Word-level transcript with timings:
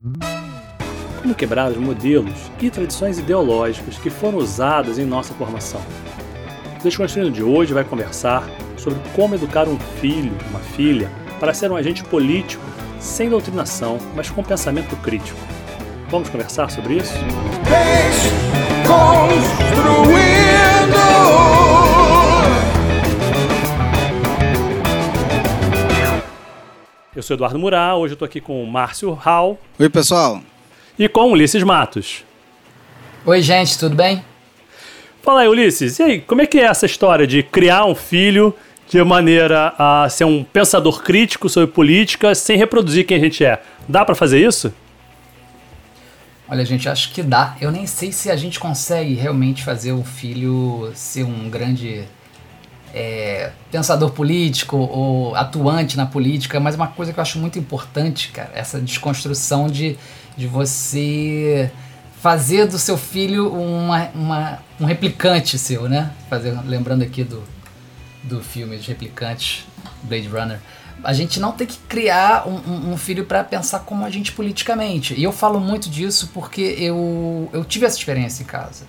Como 0.00 1.34
quebrar 1.34 1.72
os 1.72 1.76
modelos 1.76 2.52
e 2.60 2.70
tradições 2.70 3.18
ideológicas 3.18 3.98
que 3.98 4.08
foram 4.08 4.38
usadas 4.38 4.96
em 4.96 5.04
nossa 5.04 5.34
formação. 5.34 5.80
O 6.78 6.82
Desconstruindo 6.84 7.32
de 7.32 7.42
hoje 7.42 7.74
vai 7.74 7.82
conversar 7.82 8.48
sobre 8.76 9.00
como 9.16 9.34
educar 9.34 9.66
um 9.66 9.76
filho, 10.00 10.30
uma 10.50 10.60
filha, 10.60 11.10
para 11.40 11.52
ser 11.52 11.72
um 11.72 11.76
agente 11.76 12.04
político 12.04 12.62
sem 13.00 13.28
doutrinação, 13.28 13.98
mas 14.14 14.30
com 14.30 14.40
pensamento 14.40 14.94
crítico. 14.98 15.40
Vamos 16.08 16.28
conversar 16.28 16.70
sobre 16.70 16.98
isso? 16.98 17.14
Eu 19.74 20.17
sou 27.28 27.34
Eduardo 27.34 27.58
Murá, 27.58 27.94
hoje 27.94 28.12
eu 28.12 28.14
estou 28.14 28.24
aqui 28.24 28.40
com 28.40 28.62
o 28.62 28.66
Márcio 28.66 29.12
Hall. 29.12 29.60
Oi, 29.78 29.90
pessoal. 29.90 30.40
E 30.98 31.06
com 31.10 31.30
Ulisses 31.30 31.62
Matos. 31.62 32.24
Oi, 33.26 33.42
gente, 33.42 33.78
tudo 33.78 33.94
bem? 33.94 34.24
Fala 35.22 35.42
aí, 35.42 35.48
Ulisses. 35.48 35.98
E 35.98 36.02
aí, 36.02 36.20
como 36.22 36.40
é 36.40 36.46
que 36.46 36.58
é 36.58 36.62
essa 36.62 36.86
história 36.86 37.26
de 37.26 37.42
criar 37.42 37.84
um 37.84 37.94
filho 37.94 38.54
de 38.88 39.04
maneira 39.04 39.74
a 39.78 40.08
ser 40.08 40.24
um 40.24 40.42
pensador 40.42 41.02
crítico 41.02 41.50
sobre 41.50 41.70
política 41.70 42.34
sem 42.34 42.56
reproduzir 42.56 43.04
quem 43.04 43.18
a 43.18 43.20
gente 43.20 43.44
é? 43.44 43.60
Dá 43.86 44.06
para 44.06 44.14
fazer 44.14 44.40
isso? 44.42 44.72
Olha, 46.48 46.64
gente, 46.64 46.88
acho 46.88 47.12
que 47.12 47.22
dá. 47.22 47.58
Eu 47.60 47.70
nem 47.70 47.86
sei 47.86 48.10
se 48.10 48.30
a 48.30 48.36
gente 48.36 48.58
consegue 48.58 49.12
realmente 49.12 49.62
fazer 49.62 49.92
o 49.92 50.02
filho 50.02 50.90
ser 50.94 51.24
um 51.24 51.50
grande 51.50 52.04
é, 52.98 53.52
pensador 53.70 54.10
político 54.10 54.76
ou 54.76 55.36
atuante 55.36 55.96
na 55.96 56.04
política, 56.04 56.58
mas 56.58 56.74
uma 56.74 56.88
coisa 56.88 57.12
que 57.12 57.20
eu 57.20 57.22
acho 57.22 57.38
muito 57.38 57.56
importante, 57.56 58.32
cara, 58.32 58.50
essa 58.54 58.80
desconstrução 58.80 59.68
de, 59.68 59.96
de 60.36 60.48
você 60.48 61.70
fazer 62.20 62.66
do 62.66 62.76
seu 62.76 62.98
filho 62.98 63.52
uma, 63.52 64.08
uma, 64.08 64.58
um 64.80 64.84
replicante 64.84 65.56
seu, 65.56 65.88
né? 65.88 66.10
Fazer, 66.28 66.52
lembrando 66.66 67.02
aqui 67.02 67.22
do, 67.22 67.44
do 68.24 68.42
filme 68.42 68.76
dos 68.76 68.86
replicantes, 68.86 69.64
Blade 70.02 70.26
Runner 70.26 70.58
a 71.04 71.12
gente 71.12 71.38
não 71.38 71.52
tem 71.52 71.64
que 71.64 71.78
criar 71.88 72.48
um, 72.48 72.56
um, 72.56 72.92
um 72.92 72.96
filho 72.96 73.24
para 73.24 73.44
pensar 73.44 73.78
como 73.78 74.04
a 74.04 74.10
gente 74.10 74.32
politicamente. 74.32 75.14
E 75.14 75.22
eu 75.22 75.30
falo 75.30 75.60
muito 75.60 75.88
disso 75.88 76.30
porque 76.34 76.60
eu, 76.76 77.48
eu 77.52 77.64
tive 77.64 77.86
essa 77.86 77.96
experiência 77.96 78.42
em 78.42 78.46
casa. 78.46 78.84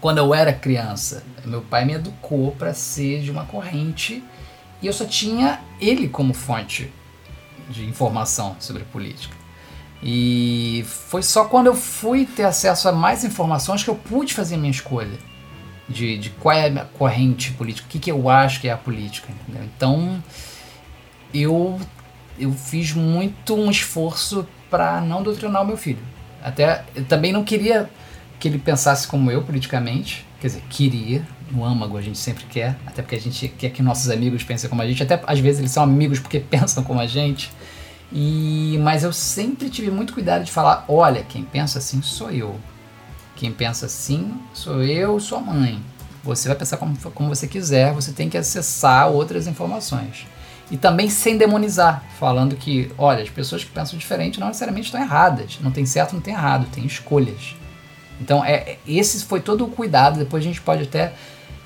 Quando 0.00 0.18
eu 0.18 0.34
era 0.34 0.52
criança, 0.52 1.24
meu 1.44 1.62
pai 1.62 1.84
me 1.84 1.94
educou 1.94 2.52
para 2.52 2.74
ser 2.74 3.22
de 3.22 3.30
uma 3.30 3.44
corrente 3.44 4.22
e 4.80 4.86
eu 4.86 4.92
só 4.92 5.04
tinha 5.04 5.60
ele 5.80 6.08
como 6.08 6.34
fonte 6.34 6.92
de 7.68 7.84
informação 7.84 8.56
sobre 8.60 8.84
política. 8.84 9.34
E 10.02 10.84
foi 10.86 11.22
só 11.22 11.46
quando 11.46 11.66
eu 11.66 11.74
fui 11.74 12.26
ter 12.26 12.44
acesso 12.44 12.88
a 12.88 12.92
mais 12.92 13.24
informações 13.24 13.82
que 13.82 13.90
eu 13.90 13.94
pude 13.94 14.34
fazer 14.34 14.56
minha 14.56 14.70
escolha 14.70 15.18
de, 15.88 16.18
de 16.18 16.30
qual 16.30 16.54
é 16.54 16.68
a 16.68 16.84
corrente 16.84 17.52
política, 17.52 17.86
o 17.86 17.90
que, 17.90 17.98
que 17.98 18.10
eu 18.10 18.28
acho 18.28 18.60
que 18.60 18.68
é 18.68 18.72
a 18.72 18.76
política. 18.76 19.28
Entendeu? 19.32 19.64
Então, 19.64 20.22
eu, 21.32 21.80
eu 22.38 22.52
fiz 22.52 22.92
muito 22.92 23.54
um 23.54 23.70
esforço 23.70 24.46
para 24.70 25.00
não 25.00 25.22
doutrinar 25.22 25.62
o 25.62 25.66
meu 25.66 25.76
filho. 25.76 26.02
Até, 26.42 26.84
eu 26.94 27.04
também 27.04 27.32
não 27.32 27.44
queria 27.44 27.88
que 28.38 28.48
ele 28.48 28.58
pensasse 28.58 29.06
como 29.06 29.30
eu 29.30 29.42
politicamente, 29.42 30.26
quer 30.40 30.48
dizer, 30.48 30.62
queria, 30.68 31.26
no 31.50 31.64
âmago 31.64 31.96
a 31.96 32.02
gente 32.02 32.18
sempre 32.18 32.44
quer, 32.44 32.76
até 32.86 33.02
porque 33.02 33.14
a 33.16 33.20
gente 33.20 33.48
quer 33.48 33.70
que 33.70 33.82
nossos 33.82 34.10
amigos 34.10 34.42
pensem 34.42 34.68
como 34.68 34.82
a 34.82 34.86
gente, 34.86 35.02
até 35.02 35.20
às 35.26 35.38
vezes 35.38 35.60
eles 35.60 35.70
são 35.70 35.82
amigos 35.82 36.18
porque 36.18 36.40
pensam 36.40 36.82
como 36.82 37.00
a 37.00 37.06
gente. 37.06 37.50
E 38.12 38.78
mas 38.82 39.02
eu 39.02 39.12
sempre 39.12 39.68
tive 39.68 39.90
muito 39.90 40.12
cuidado 40.12 40.44
de 40.44 40.52
falar, 40.52 40.84
olha, 40.88 41.22
quem 41.22 41.42
pensa 41.42 41.78
assim 41.78 42.00
sou 42.02 42.30
eu. 42.30 42.56
Quem 43.34 43.52
pensa 43.52 43.86
assim 43.86 44.32
sou 44.54 44.82
eu, 44.82 45.18
sua 45.20 45.40
mãe. 45.40 45.82
Você 46.24 46.48
vai 46.48 46.56
pensar 46.56 46.76
como, 46.76 46.96
como 46.96 47.28
você 47.28 47.46
quiser, 47.46 47.92
você 47.92 48.12
tem 48.12 48.28
que 48.28 48.36
acessar 48.36 49.08
outras 49.08 49.46
informações. 49.46 50.26
E 50.70 50.76
também 50.76 51.08
sem 51.08 51.36
demonizar, 51.36 52.02
falando 52.18 52.56
que, 52.56 52.90
olha, 52.98 53.22
as 53.22 53.30
pessoas 53.30 53.62
que 53.62 53.70
pensam 53.70 53.96
diferente 53.98 54.40
não 54.40 54.48
necessariamente 54.48 54.86
estão 54.86 55.00
erradas. 55.00 55.58
Não 55.60 55.70
tem 55.70 55.86
certo, 55.86 56.14
não 56.14 56.20
tem 56.20 56.34
errado, 56.34 56.66
tem 56.72 56.84
escolhas. 56.84 57.54
Então, 58.20 58.44
é, 58.44 58.78
esse 58.86 59.24
foi 59.24 59.40
todo 59.40 59.64
o 59.64 59.68
cuidado. 59.68 60.18
Depois 60.18 60.42
a 60.42 60.46
gente 60.46 60.60
pode 60.60 60.84
até 60.84 61.12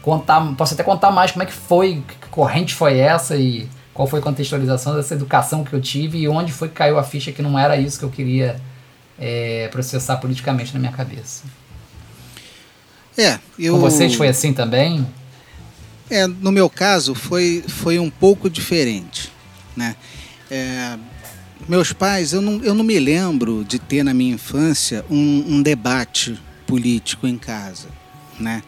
contar, 0.02 0.40
posso 0.56 0.74
até 0.74 0.82
contar 0.82 1.10
mais 1.10 1.30
como 1.32 1.42
é 1.42 1.46
que 1.46 1.52
foi, 1.52 2.02
que 2.06 2.28
corrente 2.28 2.74
foi 2.74 2.98
essa 2.98 3.36
e 3.36 3.68
qual 3.92 4.06
foi 4.06 4.20
a 4.20 4.22
contextualização 4.22 4.96
dessa 4.96 5.14
educação 5.14 5.64
que 5.64 5.72
eu 5.72 5.80
tive 5.80 6.18
e 6.18 6.28
onde 6.28 6.52
foi 6.52 6.68
que 6.68 6.74
caiu 6.74 6.98
a 6.98 7.02
ficha 7.02 7.32
que 7.32 7.42
não 7.42 7.58
era 7.58 7.76
isso 7.76 7.98
que 7.98 8.04
eu 8.04 8.10
queria 8.10 8.60
é, 9.18 9.68
processar 9.70 10.16
politicamente 10.16 10.72
na 10.72 10.80
minha 10.80 10.92
cabeça. 10.92 11.44
É, 13.16 13.38
eu... 13.58 13.74
Com 13.74 13.80
vocês 13.80 14.14
foi 14.14 14.28
assim 14.28 14.52
também? 14.52 15.06
É, 16.10 16.26
no 16.26 16.50
meu 16.50 16.68
caso 16.68 17.14
foi, 17.14 17.62
foi 17.68 17.98
um 17.98 18.10
pouco 18.10 18.50
diferente, 18.50 19.30
né? 19.76 19.94
É, 20.50 20.96
meus 21.70 21.92
pais, 21.92 22.32
eu 22.32 22.42
não, 22.42 22.60
eu 22.64 22.74
não 22.74 22.82
me 22.82 22.98
lembro 22.98 23.64
de 23.64 23.78
ter 23.78 24.02
na 24.02 24.12
minha 24.12 24.34
infância 24.34 25.04
um, 25.08 25.54
um 25.54 25.62
debate 25.62 26.36
político 26.66 27.28
em 27.28 27.38
casa, 27.38 27.86
né? 28.40 28.60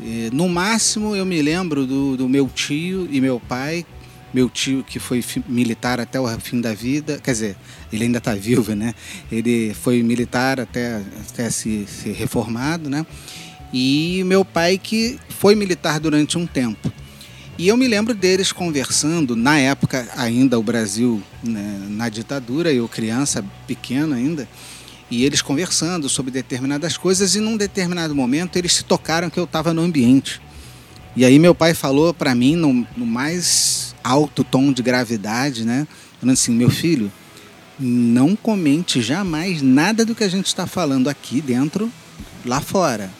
E, 0.00 0.30
no 0.32 0.48
máximo 0.48 1.14
eu 1.14 1.26
me 1.26 1.42
lembro 1.42 1.86
do, 1.86 2.16
do 2.16 2.26
meu 2.26 2.48
tio 2.48 3.06
e 3.10 3.20
meu 3.20 3.38
pai 3.38 3.84
meu 4.32 4.48
tio 4.48 4.82
que 4.82 4.98
foi 4.98 5.22
militar 5.46 6.00
até 6.00 6.18
o 6.18 6.26
fim 6.38 6.62
da 6.62 6.72
vida, 6.72 7.20
quer 7.22 7.32
dizer, 7.32 7.56
ele 7.92 8.04
ainda 8.04 8.18
está 8.18 8.34
vivo, 8.34 8.74
né? 8.74 8.94
Ele 9.30 9.74
foi 9.74 10.02
militar 10.02 10.60
até, 10.60 11.02
até 11.28 11.50
se, 11.50 11.84
se 11.86 12.10
reformado, 12.10 12.88
né? 12.88 13.04
E 13.70 14.22
meu 14.24 14.46
pai 14.46 14.78
que 14.78 15.18
foi 15.28 15.54
militar 15.54 16.00
durante 16.00 16.38
um 16.38 16.46
tempo. 16.46 16.90
E 17.60 17.68
eu 17.68 17.76
me 17.76 17.86
lembro 17.86 18.14
deles 18.14 18.52
conversando, 18.52 19.36
na 19.36 19.58
época 19.58 20.08
ainda 20.16 20.58
o 20.58 20.62
Brasil 20.62 21.22
né, 21.44 21.88
na 21.90 22.08
ditadura, 22.08 22.72
eu 22.72 22.88
criança, 22.88 23.44
pequena 23.66 24.16
ainda, 24.16 24.48
e 25.10 25.26
eles 25.26 25.42
conversando 25.42 26.08
sobre 26.08 26.30
determinadas 26.30 26.96
coisas 26.96 27.34
e 27.34 27.38
num 27.38 27.58
determinado 27.58 28.14
momento 28.14 28.56
eles 28.56 28.72
se 28.72 28.82
tocaram 28.82 29.28
que 29.28 29.38
eu 29.38 29.44
estava 29.44 29.74
no 29.74 29.82
ambiente. 29.82 30.40
E 31.14 31.22
aí 31.22 31.38
meu 31.38 31.54
pai 31.54 31.74
falou 31.74 32.14
para 32.14 32.34
mim 32.34 32.56
no, 32.56 32.86
no 32.96 33.04
mais 33.04 33.94
alto 34.02 34.42
tom 34.42 34.72
de 34.72 34.82
gravidade, 34.82 35.62
né? 35.66 35.86
Falando 36.18 36.32
assim, 36.32 36.52
meu 36.52 36.70
filho, 36.70 37.12
não 37.78 38.34
comente 38.34 39.02
jamais 39.02 39.60
nada 39.60 40.02
do 40.02 40.14
que 40.14 40.24
a 40.24 40.30
gente 40.30 40.46
está 40.46 40.66
falando 40.66 41.10
aqui 41.10 41.42
dentro, 41.42 41.92
lá 42.42 42.62
fora, 42.62 43.10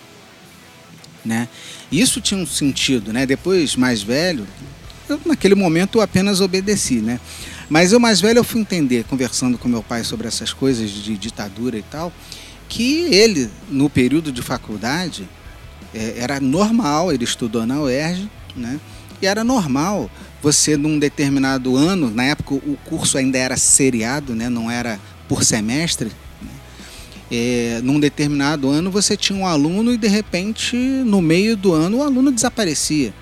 né? 1.22 1.47
Isso 1.91 2.21
tinha 2.21 2.39
um 2.39 2.47
sentido, 2.47 3.12
né? 3.12 3.27
Depois, 3.27 3.77
mais 3.77 4.03
velho, 4.03 4.47
eu, 5.09 5.21
naquele 5.27 5.55
momento 5.55 5.99
eu 5.99 6.03
apenas 6.03 6.41
obedeci, 6.41 6.97
né? 6.97 7.19
Mas 7.69 7.93
eu 7.93 8.01
mais 8.01 8.21
velho 8.21 8.39
eu 8.39 8.45
fui 8.45 8.61
entender, 8.61 9.05
conversando 9.05 9.59
com 9.59 9.69
meu 9.69 9.83
pai 9.83 10.05
sobre 10.05 10.27
essas 10.27 10.53
coisas 10.53 10.91
de 10.91 11.17
ditadura 11.17 11.78
e 11.78 11.83
tal, 11.83 12.12
que 12.69 13.03
ele, 13.12 13.51
no 13.69 13.91
período 13.91 14.31
de 14.31 14.43
faculdade, 14.43 15.28
é, 15.95 16.15
era 16.19 16.41
normal, 16.41 17.12
ele 17.12 17.25
estudou 17.25 17.67
na 17.67 17.81
UERJ, 17.81 18.31
né? 18.57 18.81
E 19.21 19.27
era 19.27 19.45
normal 19.45 20.11
você, 20.43 20.77
num 20.77 20.99
determinado 20.99 21.77
ano, 21.77 22.11
na 22.11 22.25
época 22.25 22.55
o 22.55 22.77
curso 22.84 23.19
ainda 23.19 23.37
era 23.37 23.57
seriado, 23.57 24.34
né? 24.34 24.49
não 24.49 24.71
era 24.71 24.99
por 25.28 25.45
semestre? 25.45 26.11
É, 27.30 27.80
num 27.82 28.00
determinado 28.00 28.68
ano 28.68 28.91
você 28.91 29.16
tinha 29.16 29.38
um 29.38 29.46
aluno 29.46 29.92
e 29.92 29.96
de 29.96 30.08
repente, 30.08 30.76
no 30.76 31.22
meio 31.22 31.56
do 31.56 31.72
ano, 31.72 31.98
o 31.98 32.02
aluno 32.02 32.32
desaparecia. 32.32 33.14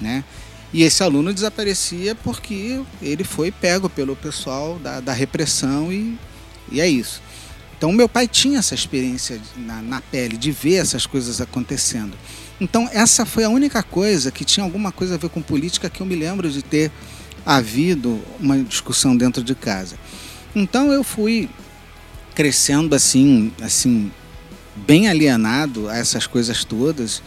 Né? 0.00 0.22
E 0.72 0.82
esse 0.82 1.02
aluno 1.02 1.32
desaparecia 1.32 2.14
porque 2.14 2.82
ele 3.00 3.24
foi 3.24 3.50
pego 3.50 3.88
pelo 3.88 4.14
pessoal 4.14 4.78
da, 4.78 5.00
da 5.00 5.12
repressão 5.12 5.90
e, 5.92 6.18
e 6.70 6.80
é 6.80 6.88
isso. 6.88 7.22
Então, 7.78 7.92
meu 7.92 8.08
pai 8.08 8.26
tinha 8.26 8.58
essa 8.58 8.74
experiência 8.74 9.40
na, 9.56 9.82
na 9.82 10.00
pele 10.00 10.36
de 10.36 10.50
ver 10.50 10.76
essas 10.76 11.06
coisas 11.06 11.40
acontecendo. 11.40 12.16
Então, 12.58 12.88
essa 12.90 13.26
foi 13.26 13.44
a 13.44 13.50
única 13.50 13.82
coisa 13.82 14.30
que 14.30 14.44
tinha 14.44 14.64
alguma 14.64 14.90
coisa 14.90 15.14
a 15.14 15.18
ver 15.18 15.28
com 15.28 15.42
política 15.42 15.90
que 15.90 16.00
eu 16.00 16.06
me 16.06 16.14
lembro 16.14 16.50
de 16.50 16.62
ter 16.62 16.90
havido 17.44 18.18
uma 18.40 18.58
discussão 18.58 19.14
dentro 19.14 19.44
de 19.44 19.54
casa. 19.54 19.96
Então, 20.54 20.90
eu 20.90 21.04
fui 21.04 21.50
crescendo 22.36 22.94
assim, 22.94 23.52
assim, 23.60 24.12
bem 24.76 25.08
alienado 25.08 25.88
a 25.88 25.96
essas 25.96 26.26
coisas 26.26 26.64
todas, 26.64 27.20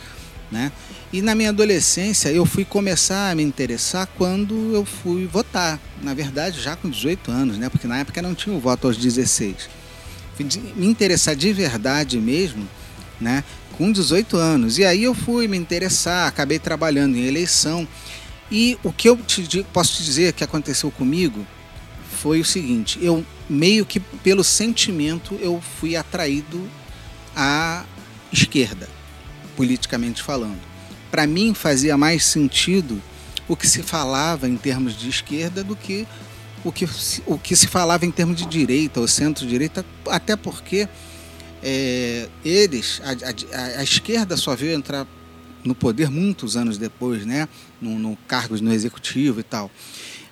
né? 0.49 0.71
E 1.11 1.21
na 1.21 1.35
minha 1.35 1.49
adolescência 1.49 2.29
eu 2.29 2.45
fui 2.45 2.63
começar 2.63 3.31
a 3.31 3.35
me 3.35 3.43
interessar 3.43 4.07
quando 4.17 4.73
eu 4.73 4.85
fui 4.85 5.25
votar. 5.25 5.77
Na 6.01 6.13
verdade, 6.13 6.61
já 6.61 6.75
com 6.75 6.89
18 6.89 7.31
anos, 7.31 7.57
né? 7.57 7.67
Porque 7.67 7.87
na 7.87 7.97
época 7.97 8.21
não 8.21 8.33
tinha 8.33 8.55
o 8.55 8.59
voto 8.59 8.87
aos 8.87 8.95
16. 8.95 9.67
Fui 10.35 10.47
me 10.75 10.85
interessar 10.85 11.35
de 11.35 11.51
verdade 11.51 12.17
mesmo, 12.19 12.65
né? 13.19 13.43
com 13.79 13.93
18 13.93 14.35
anos. 14.35 14.77
E 14.77 14.83
aí 14.83 15.05
eu 15.05 15.15
fui 15.15 15.47
me 15.47 15.57
interessar, 15.57 16.27
acabei 16.27 16.59
trabalhando 16.59 17.15
em 17.15 17.25
eleição. 17.25 17.87
E 18.51 18.77
o 18.83 18.91
que 18.91 19.07
eu 19.07 19.15
te, 19.15 19.65
posso 19.71 19.93
te 19.95 20.03
dizer 20.03 20.33
que 20.33 20.43
aconteceu 20.43 20.91
comigo 20.91 21.47
foi 22.21 22.39
o 22.41 22.45
seguinte: 22.45 22.99
eu 23.01 23.25
meio 23.49 23.85
que 23.85 23.99
pelo 23.99 24.43
sentimento 24.43 25.35
eu 25.41 25.61
fui 25.79 25.95
atraído 25.95 26.69
à 27.35 27.85
esquerda, 28.31 28.87
politicamente 29.55 30.21
falando. 30.21 30.59
Para 31.09 31.25
mim 31.25 31.53
fazia 31.53 31.97
mais 31.97 32.23
sentido 32.25 33.01
o 33.47 33.55
que 33.55 33.67
se 33.67 33.81
falava 33.81 34.47
em 34.47 34.57
termos 34.57 34.97
de 34.97 35.09
esquerda 35.09 35.63
do 35.63 35.75
que 35.75 36.07
o 36.63 36.73
que, 36.73 36.85
o 37.25 37.37
que 37.37 37.55
se 37.55 37.67
falava 37.67 38.05
em 38.05 38.11
termos 38.11 38.35
de 38.35 38.45
direita 38.45 38.99
ou 38.99 39.07
centro-direita, 39.07 39.85
até 40.07 40.35
porque 40.35 40.89
é, 41.63 42.27
eles, 42.43 43.01
a, 43.01 43.57
a, 43.57 43.79
a, 43.79 43.83
esquerda 43.83 44.35
só 44.35 44.53
veio 44.57 44.73
entrar 44.73 45.07
no 45.63 45.73
poder 45.73 46.09
muitos 46.09 46.57
anos 46.57 46.77
depois, 46.77 47.25
né? 47.25 47.47
No, 47.81 47.97
no 47.97 48.17
cargos 48.27 48.59
no 48.59 48.73
executivo 48.73 49.39
e 49.39 49.43
tal. 49.43 49.71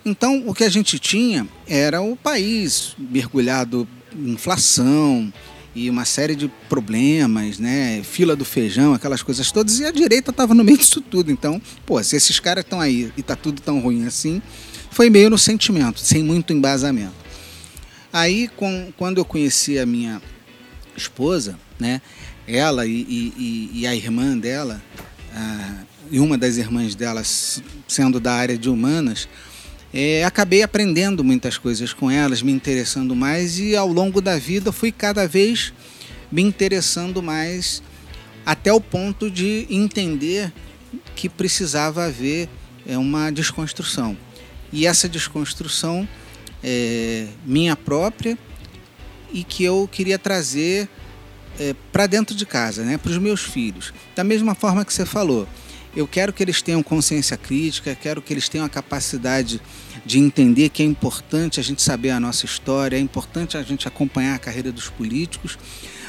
Então, 0.07 0.43
o 0.47 0.53
que 0.53 0.63
a 0.63 0.69
gente 0.69 0.97
tinha 0.97 1.45
era 1.67 2.01
o 2.01 2.15
país 2.15 2.95
mergulhado 2.97 3.85
em 4.15 4.31
inflação 4.31 5.31
e 5.75 5.89
uma 5.89 6.05
série 6.05 6.33
de 6.33 6.47
problemas, 6.69 7.59
né? 7.59 8.01
Fila 8.03 8.33
do 8.33 8.45
feijão, 8.45 8.93
aquelas 8.93 9.21
coisas 9.21 9.51
todas, 9.51 9.79
e 9.79 9.85
a 9.85 9.91
direita 9.91 10.31
estava 10.31 10.53
no 10.53 10.63
meio 10.63 10.77
disso 10.79 11.01
tudo. 11.01 11.29
Então, 11.29 11.61
pô, 11.85 12.01
se 12.01 12.15
esses 12.15 12.39
caras 12.39 12.63
estão 12.63 12.79
aí 12.79 13.11
e 13.17 13.21
tá 13.21 13.35
tudo 13.35 13.61
tão 13.61 13.81
ruim 13.81 14.05
assim, 14.05 14.41
foi 14.89 15.09
meio 15.09 15.29
no 15.29 15.37
sentimento, 15.37 15.99
sem 15.99 16.23
muito 16.23 16.53
embasamento. 16.53 17.13
Aí, 18.11 18.47
com, 18.47 18.93
quando 18.95 19.17
eu 19.17 19.25
conheci 19.25 19.77
a 19.77 19.85
minha 19.85 20.21
esposa, 20.95 21.59
né? 21.77 22.01
Ela 22.47 22.85
e, 22.85 22.93
e, 23.01 23.71
e 23.73 23.87
a 23.87 23.93
irmã 23.93 24.37
dela, 24.37 24.81
a, 25.35 25.83
e 26.09 26.17
uma 26.17 26.37
das 26.37 26.55
irmãs 26.55 26.95
dela 26.95 27.21
sendo 27.25 28.21
da 28.21 28.33
área 28.33 28.57
de 28.57 28.69
humanas, 28.69 29.27
é, 29.99 30.23
acabei 30.23 30.61
aprendendo 30.61 31.23
muitas 31.23 31.57
coisas 31.57 31.91
com 31.91 32.11
elas, 32.11 32.43
me 32.43 32.51
interessando 32.51 33.15
mais 33.15 33.57
e 33.57 33.75
ao 33.75 33.87
longo 33.87 34.21
da 34.21 34.37
vida 34.37 34.71
fui 34.71 34.91
cada 34.91 35.27
vez 35.27 35.73
me 36.31 36.43
interessando 36.43 37.23
mais 37.23 37.81
até 38.45 38.71
o 38.71 38.79
ponto 38.79 39.31
de 39.31 39.65
entender 39.71 40.53
que 41.15 41.27
precisava 41.27 42.05
haver 42.05 42.47
é, 42.87 42.95
uma 42.95 43.31
desconstrução. 43.31 44.15
E 44.71 44.85
essa 44.85 45.09
desconstrução 45.09 46.07
é 46.63 47.25
minha 47.43 47.75
própria 47.75 48.37
e 49.33 49.43
que 49.43 49.63
eu 49.63 49.89
queria 49.91 50.19
trazer 50.19 50.87
é, 51.59 51.73
para 51.91 52.05
dentro 52.05 52.35
de 52.35 52.45
casa, 52.45 52.83
né, 52.83 52.99
para 52.99 53.09
os 53.09 53.17
meus 53.17 53.41
filhos. 53.41 53.91
Da 54.15 54.23
mesma 54.23 54.53
forma 54.53 54.85
que 54.85 54.93
você 54.93 55.07
falou, 55.07 55.47
eu 55.95 56.07
quero 56.07 56.31
que 56.31 56.43
eles 56.43 56.61
tenham 56.61 56.83
consciência 56.83 57.35
crítica, 57.35 57.97
quero 57.99 58.21
que 58.21 58.31
eles 58.31 58.47
tenham 58.47 58.63
a 58.63 58.69
capacidade 58.69 59.59
de 60.07 60.17
entender 60.17 60.69
que 60.69 60.81
é 60.81 60.85
importante 60.85 61.59
a 61.59 61.63
gente 61.63 61.81
saber 61.81 62.11
a 62.11 62.19
nossa 62.19 62.45
história, 62.45 62.95
é 62.95 62.99
importante 62.99 63.57
a 63.57 63.61
gente 63.61 63.87
acompanhar 63.87 64.35
a 64.35 64.39
carreira 64.39 64.71
dos 64.71 64.89
políticos, 64.89 65.59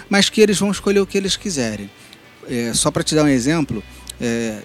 mas 0.09 0.31
que 0.31 0.41
eles 0.41 0.59
vão 0.59 0.71
escolher 0.71 1.01
o 1.01 1.07
que 1.07 1.19
eles 1.19 1.37
quiserem. 1.37 1.91
É, 2.49 2.73
só 2.73 2.91
para 2.91 3.03
te 3.03 3.15
dar 3.15 3.25
um 3.25 3.29
exemplo, 3.29 3.83
é, 4.21 4.63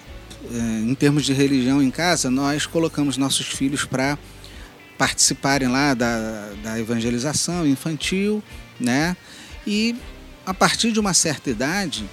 é, 0.50 0.58
em 0.88 0.94
termos 0.94 1.24
de 1.24 1.32
religião 1.32 1.82
em 1.82 1.90
casa, 1.90 2.30
nós 2.30 2.64
colocamos 2.64 3.16
nossos 3.16 3.46
filhos 3.46 3.84
para 3.84 4.16
participarem 4.96 5.68
lá 5.68 5.92
da, 5.92 6.52
da 6.62 6.78
evangelização 6.78 7.66
infantil, 7.66 8.42
né? 8.78 9.16
E 9.66 9.96
a 10.46 10.54
partir 10.54 10.92
de 10.92 11.00
uma 11.00 11.12
certa 11.12 11.50
idade, 11.50 12.08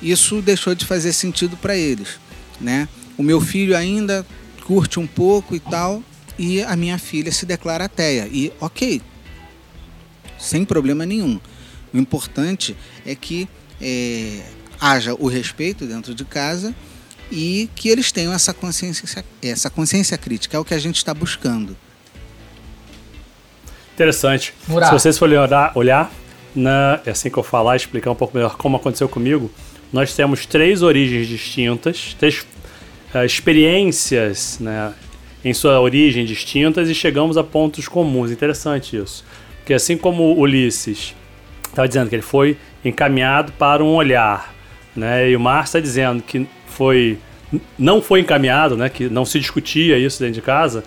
isso 0.00 0.40
deixou 0.40 0.74
de 0.74 0.86
fazer 0.86 1.12
sentido 1.12 1.56
para 1.56 1.76
eles 1.76 2.20
né? 2.60 2.88
O 3.16 3.22
meu 3.22 3.40
filho 3.40 3.76
ainda 3.76 4.26
curte 4.64 5.00
um 5.00 5.06
pouco 5.06 5.54
e 5.56 5.60
tal, 5.60 6.02
e 6.40 6.62
a 6.62 6.74
minha 6.74 6.96
filha 6.96 7.30
se 7.30 7.44
declara 7.44 7.84
ateia. 7.84 8.26
E 8.32 8.50
ok, 8.58 9.02
sem 10.38 10.64
problema 10.64 11.04
nenhum. 11.04 11.38
O 11.92 11.98
importante 11.98 12.74
é 13.04 13.14
que 13.14 13.46
é, 13.78 14.40
haja 14.80 15.14
o 15.14 15.28
respeito 15.28 15.84
dentro 15.84 16.14
de 16.14 16.24
casa 16.24 16.74
e 17.30 17.68
que 17.76 17.90
eles 17.90 18.10
tenham 18.10 18.32
essa 18.32 18.54
consciência, 18.54 19.22
essa 19.42 19.68
consciência 19.68 20.16
crítica, 20.16 20.56
é 20.56 20.60
o 20.60 20.64
que 20.64 20.72
a 20.72 20.78
gente 20.78 20.96
está 20.96 21.12
buscando. 21.12 21.76
Interessante. 23.92 24.54
Murá. 24.66 24.86
Se 24.86 24.92
vocês 24.94 25.18
forem 25.18 25.36
olhar, 25.36 25.72
olhar 25.74 26.10
na, 26.56 27.02
é 27.04 27.10
assim 27.10 27.28
que 27.28 27.36
eu 27.36 27.42
falar, 27.42 27.76
explicar 27.76 28.12
um 28.12 28.14
pouco 28.14 28.34
melhor 28.34 28.56
como 28.56 28.78
aconteceu 28.78 29.10
comigo, 29.10 29.52
nós 29.92 30.14
temos 30.14 30.46
três 30.46 30.80
origens 30.80 31.28
distintas, 31.28 32.16
três 32.18 32.46
uh, 33.14 33.26
experiências 33.26 34.58
né, 34.58 34.94
em 35.44 35.52
sua 35.52 35.80
origem 35.80 36.24
distintas 36.24 36.88
e 36.88 36.94
chegamos 36.94 37.36
a 37.36 37.44
pontos 37.44 37.88
comuns. 37.88 38.30
Interessante 38.30 38.96
isso. 38.96 39.24
Porque 39.58 39.74
assim 39.74 39.96
como 39.96 40.38
Ulisses 40.38 41.14
estava 41.68 41.86
dizendo 41.86 42.08
que 42.08 42.16
ele 42.16 42.22
foi 42.22 42.56
encaminhado 42.84 43.52
para 43.52 43.84
um 43.84 43.94
olhar, 43.94 44.54
né, 44.96 45.30
e 45.30 45.36
o 45.36 45.40
Márcio 45.40 45.78
está 45.78 45.80
dizendo 45.80 46.22
que 46.22 46.46
foi 46.66 47.18
não 47.78 48.00
foi 48.00 48.20
encaminhado, 48.20 48.76
né, 48.76 48.88
que 48.88 49.08
não 49.08 49.24
se 49.24 49.38
discutia 49.38 49.98
isso 49.98 50.20
dentro 50.20 50.34
de 50.34 50.42
casa, 50.42 50.84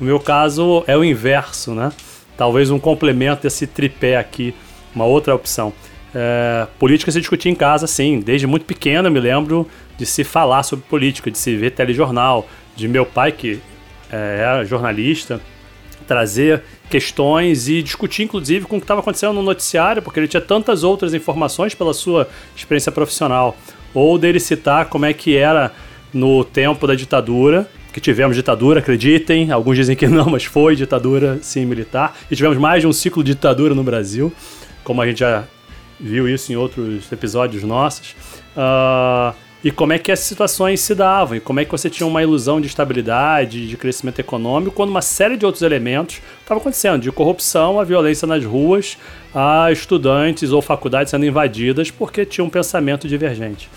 o 0.00 0.04
meu 0.04 0.18
caso 0.18 0.84
é 0.86 0.96
o 0.96 1.04
inverso, 1.04 1.74
né? 1.74 1.92
Talvez 2.36 2.70
um 2.70 2.78
complemento 2.78 3.42
desse 3.42 3.66
tripé 3.66 4.16
aqui, 4.16 4.54
uma 4.94 5.04
outra 5.04 5.34
opção. 5.34 5.72
É, 6.14 6.66
política 6.78 7.10
se 7.10 7.18
discutia 7.18 7.50
em 7.50 7.54
casa, 7.54 7.86
sim. 7.86 8.20
Desde 8.20 8.46
muito 8.46 8.64
pequeno 8.64 9.08
eu 9.08 9.12
me 9.12 9.18
lembro 9.18 9.68
de 9.98 10.06
se 10.06 10.22
falar 10.22 10.62
sobre 10.62 10.84
política, 10.86 11.30
de 11.30 11.36
se 11.36 11.56
ver 11.56 11.72
telejornal, 11.72 12.48
de 12.76 12.86
meu 12.86 13.04
pai, 13.04 13.32
que 13.32 13.60
é, 14.10 14.64
jornalista, 14.64 15.40
trazer 16.06 16.62
questões 16.88 17.68
e 17.68 17.82
discutir, 17.82 18.22
inclusive, 18.22 18.64
com 18.64 18.76
o 18.76 18.80
que 18.80 18.84
estava 18.84 19.00
acontecendo 19.00 19.34
no 19.34 19.42
noticiário, 19.42 20.00
porque 20.02 20.18
ele 20.18 20.28
tinha 20.28 20.40
tantas 20.40 20.82
outras 20.82 21.12
informações 21.12 21.74
pela 21.74 21.92
sua 21.92 22.28
experiência 22.56 22.90
profissional. 22.90 23.56
Ou 23.92 24.18
dele 24.18 24.40
citar 24.40 24.86
como 24.86 25.04
é 25.04 25.12
que 25.12 25.36
era 25.36 25.72
no 26.12 26.44
tempo 26.44 26.86
da 26.86 26.94
ditadura, 26.94 27.68
que 27.92 28.00
tivemos 28.00 28.36
ditadura, 28.36 28.80
acreditem, 28.80 29.50
alguns 29.50 29.76
dizem 29.76 29.96
que 29.96 30.06
não, 30.06 30.26
mas 30.30 30.44
foi 30.44 30.76
ditadura, 30.76 31.38
sim, 31.42 31.64
militar, 31.64 32.16
e 32.30 32.36
tivemos 32.36 32.56
mais 32.56 32.80
de 32.80 32.86
um 32.86 32.92
ciclo 32.92 33.22
de 33.22 33.32
ditadura 33.32 33.74
no 33.74 33.82
Brasil, 33.82 34.32
como 34.84 35.02
a 35.02 35.06
gente 35.06 35.20
já 35.20 35.44
viu 36.00 36.28
isso 36.28 36.52
em 36.52 36.56
outros 36.56 37.10
episódios 37.10 37.62
nossos. 37.64 38.14
Uh, 38.56 39.34
e 39.62 39.72
como 39.72 39.92
é 39.92 39.98
que 39.98 40.12
as 40.12 40.20
situações 40.20 40.80
se 40.80 40.94
davam, 40.94 41.36
e 41.36 41.40
como 41.40 41.58
é 41.58 41.64
que 41.64 41.70
você 41.70 41.90
tinha 41.90 42.06
uma 42.06 42.22
ilusão 42.22 42.60
de 42.60 42.68
estabilidade, 42.68 43.66
de 43.66 43.76
crescimento 43.76 44.20
econômico, 44.20 44.74
quando 44.74 44.90
uma 44.90 45.02
série 45.02 45.36
de 45.36 45.44
outros 45.44 45.62
elementos 45.62 46.20
estavam 46.40 46.60
acontecendo, 46.60 47.02
de 47.02 47.10
corrupção, 47.10 47.80
a 47.80 47.84
violência 47.84 48.26
nas 48.26 48.44
ruas, 48.44 48.96
a 49.34 49.70
estudantes 49.72 50.52
ou 50.52 50.62
faculdades 50.62 51.10
sendo 51.10 51.26
invadidas 51.26 51.90
porque 51.90 52.24
tinha 52.24 52.44
um 52.44 52.50
pensamento 52.50 53.08
divergente. 53.08 53.68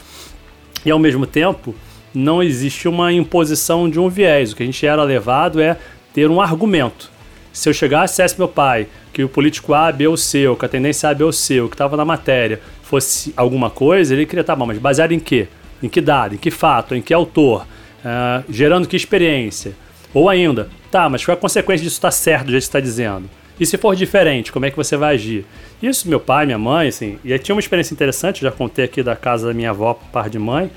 E 0.86 0.92
ao 0.92 1.00
mesmo 1.00 1.26
tempo, 1.26 1.74
não 2.14 2.44
existia 2.44 2.92
uma 2.92 3.12
imposição 3.12 3.90
de 3.90 4.00
um 4.00 4.10
viés. 4.10 4.52
O 4.52 4.56
que 4.56 4.64
a 4.64 4.66
gente 4.66 4.86
era 4.86 5.04
levado 5.04 5.60
é 5.60 5.78
ter 6.14 6.30
um 6.30 6.42
argumento. 6.42 7.10
Se 7.54 7.70
eu 7.70 7.74
chegasse 7.74 8.22
e 8.22 8.38
meu 8.38 8.48
pai 8.48 8.88
que 9.12 9.24
o 9.24 9.30
político 9.30 9.74
A, 9.74 9.92
B 9.92 10.08
ou 10.08 10.16
C, 10.16 10.48
ou 10.48 10.56
que 10.56 10.66
a 10.66 10.70
tendência 10.70 11.10
A, 11.10 11.14
B 11.14 11.24
ou 11.24 11.34
C, 11.34 11.60
ou 11.60 11.68
que 11.68 11.76
estava 11.76 11.98
na 11.98 12.06
matéria, 12.06 12.62
fosse 12.82 13.34
alguma 13.36 13.70
coisa, 13.70 14.14
ele 14.14 14.26
queria, 14.26 14.44
tá 14.44 14.56
bom, 14.56 14.66
mas 14.66 14.78
baseado 14.78 15.12
em 15.12 15.20
quê? 15.20 15.48
Em 15.82 15.90
que 15.90 16.02
dado? 16.02 16.36
Em 16.36 16.38
que 16.38 16.52
fato? 16.52 16.96
Em 16.96 17.02
que 17.02 17.14
autor? 17.14 17.66
Uh, 18.04 18.44
gerando 18.50 18.88
que 18.88 18.96
experiência? 18.96 19.74
Ou 20.14 20.30
ainda, 20.30 20.70
tá, 20.90 21.08
mas 21.08 21.24
qual 21.24 21.38
a 21.38 21.40
consequência 21.40 21.84
disso 21.84 21.98
estar 21.98 22.08
tá 22.08 22.12
certo 22.12 22.48
do 22.48 22.52
que 22.52 22.58
está 22.58 22.80
dizendo? 22.80 23.30
E 23.60 23.66
se 23.66 23.78
for 23.78 23.96
diferente, 23.96 24.52
como 24.52 24.66
é 24.66 24.72
que 24.72 24.78
você 24.78 24.98
vai 24.98 25.14
agir? 25.14 25.46
Isso, 25.82 26.10
meu 26.10 26.20
pai, 26.20 26.46
minha 26.46 26.58
mãe, 26.58 26.88
assim, 26.88 27.20
e 27.24 27.32
aí 27.32 27.40
tinha 27.40 27.54
uma 27.56 27.60
experiência 27.60 27.94
interessante, 27.94 28.42
já 28.42 28.52
contei 28.52 28.86
aqui 28.86 29.04
da 29.04 29.16
casa 29.16 29.48
da 29.48 29.54
minha 29.54 29.70
avó, 29.70 29.94
par 30.12 30.30
de 30.30 30.40
mãe, 30.40 30.72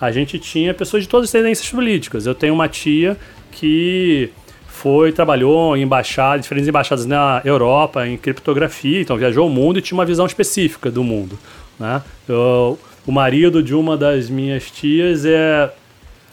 a 0.00 0.10
gente 0.10 0.38
tinha 0.38 0.74
pessoas 0.74 1.04
de 1.04 1.08
todas 1.08 1.28
as 1.28 1.32
tendências 1.32 1.68
políticas. 1.70 2.26
Eu 2.26 2.34
tenho 2.34 2.52
uma 2.52 2.68
tia 2.68 3.16
que 3.52 4.30
foi, 4.66 5.10
trabalhou 5.10 5.76
em 5.76 5.82
embaixadas, 5.82 6.42
diferentes 6.42 6.68
embaixadas 6.68 7.06
na 7.06 7.40
Europa, 7.44 8.06
em 8.06 8.16
criptografia, 8.16 9.00
então 9.00 9.16
viajou 9.16 9.46
o 9.46 9.50
mundo 9.50 9.78
e 9.78 9.82
tinha 9.82 9.96
uma 9.96 10.04
visão 10.04 10.26
específica 10.26 10.90
do 10.90 11.02
mundo. 11.02 11.38
Né? 11.78 12.02
Eu, 12.28 12.78
o 13.06 13.12
marido 13.12 13.62
de 13.62 13.74
uma 13.74 13.96
das 13.96 14.28
minhas 14.28 14.70
tias 14.70 15.24
é. 15.24 15.70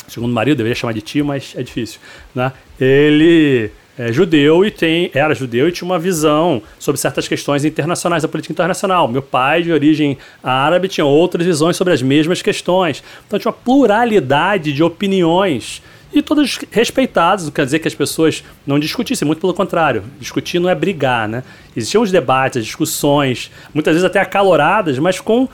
Segundo 0.08 0.34
marido, 0.34 0.58
deveria 0.58 0.75
chamar 0.75 0.94
de 0.94 1.01
tio, 1.01 1.24
mas 1.24 1.53
é 1.56 1.63
difícil. 1.63 2.00
Né? 2.36 2.51
Ele 2.80 3.72
é 3.98 4.12
judeu 4.12 4.65
e 4.65 4.72
tem, 4.72 5.12
era 5.13 5.34
judeu 5.34 5.70
e 5.70 5.72
tinha 5.72 5.86
uma 5.86 6.00
visão 6.00 6.62
sobre 6.80 7.00
certas 7.00 7.27
questões 7.27 7.63
internacionais 7.63 8.24
da 8.24 8.27
política 8.27 8.51
internacional. 8.51 9.08
Meu 9.08 9.22
pai, 9.22 9.62
de 9.62 9.72
origem 9.72 10.18
árabe, 10.44 10.88
tinha 10.88 11.06
outras 11.06 11.46
visões 11.46 11.77
sobre 11.77 11.94
as 11.94 12.01
mesmas 12.01 12.42
questões. 12.42 13.03
Então 13.27 13.39
tinha 13.39 13.51
uma 13.51 13.58
pluralidade 13.58 14.74
de 14.74 14.84
opiniões 14.84 15.82
e 16.12 16.22
todas 16.22 16.60
respeitadas, 16.70 17.46
não 17.46 17.51
quer 17.51 17.65
dizer 17.65 17.80
que 17.80 17.88
as 17.88 17.96
pessoas 17.96 18.44
não 18.68 18.77
discutissem, 18.80 19.25
muito 19.25 19.39
pelo 19.42 19.53
contrário. 19.53 20.03
Discutir 20.20 20.60
não 20.60 20.70
é 20.70 20.75
brigar, 20.75 21.27
né? 21.27 21.44
Existiam 21.75 22.03
os 22.03 22.12
debates, 22.12 22.58
as 22.58 22.65
discussões, 22.65 23.50
muitas 23.74 23.94
vezes 23.94 24.06
até 24.06 24.20
acaloradas, 24.20 25.00
mas 25.00 25.20
com 25.20 25.50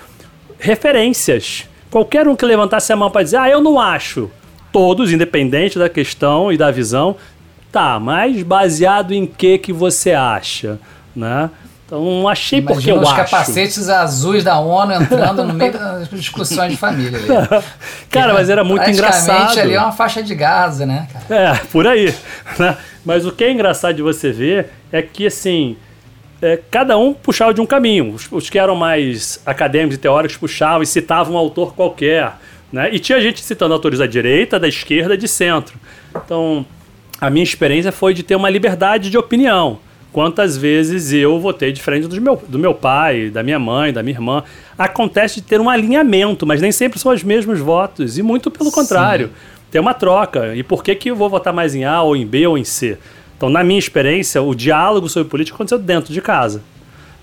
referências. 0.60 1.68
Qualquer 1.90 2.28
um 2.28 2.36
que 2.36 2.46
levantasse 2.46 2.94
a 2.94 2.96
mão 2.96 3.10
para 3.10 3.24
dizer, 3.24 3.38
ah, 3.38 3.50
eu 3.50 3.62
não 3.62 3.80
acho. 3.80 4.30
Todos, 4.72 5.12
independente 5.12 5.80
da 5.80 5.90
questão 5.90 6.52
e 6.52 6.58
da 6.58 6.70
visão, 6.70 7.16
Tá, 7.72 8.00
mas 8.00 8.42
baseado 8.42 9.14
em 9.14 9.28
que 9.28 9.60
que 9.60 9.72
você 9.72 10.12
acha, 10.12 10.80
né? 11.16 11.50
Então 11.86 12.04
não 12.04 12.28
achei 12.28 12.60
Imagina 12.60 12.76
porque 12.76 12.92
eu 12.92 13.00
os 13.00 13.08
acho. 13.08 13.16
capacetes 13.16 13.90
azuis 13.90 14.44
da 14.44 14.60
ONU 14.60 14.94
entrando 14.94 15.44
no 15.44 15.54
meio 15.54 15.74
das 15.74 16.10
discussões 16.10 16.72
de 16.72 16.78
família. 16.78 17.18
Ali. 17.18 17.64
cara, 18.10 18.34
mas 18.34 18.50
era 18.50 18.64
muito 18.64 18.88
engraçado. 18.90 19.58
ali 19.60 19.74
é 19.74 19.80
uma 19.80 19.92
faixa 19.92 20.22
de 20.22 20.34
Gaza, 20.36 20.86
né? 20.86 21.08
Cara? 21.12 21.42
É, 21.42 21.56
por 21.72 21.86
aí. 21.88 22.14
Né? 22.58 22.76
Mas 23.06 23.26
o 23.26 23.32
que 23.32 23.44
é 23.44 23.52
engraçado 23.52 23.96
de 23.96 24.02
você 24.02 24.32
ver 24.32 24.70
é 24.92 25.02
que, 25.02 25.28
assim, 25.28 25.78
é, 26.42 26.60
cada 26.70 26.98
um 26.98 27.14
puxava 27.14 27.54
de 27.54 27.62
um 27.62 27.66
caminho. 27.66 28.14
Os, 28.14 28.32
os, 28.32 28.50
que 28.50 28.58
eram 28.58 28.76
mais 28.76 29.42
acadêmicos 29.46 29.96
e 29.96 30.00
teóricos 30.00 30.38
puxavam 30.38 30.84
e 30.84 30.86
citavam 30.86 31.36
um 31.36 31.38
autor 31.38 31.74
qualquer. 31.74 32.34
Né? 32.72 32.90
E 32.94 33.00
tinha 33.00 33.20
gente 33.20 33.42
citando 33.42 33.74
autores 33.74 34.00
da 34.00 34.06
direita, 34.06 34.60
da 34.60 34.68
esquerda, 34.68 35.18
de 35.18 35.28
centro. 35.28 35.78
Então, 36.16 36.66
a 37.20 37.30
minha 37.30 37.44
experiência 37.44 37.92
foi 37.92 38.14
de 38.14 38.24
ter 38.24 38.36
uma 38.36 38.50
liberdade 38.50 39.10
de 39.10 39.18
opinião. 39.18 39.80
Quantas 40.12 40.58
vezes 40.58 41.14
eu 41.14 41.40
votei 41.40 41.72
diferente 41.72 42.08
do 42.08 42.20
meu, 42.20 42.42
do 42.48 42.58
meu 42.58 42.74
pai, 42.74 43.30
da 43.30 43.44
minha 43.44 43.60
mãe, 43.60 43.94
da 43.94 44.02
minha 44.02 44.16
irmã. 44.16 44.44
Acontece 44.78 45.36
de 45.36 45.42
ter 45.44 45.62
um 45.62 45.70
alinhamento, 45.70 46.48
mas 46.48 46.62
nem 46.62 46.72
sempre 46.72 47.00
são 47.00 47.12
os 47.12 47.24
mesmos 47.24 47.60
votos. 47.60 48.18
E 48.18 48.24
muito 48.24 48.50
pelo 48.50 48.70
Sim. 48.70 48.76
contrário. 48.76 49.30
Tem 49.70 49.80
uma 49.80 49.94
troca. 49.94 50.56
E 50.56 50.64
por 50.64 50.84
que, 50.84 50.96
que 50.96 51.12
eu 51.12 51.16
vou 51.16 51.30
votar 51.30 51.54
mais 51.54 51.76
em 51.76 51.86
A, 51.86 52.02
ou 52.02 52.16
em 52.16 52.26
B, 52.26 52.48
ou 52.48 52.58
em 52.58 52.64
C? 52.64 52.98
Então, 53.40 53.50
na 53.50 53.64
minha 53.64 53.80
experiência, 53.80 54.42
o 54.42 54.54
diálogo 54.54 55.08
sobre 55.08 55.30
política 55.30 55.56
aconteceu 55.56 55.80
dentro 55.80 56.14
de 56.14 56.20
casa. 56.20 56.62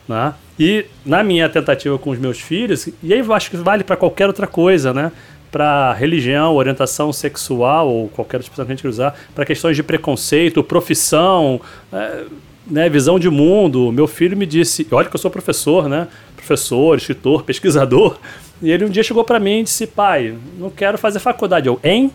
Né? 0.09 0.33
E 0.59 0.87
na 1.05 1.23
minha 1.23 1.47
tentativa 1.47 1.99
com 1.99 2.09
os 2.09 2.19
meus 2.19 2.41
filhos, 2.41 2.89
e 3.03 3.13
aí 3.13 3.19
eu 3.19 3.35
acho 3.35 3.51
que 3.51 3.57
vale 3.59 3.85
para 3.85 3.97
qualquer 3.99 4.27
outra 4.27 4.47
coisa, 4.47 4.95
né? 4.95 5.13
para 5.53 5.93
religião, 5.93 6.55
orientação 6.55 7.13
sexual 7.13 7.87
ou 7.91 8.09
qualquer 8.09 8.41
expressão 8.41 8.65
que 8.65 8.73
a 8.73 8.75
gente 8.75 8.83
quer 8.83 8.89
usar, 8.89 9.15
para 9.35 9.45
questões 9.45 9.77
de 9.77 9.83
preconceito, 9.83 10.65
profissão, 10.65 11.61
é, 11.93 12.25
né, 12.67 12.89
visão 12.89 13.19
de 13.19 13.29
mundo. 13.29 13.93
Meu 13.93 14.07
filho 14.07 14.39
me 14.39 14.47
disse, 14.47 14.87
olha 14.91 15.11
que 15.11 15.15
eu 15.15 15.21
sou 15.21 15.31
professor, 15.31 15.87
né? 15.87 16.09
Professor, 16.35 16.97
escritor, 16.97 17.43
pesquisador. 17.45 18.19
E 18.63 18.71
ele 18.71 18.87
um 18.87 18.89
dia 18.89 19.03
chegou 19.03 19.23
para 19.23 19.39
mim 19.39 19.61
e 19.61 19.65
disse, 19.65 19.87
pai, 19.87 20.35
não 20.59 20.71
quero 20.71 20.97
fazer 20.97 21.19
faculdade. 21.19 21.69
Eu, 21.69 21.79
hein? 21.85 22.11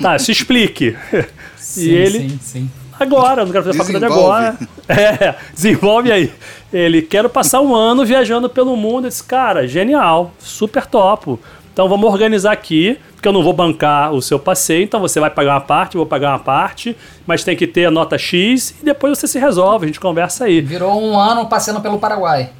Tá, 0.00 0.18
se 0.18 0.32
explique. 0.32 0.96
Sim, 1.56 1.82
e 1.82 1.94
ele, 1.94 2.18
sim, 2.28 2.38
sim. 2.42 2.70
agora, 3.00 3.46
não 3.46 3.52
quero 3.52 3.64
fazer 3.64 3.78
faculdade 3.78 4.04
agora. 4.04 4.58
É, 4.88 5.36
desenvolve 5.54 6.12
aí. 6.12 6.30
Ele, 6.70 7.00
quero 7.00 7.30
passar 7.30 7.62
um 7.62 7.74
ano 7.74 8.04
viajando 8.04 8.50
pelo 8.50 8.76
mundo. 8.76 9.06
Eu 9.06 9.08
disse, 9.08 9.24
cara, 9.24 9.66
genial, 9.66 10.34
super 10.38 10.84
topo. 10.84 11.40
Então 11.72 11.88
vamos 11.88 12.10
organizar 12.10 12.52
aqui, 12.52 12.98
porque 13.14 13.26
eu 13.26 13.32
não 13.32 13.42
vou 13.42 13.54
bancar 13.54 14.12
o 14.12 14.20
seu 14.20 14.38
passeio, 14.38 14.84
então 14.84 15.00
você 15.00 15.18
vai 15.18 15.30
pagar 15.30 15.54
uma 15.54 15.60
parte, 15.60 15.94
eu 15.94 16.00
vou 16.00 16.06
pagar 16.06 16.32
uma 16.32 16.38
parte, 16.38 16.94
mas 17.26 17.42
tem 17.42 17.56
que 17.56 17.66
ter 17.66 17.86
a 17.86 17.90
nota 17.90 18.18
X 18.18 18.74
e 18.82 18.84
depois 18.84 19.18
você 19.18 19.26
se 19.26 19.38
resolve, 19.38 19.84
a 19.84 19.86
gente 19.86 19.98
conversa 19.98 20.44
aí. 20.44 20.60
Virou 20.60 21.00
um 21.00 21.18
ano 21.18 21.46
passeando 21.46 21.80
pelo 21.80 21.98
Paraguai. 21.98 22.50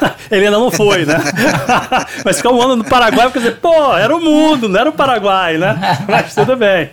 Ele 0.30 0.46
ainda 0.46 0.58
não 0.58 0.70
foi, 0.70 1.04
né? 1.04 1.16
mas 2.24 2.38
ficou 2.38 2.56
um 2.56 2.62
ano 2.62 2.76
no 2.76 2.84
Paraguai, 2.84 3.26
porque 3.26 3.38
dizer, 3.38 3.56
pô, 3.56 3.96
era 3.96 4.14
o 4.14 4.20
mundo, 4.20 4.68
não 4.68 4.80
era 4.80 4.90
o 4.90 4.92
Paraguai, 4.92 5.58
né? 5.58 6.04
Mas 6.08 6.34
tudo 6.34 6.56
bem. 6.56 6.90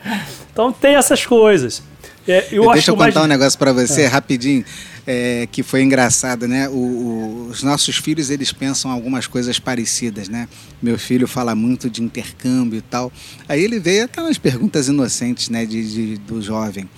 Então 0.52 0.72
tem 0.72 0.96
essas 0.96 1.26
coisas. 1.26 1.82
É, 2.28 2.48
eu 2.52 2.72
Deixa 2.72 2.92
eu 2.92 2.96
contar 2.96 3.20
mais... 3.20 3.26
um 3.26 3.28
negócio 3.28 3.60
para 3.60 3.74
você, 3.74 4.04
é. 4.04 4.08
rapidinho 4.08 4.64
é, 5.06 5.48
que 5.52 5.62
foi 5.62 5.82
engraçado, 5.82 6.48
né? 6.48 6.70
O, 6.70 6.74
o, 6.74 7.48
os 7.50 7.64
nossos 7.64 7.98
filhos 7.98 8.30
eles 8.30 8.52
pensam 8.52 8.90
algumas 8.90 9.28
coisas 9.28 9.60
parecidas, 9.60 10.30
né? 10.30 10.48
Meu 10.82 10.98
filho 10.98 11.28
fala 11.28 11.54
muito 11.54 11.90
de 11.90 12.02
intercâmbio 12.02 12.78
e 12.78 12.82
tal. 12.82 13.12
Aí 13.48 13.62
ele 13.62 13.80
veio 13.80 14.06
aquelas 14.06 14.38
perguntas 14.38 14.88
inocentes, 14.88 15.50
né? 15.50 15.66
De, 15.66 16.16
de 16.16 16.18
do 16.20 16.42
jovem. 16.42 16.90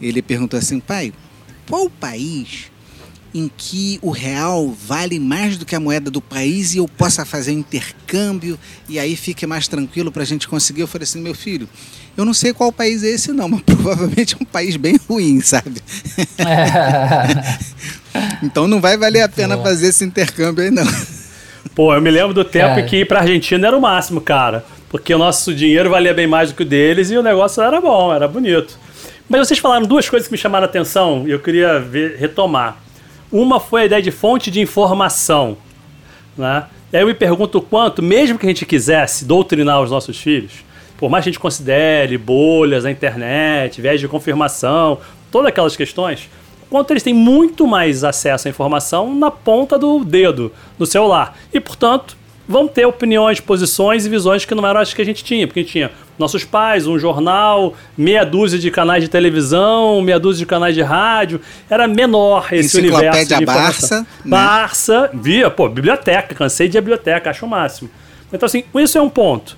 Ele 0.00 0.20
perguntou 0.20 0.58
assim, 0.58 0.80
pai, 0.80 1.12
qual 1.68 1.88
país 1.88 2.70
em 3.36 3.50
que 3.54 3.98
o 4.00 4.10
real 4.10 4.70
vale 4.70 5.20
mais 5.20 5.58
do 5.58 5.66
que 5.66 5.76
a 5.76 5.80
moeda 5.80 6.10
do 6.10 6.22
país 6.22 6.74
e 6.74 6.78
eu 6.78 6.88
possa 6.88 7.22
fazer 7.22 7.52
intercâmbio 7.52 8.58
e 8.88 8.98
aí 8.98 9.14
fique 9.14 9.46
mais 9.46 9.68
tranquilo 9.68 10.10
para 10.10 10.22
a 10.22 10.26
gente 10.26 10.48
conseguir. 10.48 10.80
Eu 10.80 10.86
falei 10.86 11.04
assim, 11.04 11.20
meu 11.20 11.34
filho, 11.34 11.68
eu 12.16 12.24
não 12.24 12.32
sei 12.32 12.54
qual 12.54 12.72
país 12.72 13.04
é 13.04 13.08
esse 13.08 13.32
não, 13.32 13.46
mas 13.46 13.60
provavelmente 13.66 14.34
é 14.34 14.38
um 14.40 14.46
país 14.46 14.76
bem 14.76 14.98
ruim, 15.06 15.42
sabe? 15.42 15.82
então 18.42 18.66
não 18.66 18.80
vai 18.80 18.96
valer 18.96 19.20
a 19.20 19.28
pena 19.28 19.58
fazer 19.58 19.88
esse 19.88 20.02
intercâmbio 20.02 20.64
aí 20.64 20.70
não. 20.70 20.86
Pô, 21.74 21.92
eu 21.94 22.00
me 22.00 22.10
lembro 22.10 22.32
do 22.32 22.42
tempo 22.42 22.78
é. 22.78 22.82
que 22.84 23.00
ir 23.00 23.04
para 23.06 23.20
Argentina 23.20 23.66
era 23.66 23.76
o 23.76 23.80
máximo, 23.82 24.18
cara. 24.18 24.64
Porque 24.88 25.14
o 25.14 25.18
nosso 25.18 25.54
dinheiro 25.54 25.90
valia 25.90 26.14
bem 26.14 26.26
mais 26.26 26.50
do 26.50 26.54
que 26.54 26.62
o 26.62 26.66
deles 26.66 27.10
e 27.10 27.18
o 27.18 27.22
negócio 27.22 27.62
era 27.62 27.82
bom, 27.82 28.14
era 28.14 28.26
bonito. 28.26 28.78
Mas 29.28 29.46
vocês 29.46 29.60
falaram 29.60 29.84
duas 29.84 30.08
coisas 30.08 30.26
que 30.26 30.32
me 30.32 30.38
chamaram 30.38 30.64
a 30.64 30.68
atenção 30.70 31.24
e 31.26 31.32
eu 31.32 31.38
queria 31.38 31.78
ver, 31.78 32.16
retomar. 32.16 32.85
Uma 33.30 33.58
foi 33.58 33.82
a 33.82 33.84
ideia 33.86 34.02
de 34.02 34.10
fonte 34.10 34.50
de 34.50 34.60
informação. 34.60 35.56
Né? 36.36 36.64
E 36.92 36.96
aí 36.96 37.02
eu 37.02 37.06
me 37.06 37.14
pergunto 37.14 37.58
o 37.58 37.62
quanto, 37.62 38.02
mesmo 38.02 38.38
que 38.38 38.46
a 38.46 38.48
gente 38.48 38.64
quisesse 38.64 39.24
doutrinar 39.24 39.82
os 39.82 39.90
nossos 39.90 40.18
filhos, 40.18 40.64
por 40.96 41.10
mais 41.10 41.24
que 41.24 41.30
a 41.30 41.32
gente 41.32 41.40
considere 41.40 42.16
bolhas 42.16 42.84
na 42.84 42.90
internet, 42.90 43.80
viés 43.80 44.00
de 44.00 44.08
confirmação, 44.08 44.98
todas 45.30 45.48
aquelas 45.48 45.76
questões, 45.76 46.30
quanto 46.70 46.92
eles 46.92 47.02
têm 47.02 47.14
muito 47.14 47.66
mais 47.66 48.04
acesso 48.04 48.48
à 48.48 48.50
informação 48.50 49.14
na 49.14 49.30
ponta 49.30 49.78
do 49.78 50.04
dedo, 50.04 50.52
no 50.78 50.86
celular. 50.86 51.36
E, 51.52 51.60
portanto, 51.60 52.16
vão 52.48 52.68
ter 52.68 52.86
opiniões, 52.86 53.40
posições 53.40 54.06
e 54.06 54.08
visões 54.08 54.44
que 54.44 54.54
não 54.54 54.66
eram 54.66 54.80
as 54.80 54.94
que 54.94 55.02
a 55.02 55.04
gente 55.04 55.24
tinha, 55.24 55.46
porque 55.46 55.60
a 55.60 55.62
gente 55.62 55.72
tinha 55.72 55.90
nossos 56.18 56.44
pais, 56.44 56.86
um 56.86 56.98
jornal, 56.98 57.74
meia 57.96 58.24
dúzia 58.24 58.58
de 58.58 58.70
canais 58.70 59.02
de 59.02 59.08
televisão, 59.08 60.00
meia 60.00 60.18
dúzia 60.18 60.40
de 60.40 60.46
canais 60.46 60.74
de 60.74 60.82
rádio, 60.82 61.40
era 61.68 61.86
menor 61.86 62.48
esse 62.52 62.78
universo 62.78 63.26
de 63.26 63.42
informação. 63.42 63.64
Barça, 63.64 64.00
né? 64.00 64.06
Barça, 64.24 65.10
via, 65.12 65.50
pô, 65.50 65.68
biblioteca, 65.68 66.34
cansei 66.34 66.68
de 66.68 66.80
biblioteca, 66.80 67.30
acho 67.30 67.44
o 67.44 67.48
máximo. 67.48 67.90
Então 68.32 68.46
assim, 68.46 68.64
isso 68.74 68.96
é 68.96 69.00
um 69.02 69.10
ponto. 69.10 69.56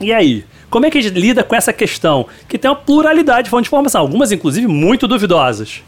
E 0.00 0.12
aí, 0.12 0.44
como 0.68 0.84
é 0.84 0.90
que 0.90 0.98
a 0.98 1.00
gente 1.00 1.18
lida 1.18 1.42
com 1.42 1.54
essa 1.54 1.72
questão? 1.72 2.26
Que 2.48 2.58
tem 2.58 2.70
uma 2.70 2.76
pluralidade 2.76 3.44
de 3.44 3.50
fontes 3.50 3.64
de 3.64 3.68
informação, 3.68 4.00
algumas 4.00 4.32
inclusive 4.32 4.66
muito 4.66 5.06
duvidosas. 5.06 5.82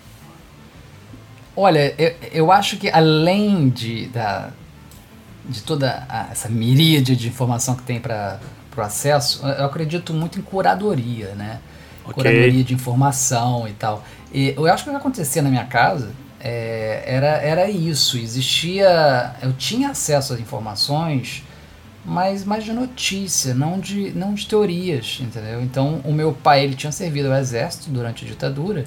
Olha, 1.55 1.93
eu, 1.99 2.15
eu 2.33 2.53
acho 2.53 2.77
que 2.77 2.89
além 2.89 3.69
de, 3.69 4.07
da, 4.07 4.51
de 5.49 5.63
toda 5.63 6.07
a, 6.09 6.29
essa 6.31 6.49
miríade 6.49 7.17
de 7.17 7.29
informação 7.29 7.75
que 7.75 7.83
tem 7.83 8.01
para 8.01 8.39
o 8.77 8.81
acesso, 8.81 9.45
eu 9.47 9.65
acredito 9.65 10.15
muito 10.15 10.39
em 10.39 10.43
curadoria, 10.43 11.35
né? 11.35 11.61
Okay. 12.05 12.15
Curadoria 12.15 12.65
de 12.65 12.75
informação 12.75 13.67
e 13.67 13.73
tal. 13.73 14.05
E 14.33 14.55
eu 14.57 14.67
acho 14.67 14.85
que 14.85 14.91
o 14.91 14.93
que 14.93 14.99
acontecia 14.99 15.43
na 15.43 15.51
minha 15.51 15.65
casa 15.65 16.11
é, 16.41 17.03
era, 17.07 17.27
era 17.39 17.71
isso. 17.71 18.17
Existia. 18.17 19.35
Eu 19.43 19.53
tinha 19.53 19.91
acesso 19.91 20.33
às 20.33 20.41
informações 20.41 21.43
mas 22.09 22.43
mais 22.43 22.65
de 22.65 22.73
notícia, 22.73 23.53
não 23.53 23.79
de, 23.79 24.13
não 24.13 24.33
de 24.33 24.47
teorias, 24.47 25.19
entendeu? 25.21 25.63
Então, 25.63 26.01
o 26.05 26.13
meu 26.13 26.33
pai, 26.33 26.65
ele 26.65 26.75
tinha 26.75 26.91
servido 26.91 27.31
ao 27.31 27.39
exército 27.39 27.91
durante 27.91 28.25
a 28.25 28.29
ditadura, 28.29 28.87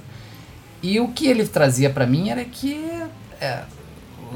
e 0.82 1.00
o 1.00 1.10
que 1.10 1.28
ele 1.28 1.46
trazia 1.46 1.92
para 1.92 2.08
mim 2.08 2.30
era 2.30 2.44
que 2.44 2.84
é, 3.40 3.62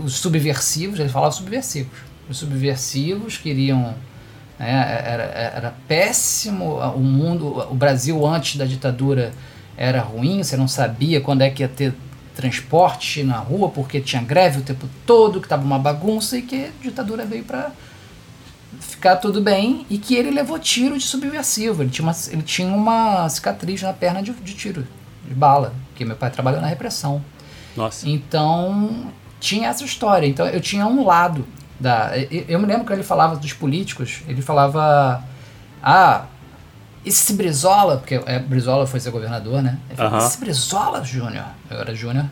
os 0.03 0.13
subversivos, 0.17 0.99
ele 0.99 1.09
falava 1.09 1.31
subversivos, 1.31 1.97
os 2.29 2.37
subversivos 2.37 3.37
queriam 3.37 3.93
né, 4.57 5.03
era, 5.05 5.23
era 5.23 5.75
péssimo 5.87 6.77
o 6.77 6.99
mundo, 6.99 7.67
o 7.69 7.75
Brasil 7.75 8.25
antes 8.25 8.55
da 8.55 8.65
ditadura 8.65 9.33
era 9.77 10.01
ruim, 10.01 10.41
você 10.41 10.55
não 10.55 10.67
sabia 10.67 11.19
quando 11.19 11.41
é 11.41 11.49
que 11.49 11.61
ia 11.61 11.67
ter 11.67 11.93
transporte 12.35 13.23
na 13.23 13.37
rua 13.37 13.69
porque 13.69 13.99
tinha 14.01 14.21
greve 14.21 14.59
o 14.59 14.61
tempo 14.61 14.87
todo, 15.05 15.39
que 15.39 15.45
estava 15.45 15.63
uma 15.63 15.79
bagunça 15.79 16.37
e 16.37 16.41
que 16.41 16.65
a 16.65 16.83
ditadura 16.83 17.25
veio 17.25 17.43
para 17.43 17.71
ficar 18.79 19.17
tudo 19.17 19.41
bem 19.41 19.85
e 19.89 19.97
que 19.97 20.15
ele 20.15 20.31
levou 20.31 20.59
tiro 20.59 20.97
de 20.97 21.03
subversivo. 21.03 21.83
Ele 21.83 21.89
tinha 21.89 22.05
uma, 22.05 22.15
ele 22.29 22.41
tinha 22.41 22.67
uma 22.67 23.27
cicatriz 23.29 23.81
na 23.81 23.93
perna 23.93 24.21
de, 24.21 24.31
de 24.31 24.53
tiro, 24.53 24.85
de 25.25 25.33
bala, 25.33 25.73
porque 25.89 26.03
meu 26.03 26.15
pai 26.15 26.29
trabalhou 26.29 26.61
na 26.61 26.67
repressão. 26.67 27.23
Nossa. 27.75 28.07
Então, 28.07 29.11
tinha 29.39 29.69
essa 29.69 29.83
história. 29.83 30.27
Então, 30.27 30.47
eu 30.47 30.61
tinha 30.61 30.85
um 30.87 31.05
lado 31.05 31.45
da. 31.79 32.11
Eu, 32.17 32.59
me 32.59 32.65
lembro 32.65 32.85
que 32.85 32.93
ele 32.93 33.03
falava 33.03 33.35
dos 33.35 33.53
políticos, 33.53 34.21
ele 34.27 34.41
falava. 34.41 35.23
Ah, 35.81 36.25
esse 37.05 37.33
Brizola, 37.33 37.97
porque 37.97 38.15
é, 38.25 38.39
Brizola 38.39 38.87
foi 38.87 38.99
ser 38.99 39.11
governador, 39.11 39.61
né? 39.61 39.77
Ele 39.87 39.95
falava, 39.95 40.25
esse 40.25 40.39
Brizola, 40.39 41.03
Júnior, 41.03 41.45
eu 41.69 41.79
era 41.79 41.93
Júnior, 41.93 42.25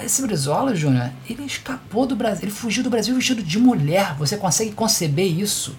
esse 0.00 0.22
Brizola, 0.22 0.74
Júnior, 0.74 1.10
ele 1.28 1.44
escapou 1.44 2.06
do 2.06 2.16
Brasil, 2.16 2.44
ele 2.44 2.52
fugiu 2.52 2.82
do 2.82 2.90
Brasil 2.90 3.14
vestido 3.14 3.42
de 3.42 3.58
mulher. 3.58 4.14
Você 4.18 4.36
consegue 4.36 4.72
conceber 4.72 5.26
isso? 5.26 5.76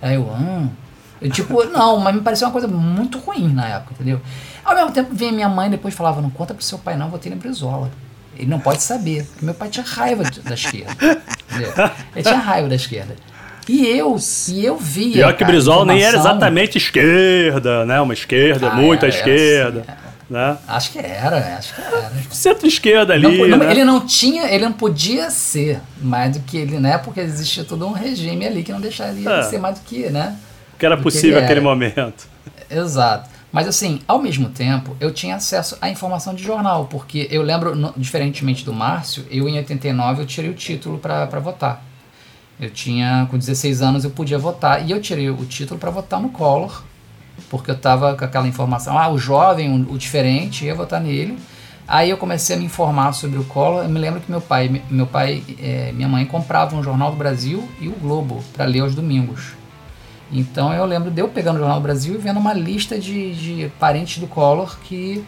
Aí 0.00 0.14
eu, 0.14 0.30
ah. 0.32 0.68
Eu, 1.20 1.30
tipo, 1.30 1.64
não, 1.70 1.98
mas 1.98 2.14
me 2.14 2.20
pareceu 2.20 2.46
uma 2.46 2.52
coisa 2.52 2.68
muito 2.68 3.18
ruim 3.18 3.48
na 3.48 3.66
época, 3.68 3.94
entendeu? 3.94 4.20
Ao 4.64 4.74
mesmo 4.74 4.92
tempo, 4.92 5.14
vinha 5.14 5.32
minha 5.32 5.48
mãe 5.48 5.70
depois 5.70 5.94
falava: 5.94 6.20
não 6.20 6.30
conta 6.30 6.54
pro 6.54 6.62
seu 6.62 6.78
pai, 6.78 6.96
não, 6.96 7.08
vou 7.08 7.18
ter 7.18 7.34
Brizola. 7.34 7.90
Ele 8.38 8.48
não 8.48 8.60
pode 8.60 8.82
saber, 8.82 9.24
porque 9.24 9.44
meu 9.44 9.54
pai 9.54 9.68
tinha 9.68 9.84
raiva 9.84 10.22
da 10.44 10.54
esquerda. 10.54 10.92
Entendeu? 11.50 11.72
Ele 12.14 12.22
tinha 12.22 12.38
raiva 12.38 12.68
da 12.68 12.74
esquerda. 12.76 13.16
E 13.68 13.86
eu, 13.86 14.16
e 14.48 14.64
eu 14.64 14.76
via. 14.78 15.12
Pior 15.14 15.36
que 15.36 15.44
Brizola 15.44 15.84
nem 15.84 16.02
era 16.02 16.16
exatamente 16.16 16.78
esquerda, 16.78 17.84
né? 17.84 18.00
Uma 18.00 18.14
esquerda, 18.14 18.68
ah, 18.70 18.74
muito 18.74 19.04
à 19.04 19.08
esquerda. 19.08 19.80
Assim, 19.86 20.08
Né? 20.30 20.56
Acho 20.68 20.92
que 20.92 20.98
era, 20.98 21.56
acho 21.58 21.74
que 21.74 21.80
era. 21.80 22.12
Centro-esquerda 22.30 23.14
ali. 23.14 23.22
Não, 23.48 23.48
não, 23.48 23.58
né? 23.58 23.70
Ele 23.70 23.84
não 23.84 24.06
tinha, 24.06 24.44
ele 24.50 24.64
não 24.64 24.72
podia 24.72 25.30
ser 25.30 25.80
mais 26.00 26.32
do 26.36 26.40
que 26.40 26.56
ele, 26.56 26.78
né? 26.78 26.96
Porque 26.98 27.20
existia 27.20 27.64
todo 27.64 27.86
um 27.86 27.92
regime 27.92 28.46
ali 28.46 28.62
que 28.62 28.70
não 28.72 28.80
deixaria 28.80 29.28
É. 29.28 29.34
ele 29.34 29.42
ser 29.44 29.58
mais 29.58 29.78
do 29.78 29.84
que, 29.84 30.08
né? 30.10 30.36
Que 30.78 30.86
era 30.86 30.96
do 30.96 31.02
possível 31.02 31.32
ele 31.38 31.40
naquele 31.40 31.60
era. 31.60 31.68
momento. 31.68 32.26
Exato. 32.70 33.28
Mas 33.50 33.66
assim, 33.66 34.00
ao 34.06 34.20
mesmo 34.20 34.50
tempo, 34.50 34.94
eu 35.00 35.12
tinha 35.12 35.36
acesso 35.36 35.76
à 35.80 35.88
informação 35.88 36.34
de 36.34 36.42
jornal, 36.42 36.84
porque 36.86 37.26
eu 37.30 37.42
lembro, 37.42 37.74
no- 37.74 37.94
diferentemente 37.96 38.64
do 38.64 38.72
Márcio, 38.74 39.24
eu 39.30 39.48
em 39.48 39.56
89 39.56 40.22
eu 40.22 40.26
tirei 40.26 40.50
o 40.50 40.54
título 40.54 40.98
para 40.98 41.24
votar. 41.40 41.82
Eu 42.60 42.70
tinha, 42.70 43.26
com 43.30 43.38
16 43.38 43.80
anos, 43.80 44.04
eu 44.04 44.10
podia 44.10 44.38
votar, 44.38 44.86
e 44.86 44.90
eu 44.90 45.00
tirei 45.00 45.30
o 45.30 45.36
título 45.46 45.78
para 45.80 45.90
votar 45.90 46.20
no 46.20 46.28
Collor, 46.28 46.82
porque 47.48 47.70
eu 47.70 47.78
tava 47.78 48.14
com 48.16 48.24
aquela 48.24 48.46
informação, 48.48 48.98
ah, 48.98 49.08
o 49.08 49.16
jovem, 49.16 49.86
o, 49.88 49.96
diferente, 49.96 50.64
ia 50.66 50.74
votar 50.74 51.00
nele. 51.00 51.38
Aí 51.86 52.10
eu 52.10 52.18
comecei 52.18 52.54
a 52.54 52.58
me 52.58 52.66
informar 52.66 53.12
sobre 53.12 53.38
o 53.38 53.44
Collor. 53.44 53.82
Eu 53.84 53.88
me 53.88 53.98
lembro 53.98 54.20
que 54.20 54.30
meu 54.30 54.42
pai, 54.42 54.82
meu 54.90 55.06
pai, 55.06 55.42
eh, 55.58 55.90
minha 55.94 56.06
mãe 56.08 56.26
compravam 56.26 56.80
o 56.80 56.82
Jornal 56.82 57.12
do 57.12 57.16
Brasil 57.16 57.66
e 57.80 57.88
o 57.88 57.92
Globo 57.92 58.44
para 58.52 58.66
ler 58.66 58.80
aos 58.80 58.94
domingos. 58.94 59.52
Então 60.30 60.72
eu 60.72 60.84
lembro 60.84 61.10
de 61.10 61.20
eu 61.20 61.28
pegando 61.28 61.56
o 61.56 61.58
Jornal 61.60 61.78
do 61.78 61.82
Brasil 61.82 62.14
e 62.14 62.18
vendo 62.18 62.38
uma 62.38 62.52
lista 62.52 62.98
de, 62.98 63.34
de 63.34 63.72
parentes 63.78 64.18
do 64.18 64.26
Collor 64.26 64.78
que 64.80 65.24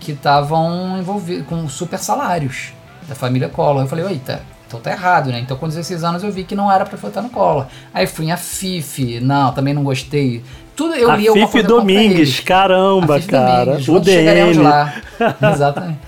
que 0.00 0.12
estavam 0.12 0.98
envolvidos 0.98 1.46
com 1.46 1.68
super 1.68 1.98
salários 1.98 2.72
da 3.06 3.14
família 3.14 3.48
Collor. 3.48 3.82
Eu 3.82 3.86
falei, 3.86 4.04
eita, 4.06 4.42
então 4.66 4.80
tá 4.80 4.90
errado, 4.90 5.30
né? 5.30 5.38
Então 5.38 5.56
com 5.56 5.68
16 5.68 6.02
anos 6.02 6.24
eu 6.24 6.32
vi 6.32 6.42
que 6.42 6.56
não 6.56 6.72
era 6.72 6.84
pra 6.84 6.96
votar 6.96 7.22
no 7.22 7.28
Collor. 7.28 7.66
Aí 7.94 8.06
fui 8.06 8.26
em 8.26 8.32
Afif, 8.32 9.20
não, 9.20 9.52
também 9.52 9.72
não 9.72 9.84
gostei. 9.84 10.42
Tudo 10.74 10.94
eu 10.94 11.10
a 11.10 11.16
lia 11.16 11.32
uma 11.32 11.46
Fife 11.46 11.52
coisa 11.52 11.68
Domingues, 11.68 12.40
caramba, 12.40 13.16
A 13.16 13.18
Fifi 13.18 13.30
cara. 13.30 13.64
Domingues, 13.64 13.88
O 13.88 14.00
DN. 14.00 14.54
lá. 14.58 14.94
Exatamente. 15.52 15.98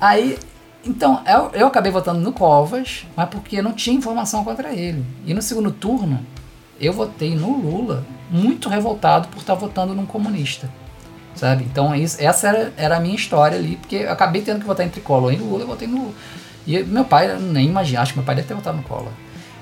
Aí, 0.00 0.38
então, 0.84 1.20
eu, 1.26 1.50
eu 1.52 1.66
acabei 1.66 1.90
votando 1.90 2.20
no 2.20 2.32
Covas, 2.32 3.04
mas 3.16 3.28
porque 3.28 3.60
não 3.60 3.72
tinha 3.72 3.96
informação 3.96 4.44
contra 4.44 4.72
ele. 4.72 5.04
E 5.26 5.34
no 5.34 5.42
segundo 5.42 5.72
turno, 5.72 6.20
eu 6.80 6.92
votei 6.92 7.34
no 7.34 7.56
Lula, 7.56 8.04
muito 8.30 8.68
revoltado 8.68 9.28
por 9.28 9.38
estar 9.38 9.54
votando 9.54 9.94
num 9.94 10.06
comunista. 10.06 10.68
Sabe? 11.34 11.64
Então, 11.64 11.94
isso, 11.94 12.16
essa 12.18 12.48
era, 12.48 12.72
era 12.76 12.96
a 12.96 13.00
minha 13.00 13.14
história 13.14 13.58
ali, 13.58 13.76
porque 13.76 13.96
eu 13.96 14.10
acabei 14.12 14.40
tendo 14.40 14.60
que 14.60 14.66
votar 14.66 14.86
entre 14.86 15.00
Collor 15.00 15.32
e 15.32 15.36
Lula, 15.36 15.64
eu 15.64 15.66
votei 15.66 15.86
no 15.86 15.98
Lula. 15.98 16.14
E 16.66 16.82
meu 16.82 17.04
pai, 17.04 17.36
nem 17.38 17.68
imagino, 17.68 18.00
acho 18.00 18.12
que 18.12 18.18
meu 18.18 18.26
pai 18.26 18.34
deve 18.34 18.48
ter 18.48 18.54
votado 18.54 18.76
no 18.78 18.82
Collor. 18.82 19.12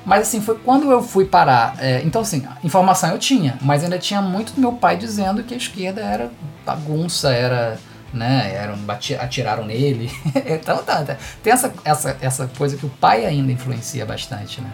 Mas 0.05 0.23
assim, 0.23 0.41
foi 0.41 0.57
quando 0.59 0.91
eu 0.91 1.03
fui 1.03 1.25
parar. 1.25 1.77
é, 1.81 2.03
então, 2.05 2.23
assim, 2.23 2.47
informação 2.63 3.11
eu 3.11 3.19
tinha, 3.19 3.59
mas 3.61 3.83
ainda 3.83 3.99
tinha 3.99 4.21
muito 4.21 4.53
do 4.53 4.61
meu 4.61 4.73
pai 4.73 4.97
dizendo 4.97 5.43
que 5.43 5.55
a 5.55 5.57
esquerda 5.57 6.01
era 6.01 6.31
bagunça, 6.65 7.33
era. 7.33 7.79
Né, 8.13 8.55
eram, 8.55 8.77
atiraram 9.19 9.67
nele. 9.67 10.09
então 10.47 10.85
tá, 10.85 11.03
tá. 11.03 11.17
Tem 11.43 11.53
essa, 11.53 11.75
essa, 11.85 12.17
essa 12.21 12.47
coisa 12.57 12.77
que 12.77 12.87
o 12.87 12.89
pai 12.89 13.27
ainda 13.27 13.51
influencia 13.51 14.07
bastante, 14.07 14.61
né? 14.61 14.71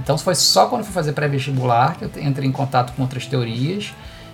Então 0.00 0.18
foi 0.18 0.34
só 0.34 0.66
quando 0.66 0.84
fui 0.84 0.92
fazer 0.92 1.12
pré-vestibular 1.12 1.96
que 1.96 2.04
eu 2.04 2.10
entrei 2.22 2.48
em 2.48 2.52
contato 2.52 2.92
com 2.94 3.02
outras 3.02 3.26
teorias, 3.26 3.92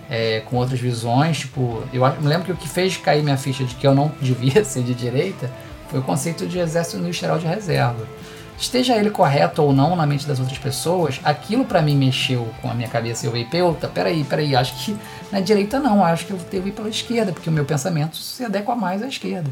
é, 0.09 0.41
com 0.49 0.57
outras 0.57 0.79
visões. 0.79 1.39
Tipo, 1.39 1.83
eu 1.93 2.01
me 2.19 2.27
lembro 2.27 2.45
que 2.45 2.51
o 2.51 2.57
que 2.57 2.67
fez 2.67 2.97
cair 2.97 3.23
minha 3.23 3.37
ficha 3.37 3.63
de 3.63 3.75
que 3.75 3.85
eu 3.85 3.93
não 3.93 4.11
devia 4.21 4.63
ser 4.65 4.83
de 4.83 4.93
direita 4.93 5.49
foi 5.89 5.99
o 5.99 6.03
conceito 6.03 6.47
de 6.47 6.57
exército 6.57 6.97
industrial 6.97 7.37
de 7.37 7.45
reserva. 7.45 8.07
Esteja 8.57 8.95
ele 8.95 9.09
correto 9.09 9.63
ou 9.63 9.73
não 9.73 9.95
na 9.95 10.05
mente 10.05 10.27
das 10.27 10.39
outras 10.39 10.57
pessoas, 10.59 11.19
aquilo 11.23 11.65
pra 11.65 11.81
mim 11.81 11.95
mexeu 11.97 12.47
com 12.61 12.69
a 12.69 12.73
minha 12.75 12.87
cabeça. 12.87 13.25
Eu 13.25 13.31
falei, 13.31 13.45
puta, 13.45 13.87
peraí, 13.87 14.23
peraí, 14.23 14.55
acho 14.55 14.73
que 14.85 14.95
na 15.31 15.39
direita 15.39 15.79
não, 15.79 16.05
acho 16.05 16.25
que 16.27 16.31
eu 16.31 16.37
devo 16.37 16.67
ir 16.67 16.71
pela 16.71 16.87
esquerda, 16.87 17.31
porque 17.31 17.49
o 17.49 17.51
meu 17.53 17.65
pensamento 17.65 18.17
se 18.17 18.45
adequa 18.45 18.75
mais 18.75 19.01
à 19.01 19.07
esquerda. 19.07 19.49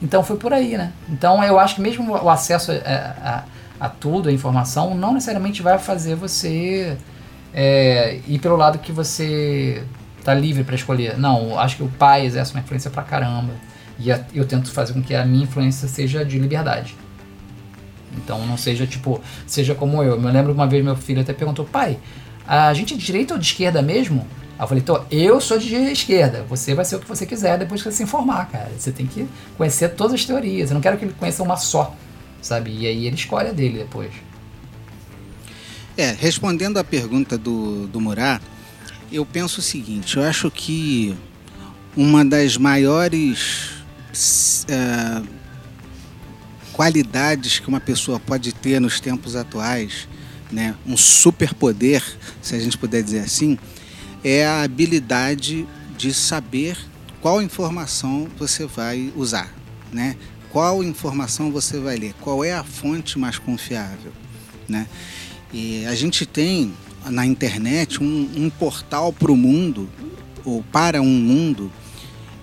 Então 0.00 0.22
foi 0.22 0.36
por 0.36 0.52
aí, 0.52 0.76
né? 0.78 0.92
Então 1.08 1.42
eu 1.42 1.58
acho 1.58 1.74
que 1.76 1.80
mesmo 1.80 2.12
o 2.12 2.30
acesso 2.30 2.70
a, 2.70 2.74
a- 3.28 3.44
a 3.78 3.88
tudo, 3.88 4.28
a 4.28 4.32
informação, 4.32 4.94
não 4.94 5.12
necessariamente 5.14 5.62
vai 5.62 5.78
fazer 5.78 6.14
você 6.14 6.96
é, 7.52 8.20
ir 8.26 8.38
pelo 8.38 8.56
lado 8.56 8.78
que 8.78 8.92
você 8.92 9.82
tá 10.24 10.32
livre 10.34 10.64
para 10.64 10.74
escolher. 10.74 11.18
Não, 11.18 11.58
acho 11.58 11.76
que 11.76 11.82
o 11.82 11.88
pai 11.88 12.24
exerce 12.26 12.52
uma 12.52 12.60
influência 12.60 12.90
pra 12.90 13.02
caramba. 13.02 13.52
E 13.98 14.10
a- 14.10 14.24
eu 14.34 14.46
tento 14.46 14.72
fazer 14.72 14.92
com 14.92 15.02
que 15.02 15.14
a 15.14 15.24
minha 15.24 15.44
influência 15.44 15.86
seja 15.88 16.24
de 16.24 16.38
liberdade. 16.38 16.96
Então 18.16 18.44
não 18.46 18.56
seja 18.56 18.86
tipo, 18.86 19.20
seja 19.46 19.74
como 19.74 20.02
eu. 20.02 20.12
Eu 20.12 20.30
lembro 20.30 20.52
uma 20.52 20.66
vez 20.66 20.84
meu 20.84 20.96
filho 20.96 21.20
até 21.20 21.32
perguntou, 21.32 21.64
pai, 21.64 21.98
a 22.46 22.72
gente 22.74 22.94
é 22.94 22.96
de 22.96 23.04
direita 23.04 23.34
ou 23.34 23.40
de 23.40 23.46
esquerda 23.46 23.82
mesmo? 23.82 24.26
Eu 24.58 24.68
falei, 24.68 24.82
tô, 24.82 25.00
eu 25.10 25.40
sou 25.40 25.58
de 25.58 25.74
esquerda, 25.74 26.44
você 26.48 26.74
vai 26.74 26.84
ser 26.84 26.96
o 26.96 27.00
que 27.00 27.08
você 27.08 27.26
quiser 27.26 27.58
depois 27.58 27.82
que 27.82 27.90
você 27.90 27.96
se 27.96 28.02
informar, 28.04 28.48
cara. 28.48 28.70
Você 28.78 28.92
tem 28.92 29.04
que 29.04 29.26
conhecer 29.56 29.88
todas 29.90 30.14
as 30.14 30.24
teorias. 30.24 30.70
Eu 30.70 30.74
não 30.74 30.80
quero 30.80 30.96
que 30.96 31.04
ele 31.04 31.14
conheça 31.18 31.42
uma 31.42 31.56
só, 31.56 31.92
sabe? 32.44 32.70
E 32.70 32.86
aí 32.86 33.06
ele 33.06 33.16
escolhe 33.16 33.48
a 33.48 33.52
dele 33.52 33.78
depois. 33.78 34.12
É, 35.96 36.10
respondendo 36.12 36.78
à 36.78 36.84
pergunta 36.84 37.38
do, 37.38 37.86
do 37.86 38.00
Murá, 38.00 38.40
eu 39.10 39.24
penso 39.24 39.60
o 39.60 39.62
seguinte: 39.62 40.16
eu 40.16 40.22
acho 40.22 40.50
que 40.50 41.16
uma 41.96 42.24
das 42.24 42.56
maiores 42.56 43.70
eh, 44.68 45.22
qualidades 46.72 47.60
que 47.60 47.68
uma 47.68 47.80
pessoa 47.80 48.18
pode 48.18 48.52
ter 48.52 48.80
nos 48.80 48.98
tempos 48.98 49.36
atuais, 49.36 50.08
né, 50.50 50.74
um 50.84 50.96
superpoder, 50.96 52.02
se 52.42 52.54
a 52.56 52.58
gente 52.58 52.76
puder 52.76 53.02
dizer 53.02 53.20
assim, 53.20 53.56
é 54.24 54.44
a 54.44 54.62
habilidade 54.62 55.66
de 55.96 56.12
saber 56.12 56.76
qual 57.20 57.40
informação 57.40 58.28
você 58.36 58.66
vai 58.66 59.12
usar, 59.16 59.52
né? 59.92 60.16
Qual 60.54 60.84
informação 60.84 61.50
você 61.50 61.80
vai 61.80 61.96
ler? 61.96 62.14
Qual 62.20 62.44
é 62.44 62.52
a 62.52 62.62
fonte 62.62 63.18
mais 63.18 63.38
confiável, 63.38 64.12
né? 64.68 64.86
E 65.52 65.84
a 65.84 65.96
gente 65.96 66.24
tem 66.24 66.72
na 67.06 67.26
internet 67.26 68.00
um, 68.00 68.30
um 68.36 68.48
portal 68.48 69.12
para 69.12 69.32
o 69.32 69.36
mundo, 69.36 69.90
ou 70.44 70.62
para 70.70 71.02
um 71.02 71.10
mundo, 71.10 71.72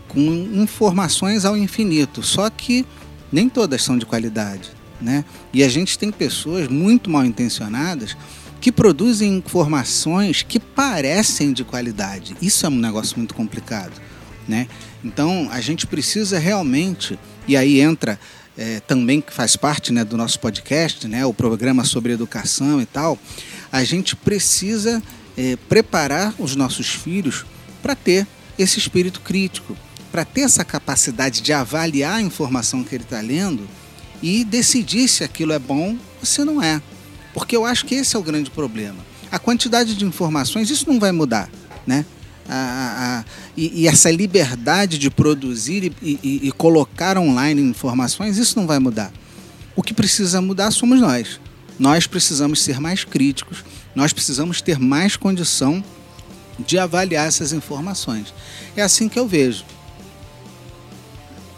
com 0.10 0.20
informações 0.20 1.46
ao 1.46 1.56
infinito, 1.56 2.22
só 2.22 2.50
que 2.50 2.86
nem 3.32 3.48
todas 3.48 3.82
são 3.82 3.98
de 3.98 4.06
qualidade. 4.06 4.72
Né? 5.00 5.24
E 5.54 5.64
a 5.64 5.70
gente 5.70 5.98
tem 5.98 6.12
pessoas 6.12 6.68
muito 6.68 7.10
mal 7.10 7.24
intencionadas 7.24 8.18
que 8.60 8.74
produzem 8.74 9.38
informações 9.38 10.44
que 10.44 10.60
parecem 10.60 11.54
de 11.54 11.64
qualidade. 11.64 12.36
Isso 12.42 12.66
é 12.66 12.70
um 12.70 12.76
negócio 12.76 13.18
muito 13.18 13.34
complicado. 13.34 13.94
Né? 14.50 14.68
Então 15.02 15.48
a 15.50 15.62
gente 15.62 15.88
precisa 15.88 16.38
realmente, 16.38 17.18
e 17.52 17.58
aí 17.58 17.82
entra 17.82 18.18
é, 18.58 18.80
também 18.80 19.20
que 19.20 19.34
faz 19.34 19.58
parte 19.58 19.92
né, 19.92 20.06
do 20.06 20.16
nosso 20.16 20.40
podcast, 20.40 21.06
né, 21.06 21.26
o 21.26 21.34
programa 21.34 21.84
sobre 21.84 22.14
educação 22.14 22.82
e 22.82 22.86
tal, 22.86 23.20
a 23.70 23.84
gente 23.84 24.16
precisa 24.16 25.04
é, 25.38 25.58
preparar 25.68 26.34
os 26.40 26.56
nossos 26.56 26.88
filhos 26.88 27.46
para 27.84 27.94
ter 27.94 28.26
esse 28.58 28.80
espírito 28.80 29.20
crítico, 29.20 29.76
para 30.14 30.24
ter 30.24 30.42
essa 30.42 30.64
capacidade 30.64 31.42
de 31.42 31.52
avaliar 31.52 32.16
a 32.16 32.22
informação 32.22 32.86
que 32.86 32.96
ele 32.96 33.04
está 33.04 33.20
lendo 33.20 33.68
e 34.24 34.46
decidir 34.46 35.10
se 35.10 35.26
aquilo 35.26 35.52
é 35.52 35.60
bom 35.60 35.98
ou 36.22 36.26
se 36.26 36.42
não 36.46 36.64
é. 36.64 36.82
Porque 37.34 37.54
eu 37.54 37.66
acho 37.66 37.86
que 37.86 37.96
esse 37.96 38.16
é 38.16 38.20
o 38.20 38.24
grande 38.24 38.50
problema. 38.50 39.06
A 39.30 39.38
quantidade 39.38 39.94
de 39.94 40.06
informações, 40.06 40.70
isso 40.70 40.88
não 40.88 41.02
vai 41.02 41.12
mudar, 41.12 41.50
né? 41.86 42.06
A, 42.50 43.24
a, 43.24 43.26
e, 43.56 43.84
e, 43.84 43.88
essa 43.88 44.12
liberdade 44.12 44.98
de 44.98 45.10
produzir 45.10 45.94
e, 46.02 46.20
e, 46.24 46.48
e, 46.48 46.52
colocar 46.52 47.18
online 47.18 47.62
informações, 47.62 48.38
isso 48.38 48.60
não 48.60 48.68
vai 48.68 48.80
mudar. 48.80 49.12
O 49.76 49.82
que 49.82 49.94
precisa 49.94 50.42
mudar 50.42 50.72
somos 50.72 51.00
nós. 51.00 51.40
Nós 51.80 52.08
precisamos 52.08 52.62
ser 52.62 52.80
mais 52.80 53.04
críticos, 53.04 53.64
nós 53.96 54.12
precisamos 54.12 54.62
ter 54.62 54.80
mais 54.80 55.16
condição 55.16 55.84
de 56.60 56.78
avaliar 56.78 57.28
essas 57.28 57.54
informações. 57.54 58.34
É 58.76 58.82
assim 58.82 59.08
que 59.08 59.18
eu 59.18 59.28
vejo. 59.28 59.64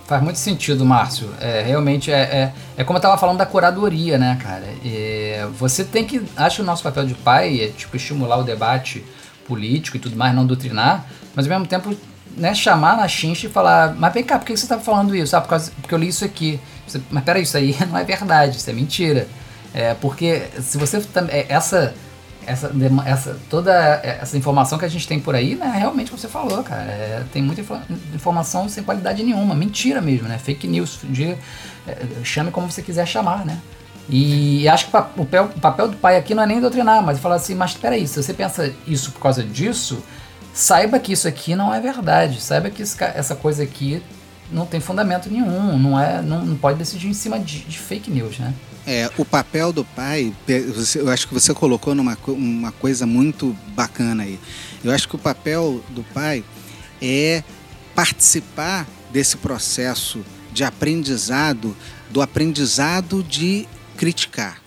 Faz 0.05 0.21
muito 0.21 0.37
sentido, 0.37 0.85
Márcio. 0.85 1.29
É, 1.39 1.63
realmente 1.65 2.11
é, 2.11 2.21
é, 2.21 2.53
é 2.77 2.83
como 2.83 2.97
eu 2.97 2.99
estava 2.99 3.17
falando 3.17 3.37
da 3.37 3.45
curadoria, 3.45 4.17
né, 4.17 4.37
cara? 4.41 4.67
É, 4.85 5.47
você 5.57 5.83
tem 5.83 6.05
que. 6.05 6.21
Acho 6.35 6.57
que 6.57 6.61
o 6.61 6.65
nosso 6.65 6.83
papel 6.83 7.05
de 7.05 7.13
pai 7.13 7.61
é 7.61 7.67
tipo 7.69 7.95
estimular 7.95 8.37
o 8.37 8.43
debate 8.43 9.03
político 9.47 9.97
e 9.97 9.99
tudo 9.99 10.15
mais, 10.15 10.33
não 10.33 10.45
doutrinar, 10.45 11.05
mas 11.35 11.45
ao 11.45 11.49
mesmo 11.51 11.67
tempo 11.67 11.95
né, 12.35 12.53
chamar 12.53 12.97
na 12.97 13.07
chincha 13.07 13.47
e 13.47 13.49
falar, 13.49 13.95
mas 13.95 14.13
vem 14.13 14.23
cá, 14.23 14.39
por 14.39 14.45
que 14.45 14.55
você 14.55 14.65
está 14.65 14.79
falando 14.79 15.15
isso? 15.15 15.35
Ah, 15.35 15.41
por 15.41 15.49
causa, 15.49 15.71
porque 15.81 15.93
eu 15.93 15.99
li 15.99 16.07
isso 16.07 16.25
aqui. 16.25 16.59
Você, 16.87 17.01
mas 17.09 17.23
peraí, 17.23 17.43
isso 17.43 17.57
aí 17.57 17.75
não 17.89 17.97
é 17.97 18.03
verdade, 18.03 18.57
isso 18.57 18.69
é 18.69 18.73
mentira. 18.73 19.27
É, 19.73 19.93
porque 19.95 20.43
se 20.61 20.77
você 20.77 21.01
também. 21.01 21.45
Essa, 21.49 21.93
essa, 22.45 22.71
essa, 23.05 23.37
toda 23.49 23.73
essa 24.03 24.37
informação 24.37 24.77
que 24.77 24.85
a 24.85 24.89
gente 24.89 25.07
tem 25.07 25.19
por 25.19 25.33
aí, 25.33 25.55
né, 25.55 25.73
realmente 25.77 26.11
como 26.11 26.19
você 26.19 26.27
falou, 26.27 26.63
cara. 26.63 26.83
É, 26.83 27.23
tem 27.31 27.41
muita 27.41 27.61
informação 28.13 28.67
sem 28.67 28.83
qualidade 28.83 29.23
nenhuma, 29.23 29.55
mentira 29.55 30.01
mesmo, 30.01 30.27
né? 30.27 30.37
Fake 30.37 30.67
news. 30.67 30.99
Diga, 31.03 31.37
é, 31.87 32.05
chame 32.23 32.51
como 32.51 32.69
você 32.69 32.81
quiser 32.81 33.07
chamar, 33.07 33.45
né? 33.45 33.59
E 34.09 34.67
acho 34.67 34.85
que 34.85 34.89
o 34.89 35.01
papel, 35.01 35.45
o 35.55 35.59
papel 35.59 35.87
do 35.87 35.97
pai 35.97 36.17
aqui 36.17 36.35
não 36.35 36.43
é 36.43 36.45
nem 36.45 36.59
doutrinar, 36.59 37.01
mas 37.03 37.19
falar 37.19 37.35
assim, 37.35 37.55
mas 37.55 37.73
peraí, 37.73 38.07
se 38.07 38.21
você 38.21 38.33
pensa 38.33 38.73
isso 38.85 39.11
por 39.11 39.21
causa 39.21 39.43
disso, 39.43 40.03
saiba 40.53 40.99
que 40.99 41.13
isso 41.13 41.27
aqui 41.27 41.55
não 41.55 41.73
é 41.73 41.79
verdade. 41.79 42.41
Saiba 42.41 42.69
que 42.69 42.83
isso, 42.83 43.01
essa 43.01 43.35
coisa 43.35 43.63
aqui 43.63 44.01
não 44.51 44.65
tem 44.65 44.79
fundamento 44.79 45.29
nenhum. 45.29 45.77
Não, 45.77 45.99
é, 45.99 46.21
não, 46.21 46.45
não 46.45 46.55
pode 46.55 46.77
decidir 46.77 47.07
em 47.07 47.13
cima 47.13 47.39
de, 47.39 47.59
de 47.59 47.79
fake 47.79 48.11
news, 48.11 48.39
né? 48.39 48.53
É, 48.85 49.09
o 49.17 49.23
papel 49.23 49.71
do 49.71 49.85
pai, 49.85 50.33
eu 50.95 51.09
acho 51.09 51.27
que 51.27 51.33
você 51.33 51.53
colocou 51.53 51.95
numa 51.95 52.17
uma 52.27 52.71
coisa 52.73 53.05
muito 53.05 53.55
bacana 53.69 54.23
aí. 54.23 54.37
Eu 54.83 54.91
acho 54.91 55.07
que 55.07 55.15
o 55.15 55.19
papel 55.19 55.81
do 55.89 56.03
pai 56.03 56.43
é 57.01 57.43
participar 57.95 58.85
desse 59.11 59.37
processo 59.37 60.25
de 60.51 60.65
aprendizado, 60.65 61.75
do 62.11 62.21
aprendizado 62.21 63.23
de 63.23 63.67
criticar, 63.97 64.61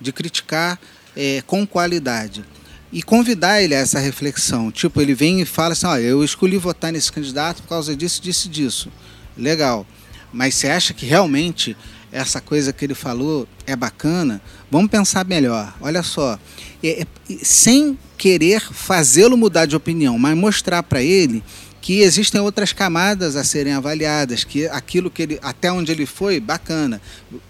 de 0.00 0.12
criticar 0.12 0.78
é, 1.16 1.42
com 1.46 1.66
qualidade 1.66 2.44
e 2.92 3.02
convidar 3.02 3.62
ele 3.62 3.74
a 3.74 3.78
essa 3.78 3.98
reflexão. 3.98 4.70
Tipo, 4.70 5.00
ele 5.00 5.14
vem 5.14 5.40
e 5.40 5.44
fala 5.44 5.72
assim: 5.72 5.86
ó, 5.86 5.96
eu 5.96 6.22
escolhi 6.22 6.58
votar 6.58 6.92
nesse 6.92 7.10
candidato 7.10 7.62
por 7.62 7.68
causa 7.68 7.96
disso, 7.96 8.20
disso, 8.20 8.48
disso. 8.48 8.92
Legal. 9.36 9.86
Mas 10.32 10.54
você 10.54 10.68
acha 10.68 10.94
que 10.94 11.06
realmente 11.06 11.76
essa 12.10 12.40
coisa 12.40 12.72
que 12.72 12.84
ele 12.84 12.94
falou 12.94 13.48
é 13.66 13.74
bacana? 13.74 14.40
Vamos 14.70 14.90
pensar 14.90 15.24
melhor. 15.24 15.74
Olha 15.80 16.02
só, 16.02 16.38
é, 16.82 17.02
é, 17.02 17.06
sem 17.42 17.98
querer 18.18 18.60
fazê-lo 18.60 19.36
mudar 19.36 19.66
de 19.66 19.74
opinião, 19.74 20.18
mas 20.18 20.36
mostrar 20.36 20.82
para 20.82 21.02
ele 21.02 21.42
que 21.82 22.00
existem 22.00 22.40
outras 22.40 22.72
camadas 22.72 23.34
a 23.34 23.42
serem 23.42 23.72
avaliadas, 23.72 24.44
que 24.44 24.68
aquilo 24.68 25.10
que 25.10 25.22
ele 25.22 25.38
até 25.42 25.70
onde 25.70 25.90
ele 25.90 26.06
foi, 26.06 26.38
bacana, 26.38 27.02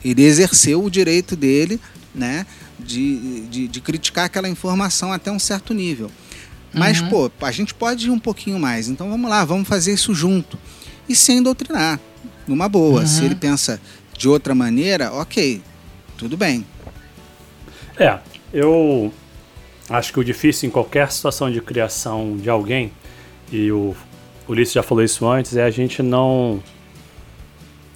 ele 0.02 0.24
exerceu 0.24 0.82
o 0.82 0.90
direito 0.90 1.36
dele, 1.36 1.78
né, 2.14 2.46
de, 2.78 3.42
de, 3.42 3.68
de 3.68 3.80
criticar 3.82 4.24
aquela 4.24 4.48
informação 4.48 5.12
até 5.12 5.30
um 5.30 5.38
certo 5.38 5.74
nível. 5.74 6.10
Mas, 6.72 7.02
uhum. 7.02 7.10
pô, 7.10 7.30
a 7.42 7.52
gente 7.52 7.74
pode 7.74 8.06
ir 8.06 8.10
um 8.10 8.18
pouquinho 8.18 8.58
mais. 8.58 8.88
Então 8.88 9.10
vamos 9.10 9.30
lá, 9.30 9.44
vamos 9.44 9.68
fazer 9.68 9.92
isso 9.92 10.14
junto. 10.14 10.58
E 11.06 11.14
sem 11.14 11.42
doutrinar, 11.42 12.00
numa 12.48 12.70
boa. 12.70 13.02
Uhum. 13.02 13.06
Se 13.06 13.22
ele 13.22 13.34
pensa 13.34 13.78
de 14.16 14.26
outra 14.26 14.54
maneira, 14.54 15.12
ok, 15.12 15.60
tudo 16.16 16.38
bem. 16.38 16.64
É, 17.98 18.18
eu 18.50 19.12
acho 19.90 20.10
que 20.10 20.20
o 20.20 20.24
difícil 20.24 20.70
em 20.70 20.72
qualquer 20.72 21.12
situação 21.12 21.52
de 21.52 21.60
criação 21.60 22.38
de 22.38 22.48
alguém, 22.48 22.90
e 23.52 23.70
o 23.70 23.94
Ulisses 24.48 24.74
já 24.74 24.82
falou 24.82 25.04
isso 25.04 25.26
antes, 25.26 25.56
é 25.56 25.62
a 25.62 25.70
gente 25.70 26.02
não 26.02 26.62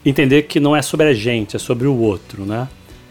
entender 0.05 0.43
que 0.43 0.61
não 0.61 0.77
é 0.77 0.83
sobre 0.83 1.07
a 1.07 1.15
gente, 1.15 1.57
é 1.57 1.59
sobre 1.59 1.87
o 1.87 1.97
outro, 1.97 2.45
né? 2.45 2.69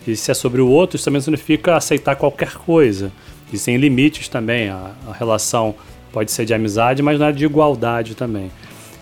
E 0.08 0.16
se 0.16 0.32
é 0.32 0.34
sobre 0.34 0.62
o 0.62 0.70
outro, 0.70 0.96
isso 0.96 1.06
também 1.06 1.20
significa 1.22 1.76
aceitar 1.76 2.16
qualquer 2.16 2.54
coisa. 2.54 3.12
E 3.52 3.58
sem 3.58 3.78
limites 3.78 4.28
também. 4.28 4.70
A, 4.70 4.92
a 5.08 5.14
relação 5.14 5.76
pode 6.12 6.32
ser 6.32 6.46
de 6.46 6.54
amizade, 6.54 7.02
mas 7.02 7.20
não 7.20 7.28
é 7.28 7.32
de 7.32 7.44
igualdade 7.44 8.16
também. 8.16 8.46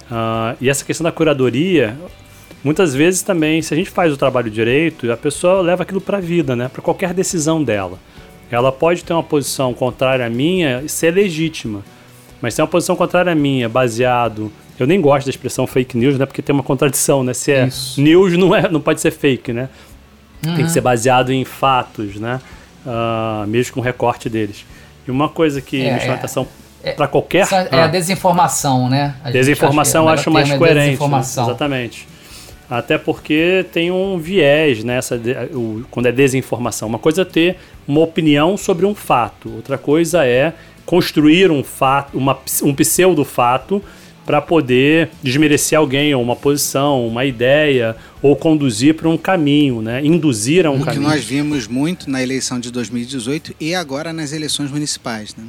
Uh, 0.09 0.55
e 0.61 0.69
essa 0.69 0.83
questão 0.83 1.03
da 1.03 1.11
curadoria, 1.11 1.95
muitas 2.63 2.93
vezes 2.93 3.21
também, 3.21 3.61
se 3.61 3.73
a 3.73 3.77
gente 3.77 3.89
faz 3.89 4.13
o 4.13 4.17
trabalho 4.17 4.49
direito, 4.49 5.11
a 5.11 5.17
pessoa 5.17 5.61
leva 5.61 5.83
aquilo 5.83 6.01
para 6.01 6.17
a 6.17 6.21
vida, 6.21 6.55
né? 6.55 6.69
Para 6.69 6.81
qualquer 6.81 7.13
decisão 7.13 7.63
dela. 7.63 7.99
Ela 8.49 8.71
pode 8.71 9.03
ter 9.03 9.13
uma 9.13 9.23
posição 9.23 9.73
contrária 9.73 10.25
à 10.25 10.29
minha 10.29 10.81
e 10.85 10.89
ser 10.89 11.13
legítima. 11.13 11.83
Mas 12.43 12.55
se 12.55 12.59
é 12.59 12.63
uma 12.65 12.67
posição 12.67 12.93
contrária 12.93 13.31
à 13.31 13.35
minha, 13.35 13.69
baseado. 13.69 14.51
Eu 14.77 14.85
nem 14.85 14.99
gosto 14.99 15.27
da 15.27 15.29
expressão 15.29 15.65
fake 15.65 15.97
news, 15.97 16.19
né? 16.19 16.25
Porque 16.25 16.41
tem 16.41 16.53
uma 16.53 16.61
contradição, 16.61 17.23
né? 17.23 17.33
Se 17.33 17.53
é 17.53 17.67
Isso. 17.67 18.01
news, 18.01 18.37
não, 18.37 18.53
é, 18.53 18.67
não 18.67 18.81
pode 18.81 18.99
ser 18.99 19.11
fake, 19.11 19.53
né? 19.53 19.69
Uhum. 20.45 20.49
Tem 20.49 20.55
que 20.55 20.61
uhum. 20.63 20.67
ser 20.67 20.81
baseado 20.81 21.31
em 21.31 21.45
fatos, 21.45 22.17
né? 22.17 22.41
Uh, 22.85 23.47
mesmo 23.47 23.75
com 23.75 23.79
o 23.79 23.83
recorte 23.83 24.27
deles. 24.29 24.65
E 25.07 25.11
uma 25.11 25.29
coisa 25.29 25.61
que 25.61 25.85
é, 25.85 25.93
me 25.93 25.99
chama 26.01 26.11
a 26.11 26.15
é. 26.15 26.19
atenção 26.19 26.45
é, 26.83 26.91
para 26.91 27.07
qualquer. 27.07 27.47
É 27.71 27.77
a 27.77 27.85
ah. 27.85 27.87
desinformação, 27.87 28.89
né? 28.89 29.15
A 29.23 29.31
desinformação 29.31 30.09
acho, 30.09 30.23
acho 30.23 30.31
mais 30.31 30.51
é 30.51 30.57
coerente. 30.57 31.01
Né? 31.01 31.19
Exatamente. 31.19 32.05
Até 32.69 32.97
porque 32.97 33.65
tem 33.71 33.89
um 33.89 34.17
viés 34.17 34.83
né? 34.83 34.99
o, 35.53 35.83
quando 35.89 36.07
é 36.07 36.11
desinformação. 36.11 36.89
Uma 36.89 36.99
coisa 36.99 37.21
é 37.21 37.25
ter 37.25 37.57
uma 37.87 38.01
opinião 38.01 38.57
sobre 38.57 38.85
um 38.85 38.93
fato, 38.93 39.49
outra 39.55 39.77
coisa 39.77 40.25
é 40.25 40.53
construir 40.85 41.51
um 41.51 41.63
fato, 41.63 42.17
uma, 42.17 42.37
um 42.63 42.73
pseudo 42.73 43.23
fato 43.23 43.81
para 44.25 44.41
poder 44.41 45.09
desmerecer 45.21 45.77
alguém 45.77 46.13
ou 46.15 46.21
uma 46.21 46.35
posição, 46.35 47.05
uma 47.05 47.25
ideia 47.25 47.95
ou 48.21 48.35
conduzir 48.35 48.95
para 48.95 49.09
um 49.09 49.17
caminho, 49.17 49.81
né? 49.81 50.03
Induzir 50.03 50.65
a 50.65 50.71
um 50.71 50.75
o 50.75 50.85
caminho. 50.85 51.01
que 51.01 51.07
nós 51.07 51.23
vimos 51.23 51.67
muito 51.67 52.09
na 52.09 52.23
eleição 52.23 52.59
de 52.59 52.71
2018 52.71 53.55
e 53.59 53.75
agora 53.75 54.13
nas 54.13 54.31
eleições 54.31 54.71
municipais, 54.71 55.35
né? 55.35 55.43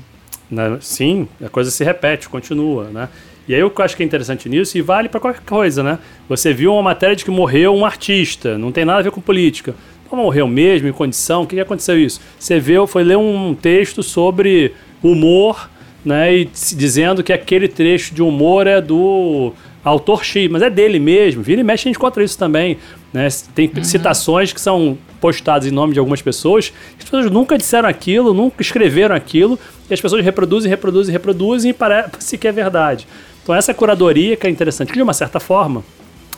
Na, 0.51 0.81
sim, 0.81 1.29
a 1.43 1.49
coisa 1.49 1.71
se 1.71 1.85
repete, 1.85 2.29
continua, 2.29 2.91
né? 2.91 3.09
E 3.47 3.55
aí 3.55 3.61
eu 3.61 3.73
acho 3.79 3.97
que 3.97 4.03
é 4.03 4.07
interessante 4.07 4.49
nisso 4.49 4.77
e 4.77 4.81
vale 4.81 5.09
para 5.09 5.21
qualquer 5.21 5.43
coisa, 5.43 5.83
né? 5.83 5.99
Você 6.29 6.53
viu 6.53 6.73
uma 6.73 6.83
matéria 6.83 7.15
de 7.15 7.25
que 7.25 7.31
morreu 7.31 7.75
um 7.75 7.85
artista, 7.85 8.57
não 8.57 8.73
tem 8.73 8.85
nada 8.85 9.01
a 9.01 9.03
ver 9.03 9.11
com 9.11 9.21
política. 9.21 9.75
Então, 10.07 10.19
morreu 10.19 10.49
mesmo, 10.49 10.89
em 10.89 10.93
condição, 10.93 11.43
o 11.43 11.47
que, 11.47 11.57
que 11.57 11.61
aconteceu 11.61 11.99
isso? 11.99 12.21
Você 12.39 12.59
viu, 12.59 12.87
foi 12.87 13.05
ler 13.05 13.19
um 13.19 13.55
texto 13.55 14.03
sobre 14.03 14.73
humor, 15.11 15.71
né? 16.05 16.35
E 16.37 16.45
dizendo 16.45 17.23
que 17.23 17.33
aquele 17.33 17.69
trecho 17.69 18.15
de 18.15 18.23
humor 18.23 18.67
é 18.67 18.81
do 18.81 19.53
autor 19.85 20.25
X, 20.25 20.51
mas 20.51 20.63
é 20.63 20.71
dele 20.71 20.99
mesmo. 20.99 21.43
Vira 21.43 21.61
e 21.61 21.65
mexe 21.65 21.83
a 21.83 21.91
gente 21.91 21.97
encontra 21.97 22.25
isso 22.25 22.39
também. 22.39 22.79
Né? 23.13 23.29
Tem 23.55 23.71
uhum. 23.75 23.85
citações 23.85 24.53
que 24.53 24.61
são 24.61 24.99
postadas 25.21 25.69
em 25.69 25.71
nome 25.71 25.93
de 25.93 25.99
algumas 25.99 26.23
pessoas. 26.23 26.73
As 26.99 27.05
pessoas 27.05 27.31
nunca 27.31 27.57
disseram 27.57 27.89
aquilo, 27.89 28.35
nunca 28.35 28.63
escreveram 28.63 29.15
aquilo, 29.15 29.59
e 29.89 29.95
as 29.95 30.01
pessoas 30.01 30.25
reproduzem, 30.25 30.69
reproduzem, 30.71 31.13
reproduzem 31.13 31.71
e 31.71 31.75
parece 31.75 32.37
que 32.39 32.49
é 32.49 32.53
verdade. 32.53 33.07
Então 33.43 33.55
essa 33.55 33.75
curadoria 33.75 34.37
que 34.37 34.47
é 34.47 34.51
interessante, 34.51 34.89
que 34.89 34.95
de 34.95 35.03
uma 35.03 35.13
certa 35.13 35.39
forma 35.39 35.85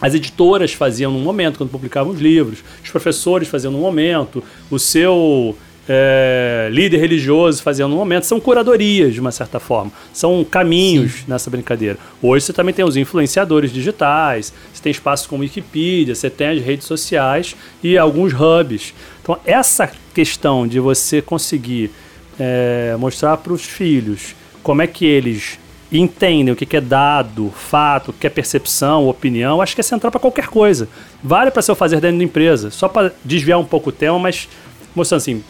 as 0.01 0.15
editoras 0.15 0.73
faziam 0.73 1.11
num 1.11 1.21
momento, 1.21 1.57
quando 1.57 1.71
publicavam 1.71 2.13
os 2.13 2.21
livros, 2.21 2.63
os 2.85 2.91
professores 2.91 3.49
faziam 3.49 3.73
num 3.73 3.81
momento, 3.81 4.43
o 4.71 4.79
seu 4.79 5.57
é, 5.89 6.69
líder 6.73 6.99
religioso 6.99 7.63
fazendo 7.63 7.91
no 7.91 7.97
momento, 7.97 8.25
são 8.25 8.41
curadorias 8.41 9.15
de 9.15 9.21
uma 9.21 9.31
certa 9.31 9.61
forma, 9.61 9.93
são 10.13 10.45
caminhos 10.45 11.13
Sim. 11.13 11.25
nessa 11.29 11.51
brincadeira. 11.51 11.99
Hoje 12.21 12.47
você 12.47 12.53
também 12.53 12.75
tem 12.75 12.85
os 12.85 12.97
influenciadores 12.97 13.73
digitais, 13.73 14.53
você 14.73 14.83
tem 14.83 14.91
espaços 14.91 15.27
como 15.27 15.43
Wikipedia, 15.43 16.15
você 16.15 16.29
tem 16.29 16.49
as 16.49 16.63
redes 16.63 16.87
sociais 16.87 17.57
e 17.83 17.97
alguns 17.97 18.33
hubs. 18.33 18.95
Então 19.23 19.39
essa 19.45 19.91
questão 20.15 20.67
de 20.67 20.81
você 20.81 21.23
conseguir 21.23 21.91
é, 22.39 22.97
mostrar 22.99 23.37
para 23.37 23.53
os 23.53 23.65
filhos 23.65 24.35
como 24.63 24.83
é 24.83 24.87
que 24.87 25.07
eles 25.07 25.59
entendem 25.93 26.53
o 26.53 26.57
que 26.57 26.77
é 26.77 26.81
dado, 26.81 27.53
fato, 27.57 28.11
o 28.11 28.13
que 28.13 28.27
é 28.27 28.31
percepção, 28.31 29.09
opinião, 29.09 29.63
acho 29.63 29.75
que 29.75 29.81
é 29.81 29.85
central 29.85 30.11
para 30.11 30.21
qualquer 30.21 30.49
coisa. 30.49 30.89
Vale 31.23 31.51
para 31.51 31.63
seu 31.63 31.77
fazer 31.77 32.01
dentro 32.01 32.19
da 32.19 32.25
empresa, 32.25 32.71
só 32.71 32.89
para 32.89 33.13
desviar 33.25 33.59
um 33.59 33.65
pouco 33.65 33.91
o 33.91 33.93
tema, 33.93 34.19
mas 34.19 34.49
mostrando 34.95 35.19
assim, 35.19 35.45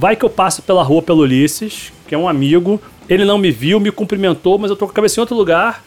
Vai 0.00 0.16
que 0.16 0.24
eu 0.24 0.30
passo 0.30 0.62
pela 0.62 0.82
rua 0.82 1.02
pelo 1.02 1.20
Ulisses, 1.20 1.92
que 2.08 2.14
é 2.14 2.18
um 2.18 2.26
amigo. 2.26 2.80
Ele 3.06 3.22
não 3.22 3.36
me 3.36 3.50
viu, 3.50 3.78
me 3.78 3.92
cumprimentou, 3.92 4.58
mas 4.58 4.70
eu 4.70 4.76
tô 4.76 4.86
com 4.86 4.92
a 4.92 4.94
cabeça 4.94 5.20
em 5.20 5.22
outro 5.22 5.36
lugar. 5.36 5.84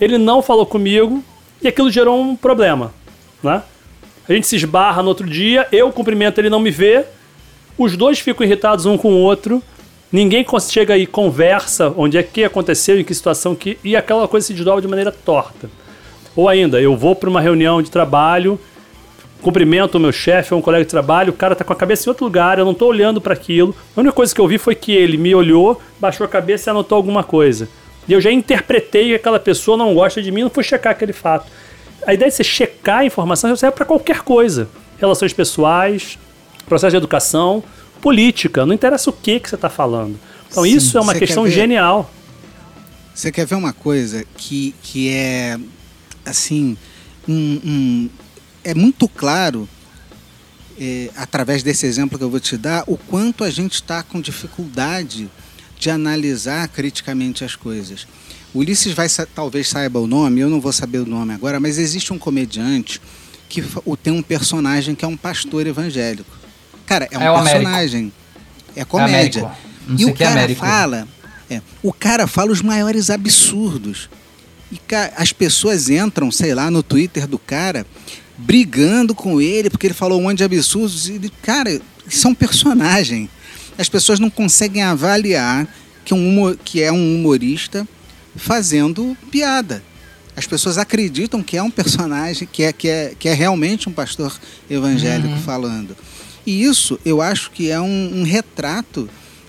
Ele 0.00 0.18
não 0.18 0.40
falou 0.40 0.64
comigo 0.64 1.20
e 1.60 1.66
aquilo 1.66 1.90
gerou 1.90 2.16
um 2.16 2.36
problema, 2.36 2.94
né? 3.42 3.64
A 4.28 4.32
gente 4.32 4.46
se 4.46 4.54
esbarra 4.54 5.02
no 5.02 5.08
outro 5.08 5.28
dia, 5.28 5.66
eu 5.72 5.90
cumprimento, 5.90 6.38
ele 6.38 6.48
não 6.48 6.60
me 6.60 6.70
vê. 6.70 7.06
Os 7.76 7.96
dois 7.96 8.20
ficam 8.20 8.46
irritados 8.46 8.86
um 8.86 8.96
com 8.96 9.12
o 9.12 9.18
outro. 9.18 9.60
Ninguém 10.12 10.46
chega 10.70 10.94
aí 10.94 11.04
conversa 11.04 11.92
onde 11.96 12.16
é 12.16 12.22
que 12.22 12.44
aconteceu, 12.44 13.00
em 13.00 13.02
que 13.02 13.12
situação 13.12 13.56
que 13.56 13.80
e 13.82 13.96
aquela 13.96 14.28
coisa 14.28 14.46
se 14.46 14.54
desdobra 14.54 14.80
de 14.80 14.86
maneira 14.86 15.10
torta. 15.10 15.68
Ou 16.36 16.48
ainda, 16.48 16.80
eu 16.80 16.96
vou 16.96 17.16
para 17.16 17.28
uma 17.28 17.40
reunião 17.40 17.82
de 17.82 17.90
trabalho 17.90 18.60
cumprimento 19.42 19.96
o 19.96 20.00
meu 20.00 20.12
chefe 20.12 20.52
ou 20.52 20.60
um 20.60 20.62
colega 20.62 20.84
de 20.84 20.90
trabalho, 20.90 21.30
o 21.30 21.36
cara 21.36 21.54
tá 21.54 21.64
com 21.64 21.72
a 21.72 21.76
cabeça 21.76 22.08
em 22.08 22.10
outro 22.10 22.24
lugar, 22.24 22.58
eu 22.58 22.64
não 22.64 22.74
tô 22.74 22.86
olhando 22.86 23.20
para 23.20 23.34
aquilo. 23.34 23.74
A 23.96 24.00
única 24.00 24.14
coisa 24.14 24.34
que 24.34 24.40
eu 24.40 24.48
vi 24.48 24.58
foi 24.58 24.74
que 24.74 24.92
ele 24.92 25.16
me 25.16 25.34
olhou, 25.34 25.80
baixou 26.00 26.24
a 26.24 26.28
cabeça 26.28 26.68
e 26.68 26.72
anotou 26.72 26.96
alguma 26.96 27.22
coisa. 27.22 27.68
E 28.08 28.12
eu 28.12 28.20
já 28.20 28.30
interpretei 28.30 29.08
que 29.08 29.14
aquela 29.14 29.38
pessoa 29.38 29.76
não 29.76 29.94
gosta 29.94 30.22
de 30.22 30.30
mim, 30.30 30.42
não 30.42 30.50
fui 30.50 30.64
checar 30.64 30.92
aquele 30.92 31.12
fato. 31.12 31.50
A 32.06 32.14
ideia 32.14 32.30
de 32.30 32.36
você 32.36 32.44
checar 32.44 32.98
a 32.98 33.04
informação 33.04 33.54
serve 33.56 33.76
para 33.76 33.84
qualquer 33.84 34.20
coisa. 34.20 34.68
Relações 34.98 35.32
pessoais, 35.32 36.18
processo 36.68 36.92
de 36.92 36.96
educação, 36.96 37.62
política, 38.00 38.64
não 38.64 38.74
interessa 38.74 39.10
o 39.10 39.12
que, 39.12 39.40
que 39.40 39.48
você 39.48 39.56
está 39.56 39.68
falando. 39.68 40.18
Então 40.48 40.62
Sim, 40.62 40.76
isso 40.76 40.96
é 40.96 41.00
uma 41.00 41.14
questão 41.14 41.44
ver, 41.44 41.50
genial. 41.50 42.10
Você 43.14 43.32
quer 43.32 43.46
ver 43.46 43.56
uma 43.56 43.72
coisa 43.72 44.24
que, 44.36 44.74
que 44.82 45.12
é 45.12 45.58
assim 46.24 46.76
um, 47.28 47.60
um 47.64 48.10
é 48.66 48.74
muito 48.74 49.08
claro, 49.08 49.68
é, 50.76 51.08
através 51.14 51.62
desse 51.62 51.86
exemplo 51.86 52.18
que 52.18 52.24
eu 52.24 52.28
vou 52.28 52.40
te 52.40 52.56
dar, 52.56 52.82
o 52.88 52.96
quanto 52.96 53.44
a 53.44 53.50
gente 53.50 53.74
está 53.74 54.02
com 54.02 54.20
dificuldade 54.20 55.30
de 55.78 55.88
analisar 55.88 56.66
criticamente 56.66 57.44
as 57.44 57.54
coisas. 57.54 58.08
O 58.52 58.58
Ulisses 58.58 58.92
vai 58.92 59.06
talvez 59.32 59.68
saiba 59.68 60.00
o 60.00 60.08
nome, 60.08 60.40
eu 60.40 60.50
não 60.50 60.60
vou 60.60 60.72
saber 60.72 60.98
o 60.98 61.06
nome 61.06 61.32
agora, 61.32 61.60
mas 61.60 61.78
existe 61.78 62.12
um 62.12 62.18
comediante 62.18 63.00
que 63.48 63.62
tem 64.02 64.12
um 64.12 64.22
personagem 64.22 64.96
que 64.96 65.04
é 65.04 65.08
um 65.08 65.16
pastor 65.16 65.64
evangélico. 65.64 66.36
Cara, 66.86 67.06
é 67.12 67.18
um 67.18 67.22
é 67.22 67.42
personagem. 67.44 68.00
Américo. 68.00 68.16
É 68.74 68.84
comédia. 68.84 69.42
É 69.42 69.92
e 69.96 70.04
o 70.04 70.08
é 70.08 70.12
cara 70.12 70.54
fala 70.56 71.08
É, 71.48 71.62
o 71.84 71.92
cara 71.92 72.26
fala 72.26 72.50
os 72.50 72.62
maiores 72.62 73.10
absurdos. 73.10 74.10
E 74.72 74.80
as 75.16 75.32
pessoas 75.32 75.88
entram, 75.88 76.32
sei 76.32 76.52
lá, 76.52 76.68
no 76.68 76.82
Twitter 76.82 77.28
do 77.28 77.38
cara, 77.38 77.86
brigando 78.36 79.14
com 79.14 79.40
ele, 79.40 79.70
porque 79.70 79.86
ele 79.86 79.94
falou 79.94 80.18
um 80.18 80.24
monte 80.24 80.38
de 80.38 80.44
absurdos. 80.44 81.08
E, 81.08 81.30
cara, 81.42 81.80
isso 82.06 82.26
é 82.26 82.30
um 82.30 82.34
personagem. 82.34 83.28
As 83.78 83.88
pessoas 83.88 84.18
não 84.18 84.30
conseguem 84.30 84.82
avaliar 84.82 85.66
que, 86.04 86.14
um 86.14 86.28
humor, 86.28 86.58
que 86.64 86.82
é 86.82 86.92
um 86.92 87.16
humorista 87.16 87.86
fazendo 88.36 89.16
piada. 89.30 89.82
As 90.36 90.46
pessoas 90.46 90.76
acreditam 90.76 91.42
que 91.42 91.56
é 91.56 91.62
um 91.62 91.70
personagem, 91.70 92.46
que 92.50 92.62
é, 92.62 92.72
que 92.72 92.88
é, 92.88 93.14
que 93.18 93.28
é 93.28 93.34
realmente 93.34 93.88
um 93.88 93.92
pastor 93.92 94.38
evangélico 94.68 95.34
uhum. 95.34 95.40
falando. 95.40 95.96
E 96.46 96.62
isso 96.62 96.98
eu 97.04 97.22
acho 97.22 97.50
que 97.50 97.70
é 97.70 97.80
um, 97.80 98.20
um 98.20 98.22
retrato 98.22 99.08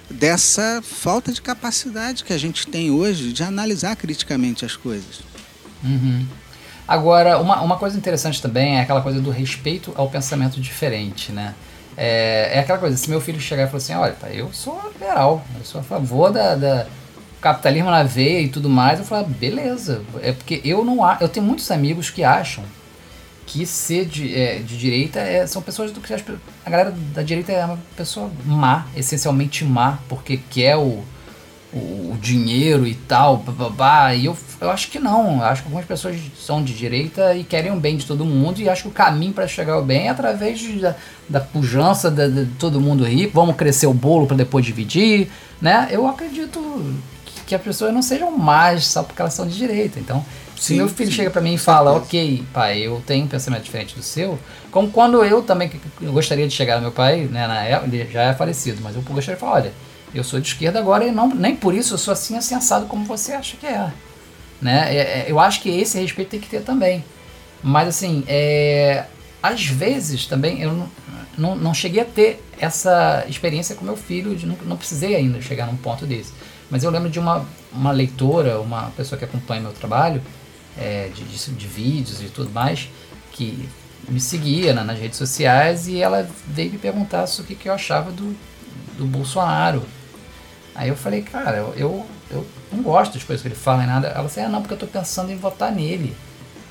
dessa 0.09 0.81
falta 0.81 1.31
de 1.31 1.41
capacidade 1.41 2.23
que 2.23 2.31
a 2.31 2.37
gente 2.37 2.65
tem 2.65 2.89
hoje 2.89 3.33
de 3.33 3.43
analisar 3.43 3.95
criticamente 3.97 4.65
as 4.65 4.75
coisas. 4.75 5.19
Uhum. 5.83 6.25
Agora, 6.87 7.39
uma, 7.39 7.61
uma 7.61 7.77
coisa 7.77 7.97
interessante 7.97 8.41
também 8.41 8.77
é 8.77 8.81
aquela 8.81 9.01
coisa 9.01 9.19
do 9.19 9.29
respeito 9.29 9.91
ao 9.95 10.09
pensamento 10.09 10.61
diferente, 10.61 11.31
né? 11.31 11.53
É, 11.97 12.51
é 12.53 12.59
aquela 12.59 12.77
coisa, 12.77 12.95
se 12.95 13.09
meu 13.09 13.19
filho 13.19 13.41
chegar 13.41 13.63
e 13.63 13.65
falar 13.67 13.77
assim, 13.77 13.93
olha, 13.95 14.13
tá, 14.13 14.29
eu 14.29 14.53
sou 14.53 14.79
liberal, 14.93 15.43
eu 15.57 15.65
sou 15.65 15.81
a 15.81 15.83
favor 15.83 16.31
da, 16.31 16.55
da 16.55 16.87
capitalismo 17.41 17.89
na 17.89 18.03
veia 18.03 18.41
e 18.41 18.49
tudo 18.49 18.69
mais, 18.69 18.99
eu 18.99 19.05
falo, 19.05 19.27
beleza. 19.27 20.01
É 20.21 20.31
porque 20.31 20.61
eu 20.63 20.85
não 20.85 20.99
eu 21.19 21.27
tenho 21.27 21.45
muitos 21.45 21.69
amigos 21.71 22.09
que 22.09 22.23
acham 22.23 22.63
que 23.45 23.65
ser 23.65 24.05
de, 24.05 24.35
é, 24.35 24.59
de 24.59 24.77
direita 24.77 25.19
é, 25.19 25.47
são 25.47 25.61
pessoas 25.61 25.91
do 25.91 26.01
que 26.01 26.13
a 26.13 26.69
galera 26.69 26.93
da 27.13 27.23
direita 27.23 27.51
é 27.51 27.65
uma 27.65 27.79
pessoa 27.95 28.29
má, 28.45 28.85
essencialmente 28.95 29.63
má, 29.63 29.99
porque 30.09 30.37
quer 30.37 30.75
o, 30.75 31.03
o, 31.77 32.13
o 32.13 32.17
dinheiro 32.21 32.87
e 32.87 32.93
tal, 32.93 33.37
babá. 33.37 34.13
E 34.13 34.25
eu, 34.25 34.37
eu 34.59 34.69
acho 34.69 34.89
que 34.89 34.99
não. 34.99 35.37
Eu 35.37 35.43
acho 35.43 35.61
que 35.61 35.67
algumas 35.67 35.85
pessoas 35.85 36.17
são 36.39 36.63
de 36.63 36.73
direita 36.73 37.35
e 37.35 37.43
querem 37.43 37.71
o 37.71 37.75
bem 37.77 37.97
de 37.97 38.05
todo 38.05 38.25
mundo 38.25 38.59
e 38.59 38.69
acho 38.69 38.83
que 38.83 38.87
o 38.89 38.91
caminho 38.91 39.33
para 39.33 39.47
chegar 39.47 39.73
ao 39.73 39.83
bem 39.83 40.07
é 40.07 40.09
através 40.09 40.59
de, 40.59 40.79
da, 40.79 40.95
da 41.27 41.39
pujança 41.39 42.09
de, 42.09 42.29
de 42.29 42.45
todo 42.53 42.81
mundo 42.81 43.03
rico. 43.03 43.33
Vamos 43.33 43.55
crescer 43.55 43.87
o 43.87 43.93
bolo 43.93 44.27
para 44.27 44.37
depois 44.37 44.65
dividir, 44.65 45.29
né? 45.61 45.87
Eu 45.91 46.07
acredito 46.07 46.59
que, 47.25 47.41
que 47.47 47.55
as 47.55 47.61
pessoas 47.61 47.93
não 47.93 48.01
sejam 48.01 48.31
más 48.37 48.87
só 48.87 49.03
porque 49.03 49.21
elas 49.21 49.33
são 49.33 49.47
de 49.47 49.55
direita. 49.55 49.99
Então, 49.99 50.25
se 50.57 50.67
sim, 50.67 50.77
meu 50.77 50.89
filho 50.89 51.11
sim, 51.11 51.17
chega 51.17 51.29
para 51.29 51.41
mim 51.41 51.53
e 51.53 51.57
fala, 51.57 51.93
ok, 51.93 52.43
pai, 52.51 52.79
eu 52.79 53.01
tenho 53.05 53.25
um 53.25 53.27
pensamento 53.27 53.63
diferente 53.63 53.95
do 53.95 54.01
seu, 54.01 54.39
como 54.71 54.89
quando 54.89 55.23
eu 55.23 55.43
também 55.43 55.71
eu 56.01 56.11
gostaria 56.11 56.47
de 56.47 56.53
chegar 56.53 56.75
ao 56.75 56.81
meu 56.81 56.91
pai, 56.91 57.25
né, 57.31 57.47
na 57.47 57.63
época, 57.63 57.95
ele 57.95 58.11
já 58.11 58.23
é 58.23 58.33
falecido, 58.33 58.81
mas 58.81 58.95
eu 58.95 59.01
gostaria 59.03 59.35
de 59.35 59.39
falar, 59.39 59.53
olha, 59.53 59.73
eu 60.13 60.23
sou 60.23 60.39
de 60.39 60.47
esquerda 60.47 60.79
agora 60.79 61.05
e 61.05 61.11
não, 61.11 61.27
nem 61.29 61.55
por 61.55 61.73
isso 61.73 61.93
eu 61.93 61.97
sou 61.97 62.11
assim 62.11 62.37
assensado 62.37 62.85
como 62.85 63.05
você 63.05 63.33
acha 63.33 63.57
que 63.57 63.65
é. 63.65 63.91
Né? 64.61 64.95
É, 64.95 64.99
é, 64.99 65.25
eu 65.27 65.39
acho 65.39 65.61
que 65.61 65.69
esse 65.69 65.99
respeito 65.99 66.29
tem 66.29 66.39
que 66.39 66.49
ter 66.49 66.61
também. 66.61 67.03
Mas 67.61 67.87
assim, 67.89 68.23
é, 68.27 69.05
às 69.41 69.65
vezes 69.65 70.25
também 70.25 70.61
eu 70.61 70.73
não, 70.73 70.89
não, 71.37 71.55
não, 71.55 71.73
cheguei 71.73 72.01
a 72.01 72.05
ter 72.05 72.43
essa 72.59 73.25
experiência 73.27 73.75
com 73.75 73.85
meu 73.85 73.97
filho, 73.97 74.35
de, 74.35 74.45
não, 74.45 74.57
não 74.65 74.77
precisei 74.77 75.15
ainda 75.15 75.41
chegar 75.41 75.67
num 75.67 75.77
ponto 75.77 76.05
desse. 76.05 76.31
Mas 76.69 76.83
eu 76.83 76.91
lembro 76.91 77.09
de 77.09 77.19
uma, 77.19 77.45
uma 77.71 77.91
leitora, 77.91 78.59
uma 78.59 78.89
pessoa 78.91 79.17
que 79.17 79.25
acompanha 79.25 79.61
meu 79.61 79.71
trabalho, 79.71 80.21
é, 80.77 81.09
de, 81.13 81.23
de, 81.23 81.51
de, 81.51 81.67
vídeos 81.67 82.21
e 82.21 82.25
tudo 82.25 82.49
mais, 82.49 82.89
que 83.31 83.67
me 84.07 84.19
seguia 84.19 84.73
né, 84.73 84.83
nas 84.83 84.99
redes 84.99 85.17
sociais 85.17 85.87
e 85.87 85.99
ela 85.99 86.29
veio 86.47 86.71
me 86.71 86.77
perguntar 86.77 87.27
sobre 87.27 87.53
o 87.53 87.55
que, 87.55 87.63
que 87.63 87.69
eu 87.69 87.73
achava 87.73 88.11
do, 88.11 88.35
do 88.97 89.05
Bolsonaro. 89.05 89.83
Aí 90.77 90.89
eu 90.89 90.95
falei, 90.95 91.23
cara, 91.23 91.57
eu, 91.57 91.73
eu, 91.75 92.05
eu 92.29 92.47
não 92.71 92.83
gosto 92.83 93.15
das 93.15 93.23
coisas 93.23 93.41
que 93.41 93.47
ele 93.47 93.55
fala 93.55 93.83
e 93.83 93.87
nada. 93.87 94.09
Ela 94.09 94.25
disse, 94.25 94.39
ah, 94.39 94.47
não, 94.47 94.61
porque 94.61 94.75
eu 94.75 94.85
estou 94.85 94.87
pensando 94.87 95.31
em 95.31 95.35
votar 95.35 95.71
nele. 95.71 96.15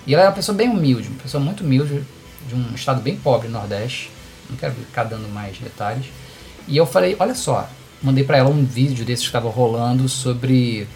E 0.07 0.15
ela 0.15 0.23
é 0.23 0.27
uma 0.29 0.33
pessoa 0.33 0.57
bem 0.57 0.69
humilde, 0.71 1.09
uma 1.09 1.19
pessoa 1.19 1.43
muito 1.43 1.65
humilde, 1.65 2.05
de 2.47 2.55
um 2.55 2.73
estado 2.73 3.01
bem 3.03 3.17
pobre, 3.17 3.49
Nordeste. 3.49 4.13
Não 4.49 4.57
quero 4.57 4.75
ficar 4.75 5.03
dando 5.03 5.29
mais 5.29 5.59
detalhes. 5.59 6.07
E 6.69 6.77
eu 6.77 6.87
falei, 6.87 7.17
olha 7.19 7.35
só, 7.35 7.69
mandei 8.01 8.23
para 8.23 8.37
ela 8.37 8.49
um 8.49 8.65
vídeo 8.65 9.05
desses 9.05 9.25
que 9.25 9.29
estava 9.29 9.51
rolando 9.51 10.09
sobre 10.09 10.87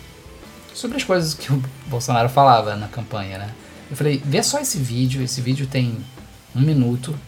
sobre 0.73 0.97
as 0.97 1.05
coisas 1.05 1.35
que 1.35 1.53
o 1.53 1.61
Bolsonaro 1.87 2.29
falava 2.29 2.77
na 2.77 2.87
campanha, 2.87 3.39
né? 3.39 3.51
Eu 3.91 3.97
falei, 3.97 4.23
vê 4.25 4.41
só 4.41 4.61
esse 4.61 4.79
vídeo, 4.79 5.21
esse 5.21 5.41
vídeo 5.41 5.67
tem 5.67 5.99
um 6.55 6.61
minuto. 6.61 7.19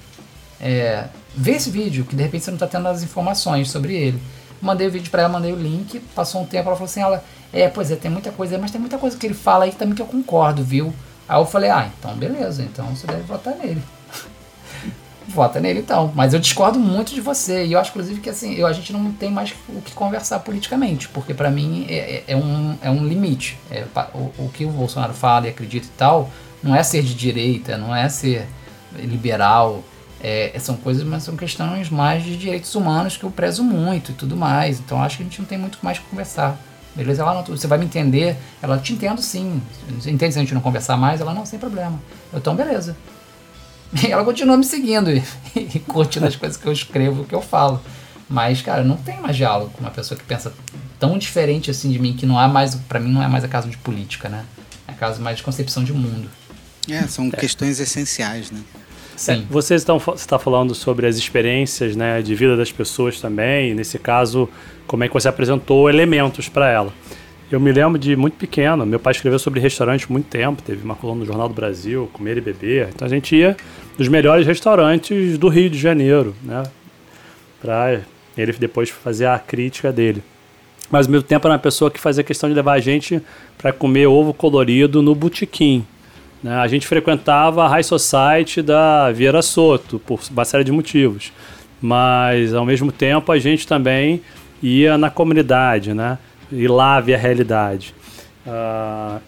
É, 0.61 1.09
vê 1.37 1.53
esse 1.53 1.71
vídeo, 1.71 2.05
que 2.05 2.15
de 2.15 2.23
repente 2.23 2.45
você 2.45 2.53
não 2.53 2.57
está 2.57 2.69
tendo 2.69 2.87
as 2.87 3.03
informações 3.03 3.69
sobre 3.69 3.97
ele. 3.97 4.23
Mandei 4.63 4.87
o 4.87 4.91
vídeo 4.91 5.11
para 5.11 5.23
ela, 5.23 5.33
mandei 5.33 5.53
o 5.53 5.57
link, 5.57 5.99
passou 6.15 6.41
um 6.41 6.47
tempo, 6.47 6.69
ela 6.69 6.77
falou 6.77 6.87
assim, 6.87 7.01
ela, 7.03 7.23
é, 7.53 7.69
pois 7.69 7.91
é, 7.91 7.97
tem 7.97 8.11
muita 8.11 8.31
coisa, 8.31 8.57
mas 8.57 8.71
tem 8.71 8.81
muita 8.81 8.97
coisa 8.97 9.17
que 9.17 9.27
ele 9.27 9.35
fala 9.35 9.65
aí 9.65 9.73
também 9.73 9.95
que 9.95 10.01
eu 10.01 10.07
concordo, 10.07 10.63
viu? 10.63 10.95
Aí 11.29 11.39
eu 11.39 11.45
falei, 11.45 11.69
ah, 11.69 11.91
então 11.99 12.15
beleza, 12.15 12.63
então 12.63 12.87
você 12.87 13.07
deve 13.07 13.23
votar 13.23 13.57
nele. 13.57 13.83
Vota 15.29 15.61
nele 15.61 15.81
então. 15.81 16.13
Mas 16.15 16.35
eu 16.35 16.41
discordo 16.41 16.79
muito 16.79 17.15
de 17.15 17.21
você. 17.21 17.65
E 17.65 17.73
eu 17.73 17.79
acho, 17.79 17.91
inclusive, 17.91 18.21
que 18.21 18.29
assim, 18.29 18.55
eu, 18.55 18.67
a 18.67 18.73
gente 18.73 18.93
não 18.93 19.13
tem 19.13 19.31
mais 19.31 19.55
o 19.69 19.81
que 19.81 19.93
conversar 19.93 20.41
politicamente. 20.41 21.09
Porque 21.09 21.33
para 21.33 21.51
mim 21.51 21.87
é, 21.89 21.95
é, 21.95 22.25
é, 22.29 22.37
um, 22.37 22.77
é 22.83 22.91
um 22.91 23.07
limite. 23.07 23.59
É, 23.71 23.85
o, 24.15 24.33
o 24.45 24.51
que 24.53 24.65
o 24.65 24.71
Bolsonaro 24.71 25.15
fala 25.15 25.47
e 25.47 25.51
acredita 25.51 25.87
e 25.87 25.97
tal, 25.97 26.31
não 26.63 26.75
é 26.75 26.83
ser 26.83 27.03
de 27.03 27.15
direita, 27.15 27.77
não 27.77 27.95
é 27.95 28.09
ser 28.09 28.47
liberal. 28.99 29.83
É, 30.23 30.57
são 30.61 30.77
coisas, 30.77 31.03
mas 31.03 31.25
são 31.25 31.37
questões 31.37 31.91
mais 31.91 32.23
de 32.23 32.37
direitos 32.37 32.73
humanos 32.77 33.17
que 33.17 33.25
eu 33.25 33.31
prezo 33.31 33.65
muito 33.65 34.13
e 34.13 34.15
tudo 34.15 34.37
mais. 34.37 34.79
Então 34.79 35.03
acho 35.03 35.17
que 35.17 35.23
a 35.23 35.27
gente 35.27 35.41
não 35.41 35.47
tem 35.47 35.59
muito 35.59 35.79
mais 35.83 35.99
que 35.99 36.05
conversar. 36.05 36.59
Beleza? 36.95 37.23
Ela 37.23 37.35
não, 37.35 37.45
você 37.45 37.67
vai 37.67 37.79
me 37.79 37.87
entender. 37.87 38.37
Ela 38.61 38.79
te 38.79 38.93
entendo 38.93 39.21
sim. 39.21 39.61
Entende 40.07 40.33
se 40.33 40.39
a 40.39 40.43
gente 40.43 40.55
não 40.55 40.61
conversar 40.61 40.97
mais? 40.97 41.21
Ela 41.21 41.35
não, 41.35 41.45
sem 41.45 41.59
problema. 41.59 41.99
Eu, 42.33 42.39
então, 42.39 42.55
beleza. 42.55 42.97
E 44.03 44.11
ela 44.11 44.25
continua 44.25 44.57
me 44.57 44.65
seguindo 44.65 45.11
e, 45.11 45.23
e 45.57 45.79
curtindo 45.81 46.27
as 46.27 46.37
coisas 46.37 46.57
que 46.57 46.67
eu 46.67 46.73
escrevo, 46.73 47.25
que 47.25 47.35
eu 47.35 47.43
falo. 47.43 47.81
Mas, 48.29 48.63
cara, 48.63 48.83
não 48.83 48.97
tem 48.97 49.21
mais 49.21 49.37
diálogo 49.37 49.71
com 49.73 49.81
uma 49.81 49.91
pessoa 49.91 50.19
que 50.19 50.25
pensa 50.25 50.53
tão 50.99 51.19
diferente 51.19 51.71
assim 51.71 51.91
de 51.91 51.99
mim, 51.99 52.15
que 52.15 52.25
não 52.25 52.41
é 52.41 52.47
mais, 52.47 52.75
para 52.75 53.01
mim 53.01 53.13
não 53.13 53.23
é 53.23 53.29
mais 53.29 53.45
a 53.45 53.49
caso 53.49 53.69
de 53.69 53.77
política, 53.77 54.29
né? 54.29 54.45
É 54.87 54.93
caso 54.93 55.21
mais 55.21 55.37
de 55.37 55.43
concepção 55.43 55.83
de 55.85 55.93
mundo. 55.93 56.31
É, 56.89 57.07
são 57.07 57.27
é. 57.27 57.31
questões 57.37 57.81
essenciais, 57.81 58.51
né? 58.51 58.61
Sim. 59.17 59.33
É, 59.33 59.43
vocês 59.51 59.83
estão 59.83 60.01
está 60.15 60.39
falando 60.39 60.75
sobre 60.75 61.07
as 61.07 61.17
experiências, 61.17 61.95
né, 61.97 62.23
de 62.23 62.35
vida 62.35 62.57
das 62.57 62.73
pessoas 62.73 63.21
também. 63.21 63.75
Nesse 63.75 63.99
caso, 63.99 64.49
como 64.87 65.05
é 65.05 65.09
que 65.09 65.15
você 65.15 65.29
apresentou 65.29 65.89
elementos 65.89 66.49
para 66.49 66.71
ela? 66.71 66.93
Eu 67.51 67.61
me 67.61 67.71
lembro 67.71 67.99
de 67.99 68.17
muito 68.17 68.35
pequeno, 68.39 68.87
meu 68.87 68.99
pai 68.99 69.11
escreveu 69.11 69.39
sobre 69.39 69.61
restaurantes 69.61 70.07
muito 70.07 70.27
tempo, 70.27 70.63
teve 70.63 70.83
uma 70.83 70.95
coluna 70.95 71.21
no 71.21 71.27
Jornal 71.27 71.49
do 71.49 71.55
Brasil, 71.55 72.09
Comer 72.11 72.39
e 72.39 72.41
Beber. 72.41 72.89
Então 72.95 73.05
a 73.05 73.11
gente 73.11 73.37
ia 73.37 73.55
nos 73.99 74.09
melhores 74.09 74.47
restaurantes 74.47 75.37
do 75.37 75.49
Rio 75.49 75.69
de 75.69 75.79
Janeiro, 75.79 76.35
né? 76.43 76.63
Para 77.61 78.01
ele 78.39 78.53
depois 78.53 78.89
fazer 78.89 79.27
a 79.27 79.39
crítica 79.39 79.93
dele. 79.93 80.23
Mas 80.91 81.07
ao 81.07 81.13
mesmo 81.13 81.27
tempo 81.27 81.47
era 81.47 81.53
uma 81.53 81.59
pessoa 81.59 81.91
que 81.91 82.01
fazia 82.01 82.25
questão 82.25 82.49
de 82.49 82.55
levar 82.55 82.73
a 82.73 82.81
gente 82.81 83.21
para 83.59 83.71
comer 83.71 84.07
ovo 84.07 84.33
colorido 84.33 85.03
no 85.03 85.15
botequim. 85.15 85.87
Né? 86.43 86.55
A 86.55 86.67
gente 86.67 86.87
frequentava 86.87 87.65
a 87.65 87.69
High 87.69 87.85
Society 87.85 88.63
da 88.63 89.11
Vieira 89.13 89.43
Soto, 89.43 89.99
por 89.99 90.21
uma 90.31 90.45
série 90.45 90.65
de 90.65 90.73
motivos. 90.73 91.33
Mas 91.81 92.55
ao 92.55 92.65
mesmo 92.65 92.91
tempo 92.93 93.31
a 93.33 93.39
gente 93.39 93.67
também 93.67 94.23
ia 94.63 94.97
na 94.97 95.11
comunidade, 95.11 95.93
né? 95.93 96.19
ir 96.51 96.69
lá 96.69 97.01
ver 97.01 97.15
a 97.15 97.19
realidade. 97.19 97.95
Uh, 98.47 99.21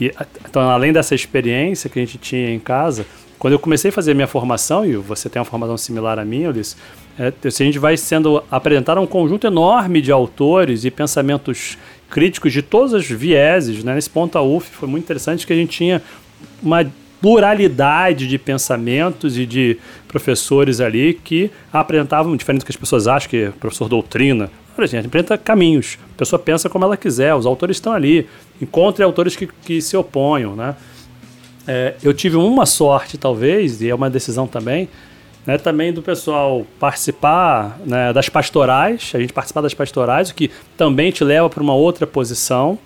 e, 0.00 0.12
então, 0.48 0.68
além 0.70 0.92
dessa 0.92 1.14
experiência 1.14 1.90
que 1.90 1.98
a 1.98 2.02
gente 2.02 2.18
tinha 2.18 2.50
em 2.50 2.58
casa, 2.58 3.06
quando 3.38 3.52
eu 3.52 3.58
comecei 3.58 3.90
a 3.90 3.92
fazer 3.92 4.14
minha 4.14 4.26
formação, 4.26 4.84
e 4.84 4.96
você 4.96 5.28
tem 5.28 5.40
uma 5.40 5.44
formação 5.44 5.76
similar 5.76 6.18
à 6.18 6.24
minha, 6.24 6.48
Ulisses, 6.48 6.76
é, 7.18 7.32
a 7.44 7.50
gente 7.50 7.78
vai 7.78 7.96
sendo 7.96 8.42
apresentado 8.50 8.98
a 8.98 9.00
um 9.00 9.06
conjunto 9.06 9.46
enorme 9.46 10.00
de 10.00 10.10
autores 10.10 10.84
e 10.84 10.90
pensamentos 10.90 11.76
críticos 12.08 12.52
de 12.52 12.62
todos 12.62 12.92
os 12.92 13.06
vieses. 13.06 13.84
Né? 13.84 13.94
Nesse 13.94 14.10
ponto, 14.10 14.36
a 14.36 14.42
UF 14.42 14.70
foi 14.70 14.88
muito 14.88 15.04
interessante 15.04 15.46
que 15.46 15.52
a 15.52 15.56
gente 15.56 15.70
tinha 15.70 16.02
uma 16.62 16.84
pluralidade 17.20 18.26
de 18.26 18.38
pensamentos 18.38 19.36
e 19.36 19.44
de 19.44 19.76
professores 20.08 20.80
ali 20.80 21.14
que 21.14 21.50
apresentavam, 21.72 22.34
diferente 22.36 22.62
do 22.62 22.64
que 22.64 22.72
as 22.72 22.76
pessoas 22.76 23.06
acham 23.06 23.28
que 23.28 23.50
professor 23.60 23.88
doutrina, 23.88 24.50
Olha, 24.80 24.86
gente, 24.86 25.06
apresenta 25.06 25.36
caminhos. 25.36 25.98
A 26.14 26.18
pessoa 26.18 26.38
pensa 26.38 26.68
como 26.70 26.86
ela 26.86 26.96
quiser, 26.96 27.34
os 27.34 27.44
autores 27.44 27.76
estão 27.76 27.92
ali. 27.92 28.26
Encontre 28.62 29.04
autores 29.04 29.36
que, 29.36 29.46
que 29.46 29.82
se 29.82 29.94
oponham, 29.94 30.56
né? 30.56 30.74
É, 31.68 31.94
eu 32.02 32.14
tive 32.14 32.36
uma 32.36 32.64
sorte, 32.64 33.18
talvez, 33.18 33.82
e 33.82 33.90
é 33.90 33.94
uma 33.94 34.08
decisão 34.08 34.46
também, 34.46 34.88
né, 35.46 35.58
também 35.58 35.92
do 35.92 36.00
pessoal 36.00 36.66
participar 36.78 37.78
né, 37.84 38.12
das 38.12 38.28
pastorais, 38.28 39.12
a 39.14 39.18
gente 39.20 39.32
participar 39.32 39.60
das 39.60 39.74
pastorais, 39.74 40.30
o 40.30 40.34
que 40.34 40.50
também 40.76 41.12
te 41.12 41.22
leva 41.22 41.48
para 41.50 41.62
uma 41.62 41.74
outra 41.74 42.06
posição, 42.06 42.78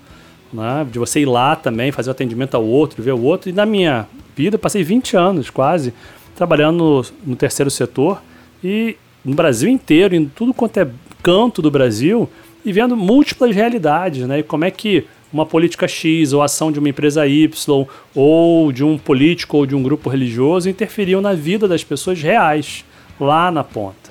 né, 0.54 0.86
de 0.90 0.98
você 0.98 1.20
ir 1.20 1.26
lá 1.26 1.56
também, 1.56 1.90
fazer 1.90 2.10
o 2.10 2.12
atendimento 2.12 2.54
ao 2.54 2.64
outro, 2.64 3.02
ver 3.02 3.12
o 3.12 3.20
outro. 3.20 3.50
E 3.50 3.52
na 3.52 3.66
minha 3.66 4.06
vida, 4.36 4.56
passei 4.56 4.82
20 4.82 5.16
anos 5.16 5.50
quase 5.50 5.92
trabalhando 6.36 6.78
no, 6.78 7.30
no 7.32 7.36
terceiro 7.36 7.70
setor 7.70 8.22
e 8.62 8.96
no 9.24 9.34
Brasil 9.34 9.68
inteiro, 9.68 10.14
em 10.14 10.26
tudo 10.26 10.54
quanto 10.54 10.78
é 10.78 10.88
canto 11.22 11.60
do 11.60 11.70
Brasil, 11.70 12.28
e 12.64 12.72
vendo 12.72 12.96
múltiplas 12.96 13.54
realidades, 13.54 14.26
né? 14.26 14.40
E 14.40 14.42
como 14.42 14.64
é 14.64 14.70
que 14.70 15.04
uma 15.32 15.44
política 15.44 15.88
X 15.88 16.32
ou 16.32 16.42
ação 16.42 16.70
de 16.70 16.78
uma 16.78 16.88
empresa 16.88 17.26
Y 17.26 17.86
ou 18.14 18.70
de 18.70 18.84
um 18.84 18.96
político 18.96 19.56
ou 19.56 19.66
de 19.66 19.74
um 19.74 19.82
grupo 19.82 20.08
religioso 20.08 20.70
interferiam 20.70 21.20
na 21.20 21.32
vida 21.32 21.66
das 21.66 21.82
pessoas 21.82 22.22
reais, 22.22 22.84
lá 23.18 23.50
na 23.50 23.64
ponta. 23.64 24.10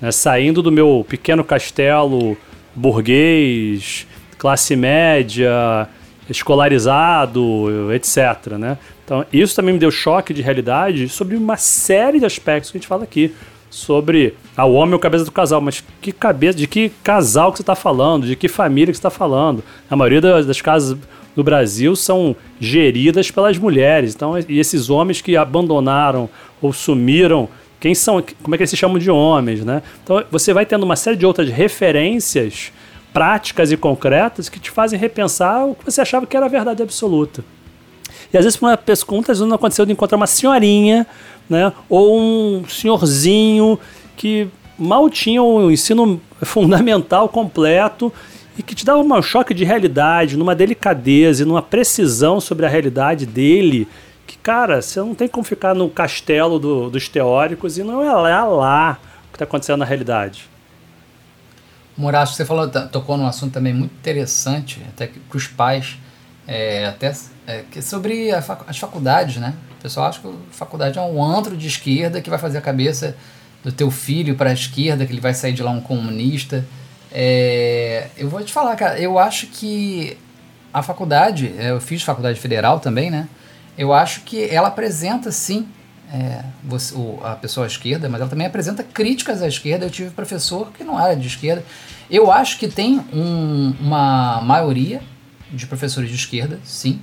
Né? 0.00 0.10
Saindo 0.10 0.62
do 0.62 0.72
meu 0.72 1.06
pequeno 1.08 1.44
castelo 1.44 2.36
burguês, 2.74 4.06
classe 4.38 4.76
média, 4.76 5.88
escolarizado, 6.28 7.92
etc. 7.92 8.52
Né? 8.58 8.78
Então, 9.04 9.24
isso 9.32 9.54
também 9.54 9.74
me 9.74 9.80
deu 9.80 9.90
choque 9.90 10.34
de 10.34 10.42
realidade 10.42 11.08
sobre 11.08 11.36
uma 11.36 11.56
série 11.56 12.18
de 12.18 12.26
aspectos 12.26 12.70
que 12.70 12.76
a 12.76 12.80
gente 12.80 12.88
fala 12.88 13.04
aqui 13.04 13.34
sobre 13.70 14.34
ah, 14.56 14.64
o 14.64 14.72
homem 14.74 14.94
é 14.94 14.96
o 14.96 14.98
cabeça 14.98 15.24
do 15.24 15.32
casal, 15.32 15.60
mas 15.60 15.84
que 16.00 16.12
cabeça, 16.12 16.56
de 16.56 16.66
que 16.66 16.90
casal 17.02 17.52
que 17.52 17.58
você 17.58 17.62
está 17.62 17.74
falando, 17.74 18.26
de 18.26 18.34
que 18.34 18.48
família 18.48 18.92
que 18.92 18.96
você 18.96 19.00
está 19.00 19.10
falando? 19.10 19.62
A 19.90 19.94
maioria 19.94 20.20
das, 20.20 20.46
das 20.46 20.60
casas 20.60 20.96
no 21.34 21.44
Brasil 21.44 21.94
são 21.94 22.34
geridas 22.58 23.30
pelas 23.30 23.58
mulheres. 23.58 24.14
Então, 24.14 24.34
e 24.48 24.58
esses 24.58 24.88
homens 24.88 25.20
que 25.20 25.36
abandonaram 25.36 26.28
ou 26.62 26.72
sumiram, 26.72 27.48
quem 27.78 27.94
são, 27.94 28.24
como 28.42 28.54
é 28.54 28.56
que 28.56 28.62
eles 28.62 28.70
se 28.70 28.76
chamam 28.76 28.98
de 28.98 29.10
homens, 29.10 29.62
né? 29.62 29.82
Então, 30.02 30.24
você 30.30 30.54
vai 30.54 30.64
tendo 30.64 30.84
uma 30.84 30.96
série 30.96 31.16
de 31.16 31.26
outras 31.26 31.50
referências 31.50 32.72
práticas 33.16 33.72
e 33.72 33.78
concretas 33.78 34.50
que 34.50 34.60
te 34.60 34.70
fazem 34.70 34.98
repensar 34.98 35.64
o 35.64 35.74
que 35.74 35.86
você 35.86 36.02
achava 36.02 36.26
que 36.26 36.36
era 36.36 36.44
a 36.44 36.50
verdade 36.50 36.82
absoluta. 36.82 37.42
E 38.30 38.36
às 38.36 38.44
vezes, 38.44 38.58
para 38.58 38.68
uma 38.68 38.76
pessoa, 38.76 39.16
muitas 39.16 39.38
vezes 39.38 39.48
não 39.48 39.56
aconteceu 39.56 39.86
de 39.86 39.92
encontrar 39.92 40.18
uma 40.18 40.26
senhorinha 40.26 41.06
né? 41.48 41.72
Ou 41.88 42.18
um 42.18 42.68
senhorzinho 42.68 43.78
que 44.16 44.48
mal 44.78 45.08
tinha 45.08 45.42
o 45.42 45.70
ensino 45.70 46.20
fundamental 46.42 47.28
completo 47.28 48.12
e 48.58 48.62
que 48.62 48.74
te 48.74 48.84
dava 48.84 49.00
um 49.00 49.22
choque 49.22 49.52
de 49.52 49.64
realidade, 49.64 50.36
numa 50.36 50.54
delicadeza 50.54 51.42
e 51.42 51.46
numa 51.46 51.62
precisão 51.62 52.40
sobre 52.40 52.66
a 52.66 52.68
realidade 52.68 53.26
dele, 53.26 53.86
que, 54.26 54.36
cara, 54.38 54.80
você 54.80 54.98
não 55.00 55.14
tem 55.14 55.28
como 55.28 55.44
ficar 55.44 55.74
no 55.74 55.88
castelo 55.88 56.58
do, 56.58 56.90
dos 56.90 57.08
teóricos 57.08 57.78
e 57.78 57.82
não 57.82 58.02
é 58.02 58.12
lá, 58.12 58.44
lá 58.44 58.98
o 59.28 59.28
que 59.28 59.36
está 59.36 59.44
acontecendo 59.44 59.78
na 59.78 59.84
realidade. 59.84 60.48
Muracho, 61.96 62.34
você 62.34 62.44
falou, 62.44 62.68
tocou 62.68 63.16
num 63.16 63.26
assunto 63.26 63.52
também 63.52 63.72
muito 63.72 63.92
interessante, 63.92 64.82
até 64.88 65.06
para 65.06 65.36
os 65.36 65.46
pais, 65.46 65.96
é, 66.46 66.86
até 66.86 67.14
é, 67.46 67.64
sobre 67.80 68.30
fac, 68.42 68.62
as 68.68 68.78
faculdades, 68.78 69.36
né? 69.36 69.54
O 69.78 69.82
pessoal 69.82 70.06
acha 70.06 70.20
que 70.20 70.28
a 70.28 70.32
faculdade 70.50 70.98
é 70.98 71.02
um 71.02 71.24
antro 71.24 71.56
de 71.56 71.66
esquerda 71.66 72.20
que 72.20 72.28
vai 72.28 72.38
fazer 72.38 72.58
a 72.58 72.60
cabeça 72.60 73.16
do 73.64 73.72
teu 73.72 73.90
filho 73.90 74.34
para 74.34 74.50
a 74.50 74.52
esquerda, 74.52 75.06
que 75.06 75.12
ele 75.12 75.20
vai 75.20 75.32
sair 75.32 75.52
de 75.52 75.62
lá 75.62 75.70
um 75.70 75.80
comunista. 75.80 76.64
É, 77.10 78.08
eu 78.16 78.28
vou 78.28 78.42
te 78.42 78.52
falar, 78.52 78.76
cara, 78.76 78.98
eu 78.98 79.18
acho 79.18 79.46
que 79.46 80.18
a 80.72 80.82
faculdade, 80.82 81.54
é, 81.58 81.70
eu 81.70 81.80
fiz 81.80 82.02
faculdade 82.02 82.38
federal 82.38 82.78
também, 82.78 83.10
né? 83.10 83.28
Eu 83.78 83.92
acho 83.92 84.20
que 84.20 84.48
ela 84.50 84.68
apresenta 84.68 85.32
sim 85.32 85.66
é, 86.12 86.44
você, 86.62 86.94
o, 86.94 87.20
a 87.24 87.34
pessoa 87.34 87.66
à 87.66 87.66
esquerda, 87.66 88.08
mas 88.08 88.20
ela 88.20 88.30
também 88.30 88.46
apresenta 88.46 88.82
críticas 88.82 89.42
à 89.42 89.48
esquerda. 89.48 89.86
Eu 89.86 89.90
tive 89.90 90.10
professor 90.10 90.70
que 90.72 90.84
não 90.84 91.00
era 91.00 91.16
de 91.16 91.26
esquerda. 91.26 91.64
Eu 92.10 92.30
acho 92.30 92.58
que 92.58 92.68
tem 92.68 93.00
um, 93.12 93.74
uma 93.80 94.40
maioria 94.42 95.02
de 95.50 95.66
professores 95.66 96.10
de 96.10 96.16
esquerda, 96.16 96.58
sim, 96.64 97.00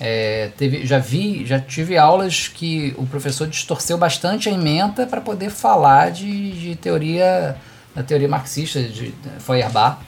é, 0.00 0.50
teve, 0.56 0.84
já 0.84 0.98
vi, 0.98 1.46
já 1.46 1.60
tive 1.60 1.96
aulas 1.96 2.48
que 2.48 2.94
o 2.98 3.06
professor 3.06 3.46
distorceu 3.46 3.96
bastante 3.96 4.48
a 4.48 4.52
ementa 4.52 5.06
para 5.06 5.20
poder 5.20 5.50
falar 5.50 6.10
de, 6.10 6.52
de 6.52 6.76
teoria 6.76 7.56
da 7.94 8.02
teoria 8.02 8.28
marxista 8.28 8.82
de 8.82 9.14
Feuerbach 9.38 9.98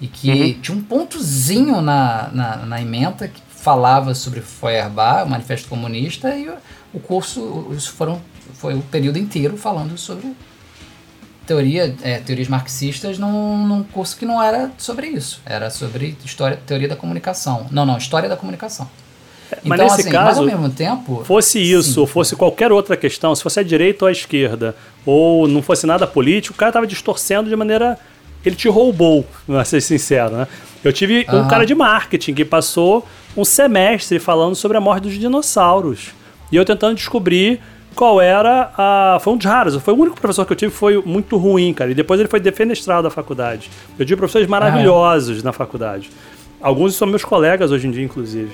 e 0.00 0.06
que 0.06 0.30
uhum. 0.30 0.60
tinha 0.60 0.78
um 0.78 0.82
pontozinho 0.82 1.82
na, 1.82 2.30
na, 2.32 2.56
na 2.56 2.80
ementa 2.80 3.28
que 3.28 3.40
falava 3.64 4.14
sobre 4.14 4.42
Feuerbach, 4.42 5.24
o 5.26 5.30
Manifesto 5.30 5.70
Comunista 5.70 6.36
e 6.36 6.50
o, 6.92 7.00
curso, 7.00 7.68
isso 7.70 7.92
foram, 7.92 8.20
foi 8.52 8.74
o 8.74 8.82
período 8.82 9.18
inteiro 9.18 9.56
falando 9.56 9.96
sobre 9.96 10.32
teoria, 11.46 11.96
é, 12.02 12.18
teorias 12.18 12.46
marxistas 12.46 13.18
num, 13.18 13.66
num 13.66 13.82
curso 13.82 14.18
que 14.18 14.26
não 14.26 14.42
era 14.42 14.70
sobre 14.76 15.06
isso, 15.06 15.40
era 15.46 15.70
sobre 15.70 16.14
história, 16.26 16.58
teoria 16.66 16.88
da 16.88 16.94
comunicação. 16.94 17.66
Não, 17.70 17.86
não, 17.86 17.96
história 17.96 18.28
da 18.28 18.36
comunicação. 18.36 18.86
Mas 19.62 19.80
então, 19.80 19.86
nesse 19.86 20.00
assim, 20.02 20.10
caso, 20.10 20.26
mas 20.26 20.38
ao 20.38 20.44
mesmo 20.44 20.68
tempo, 20.68 21.24
fosse 21.24 21.58
isso, 21.58 22.02
ou 22.02 22.06
fosse 22.06 22.36
qualquer 22.36 22.70
outra 22.70 22.98
questão, 22.98 23.34
se 23.34 23.42
fosse 23.42 23.60
a 23.60 23.62
direita 23.62 24.04
ou 24.04 24.08
a 24.10 24.12
esquerda, 24.12 24.76
ou 25.06 25.48
não 25.48 25.62
fosse 25.62 25.86
nada 25.86 26.06
político, 26.06 26.54
o 26.54 26.58
cara 26.58 26.68
estava 26.68 26.86
distorcendo 26.86 27.48
de 27.48 27.56
maneira. 27.56 27.98
Ele 28.44 28.56
te 28.56 28.68
roubou, 28.68 29.26
pra 29.46 29.64
ser 29.64 29.80
sincero, 29.80 30.36
né? 30.36 30.46
Eu 30.82 30.92
tive 30.92 31.24
uhum. 31.30 31.40
um 31.40 31.48
cara 31.48 31.64
de 31.64 31.74
marketing 31.74 32.34
que 32.34 32.44
passou 32.44 33.06
um 33.36 33.44
semestre 33.44 34.18
falando 34.18 34.54
sobre 34.54 34.76
a 34.76 34.80
morte 34.80 35.04
dos 35.04 35.14
dinossauros. 35.14 36.10
E 36.52 36.56
eu 36.56 36.64
tentando 36.64 36.94
descobrir 36.96 37.60
qual 37.94 38.20
era 38.20 38.70
a. 38.76 39.18
Foi 39.20 39.32
um 39.32 39.36
dos 39.36 39.46
raros. 39.46 39.76
Foi 39.76 39.94
o 39.94 39.96
único 39.96 40.20
professor 40.20 40.44
que 40.44 40.52
eu 40.52 40.56
tive 40.56 40.72
que 40.72 40.78
foi 40.78 41.00
muito 41.04 41.36
ruim, 41.36 41.72
cara. 41.72 41.90
E 41.90 41.94
depois 41.94 42.20
ele 42.20 42.28
foi 42.28 42.40
defenestrado 42.40 43.04
da 43.04 43.10
faculdade. 43.10 43.70
Eu 43.98 44.04
tive 44.04 44.16
professores 44.16 44.46
maravilhosos 44.46 45.42
na 45.42 45.52
faculdade. 45.52 46.10
Alguns 46.60 46.94
são 46.94 47.06
meus 47.06 47.24
colegas 47.24 47.70
hoje 47.70 47.86
em 47.86 47.90
dia, 47.90 48.04
inclusive. 48.04 48.50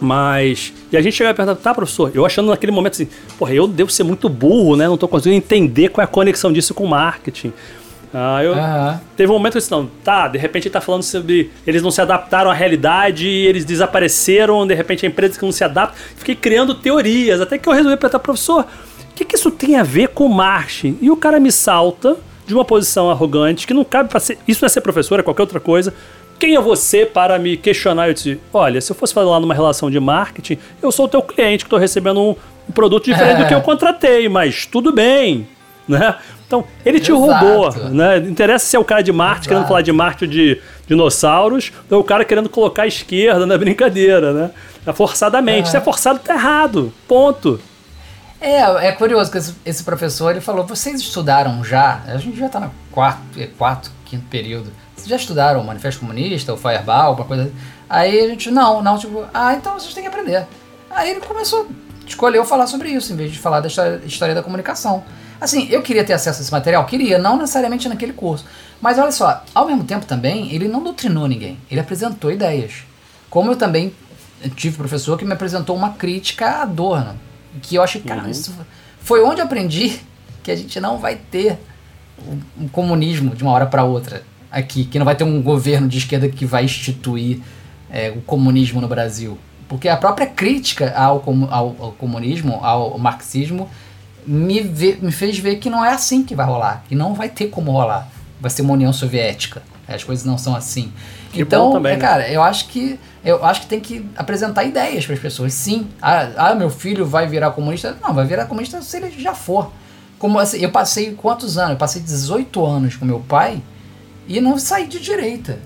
Mas. 0.00 0.72
E 0.90 0.96
a 0.96 1.02
gente 1.02 1.14
chegava 1.14 1.34
e 1.34 1.36
perguntava, 1.36 1.60
tá, 1.60 1.74
professor? 1.74 2.10
Eu 2.14 2.26
achando 2.26 2.50
naquele 2.50 2.72
momento 2.72 2.94
assim, 2.94 3.08
porra, 3.38 3.54
eu 3.54 3.66
devo 3.66 3.90
ser 3.90 4.02
muito 4.02 4.28
burro, 4.28 4.76
né? 4.76 4.86
Não 4.86 4.96
tô 4.96 5.08
conseguindo 5.08 5.36
entender 5.36 5.88
qual 5.88 6.02
é 6.02 6.04
a 6.04 6.08
conexão 6.08 6.52
disso 6.52 6.74
com 6.74 6.86
marketing. 6.86 7.52
Ah, 8.14 8.44
eu, 8.44 8.52
uhum. 8.52 9.00
Teve 9.16 9.32
um 9.32 9.34
momento 9.34 9.52
que 9.52 9.58
eu 9.58 9.60
disse, 9.60 9.72
não, 9.72 9.90
tá, 10.04 10.28
de 10.28 10.38
repente 10.38 10.68
ele 10.68 10.72
tá 10.72 10.80
falando 10.80 11.02
sobre. 11.02 11.50
Eles 11.66 11.82
não 11.82 11.90
se 11.90 12.00
adaptaram 12.00 12.48
à 12.48 12.54
realidade, 12.54 13.26
eles 13.26 13.64
desapareceram, 13.64 14.64
de 14.66 14.74
repente 14.74 15.04
a 15.04 15.08
empresa 15.08 15.36
que 15.36 15.44
não 15.44 15.50
se 15.50 15.64
adapta. 15.64 15.96
Fiquei 16.16 16.36
criando 16.36 16.74
teorias, 16.74 17.40
até 17.40 17.58
que 17.58 17.68
eu 17.68 17.72
resolvi 17.72 17.96
perguntar, 17.96 18.20
professor, 18.20 18.62
o 18.62 19.14
que, 19.14 19.24
que 19.24 19.34
isso 19.34 19.50
tem 19.50 19.76
a 19.76 19.82
ver 19.82 20.08
com 20.08 20.28
marketing? 20.28 20.96
E 21.02 21.10
o 21.10 21.16
cara 21.16 21.40
me 21.40 21.50
salta 21.50 22.16
de 22.46 22.54
uma 22.54 22.64
posição 22.64 23.10
arrogante, 23.10 23.66
que 23.66 23.74
não 23.74 23.84
cabe 23.84 24.08
para 24.08 24.20
ser. 24.20 24.38
Isso 24.46 24.62
não 24.62 24.66
é 24.66 24.68
ser 24.68 24.80
professor, 24.80 25.18
é 25.18 25.22
qualquer 25.22 25.42
outra 25.42 25.58
coisa 25.58 25.92
quem 26.38 26.56
é 26.56 26.60
você 26.60 27.06
para 27.06 27.38
me 27.38 27.56
questionar? 27.56 28.08
Eu 28.08 28.14
disse, 28.14 28.40
olha, 28.52 28.80
se 28.80 28.90
eu 28.92 28.96
fosse 28.96 29.14
falar 29.14 29.40
numa 29.40 29.54
relação 29.54 29.90
de 29.90 29.98
marketing, 29.98 30.58
eu 30.82 30.92
sou 30.92 31.06
o 31.06 31.08
teu 31.08 31.22
cliente 31.22 31.64
que 31.64 31.68
estou 31.68 31.78
recebendo 31.78 32.20
um, 32.20 32.36
um, 32.68 32.72
produto 32.72 33.04
diferente 33.04 33.40
é. 33.40 33.44
do 33.44 33.48
que 33.48 33.54
eu 33.54 33.62
contratei, 33.62 34.28
mas 34.28 34.66
tudo 34.66 34.92
bem, 34.92 35.46
né? 35.86 36.16
Então, 36.46 36.64
ele 36.84 37.00
te 37.00 37.10
Exato. 37.10 37.26
roubou, 37.26 37.90
né? 37.90 38.18
Interessa 38.18 38.66
se 38.66 38.76
é 38.76 38.78
o 38.78 38.84
cara 38.84 39.02
de 39.02 39.12
marketing 39.12 39.40
Exato. 39.40 39.48
querendo 39.48 39.68
falar 39.68 39.82
de 39.82 39.92
marketing 39.92 40.32
de 40.32 40.60
dinossauros 40.86 41.72
ou 41.90 42.00
o 42.00 42.04
cara 42.04 42.24
querendo 42.24 42.48
colocar 42.48 42.82
a 42.82 42.86
esquerda 42.86 43.46
na 43.46 43.56
brincadeira, 43.58 44.32
né? 44.32 44.50
É 44.86 44.92
forçadamente. 44.92 45.68
É. 45.68 45.70
Se 45.72 45.76
é 45.76 45.80
forçado, 45.80 46.18
tá 46.18 46.34
errado. 46.34 46.92
Ponto. 47.08 47.60
É, 48.40 48.88
é 48.88 48.92
curioso 48.92 49.30
que 49.30 49.38
esse, 49.38 49.54
esse 49.64 49.82
professor, 49.82 50.30
ele 50.30 50.40
falou, 50.40 50.66
vocês 50.66 51.00
estudaram 51.00 51.64
já? 51.64 52.02
A 52.06 52.18
gente 52.18 52.36
já 52.36 52.46
está 52.46 52.60
no 52.60 52.70
quarto, 52.92 53.22
quarto, 53.56 53.90
quinto 54.04 54.26
período 54.28 54.70
vocês 55.04 55.08
já 55.08 55.16
estudaram 55.16 55.60
o 55.60 55.64
Manifesto 55.64 56.00
Comunista, 56.00 56.54
o 56.54 56.56
Fireball, 56.56 57.08
alguma 57.08 57.26
coisa 57.26 57.42
assim? 57.44 57.54
Aí 57.88 58.20
a 58.20 58.28
gente, 58.28 58.50
não, 58.50 58.82
não, 58.82 58.98
tipo, 58.98 59.24
ah, 59.34 59.54
então 59.54 59.74
vocês 59.78 59.92
têm 59.92 60.02
que 60.02 60.08
aprender. 60.08 60.46
Aí 60.90 61.10
ele 61.10 61.20
começou, 61.20 61.68
escolheu 62.06 62.44
falar 62.44 62.66
sobre 62.66 62.88
isso, 62.88 63.12
em 63.12 63.16
vez 63.16 63.30
de 63.30 63.38
falar 63.38 63.60
da 63.60 63.68
história, 63.68 64.00
história 64.06 64.34
da 64.34 64.42
comunicação. 64.42 65.04
Assim, 65.44 65.68
eu 65.70 65.82
queria 65.82 66.02
ter 66.02 66.14
acesso 66.14 66.40
a 66.40 66.42
esse 66.42 66.50
material? 66.50 66.86
Queria, 66.86 67.18
não 67.18 67.36
necessariamente 67.36 67.86
naquele 67.86 68.14
curso. 68.14 68.46
Mas 68.80 68.98
olha 68.98 69.12
só, 69.12 69.44
ao 69.54 69.66
mesmo 69.66 69.84
tempo 69.84 70.06
também, 70.06 70.50
ele 70.54 70.66
não 70.66 70.82
doutrinou 70.82 71.28
ninguém, 71.28 71.58
ele 71.70 71.80
apresentou 71.80 72.32
ideias. 72.32 72.84
Como 73.28 73.50
eu 73.50 73.56
também 73.56 73.92
tive 74.56 74.78
professor 74.78 75.18
que 75.18 75.24
me 75.24 75.34
apresentou 75.34 75.76
uma 75.76 75.90
crítica 75.90 76.46
a 76.46 76.62
Adorno, 76.62 77.14
que 77.60 77.74
eu 77.74 77.82
achei, 77.82 78.00
cara, 78.00 78.22
uhum. 78.22 78.30
isso 78.30 78.54
foi 79.00 79.22
onde 79.22 79.42
eu 79.42 79.44
aprendi 79.44 80.00
que 80.42 80.50
a 80.50 80.56
gente 80.56 80.80
não 80.80 80.96
vai 80.96 81.16
ter 81.16 81.58
um 82.58 82.66
comunismo 82.68 83.36
de 83.36 83.42
uma 83.42 83.52
hora 83.52 83.66
para 83.66 83.84
outra 83.84 84.22
aqui, 84.50 84.86
que 84.86 84.98
não 84.98 85.04
vai 85.04 85.14
ter 85.14 85.24
um 85.24 85.42
governo 85.42 85.86
de 85.86 85.98
esquerda 85.98 86.26
que 86.26 86.46
vai 86.46 86.64
instituir 86.64 87.40
é, 87.90 88.10
o 88.10 88.22
comunismo 88.22 88.80
no 88.80 88.88
Brasil. 88.88 89.36
Porque 89.68 89.90
a 89.90 89.96
própria 89.96 90.26
crítica 90.26 90.94
ao, 90.96 91.22
ao, 91.50 91.76
ao 91.78 91.92
comunismo, 91.92 92.60
ao 92.62 92.98
marxismo, 92.98 93.68
me, 94.26 94.60
vê, 94.60 94.98
me 95.00 95.12
fez 95.12 95.38
ver 95.38 95.56
que 95.56 95.68
não 95.68 95.84
é 95.84 95.92
assim 95.92 96.22
que 96.24 96.34
vai 96.34 96.46
rolar, 96.46 96.84
que 96.88 96.94
não 96.94 97.14
vai 97.14 97.28
ter 97.28 97.48
como 97.48 97.72
rolar. 97.72 98.08
Vai 98.40 98.50
ser 98.50 98.62
uma 98.62 98.74
União 98.74 98.92
Soviética. 98.92 99.62
As 99.86 100.02
coisas 100.02 100.24
não 100.24 100.38
são 100.38 100.54
assim. 100.54 100.92
Que 101.32 101.42
então, 101.42 101.72
também, 101.72 101.92
é, 101.92 101.96
né? 101.96 102.00
cara, 102.00 102.28
eu 102.30 102.42
acho 102.42 102.68
que 102.68 102.98
eu 103.24 103.44
acho 103.44 103.62
que 103.62 103.66
tem 103.66 103.80
que 103.80 104.06
apresentar 104.16 104.64
ideias 104.64 105.06
para 105.06 105.14
as 105.14 105.20
pessoas. 105.20 105.54
Sim, 105.54 105.88
ah, 106.00 106.28
ah, 106.36 106.54
meu 106.54 106.70
filho 106.70 107.06
vai 107.06 107.26
virar 107.26 107.50
comunista. 107.52 107.96
Não, 108.02 108.12
vai 108.12 108.26
virar 108.26 108.46
comunista 108.46 108.80
se 108.82 108.96
ele 108.96 109.10
já 109.10 109.34
for. 109.34 109.72
Como 110.18 110.38
assim, 110.38 110.58
eu 110.58 110.70
passei 110.70 111.14
quantos 111.14 111.58
anos? 111.58 111.72
Eu 111.72 111.76
passei 111.76 112.02
18 112.02 112.64
anos 112.64 112.96
com 112.96 113.04
meu 113.04 113.20
pai 113.20 113.62
e 114.28 114.40
não 114.40 114.58
saí 114.58 114.86
de 114.86 115.00
direita. 115.00 115.58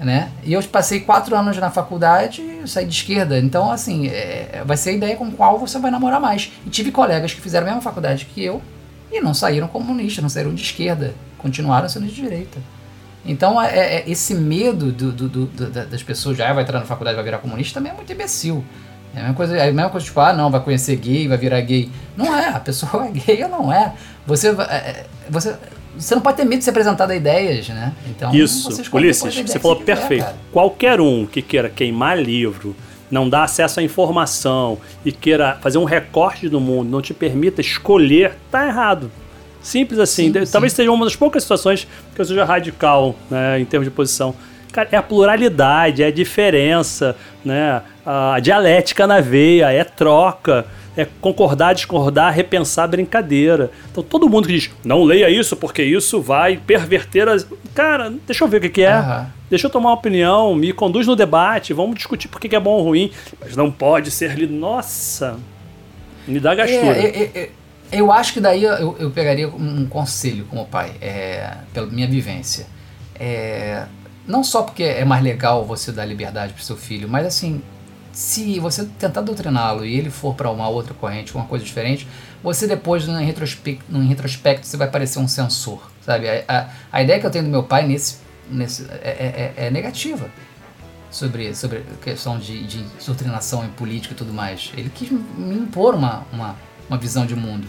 Né? 0.00 0.30
E 0.42 0.54
eu 0.54 0.62
passei 0.62 1.00
quatro 1.00 1.36
anos 1.36 1.58
na 1.58 1.70
faculdade 1.70 2.40
e 2.40 2.66
saí 2.66 2.86
de 2.86 2.94
esquerda. 2.94 3.38
Então, 3.38 3.70
assim, 3.70 4.08
é, 4.08 4.62
vai 4.64 4.76
ser 4.76 4.90
a 4.90 4.92
ideia 4.94 5.14
com 5.14 5.30
qual 5.30 5.58
você 5.58 5.78
vai 5.78 5.90
namorar 5.90 6.18
mais. 6.18 6.50
E 6.66 6.70
tive 6.70 6.90
colegas 6.90 7.34
que 7.34 7.40
fizeram 7.40 7.66
a 7.66 7.68
mesma 7.68 7.82
faculdade 7.82 8.24
que 8.24 8.42
eu 8.42 8.62
e 9.12 9.20
não 9.20 9.34
saíram 9.34 9.68
comunistas, 9.68 10.22
não 10.22 10.30
saíram 10.30 10.54
de 10.54 10.62
esquerda. 10.62 11.14
Continuaram 11.36 11.86
sendo 11.86 12.06
de 12.06 12.14
direita. 12.14 12.58
Então, 13.26 13.60
é, 13.60 13.96
é 13.96 14.10
esse 14.10 14.34
medo 14.34 14.90
do, 14.90 15.12
do, 15.12 15.28
do, 15.28 15.70
das 15.70 16.02
pessoas 16.02 16.36
já 16.36 16.50
vai 16.52 16.62
entrar 16.62 16.80
na 16.80 16.86
faculdade 16.86 17.16
vai 17.16 17.24
virar 17.24 17.38
comunista 17.38 17.74
também 17.74 17.92
é 17.92 17.94
muito 17.94 18.10
imbecil. 18.10 18.64
É 19.14 19.18
a 19.18 19.22
mesma 19.22 19.34
coisa, 19.34 19.56
é 19.56 19.68
a 19.68 19.72
mesma 19.72 19.90
coisa 19.90 20.06
tipo, 20.06 20.20
ah, 20.20 20.32
não, 20.32 20.50
vai 20.50 20.60
conhecer 20.60 20.96
gay, 20.96 21.28
vai 21.28 21.36
virar 21.36 21.60
gay. 21.60 21.90
Não 22.16 22.34
é, 22.34 22.48
a 22.48 22.60
pessoa 22.60 23.06
é 23.08 23.10
gay 23.10 23.42
ou 23.44 23.50
não 23.50 23.72
é. 23.72 23.92
Você, 24.26 24.48
é, 24.48 24.74
é, 24.74 25.06
você, 25.28 25.56
você 26.00 26.14
não 26.14 26.22
pode 26.22 26.38
ter 26.38 26.44
medo 26.44 26.58
de 26.58 26.64
ser 26.64 26.70
apresentado 26.70 27.10
a 27.10 27.16
ideias, 27.16 27.68
né? 27.68 27.92
Então, 28.08 28.34
Isso, 28.34 28.68
Ulisses, 28.92 29.34
você 29.36 29.58
falou 29.58 29.76
perfeito. 29.76 30.26
Qualquer 30.50 31.00
um 31.00 31.26
que 31.26 31.42
queira 31.42 31.68
queimar 31.68 32.18
livro, 32.18 32.74
não 33.10 33.28
dar 33.28 33.44
acesso 33.44 33.80
à 33.80 33.82
informação 33.82 34.78
e 35.04 35.12
queira 35.12 35.58
fazer 35.60 35.78
um 35.78 35.84
recorte 35.84 36.48
do 36.48 36.60
mundo, 36.60 36.88
não 36.88 37.02
te 37.02 37.12
permita 37.12 37.60
escolher, 37.60 38.36
tá 38.50 38.66
errado. 38.66 39.10
Simples 39.60 39.98
assim. 39.98 40.32
Sim, 40.32 40.50
Talvez 40.50 40.72
sim. 40.72 40.76
seja 40.76 40.90
uma 40.90 41.04
das 41.04 41.16
poucas 41.16 41.42
situações 41.42 41.86
que 42.14 42.20
eu 42.20 42.24
seja 42.24 42.44
radical 42.44 43.14
né, 43.30 43.60
em 43.60 43.64
termos 43.64 43.86
de 43.88 43.94
posição. 43.94 44.34
Cara, 44.72 44.88
é 44.92 44.96
a 44.96 45.02
pluralidade, 45.02 46.02
é 46.02 46.06
a 46.06 46.12
diferença, 46.12 47.16
né? 47.44 47.82
A 48.06 48.38
dialética 48.40 49.06
na 49.06 49.20
veia, 49.20 49.72
é 49.72 49.82
troca, 49.82 50.64
é 50.96 51.06
concordar, 51.20 51.74
discordar, 51.74 52.32
repensar 52.32 52.88
brincadeira. 52.88 53.70
Então 53.90 54.02
todo 54.02 54.28
mundo 54.28 54.46
que 54.46 54.54
diz, 54.54 54.70
não 54.84 55.04
leia 55.04 55.30
isso 55.30 55.56
porque 55.56 55.82
isso 55.82 56.20
vai 56.20 56.56
perverter 56.56 57.28
as. 57.28 57.46
Cara, 57.74 58.12
deixa 58.26 58.44
eu 58.44 58.48
ver 58.48 58.58
o 58.58 58.60
que, 58.62 58.68
que 58.68 58.82
é. 58.82 58.98
Uhum. 58.98 59.26
Deixa 59.48 59.66
eu 59.66 59.70
tomar 59.70 59.90
uma 59.90 59.96
opinião, 59.96 60.54
me 60.54 60.72
conduz 60.72 61.06
no 61.06 61.16
debate, 61.16 61.72
vamos 61.72 61.96
discutir 61.96 62.28
por 62.28 62.40
que 62.40 62.54
é 62.54 62.60
bom 62.60 62.70
ou 62.70 62.84
ruim. 62.84 63.10
Mas 63.40 63.56
não 63.56 63.70
pode 63.70 64.10
ser 64.10 64.34
lido. 64.34 64.52
Nossa! 64.52 65.38
Me 66.26 66.38
dá 66.38 66.54
gastura. 66.54 66.96
É, 66.96 67.06
é, 67.06 67.30
é, 67.34 67.50
eu 67.92 68.12
acho 68.12 68.32
que 68.32 68.40
daí 68.40 68.62
eu, 68.62 68.96
eu 68.98 69.10
pegaria 69.10 69.48
um 69.48 69.86
conselho 69.86 70.44
como 70.48 70.64
pai, 70.66 70.92
é, 71.00 71.56
pela 71.72 71.86
minha 71.86 72.06
vivência. 72.06 72.66
É, 73.18 73.84
não 74.26 74.44
só 74.44 74.62
porque 74.62 74.84
é 74.84 75.04
mais 75.04 75.22
legal 75.22 75.64
você 75.64 75.90
dar 75.90 76.04
liberdade 76.04 76.52
para 76.52 76.62
seu 76.62 76.76
filho, 76.76 77.08
mas 77.08 77.26
assim, 77.26 77.60
se 78.12 78.58
você 78.58 78.84
tentar 78.98 79.20
doutriná-lo 79.20 79.84
e 79.84 79.96
ele 79.96 80.10
for 80.10 80.34
para 80.34 80.50
uma 80.50 80.68
outra 80.68 80.94
corrente, 80.94 81.34
uma 81.34 81.44
coisa 81.44 81.64
diferente, 81.64 82.06
você 82.42 82.66
depois, 82.66 83.06
no 83.06 83.18
retrospecto, 83.18 83.84
no 83.88 84.06
retrospecto 84.06 84.66
você 84.66 84.76
vai 84.76 84.90
parecer 84.90 85.18
um 85.18 85.28
censor, 85.28 85.90
sabe? 86.04 86.28
A, 86.28 86.44
a, 86.48 86.68
a, 86.92 87.02
ideia 87.02 87.20
que 87.20 87.26
eu 87.26 87.30
tenho 87.30 87.44
do 87.44 87.50
meu 87.50 87.62
pai 87.62 87.86
nesse, 87.86 88.16
nesse 88.50 88.86
é, 89.02 89.52
é, 89.56 89.66
é 89.66 89.70
negativa 89.70 90.28
sobre, 91.10 91.54
sobre 91.54 91.84
questão 92.02 92.38
de, 92.38 92.64
de 92.64 92.84
doutrinação 93.04 93.64
em 93.64 93.68
política 93.68 94.14
e 94.14 94.16
tudo 94.16 94.32
mais. 94.32 94.72
Ele 94.76 94.90
quis 94.90 95.10
me 95.10 95.54
impor 95.54 95.94
uma, 95.94 96.24
uma, 96.32 96.56
uma 96.88 96.98
visão 96.98 97.26
de 97.26 97.36
mundo. 97.36 97.66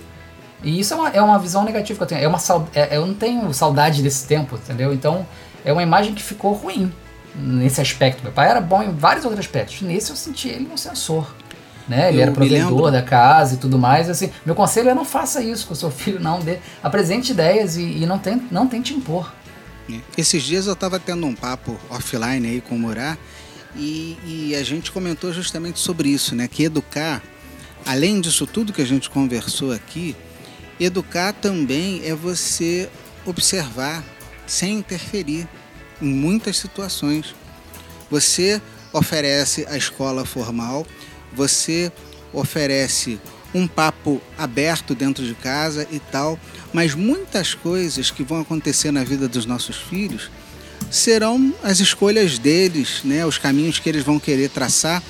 E 0.64 0.80
isso 0.80 0.94
é 0.94 0.98
uma, 0.98 1.10
é 1.10 1.22
uma 1.22 1.40
visão 1.40 1.64
negativa 1.64 1.98
que 1.98 2.04
eu 2.04 2.08
tenho. 2.08 2.24
É 2.24 2.28
uma, 2.28 2.40
é, 2.74 2.98
eu 2.98 3.06
não 3.06 3.14
tenho 3.14 3.54
saudade 3.54 4.02
desse 4.02 4.28
tempo, 4.28 4.56
entendeu? 4.56 4.94
Então, 4.94 5.26
é 5.66 5.74
uma 5.74 5.84
imagem 5.84 6.14
que 6.14 6.22
ficou 6.22 6.54
ruim 6.54 6.92
nesse 7.36 7.82
aspecto. 7.82 8.24
Meu 8.24 8.32
pai 8.32 8.50
era 8.50 8.62
bom 8.62 8.82
em 8.82 8.92
vários 8.92 9.26
outros 9.26 9.46
aspectos. 9.46 9.82
Nesse 9.82 10.12
eu 10.12 10.16
senti 10.16 10.50
ele 10.50 10.70
um 10.72 10.78
censor. 10.78 11.34
Né? 11.88 12.10
Ele 12.10 12.20
eu 12.20 12.24
era 12.24 12.32
provedor 12.32 12.92
da 12.92 13.02
casa 13.02 13.56
e 13.56 13.58
tudo 13.58 13.78
mais. 13.78 14.10
Assim, 14.10 14.32
meu 14.46 14.56
conselho 14.56 14.90
é 14.90 14.94
não 14.94 15.06
faça 15.06 15.44
isso 15.44 15.68
com 15.68 15.74
o 15.74 15.76
seu 15.76 15.90
filho, 15.92 16.20
não. 16.20 16.40
Dê, 16.40 16.60
apresente 16.82 17.32
ideias 17.32 17.78
e, 17.78 17.84
e 17.84 18.06
não, 18.06 18.20
tente, 18.20 18.46
não 18.52 18.68
tente 18.68 18.94
impor. 18.94 19.34
É. 19.90 20.00
Esses 20.18 20.44
dias 20.44 20.68
eu 20.68 20.74
estava 20.74 21.00
tendo 21.00 21.26
um 21.26 21.36
papo 21.36 21.78
offline 21.90 22.48
aí 22.48 22.62
com 22.62 22.76
o 22.76 22.80
Murá 22.80 23.18
e, 23.76 24.18
e, 24.26 24.56
a 24.56 24.64
gente 24.64 24.92
comentou 24.92 25.32
justamente 25.32 25.80
sobre 25.80 26.10
isso, 26.10 26.36
né? 26.36 26.48
Que 26.48 26.64
educar, 26.64 27.22
além 27.86 28.20
disso 28.20 28.46
tudo 28.46 28.74
que 28.74 28.82
a 28.82 28.86
gente 28.86 29.10
conversou 29.10 29.72
aqui, 29.72 30.16
educar 30.80 31.34
também 31.34 32.02
é 32.04 32.14
você 32.14 32.90
observar 33.26 34.04
sem 34.46 34.80
interferir 34.80 35.48
em 36.02 36.08
muitas 36.08 36.58
situações. 36.58 37.36
Você 38.10 38.62
oferece 38.92 39.66
a 39.70 39.78
escola 39.78 40.26
formal, 40.26 40.86
você 41.34 41.92
oferece 42.34 43.20
um 43.54 43.68
papo 43.68 44.22
aberto 44.38 44.96
dentro 44.96 45.26
de 45.26 45.34
casa 45.34 45.88
e 45.92 46.00
tal, 46.00 46.40
mas 46.74 46.96
muitas 46.96 47.54
coisas 47.54 48.10
que 48.10 48.24
vão 48.24 48.42
acontecer 48.42 48.92
na 48.92 49.04
vida 49.04 49.28
dos 49.28 49.46
nossos 49.46 49.76
filhos 49.76 50.30
serão 50.90 51.54
as 51.62 51.80
escolhas 51.80 52.38
deles, 52.38 53.02
né, 53.04 53.26
os 53.26 53.38
caminhos 53.38 53.80
que 53.80 53.88
eles 53.88 54.04
vão 54.04 54.20
querer 54.20 54.50
traçar, 54.50 55.04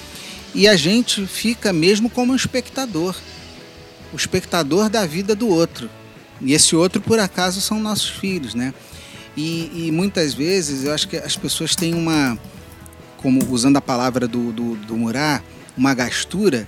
e 0.54 0.68
a 0.68 0.76
gente 0.76 1.26
fica 1.26 1.72
mesmo 1.72 2.10
como 2.10 2.34
um 2.34 2.36
espectador, 2.36 3.16
o 4.12 4.16
espectador 4.16 4.90
da 4.90 5.06
vida 5.06 5.34
do 5.34 5.48
outro. 5.48 5.90
E 6.42 6.54
esse 6.54 6.76
outro, 6.76 7.00
por 7.00 7.20
acaso, 7.20 7.62
são 7.62 7.80
nossos 7.80 8.10
filhos, 8.10 8.54
né? 8.54 8.74
E, 9.36 9.88
e, 9.88 9.92
muitas 9.92 10.34
vezes 10.34 10.84
eu 10.84 10.94
acho 10.94 11.08
que 11.08 11.16
as 11.16 11.38
pessoas 11.38 11.76
têm 11.76 11.94
uma, 11.94 12.38
como 13.18 13.42
usando 13.50 13.78
a 13.78 13.82
palavra 13.82 14.28
do, 14.28 14.52
do, 14.52 14.76
do 14.76 14.96
uma 15.78 15.94
gastura 15.94 16.68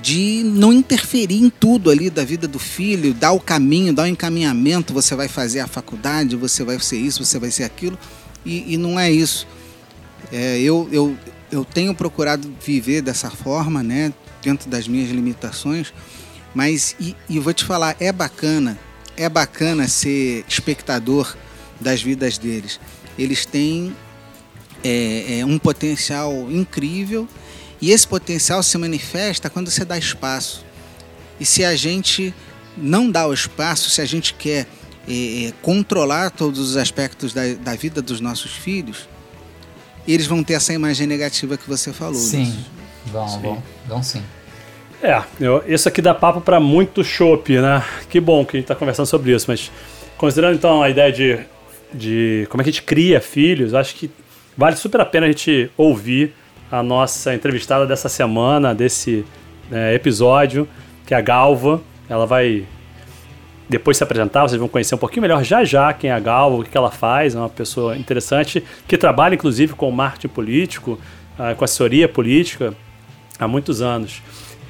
de 0.00 0.42
não 0.44 0.72
interferir 0.72 1.42
em 1.42 1.50
tudo 1.50 1.90
ali 1.90 2.08
da 2.08 2.24
vida 2.24 2.46
do 2.46 2.60
filho, 2.60 3.12
dar 3.12 3.32
o 3.32 3.40
caminho, 3.40 3.92
dar 3.92 4.04
o 4.04 4.06
encaminhamento, 4.06 4.94
você 4.94 5.16
vai 5.16 5.26
fazer 5.26 5.58
a 5.58 5.66
faculdade, 5.66 6.36
você 6.36 6.62
vai 6.62 6.78
ser 6.78 6.98
isso, 6.98 7.24
você 7.24 7.38
vai 7.38 7.50
ser 7.50 7.64
aquilo, 7.64 7.98
e, 8.46 8.74
e 8.74 8.76
não 8.76 8.98
é 8.98 9.10
isso. 9.10 9.48
É, 10.30 10.60
eu, 10.60 10.88
eu, 10.92 11.16
eu 11.50 11.64
tenho 11.64 11.92
procurado 11.92 12.52
viver 12.64 13.02
dessa 13.02 13.30
forma, 13.30 13.82
né, 13.82 14.12
dentro 14.40 14.70
das 14.70 14.86
minhas 14.86 15.10
limitações, 15.10 15.92
mas, 16.54 16.94
e, 17.00 17.16
e 17.28 17.40
vou 17.40 17.52
te 17.52 17.64
falar, 17.64 17.96
é 17.98 18.12
bacana 18.12 18.78
é 19.20 19.28
bacana 19.28 19.86
ser 19.86 20.46
espectador 20.48 21.36
das 21.78 22.00
vidas 22.00 22.38
deles. 22.38 22.80
Eles 23.18 23.44
têm 23.44 23.94
é, 24.82 25.40
é, 25.40 25.44
um 25.44 25.58
potencial 25.58 26.32
incrível 26.50 27.28
e 27.82 27.90
esse 27.90 28.08
potencial 28.08 28.62
se 28.62 28.78
manifesta 28.78 29.50
quando 29.50 29.70
você 29.70 29.84
dá 29.84 29.98
espaço. 29.98 30.64
E 31.38 31.44
se 31.44 31.62
a 31.62 31.76
gente 31.76 32.34
não 32.78 33.10
dá 33.10 33.26
o 33.26 33.34
espaço, 33.34 33.90
se 33.90 34.00
a 34.00 34.06
gente 34.06 34.32
quer 34.32 34.66
é, 35.06 35.48
é 35.48 35.52
controlar 35.60 36.30
todos 36.30 36.58
os 36.58 36.78
aspectos 36.78 37.34
da, 37.34 37.42
da, 37.60 37.74
vida 37.74 38.00
dos 38.00 38.22
nossos 38.22 38.52
filhos, 38.52 39.06
eles 40.08 40.26
vão 40.26 40.42
ter 40.42 40.54
essa 40.54 40.72
imagem 40.72 41.06
negativa 41.06 41.58
que 41.58 41.68
você 41.68 41.92
falou. 41.92 42.14
Sim, 42.14 42.64
vão, 43.04 43.28
sim. 43.28 43.40
vão, 43.42 43.62
vão 43.86 44.02
sim. 44.02 44.22
É, 45.02 45.22
eu, 45.40 45.64
isso 45.66 45.88
aqui 45.88 46.02
dá 46.02 46.12
papo 46.12 46.42
para 46.42 46.60
muito 46.60 47.02
chopp, 47.02 47.58
né? 47.58 47.82
Que 48.10 48.20
bom 48.20 48.44
que 48.44 48.56
a 48.56 48.60
gente 48.60 48.64
está 48.64 48.74
conversando 48.74 49.06
sobre 49.06 49.32
isso, 49.32 49.46
mas 49.48 49.70
considerando 50.18 50.56
então 50.56 50.82
a 50.82 50.90
ideia 50.90 51.10
de, 51.10 51.38
de 51.92 52.46
como 52.50 52.60
é 52.60 52.64
que 52.64 52.70
a 52.70 52.72
gente 52.72 52.82
cria 52.82 53.18
filhos, 53.20 53.72
acho 53.72 53.94
que 53.94 54.10
vale 54.56 54.76
super 54.76 55.00
a 55.00 55.06
pena 55.06 55.24
a 55.24 55.30
gente 55.30 55.70
ouvir 55.74 56.34
a 56.70 56.82
nossa 56.82 57.34
entrevistada 57.34 57.86
dessa 57.86 58.10
semana, 58.10 58.74
desse 58.74 59.24
é, 59.72 59.94
episódio, 59.94 60.68
que 61.06 61.14
é 61.14 61.16
a 61.16 61.22
Galva. 61.22 61.80
Ela 62.06 62.26
vai 62.26 62.66
depois 63.70 63.96
se 63.96 64.04
apresentar, 64.04 64.42
vocês 64.42 64.58
vão 64.58 64.68
conhecer 64.68 64.94
um 64.94 64.98
pouquinho 64.98 65.22
melhor 65.22 65.42
já 65.44 65.64
já 65.64 65.92
quem 65.92 66.10
é 66.10 66.12
a 66.12 66.18
Galva, 66.18 66.56
o 66.56 66.64
que 66.64 66.76
ela 66.76 66.90
faz, 66.90 67.34
é 67.34 67.38
uma 67.38 67.48
pessoa 67.48 67.96
interessante, 67.96 68.62
que 68.86 68.98
trabalha 68.98 69.34
inclusive 69.34 69.74
com 69.74 69.90
marketing 69.90 70.28
político, 70.28 70.98
ah, 71.38 71.54
com 71.54 71.64
assessoria 71.64 72.08
política 72.08 72.74
há 73.38 73.48
muitos 73.48 73.80
anos. 73.80 74.20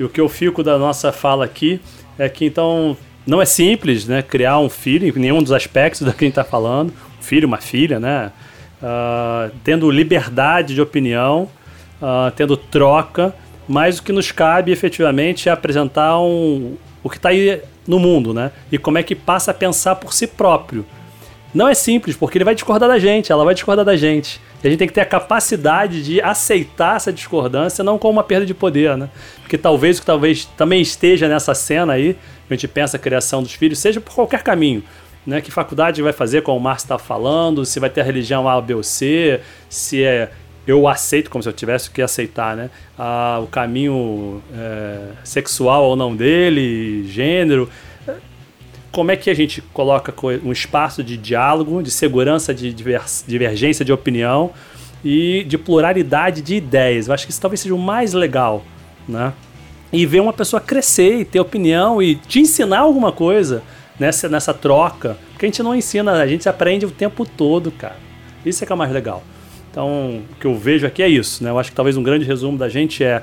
E 0.01 0.05
o 0.05 0.09
que 0.09 0.19
eu 0.19 0.31
fico 0.31 0.63
da 0.63 0.79
nossa 0.79 1.13
fala 1.13 1.45
aqui 1.45 1.79
é 2.19 2.27
que 2.27 2.47
então 2.47 2.97
não 3.27 3.43
é 3.43 3.45
simples, 3.45 4.07
né, 4.07 4.23
criar 4.23 4.59
um 4.59 4.71
filho 4.71 5.07
em 5.07 5.21
nenhum 5.21 5.43
dos 5.43 5.53
aspectos 5.53 6.01
da 6.09 6.13
que 6.15 6.25
a 6.25 6.27
gente 6.27 6.33
está 6.33 6.43
falando, 6.43 6.89
um 6.89 7.23
filho, 7.23 7.47
uma 7.47 7.59
filha, 7.59 8.01
né, 8.01 8.33
uh, 8.83 9.55
tendo 9.63 9.91
liberdade 9.91 10.75
de 10.75 10.81
opinião, 10.81 11.51
uh, 12.01 12.31
tendo 12.35 12.57
troca, 12.57 13.35
mas 13.69 13.99
o 13.99 14.03
que 14.03 14.11
nos 14.11 14.33
cabe 14.33 14.73
efetivamente 14.73 15.51
é 15.51 15.53
apresentar 15.53 16.19
um, 16.19 16.79
o 17.05 17.11
que 17.11 17.19
está 17.19 17.29
aí 17.29 17.61
no 17.87 17.99
mundo, 17.99 18.33
né, 18.33 18.53
e 18.73 18.79
como 18.79 18.97
é 18.97 19.03
que 19.03 19.15
passa 19.15 19.51
a 19.51 19.55
pensar 19.55 19.97
por 19.97 20.15
si 20.15 20.27
próprio. 20.27 20.87
Não 21.53 21.69
é 21.69 21.75
simples, 21.75 22.17
porque 22.17 22.39
ele 22.39 22.45
vai 22.45 22.55
discordar 22.55 22.89
da 22.89 22.99
gente, 22.99 23.33
ela 23.33 23.45
vai 23.45 23.55
discordar 23.55 23.85
da 23.85 23.97
gente. 23.97 24.41
E 24.63 24.67
a 24.67 24.71
gente 24.71 24.79
tem 24.79 24.89
que 24.89 24.95
ter 24.95 25.01
a 25.01 25.07
capacidade 25.07 26.03
de 26.03 26.21
aceitar 26.21 26.97
essa 26.97 27.13
discordância, 27.13 27.83
não 27.83 27.99
como 27.99 28.13
uma 28.13 28.23
perda 28.23 28.47
de 28.47 28.55
poder, 28.55 28.97
né? 28.97 29.09
Porque 29.41 29.59
talvez 29.59 29.99
o 29.99 30.01
que 30.01 30.07
talvez 30.07 30.45
também 30.57 30.81
esteja 30.81 31.29
nessa 31.29 31.55
cena 31.55 31.95
aí, 31.95 32.17
a 32.49 32.55
gente 32.55 32.69
pensa 32.69 32.97
a 32.97 33.01
criação 33.01 33.43
dos 33.43 33.53
filhos, 33.53 33.79
seja 33.79 34.01
por 34.01 34.15
qualquer 34.15 34.43
caminho. 34.43 34.83
Né, 35.27 35.39
que 35.43 35.51
faculdade 35.51 36.01
vai 36.01 36.15
fazer, 36.15 36.41
como 36.41 36.57
o 36.57 36.61
Márcio 36.61 36.87
está 36.87 36.99
falando, 36.99 37.67
se 37.67 37.79
vai 37.79 37.91
ter 37.91 38.01
a 38.01 38.05
religião 38.05 38.49
A, 38.49 38.59
B 38.59 38.73
ou 38.73 38.83
C, 38.83 39.39
se 39.69 40.03
é 40.03 40.31
eu 40.67 40.87
aceito 40.87 41.31
como 41.31 41.43
se 41.43 41.49
eu 41.49 41.53
tivesse 41.53 41.91
que 41.91 42.01
aceitar, 42.01 42.57
né? 42.57 42.71
Ah, 42.99 43.41
o 43.43 43.47
caminho 43.47 44.43
é, 44.55 45.13
sexual 45.25 45.85
ou 45.85 45.97
não 45.97 46.15
dele, 46.15 47.07
gênero 47.09 47.69
como 48.91 49.11
é 49.11 49.17
que 49.17 49.31
a 49.31 49.35
gente 49.35 49.63
coloca 49.73 50.13
um 50.45 50.53
espaço 50.53 51.03
de 51.03 51.17
diálogo, 51.17 51.83
de 51.83 51.91
segurança, 51.91 52.53
de 52.53 52.73
divergência 52.73 53.85
de 53.85 53.93
opinião 53.93 54.51
e 55.05 55.45
de 55.45 55.57
pluralidade 55.57 56.43
de 56.43 56.57
ideias. 56.57 57.07
Eu 57.07 57.15
acho 57.15 57.25
que 57.25 57.33
isso 57.33 57.41
talvez 57.41 57.61
seja 57.61 57.75
o 57.75 57.79
mais 57.79 58.13
legal, 58.13 58.65
né? 59.09 59.33
E 59.93 60.07
ver 60.07 60.21
uma 60.21 60.33
pessoa 60.33 60.61
crescer 60.61 61.21
e 61.21 61.25
ter 61.25 61.41
opinião 61.41 62.03
e 62.03 62.15
te 62.15 62.41
ensinar 62.41 62.81
alguma 62.81 63.13
coisa 63.13 63.63
nessa, 63.99 64.29
nessa 64.29 64.55
troca, 64.55 65.17
porque 65.33 65.47
a 65.47 65.49
gente 65.49 65.63
não 65.63 65.75
ensina, 65.75 66.13
a 66.13 66.27
gente 66.27 66.49
aprende 66.49 66.87
o 66.87 66.91
tempo 66.91 67.25
todo, 67.25 67.71
cara. 67.71 67.97
Isso 68.45 68.65
é 68.65 68.67
que 68.67 68.73
é 68.73 68.77
mais 68.77 68.91
legal. 68.93 69.23
Então, 69.71 70.23
o 70.31 70.41
que 70.41 70.47
eu 70.47 70.55
vejo 70.57 70.87
aqui 70.87 71.03
é 71.03 71.09
isso, 71.09 71.45
né? 71.45 71.51
Eu 71.51 71.59
acho 71.59 71.71
que 71.71 71.77
talvez 71.77 71.97
um 71.97 72.03
grande 72.03 72.25
resumo 72.25 72.59
da 72.59 72.69
gente 72.69 73.05
é 73.05 73.23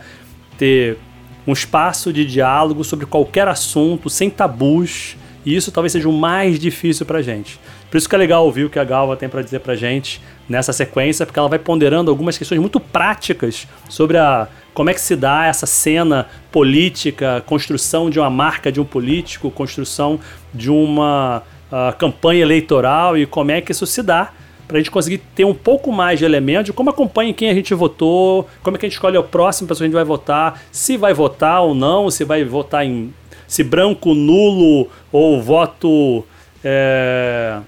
ter 0.57 0.97
um 1.45 1.53
espaço 1.53 2.11
de 2.13 2.26
diálogo 2.26 2.84
sobre 2.84 3.05
qualquer 3.05 3.47
assunto, 3.47 4.09
sem 4.09 4.30
tabus, 4.30 5.18
e 5.48 5.56
isso 5.56 5.72
talvez 5.72 5.93
seja 5.93 6.10
o 6.10 6.12
mais 6.12 6.60
difícil 6.60 7.06
pra 7.06 7.22
gente. 7.22 7.58
Por 7.89 7.98
isso 7.98 8.10
que 8.10 8.14
é 8.14 8.18
legal 8.18 8.43
ouvir 8.43 8.66
o 8.66 8.70
que 8.70 8.78
a 8.78 8.84
Galva 8.84 9.16
tem 9.16 9.30
para 9.30 9.41
dizer 9.41 9.62
pra 9.62 9.76
gente 9.76 10.22
nessa 10.50 10.74
sequência, 10.74 11.26
porque 11.26 11.39
ela 11.39 11.48
vai 11.48 11.58
ponderando 11.58 12.12
algumas 12.12 12.38
questões 12.38 12.60
muito 12.60 12.82
práticas 12.82 13.66
sobre 13.88 14.18
a 14.18 14.50
como 14.74 14.89
é 14.89 14.93
que 14.93 15.00
se 15.00 15.16
dá 15.16 15.45
essa 15.45 15.66
cena 15.66 16.28
política, 16.52 17.41
construção 17.45 18.10
de 18.10 18.20
uma 18.20 18.30
marca 18.30 18.70
de 18.70 18.82
um 18.82 18.84
político, 18.84 19.50
construção 19.50 20.20
de 20.54 20.70
uma 20.70 21.41
uh, 21.72 21.95
campanha 21.98 22.41
eleitoral 22.41 23.18
e 23.18 23.26
como 23.26 23.50
é 23.50 23.62
que 23.62 23.72
isso 23.72 23.88
se 23.88 24.04
dá 24.04 24.34
para 24.68 24.76
a 24.76 24.80
gente 24.82 24.91
conseguir 24.91 25.20
ter 25.34 25.45
um 25.45 25.54
pouco 25.54 25.93
mais 25.93 26.20
de 26.20 26.26
elementos 26.26 26.66
de 26.66 26.74
como 26.74 26.89
acompanha 26.89 27.34
quem 27.34 27.50
a 27.50 27.54
gente 27.54 27.74
votou, 27.74 28.50
como 28.62 28.76
é 28.76 28.80
que 28.82 28.86
a 28.86 28.89
gente 28.89 28.95
escolhe 28.95 29.18
o 29.18 29.24
próximo 29.24 29.66
pessoa 29.66 29.86
que 29.86 29.86
a 29.86 29.88
gente 29.88 29.95
vai 29.95 30.04
votar, 30.04 30.62
se 30.74 30.98
vai 30.98 31.14
votar 31.14 31.62
ou 31.62 31.74
não, 31.74 32.12
se 32.12 32.26
vai 32.26 32.43
votar 32.43 32.86
em 32.86 33.14
se 33.48 33.64
branco, 33.64 34.14
nulo 34.14 34.89
ou 35.12 35.41
voto 35.41 36.26
é, 36.64 37.60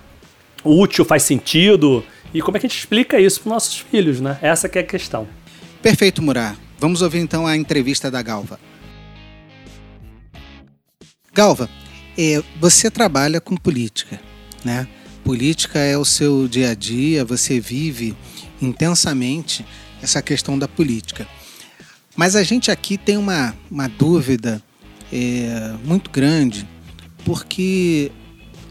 útil 0.64 1.06
faz 1.06 1.24
sentido 1.24 2.04
e 2.34 2.42
como 2.42 2.58
é 2.58 2.60
que 2.60 2.66
a 2.66 2.70
gente 2.70 2.78
explica 2.78 3.20
isso 3.20 3.42
para 3.42 3.54
nossos 3.54 3.78
filhos, 3.80 4.20
né? 4.20 4.38
Essa 4.42 4.70
que 4.70 4.78
é 4.78 4.82
a 4.82 4.86
questão. 4.86 5.28
Perfeito, 5.82 6.22
Murar. 6.22 6.58
Vamos 6.78 7.02
ouvir 7.02 7.20
então 7.20 7.48
a 7.48 7.56
entrevista 7.56 8.12
da 8.12 8.22
Galva. 8.22 8.60
Galva, 11.34 11.70
é, 12.18 12.44
você 12.60 12.92
trabalha 12.92 13.40
com 13.40 13.56
política, 13.56 14.20
né? 14.64 14.88
política 15.30 15.78
é 15.78 15.96
o 15.96 16.04
seu 16.04 16.48
dia 16.48 16.72
a 16.72 16.74
dia, 16.74 17.24
você 17.24 17.60
vive 17.60 18.16
intensamente 18.60 19.64
essa 20.02 20.22
questão 20.22 20.58
da 20.58 20.68
política. 20.68 21.28
Mas 22.16 22.36
a 22.36 22.42
gente 22.42 22.72
aqui 22.72 22.98
tem 22.98 23.16
uma, 23.16 23.56
uma 23.70 23.88
dúvida 23.88 24.60
é, 25.12 25.74
muito 25.84 26.10
grande, 26.10 26.68
porque 27.26 28.12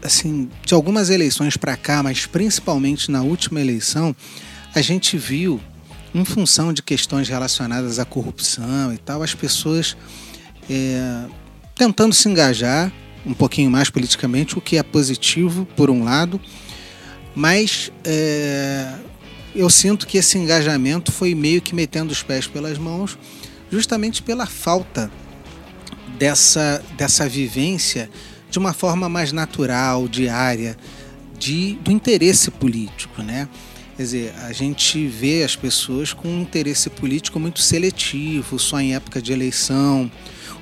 assim, 0.01 0.49
de 0.65 0.73
algumas 0.73 1.09
eleições 1.09 1.57
para 1.57 1.75
cá, 1.75 2.01
mas 2.01 2.25
principalmente 2.25 3.11
na 3.11 3.21
última 3.21 3.59
eleição, 3.59 4.15
a 4.73 4.81
gente 4.81 5.17
viu, 5.17 5.59
em 6.13 6.23
função 6.23 6.71
de 6.73 6.81
questões 6.81 7.27
relacionadas 7.27 7.99
à 7.99 8.05
corrupção 8.05 8.93
e 8.93 8.97
tal, 8.97 9.21
as 9.21 9.33
pessoas 9.33 9.95
é, 10.69 11.25
tentando 11.75 12.13
se 12.13 12.27
engajar 12.29 12.91
um 13.25 13.33
pouquinho 13.33 13.69
mais 13.69 13.89
politicamente, 13.89 14.57
o 14.57 14.61
que 14.61 14.77
é 14.77 14.83
positivo, 14.83 15.65
por 15.75 15.89
um 15.89 16.03
lado, 16.03 16.39
mas 17.35 17.91
é, 18.03 18.93
eu 19.55 19.69
sinto 19.69 20.07
que 20.07 20.17
esse 20.17 20.37
engajamento 20.37 21.11
foi 21.11 21.35
meio 21.35 21.61
que 21.61 21.75
metendo 21.75 22.11
os 22.11 22.23
pés 22.23 22.47
pelas 22.47 22.77
mãos, 22.77 23.17
justamente 23.71 24.23
pela 24.23 24.45
falta 24.45 25.11
dessa, 26.17 26.83
dessa 26.97 27.27
vivência 27.27 28.09
de 28.49 28.57
uma 28.57 28.73
forma 28.73 29.07
mais 29.07 29.31
natural, 29.31 30.07
diária, 30.07 30.75
de, 31.37 31.75
do 31.75 31.91
interesse 31.91 32.51
político, 32.51 33.21
né? 33.21 33.47
Quer 33.95 34.03
dizer, 34.03 34.33
a 34.43 34.53
gente 34.53 35.07
vê 35.07 35.43
as 35.43 35.55
pessoas 35.55 36.13
com 36.13 36.27
um 36.27 36.41
interesse 36.41 36.89
político 36.89 37.39
muito 37.39 37.59
seletivo, 37.59 38.57
só 38.57 38.79
em 38.79 38.95
época 38.95 39.21
de 39.21 39.33
eleição, 39.33 40.09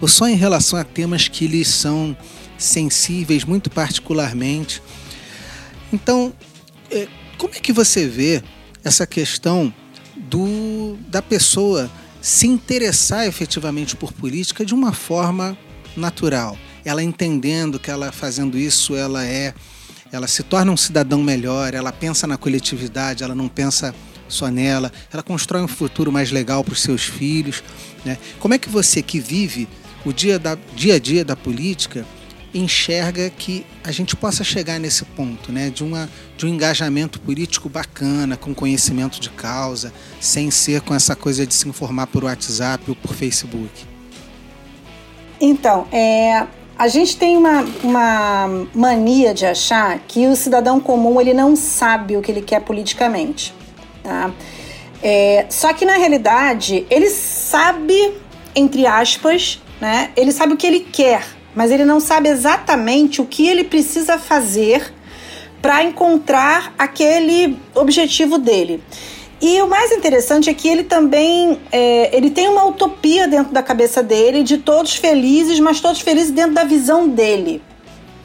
ou 0.02 0.08
só 0.08 0.28
em 0.28 0.36
relação 0.36 0.78
a 0.78 0.84
temas 0.84 1.28
que 1.28 1.48
lhes 1.48 1.68
são 1.68 2.18
sensíveis 2.58 3.44
muito 3.44 3.70
particularmente. 3.70 4.82
Então, 5.94 6.34
é, 6.90 7.08
como 7.38 7.54
é 7.54 7.60
que 7.60 7.72
você 7.72 8.08
vê 8.08 8.42
essa 8.84 9.06
questão 9.06 9.74
do, 10.16 10.98
da 11.08 11.22
pessoa 11.22 11.90
se 12.28 12.46
interessar 12.46 13.26
efetivamente 13.26 13.96
por 13.96 14.12
política 14.12 14.66
de 14.66 14.76
uma 14.76 14.92
forma 14.92 15.58
natural? 15.96 16.58
Ela 16.84 17.02
entendendo 17.02 17.80
que 17.80 17.90
ela 17.90 18.12
fazendo 18.12 18.58
isso, 18.58 18.98
ela 18.98 19.26
é 19.26 19.54
ela 20.12 20.28
se 20.28 20.44
torna 20.44 20.70
um 20.70 20.76
cidadão 20.76 21.24
melhor, 21.24 21.74
ela 21.74 21.90
pensa 21.90 22.28
na 22.28 22.36
coletividade, 22.38 23.24
ela 23.24 23.34
não 23.34 23.48
pensa 23.48 23.96
só 24.28 24.50
nela, 24.50 24.92
ela 25.12 25.24
constrói 25.24 25.62
um 25.62 25.70
futuro 25.70 26.12
mais 26.12 26.30
legal 26.30 26.66
para 26.66 26.74
os 26.74 26.82
seus 26.82 27.04
filhos. 27.04 27.64
Né? 28.04 28.18
Como 28.40 28.54
é 28.54 28.58
que 28.58 28.68
você 28.68 29.02
que 29.02 29.22
vive 29.22 29.66
o 30.06 30.12
dia, 30.12 30.38
da, 30.38 30.58
dia 30.76 30.96
a 30.96 31.00
dia 31.00 31.24
da 31.24 31.36
política 31.36 32.06
enxerga 32.54 33.30
que 33.30 33.66
a 33.84 33.92
gente 33.92 34.16
possa 34.16 34.44
chegar 34.44 34.80
nesse 34.80 35.04
ponto, 35.06 35.52
né, 35.52 35.70
de, 35.70 35.84
uma, 35.84 36.10
de 36.36 36.46
um 36.46 36.50
engajamento 36.50 37.20
político 37.20 37.70
bacana, 37.70 38.38
com 38.38 38.54
conhecimento 38.54 39.20
de 39.20 39.30
causa, 39.30 39.94
sem 40.20 40.50
ser 40.50 40.82
com 40.82 40.94
essa 40.94 41.16
coisa 41.16 41.46
de 41.46 41.54
se 41.54 41.68
informar 41.68 42.08
por 42.08 42.24
WhatsApp 42.24 42.84
ou 42.88 42.96
por 42.96 43.14
Facebook? 43.14 43.86
Então, 45.40 45.88
é, 45.92 46.48
a 46.78 46.88
gente 46.88 47.18
tem 47.18 47.38
uma, 47.38 47.66
uma 47.84 48.68
mania 48.74 49.34
de 49.34 49.46
achar 49.46 50.00
que 50.08 50.26
o 50.28 50.36
cidadão 50.36 50.80
comum 50.80 51.20
ele 51.22 51.34
não 51.34 51.56
sabe 51.56 52.18
o 52.18 52.22
que 52.22 52.32
ele 52.32 52.42
quer 52.42 52.62
politicamente. 52.62 53.54
Tá? 54.02 54.32
É, 55.04 55.46
só 55.50 55.74
que 55.74 55.86
na 55.86 55.98
realidade 55.98 56.88
ele 56.90 57.10
sabe, 57.10 58.14
entre 58.56 58.88
aspas, 58.88 59.62
né, 59.80 60.12
ele 60.16 60.32
sabe 60.32 60.54
o 60.54 60.58
que 60.58 60.66
ele 60.66 60.80
quer 60.80 61.37
mas 61.58 61.72
ele 61.72 61.84
não 61.84 62.00
sabe 62.00 62.30
exatamente 62.30 63.20
o 63.20 63.26
que 63.26 63.48
ele 63.48 63.64
precisa 63.64 64.20
fazer 64.20 64.94
para 65.60 65.84
encontrar 65.84 66.72
aquele 66.78 67.58
objetivo 67.74 68.38
dele. 68.38 68.80
E 69.42 69.60
o 69.64 69.68
mais 69.68 69.92
interessante 69.92 70.52
é 70.52 70.54
que 70.54 70.68
ele 70.68 70.84
também 70.84 71.60
é, 71.72 72.16
ele 72.16 72.30
tem 72.30 72.48
uma 72.48 72.64
utopia 72.64 73.28
dentro 73.28 73.52
da 73.52 73.64
cabeça 73.64 74.04
dele 74.04 74.44
de 74.44 74.60
todos 74.60 74.98
felizes, 74.98 75.60
mas 75.60 75.82
todos 75.82 76.00
felizes 76.00 76.30
dentro 76.30 76.54
da 76.54 76.64
visão 76.64 77.10
dele. 77.10 77.60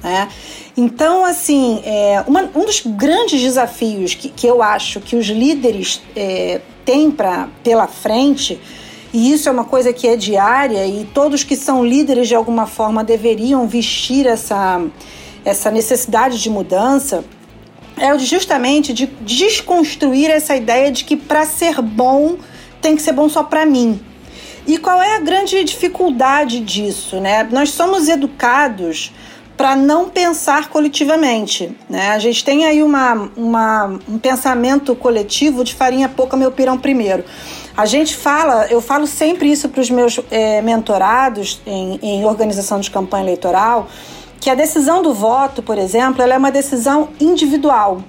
Né? 0.02 0.28
Então, 0.76 1.24
assim, 1.24 1.80
é, 1.86 2.22
uma, 2.26 2.50
um 2.54 2.66
dos 2.66 2.82
grandes 2.84 3.40
desafios 3.40 4.14
que, 4.14 4.28
que 4.28 4.46
eu 4.46 4.62
acho 4.62 5.00
que 5.00 5.16
os 5.16 5.26
líderes 5.26 6.02
é, 6.14 6.60
têm 6.84 7.10
pra, 7.10 7.48
pela 7.64 7.86
frente 7.86 8.60
e 9.12 9.32
isso 9.32 9.48
é 9.48 9.52
uma 9.52 9.64
coisa 9.64 9.92
que 9.92 10.08
é 10.08 10.16
diária 10.16 10.86
e 10.86 11.04
todos 11.04 11.44
que 11.44 11.54
são 11.54 11.84
líderes 11.84 12.28
de 12.28 12.34
alguma 12.34 12.66
forma 12.66 13.04
deveriam 13.04 13.68
vestir 13.68 14.26
essa, 14.26 14.82
essa 15.44 15.70
necessidade 15.70 16.40
de 16.40 16.48
mudança, 16.48 17.22
é 17.98 18.18
justamente 18.18 18.92
de 18.92 19.06
desconstruir 19.06 20.30
essa 20.30 20.56
ideia 20.56 20.90
de 20.90 21.04
que 21.04 21.16
para 21.16 21.44
ser 21.44 21.82
bom 21.82 22.36
tem 22.80 22.96
que 22.96 23.02
ser 23.02 23.12
bom 23.12 23.28
só 23.28 23.42
para 23.42 23.66
mim. 23.66 24.00
E 24.66 24.78
qual 24.78 25.02
é 25.02 25.16
a 25.16 25.20
grande 25.20 25.62
dificuldade 25.62 26.60
disso, 26.60 27.20
né? 27.20 27.46
Nós 27.50 27.70
somos 27.70 28.08
educados 28.08 29.12
para 29.56 29.76
não 29.76 30.08
pensar 30.08 30.68
coletivamente, 30.68 31.76
né? 31.88 32.10
A 32.10 32.18
gente 32.18 32.44
tem 32.44 32.64
aí 32.64 32.82
uma, 32.82 33.30
uma, 33.36 33.98
um 34.08 34.18
pensamento 34.18 34.94
coletivo 34.94 35.62
de 35.62 35.74
farinha 35.74 36.08
pouca, 36.08 36.36
meu 36.36 36.50
pirão 36.50 36.78
primeiro. 36.78 37.24
A 37.76 37.86
gente 37.86 38.14
fala, 38.16 38.66
eu 38.66 38.82
falo 38.82 39.06
sempre 39.06 39.50
isso 39.50 39.68
para 39.68 39.80
os 39.80 39.90
meus 39.90 40.20
é, 40.30 40.60
mentorados 40.60 41.60
em, 41.66 41.98
em 42.02 42.24
organização 42.24 42.80
de 42.80 42.90
campanha 42.90 43.24
eleitoral, 43.24 43.88
que 44.38 44.50
a 44.50 44.54
decisão 44.54 45.02
do 45.02 45.14
voto, 45.14 45.62
por 45.62 45.78
exemplo, 45.78 46.20
ela 46.20 46.34
é 46.34 46.38
uma 46.38 46.50
decisão 46.50 47.08
individual. 47.18 48.02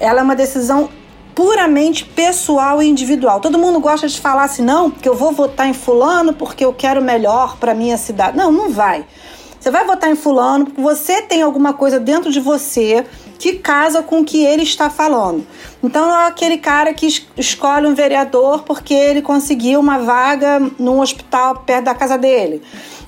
Ela 0.00 0.20
é 0.20 0.22
uma 0.22 0.36
decisão 0.36 0.88
puramente 1.34 2.06
pessoal 2.06 2.82
e 2.82 2.88
individual. 2.88 3.40
Todo 3.40 3.58
mundo 3.58 3.78
gosta 3.80 4.08
de 4.08 4.18
falar 4.18 4.44
assim, 4.44 4.62
não, 4.62 4.90
porque 4.90 5.08
eu 5.08 5.14
vou 5.14 5.32
votar 5.32 5.68
em 5.68 5.74
fulano 5.74 6.32
porque 6.32 6.64
eu 6.64 6.72
quero 6.72 7.02
melhor 7.02 7.58
para 7.58 7.74
minha 7.74 7.98
cidade. 7.98 8.34
Não, 8.34 8.50
não 8.50 8.70
vai. 8.70 9.04
Você 9.60 9.70
vai 9.70 9.84
votar 9.84 10.10
em 10.10 10.16
fulano 10.16 10.64
porque 10.64 10.80
você 10.80 11.20
tem 11.20 11.42
alguma 11.42 11.74
coisa 11.74 12.00
dentro 12.00 12.32
de 12.32 12.40
você 12.40 13.04
que 13.38 13.54
casa 13.54 14.02
com 14.02 14.20
o 14.20 14.24
que 14.24 14.44
ele 14.44 14.62
está 14.62 14.88
falando. 14.90 15.46
Então 15.82 16.10
é 16.10 16.26
aquele 16.26 16.58
cara 16.58 16.92
que 16.94 17.06
escolhe 17.36 17.86
um 17.86 17.94
vereador 17.94 18.62
porque 18.62 18.94
ele 18.94 19.22
conseguiu 19.22 19.80
uma 19.80 19.98
vaga 19.98 20.58
num 20.78 21.00
hospital 21.00 21.56
perto 21.66 21.84
da 21.84 21.94
casa 21.94 22.16
dele. 22.16 22.62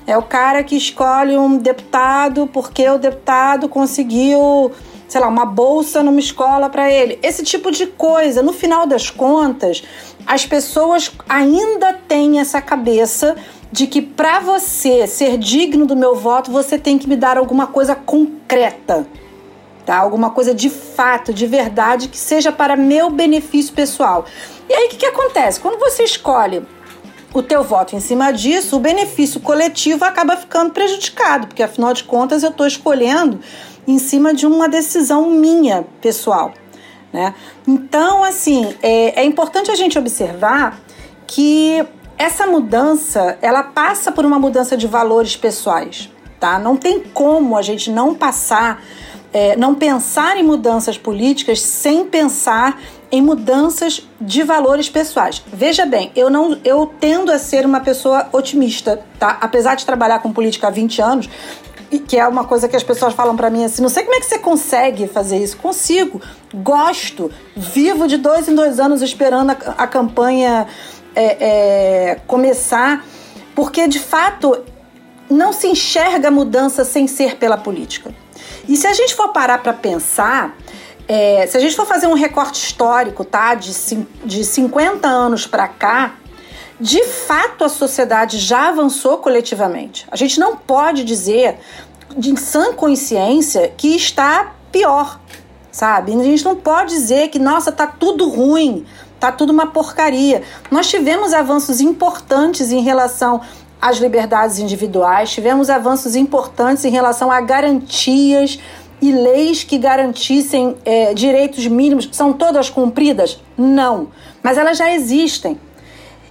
É 0.05 0.17
o 0.17 0.23
cara 0.23 0.63
que 0.63 0.75
escolhe 0.75 1.37
um 1.37 1.57
deputado 1.57 2.47
porque 2.47 2.87
o 2.89 2.97
deputado 2.97 3.69
conseguiu, 3.69 4.71
sei 5.07 5.21
lá, 5.21 5.27
uma 5.27 5.45
bolsa 5.45 6.01
numa 6.01 6.19
escola 6.19 6.69
para 6.69 6.91
ele. 6.91 7.19
Esse 7.21 7.43
tipo 7.43 7.69
de 7.71 7.85
coisa. 7.85 8.41
No 8.41 8.53
final 8.53 8.87
das 8.87 9.09
contas, 9.09 9.83
as 10.25 10.45
pessoas 10.45 11.11
ainda 11.27 11.93
têm 11.93 12.39
essa 12.39 12.61
cabeça 12.61 13.35
de 13.71 13.85
que 13.85 14.01
para 14.01 14.39
você 14.39 15.05
ser 15.05 15.37
digno 15.37 15.85
do 15.85 15.95
meu 15.95 16.15
voto, 16.15 16.51
você 16.51 16.79
tem 16.79 16.97
que 16.97 17.07
me 17.07 17.15
dar 17.15 17.37
alguma 17.37 17.67
coisa 17.67 17.93
concreta 17.93 19.05
tá? 19.89 19.97
Alguma 19.97 20.29
coisa 20.29 20.53
de 20.53 20.69
fato, 20.69 21.33
de 21.33 21.47
verdade, 21.47 22.09
que 22.09 22.17
seja 22.17 22.51
para 22.51 22.75
meu 22.75 23.09
benefício 23.09 23.73
pessoal. 23.73 24.23
E 24.69 24.73
aí 24.73 24.85
o 24.85 24.89
que, 24.89 24.97
que 24.97 25.05
acontece? 25.07 25.59
Quando 25.59 25.79
você 25.79 26.03
escolhe 26.03 26.61
o 27.33 27.41
teu 27.41 27.63
voto 27.63 27.95
em 27.95 27.99
cima 27.99 28.31
disso, 28.31 28.75
o 28.75 28.79
benefício 28.79 29.39
coletivo 29.39 30.05
acaba 30.05 30.37
ficando 30.37 30.69
prejudicado, 30.69 31.47
porque 31.47 31.63
afinal 31.63 31.91
de 31.91 32.03
contas 32.03 32.43
eu 32.43 32.51
estou 32.51 32.67
escolhendo 32.67 33.39
em 33.87 33.97
cima 33.97 34.31
de 34.31 34.45
uma 34.45 34.69
decisão 34.69 35.27
minha 35.27 35.83
pessoal. 35.99 36.53
Né? 37.11 37.33
Então, 37.67 38.23
assim, 38.23 38.75
é, 38.83 39.21
é 39.21 39.25
importante 39.25 39.71
a 39.71 39.75
gente 39.75 39.97
observar 39.97 40.79
que 41.25 41.83
essa 42.15 42.45
mudança 42.45 43.39
ela 43.41 43.63
passa 43.63 44.11
por 44.11 44.23
uma 44.23 44.37
mudança 44.37 44.77
de 44.77 44.85
valores 44.85 45.35
pessoais. 45.35 46.11
Tá? 46.39 46.59
Não 46.59 46.77
tem 46.77 46.99
como 47.01 47.57
a 47.57 47.61
gente 47.63 47.91
não 47.91 48.13
passar, 48.13 48.81
é, 49.33 49.55
não 49.55 49.75
pensar 49.75 50.37
em 50.37 50.43
mudanças 50.43 50.97
políticas 50.97 51.61
sem 51.61 52.05
pensar 52.05 52.79
em 53.11 53.21
mudanças 53.21 54.07
de 54.19 54.43
valores 54.43 54.89
pessoais. 54.89 55.41
Veja 55.51 55.85
bem, 55.85 56.11
eu 56.15 56.29
não 56.29 56.57
eu 56.63 56.91
tendo 56.99 57.31
a 57.31 57.39
ser 57.39 57.65
uma 57.65 57.79
pessoa 57.79 58.27
otimista, 58.31 59.03
tá? 59.17 59.37
Apesar 59.41 59.75
de 59.75 59.85
trabalhar 59.85 60.19
com 60.19 60.31
política 60.31 60.67
há 60.67 60.69
20 60.69 61.01
anos, 61.01 61.29
que 62.07 62.17
é 62.17 62.27
uma 62.27 62.43
coisa 62.43 62.67
que 62.67 62.75
as 62.75 62.83
pessoas 62.83 63.13
falam 63.13 63.35
para 63.35 63.49
mim 63.49 63.65
assim, 63.65 63.81
não 63.81 63.89
sei 63.89 64.03
como 64.03 64.15
é 64.15 64.19
que 64.19 64.27
você 64.27 64.37
consegue 64.37 65.07
fazer 65.07 65.37
isso. 65.37 65.57
Consigo, 65.57 66.21
gosto, 66.53 67.31
vivo 67.55 68.07
de 68.07 68.17
dois 68.17 68.47
em 68.47 68.53
dois 68.53 68.79
anos 68.79 69.01
esperando 69.01 69.51
a, 69.51 69.53
a 69.53 69.87
campanha 69.87 70.67
é, 71.15 71.23
é, 72.11 72.15
começar, 72.27 73.03
porque 73.55 73.87
de 73.87 73.99
fato 73.99 74.63
não 75.29 75.51
se 75.51 75.67
enxerga 75.67 76.29
mudança 76.29 76.83
sem 76.85 77.07
ser 77.07 77.37
pela 77.37 77.57
política. 77.57 78.13
E 78.67 78.75
se 78.75 78.87
a 78.87 78.93
gente 78.93 79.15
for 79.15 79.29
parar 79.29 79.59
para 79.59 79.73
pensar, 79.73 80.55
é, 81.07 81.47
se 81.47 81.57
a 81.57 81.59
gente 81.59 81.75
for 81.75 81.85
fazer 81.85 82.07
um 82.07 82.13
recorte 82.13 82.63
histórico, 82.63 83.25
tá, 83.25 83.55
de, 83.55 83.71
de 84.23 84.43
50 84.43 85.07
anos 85.07 85.47
para 85.47 85.67
cá, 85.67 86.15
de 86.79 87.03
fato 87.03 87.63
a 87.63 87.69
sociedade 87.69 88.37
já 88.37 88.69
avançou 88.69 89.17
coletivamente. 89.17 90.07
A 90.11 90.15
gente 90.15 90.39
não 90.39 90.55
pode 90.55 91.03
dizer, 91.03 91.57
de 92.15 92.39
sã 92.39 92.73
consciência, 92.73 93.73
que 93.75 93.95
está 93.95 94.53
pior, 94.71 95.19
sabe? 95.71 96.13
A 96.13 96.23
gente 96.23 96.45
não 96.45 96.55
pode 96.55 96.91
dizer 96.91 97.29
que, 97.29 97.39
nossa, 97.39 97.71
tá 97.71 97.87
tudo 97.87 98.29
ruim, 98.29 98.85
tá 99.19 99.31
tudo 99.31 99.51
uma 99.51 99.67
porcaria. 99.67 100.43
Nós 100.71 100.87
tivemos 100.87 101.33
avanços 101.33 101.81
importantes 101.81 102.71
em 102.71 102.81
relação 102.81 103.41
às 103.81 103.97
liberdades 103.97 104.59
individuais, 104.59 105.31
tivemos 105.31 105.69
avanços 105.69 106.15
importantes 106.15 106.83
em 106.85 106.89
relação 106.89 107.31
a 107.31 107.39
garantias 107.39 108.59
e 109.01 109.11
leis 109.11 109.63
que 109.63 109.77
garantissem 109.77 110.75
é, 110.83 111.13
direitos 111.13 111.65
mínimos 111.67 112.09
são 112.11 112.33
todas 112.33 112.69
cumpridas? 112.69 113.39
Não, 113.57 114.09
mas 114.43 114.57
elas 114.57 114.77
já 114.77 114.93
existem. 114.93 115.59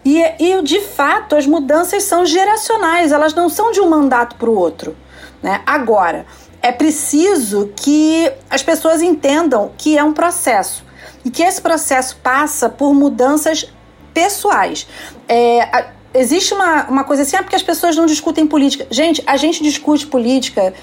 E, 0.05 0.23
e 0.39 0.63
de 0.63 0.81
fato 0.81 1.37
as 1.37 1.47
mudanças 1.47 2.03
são 2.05 2.25
geracionais, 2.25 3.13
elas 3.13 3.35
não 3.35 3.49
são 3.49 3.73
de 3.73 3.81
um 3.81 3.89
mandato 3.89 4.37
para 4.37 4.51
o 4.51 4.57
outro. 4.57 4.97
Né? 5.43 5.63
Agora, 5.67 6.27
é 6.61 6.73
preciso 6.73 7.73
que 7.77 8.31
as 8.51 8.63
pessoas 8.63 9.01
entendam 9.01 9.71
que 9.77 9.97
é 9.97 10.05
um 10.05 10.13
processo 10.13 10.85
e 11.25 11.31
que 11.31 11.43
esse 11.43 11.61
processo 11.61 12.17
passa 12.23 12.69
por 12.69 12.93
mudanças 12.95 13.73
pessoais. 14.13 14.87
É, 15.29 15.87
existe 16.15 16.55
uma, 16.55 16.85
uma 16.89 17.05
coisa 17.05 17.23
assim, 17.23 17.37
ah, 17.37 17.43
porque 17.43 17.57
as 17.57 17.63
pessoas 17.63 17.97
não 17.97 18.07
discutem 18.07 18.47
política. 18.47 18.87
Gente, 18.91 19.23
a 19.27 19.37
gente 19.37 19.63
discute 19.63 20.07
política 20.07 20.75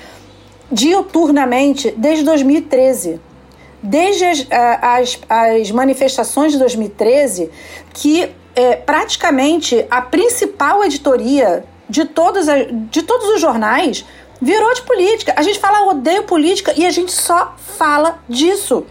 diuturnamente 0.72 1.94
desde 1.98 2.24
2013. 2.24 3.20
Desde 3.82 4.26
as, 4.26 4.48
as, 4.82 5.20
as 5.30 5.72
manifestações 5.72 6.52
de 6.54 6.58
2013, 6.58 7.52
que 7.94 8.32
é, 8.56 8.76
praticamente 8.76 9.86
a 9.92 10.02
principal 10.02 10.84
editoria 10.84 11.64
de 11.88 12.06
todos, 12.06 12.48
de 12.90 13.04
todos 13.04 13.28
os 13.30 13.42
jornais 13.42 14.06
virou 14.42 14.74
de 14.74 14.82
política. 14.82 15.34
A 15.36 15.42
gente 15.44 15.60
fala 15.60 15.88
odeio 15.90 16.24
política 16.24 16.74
e 16.76 16.86
a 16.86 16.90
gente 16.90 17.12
só 17.12 17.56
fala 17.78 18.20
disso. 18.28 18.86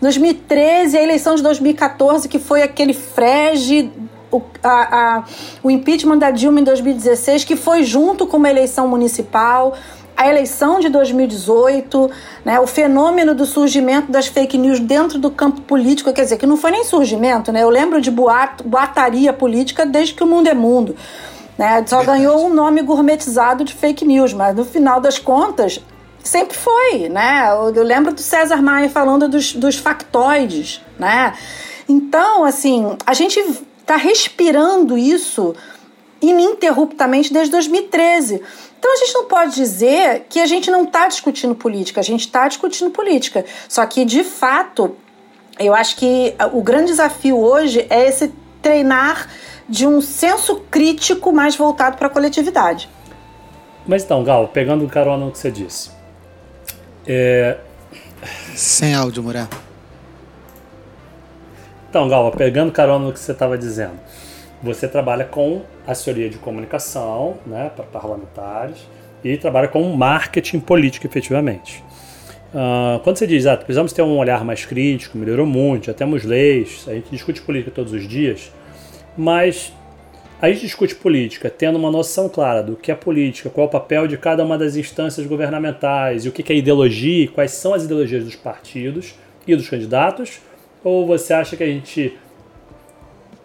2013, 0.00 0.96
a 0.96 1.02
eleição 1.02 1.34
de 1.34 1.42
2014, 1.42 2.28
que 2.28 2.38
foi 2.38 2.62
aquele 2.62 2.94
frege, 2.94 3.90
o, 4.30 4.42
a, 4.62 5.18
a, 5.18 5.24
o 5.62 5.70
impeachment 5.70 6.18
da 6.18 6.30
Dilma 6.30 6.60
em 6.60 6.64
2016, 6.64 7.44
que 7.44 7.56
foi 7.56 7.82
junto 7.82 8.26
com 8.26 8.36
uma 8.36 8.50
eleição 8.50 8.88
municipal 8.88 9.74
a 10.18 10.28
eleição 10.28 10.80
de 10.80 10.88
2018, 10.88 12.10
né, 12.44 12.58
o 12.58 12.66
fenômeno 12.66 13.36
do 13.36 13.46
surgimento 13.46 14.10
das 14.10 14.26
fake 14.26 14.58
news 14.58 14.80
dentro 14.80 15.16
do 15.16 15.30
campo 15.30 15.60
político, 15.60 16.12
quer 16.12 16.24
dizer, 16.24 16.38
que 16.38 16.44
não 16.44 16.56
foi 16.56 16.72
nem 16.72 16.82
surgimento, 16.82 17.52
né? 17.52 17.62
Eu 17.62 17.70
lembro 17.70 18.00
de 18.00 18.10
boato, 18.10 18.64
boataria 18.64 19.32
política 19.32 19.86
desde 19.86 20.14
que 20.14 20.24
o 20.24 20.26
mundo 20.26 20.48
é 20.48 20.54
mundo. 20.54 20.96
Né? 21.56 21.84
Só 21.86 22.02
ganhou 22.02 22.44
um 22.44 22.52
nome 22.52 22.82
gourmetizado 22.82 23.62
de 23.62 23.72
fake 23.72 24.04
news, 24.04 24.32
mas 24.32 24.56
no 24.56 24.64
final 24.64 25.00
das 25.00 25.20
contas, 25.20 25.80
sempre 26.22 26.56
foi, 26.56 27.08
né? 27.08 27.50
Eu, 27.52 27.72
eu 27.72 27.84
lembro 27.84 28.12
do 28.12 28.20
César 28.20 28.60
Maia 28.60 28.88
falando 28.88 29.28
dos, 29.28 29.52
dos 29.52 29.76
factoides, 29.76 30.80
né? 30.98 31.32
Então, 31.88 32.44
assim, 32.44 32.96
a 33.06 33.14
gente 33.14 33.40
está 33.88 33.96
respirando 33.96 34.98
isso 34.98 35.54
ininterruptamente 36.20 37.32
desde 37.32 37.50
2013. 37.52 38.42
Então 38.78 38.92
a 38.92 38.96
gente 38.96 39.14
não 39.14 39.24
pode 39.24 39.54
dizer 39.54 40.26
que 40.28 40.40
a 40.40 40.46
gente 40.46 40.70
não 40.70 40.84
está 40.84 41.08
discutindo 41.08 41.54
política, 41.54 42.00
a 42.00 42.04
gente 42.04 42.20
está 42.20 42.46
discutindo 42.46 42.90
política. 42.90 43.46
Só 43.66 43.86
que, 43.86 44.04
de 44.04 44.22
fato, 44.22 44.94
eu 45.58 45.74
acho 45.74 45.96
que 45.96 46.34
o 46.52 46.62
grande 46.62 46.88
desafio 46.88 47.38
hoje 47.38 47.86
é 47.88 48.06
esse 48.06 48.30
treinar 48.60 49.28
de 49.66 49.86
um 49.86 50.02
senso 50.02 50.56
crítico 50.70 51.32
mais 51.32 51.56
voltado 51.56 51.96
para 51.96 52.08
a 52.08 52.10
coletividade. 52.10 52.90
Mas 53.86 54.04
então, 54.04 54.22
Gal, 54.22 54.48
pegando 54.48 54.84
o 54.84 54.88
carona 54.88 55.24
no 55.24 55.32
que 55.32 55.38
você 55.38 55.50
disse. 55.50 55.90
É... 57.06 57.56
Sem 58.54 58.94
áudio, 58.94 59.22
Murá. 59.22 59.48
Então, 61.88 62.06
Gal, 62.06 62.30
pegando 62.32 62.70
carona 62.70 63.06
no 63.06 63.12
que 63.12 63.18
você 63.18 63.32
estava 63.32 63.56
dizendo. 63.56 63.98
Você 64.62 64.86
trabalha 64.86 65.24
com 65.24 65.62
assessoria 65.86 66.28
de 66.28 66.36
comunicação 66.36 67.38
né, 67.46 67.70
para 67.74 67.84
parlamentares 67.86 68.86
e 69.24 69.36
trabalha 69.38 69.68
com 69.68 69.82
marketing 69.96 70.60
político, 70.60 71.06
efetivamente. 71.06 71.82
Uh, 72.52 72.98
quando 73.00 73.16
você 73.16 73.26
diz, 73.26 73.46
ah, 73.46 73.56
precisamos 73.56 73.92
ter 73.92 74.02
um 74.02 74.18
olhar 74.18 74.44
mais 74.44 74.66
crítico, 74.66 75.16
melhorou 75.16 75.46
muito, 75.46 75.86
já 75.86 75.94
temos 75.94 76.24
leis, 76.24 76.84
a 76.88 76.92
gente 76.92 77.10
discute 77.10 77.40
política 77.40 77.70
todos 77.70 77.92
os 77.92 78.06
dias, 78.06 78.52
mas 79.16 79.72
a 80.40 80.48
gente 80.50 80.62
discute 80.62 80.94
política 80.94 81.48
tendo 81.48 81.78
uma 81.78 81.90
noção 81.90 82.28
clara 82.28 82.62
do 82.62 82.76
que 82.76 82.92
é 82.92 82.94
política, 82.94 83.48
qual 83.48 83.66
é 83.66 83.68
o 83.68 83.70
papel 83.70 84.06
de 84.06 84.16
cada 84.16 84.44
uma 84.44 84.58
das 84.58 84.76
instâncias 84.76 85.26
governamentais 85.26 86.24
e 86.24 86.28
o 86.28 86.32
que 86.32 86.52
é 86.52 86.56
ideologia 86.56 87.28
quais 87.28 87.52
são 87.52 87.74
as 87.74 87.84
ideologias 87.84 88.24
dos 88.24 88.36
partidos 88.36 89.14
e 89.46 89.56
dos 89.56 89.68
candidatos? 89.68 90.40
Ou 90.82 91.06
você 91.06 91.32
acha 91.34 91.56
que 91.56 91.62
a 91.62 91.66
gente 91.66 92.18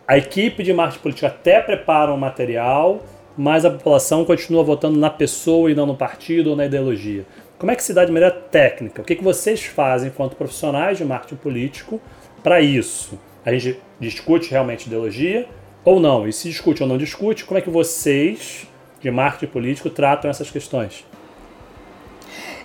a 0.08 0.18
equipe 0.18 0.64
de 0.64 0.74
marketing 0.74 1.02
político 1.02 1.26
até 1.26 1.62
prepara 1.62 2.14
um 2.14 2.18
material, 2.18 3.02
mas 3.38 3.64
a 3.64 3.72
população 3.72 4.26
continua 4.26 4.64
votando 4.64 5.00
na 5.00 5.10
pessoa 5.10 5.72
e 5.72 5.76
não 5.76 5.86
no 5.86 5.96
partido 5.96 6.52
ou 6.52 6.56
na 6.56 6.66
ideologia. 6.66 7.26
Como 7.58 7.72
é 7.72 7.76
que 7.76 7.84
se 7.84 7.94
dá 7.94 8.04
de 8.04 8.12
maneira 8.12 8.30
técnica? 8.30 9.02
O 9.02 9.06
que, 9.06 9.16
que 9.16 9.24
vocês 9.24 9.64
fazem 9.64 10.10
enquanto 10.10 10.36
profissionais 10.36 10.98
de 10.98 11.06
marketing 11.06 11.38
político 11.38 12.02
para 12.44 12.60
isso? 12.60 13.18
A 13.46 13.54
gente 13.54 13.80
discute 14.00 14.52
realmente 14.52 14.88
ideologia 14.88 15.48
ou 15.86 16.00
não? 16.00 16.28
E 16.28 16.34
se 16.34 16.50
discute 16.50 16.84
ou 16.84 16.90
não 16.90 16.98
discute, 16.98 17.46
como 17.46 17.58
é 17.58 17.62
que 17.62 17.70
vocês 17.70 18.68
de 19.00 19.10
marketing 19.10 19.52
político 19.52 19.90
tratam 19.90 20.30
essas 20.30 20.52
questões? 20.52 21.06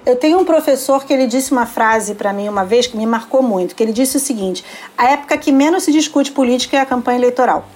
Eu 0.08 0.16
tenho 0.16 0.38
um 0.38 0.44
professor 0.46 1.04
que 1.04 1.12
ele 1.12 1.26
disse 1.26 1.52
uma 1.52 1.66
frase 1.66 2.14
para 2.14 2.32
mim 2.32 2.48
uma 2.48 2.64
vez 2.64 2.86
que 2.86 2.96
me 2.96 3.04
marcou 3.04 3.42
muito, 3.42 3.74
que 3.74 3.82
ele 3.82 3.92
disse 3.92 4.16
o 4.16 4.20
seguinte: 4.20 4.64
a 4.96 5.10
época 5.10 5.36
que 5.36 5.52
menos 5.52 5.82
se 5.82 5.92
discute 5.92 6.32
política 6.32 6.78
é 6.78 6.80
a 6.80 6.86
campanha 6.86 7.18
eleitoral. 7.18 7.66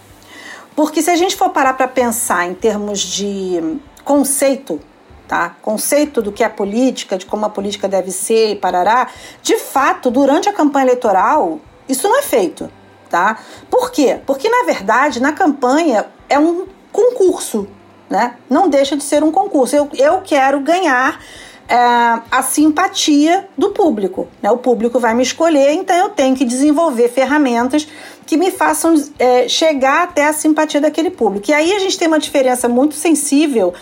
Porque 0.74 1.02
se 1.02 1.10
a 1.10 1.14
gente 1.14 1.36
for 1.36 1.50
parar 1.50 1.74
para 1.74 1.86
pensar 1.86 2.48
em 2.48 2.54
termos 2.54 3.00
de 3.00 3.78
conceito, 4.02 4.80
tá? 5.28 5.56
Conceito 5.60 6.22
do 6.22 6.32
que 6.32 6.42
é 6.42 6.48
política, 6.48 7.18
de 7.18 7.26
como 7.26 7.44
a 7.44 7.50
política 7.50 7.86
deve 7.86 8.10
ser 8.10 8.52
e 8.52 8.56
parará, 8.56 9.08
de 9.42 9.58
fato, 9.58 10.10
durante 10.10 10.48
a 10.48 10.54
campanha 10.54 10.86
eleitoral, 10.86 11.60
isso 11.86 12.08
não 12.08 12.18
é 12.18 12.22
feito, 12.22 12.70
tá? 13.10 13.40
Por 13.68 13.90
quê? 13.90 14.18
Porque 14.24 14.48
na 14.48 14.64
verdade, 14.64 15.20
na 15.20 15.34
campanha 15.34 16.06
é 16.30 16.38
um 16.38 16.66
concurso, 16.90 17.68
né? 18.08 18.36
Não 18.48 18.70
deixa 18.70 18.96
de 18.96 19.04
ser 19.04 19.22
um 19.22 19.30
concurso. 19.30 19.76
Eu, 19.76 19.90
eu 19.98 20.22
quero 20.22 20.60
ganhar 20.60 21.20
é, 21.68 21.76
a 21.76 22.42
simpatia 22.42 23.48
do 23.56 23.70
público. 23.70 24.28
Né? 24.42 24.50
O 24.50 24.58
público 24.58 24.98
vai 24.98 25.14
me 25.14 25.22
escolher, 25.22 25.72
então 25.72 25.96
eu 25.96 26.08
tenho 26.10 26.34
que 26.34 26.44
desenvolver 26.44 27.08
ferramentas 27.08 27.86
que 28.26 28.36
me 28.36 28.50
façam 28.50 28.94
é, 29.18 29.48
chegar 29.48 30.04
até 30.04 30.26
a 30.26 30.32
simpatia 30.32 30.80
daquele 30.80 31.10
público. 31.10 31.50
E 31.50 31.54
aí 31.54 31.72
a 31.72 31.78
gente 31.78 31.98
tem 31.98 32.08
uma 32.08 32.18
diferença 32.18 32.68
muito 32.68 32.94
sensível 32.94 33.74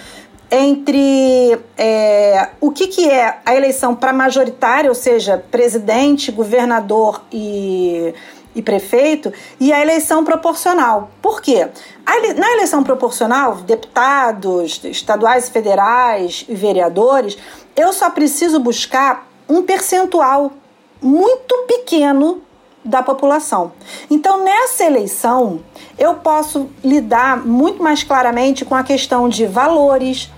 entre 0.51 1.59
é, 1.79 2.49
o 2.61 2.73
que, 2.73 2.89
que 2.89 3.09
é 3.09 3.39
a 3.47 3.55
eleição 3.55 3.95
para 3.95 4.13
majoritária, 4.13 4.91
ou 4.91 4.95
seja, 4.95 5.43
presidente, 5.51 6.33
governador 6.33 7.23
e, 7.31 8.13
e 8.55 8.61
prefeito 8.61 9.33
e 9.61 9.73
a 9.73 9.81
eleição 9.81 10.25
proporcional. 10.25 11.11
Por 11.23 11.41
quê? 11.41 11.69
Na 12.37 12.53
eleição 12.53 12.83
proporcional, 12.83 13.57
deputados 13.57 14.83
estaduais 14.85 15.47
e 15.47 15.51
federais 15.53 16.45
e 16.49 16.55
vereadores, 16.55 17.39
eu 17.81 17.93
só 17.93 18.11
preciso 18.11 18.61
buscar 18.61 19.27
um 19.49 19.63
percentual 19.63 20.53
muito 21.03 21.65
pequeno 21.67 22.43
da 22.85 23.03
população. 23.03 23.73
Então, 24.11 24.45
nessa 24.45 24.85
eleição, 24.85 25.61
eu 25.99 26.15
posso 26.15 26.69
lidar 26.85 27.39
muito 27.45 27.83
mais 27.83 28.03
claramente 28.03 28.65
com 28.65 28.75
a 28.75 28.83
questão 28.83 29.29
de 29.29 29.47
valores, 29.47 30.31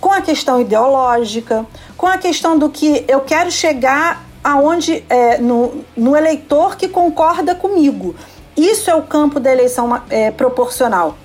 com 0.00 0.12
a 0.12 0.20
questão 0.20 0.60
ideológica, 0.60 1.66
com 1.96 2.06
a 2.06 2.18
questão 2.18 2.58
do 2.58 2.68
que 2.68 3.04
eu 3.08 3.20
quero 3.20 3.50
chegar 3.50 4.24
aonde 4.42 5.04
é, 5.08 5.38
no, 5.38 5.84
no 5.96 6.16
eleitor 6.16 6.76
que 6.76 6.88
concorda 6.88 7.54
comigo. 7.54 8.14
Isso 8.56 8.90
é 8.90 8.94
o 8.94 9.02
campo 9.02 9.40
da 9.40 9.50
eleição 9.52 10.00
é, 10.10 10.30
proporcional. 10.30 11.16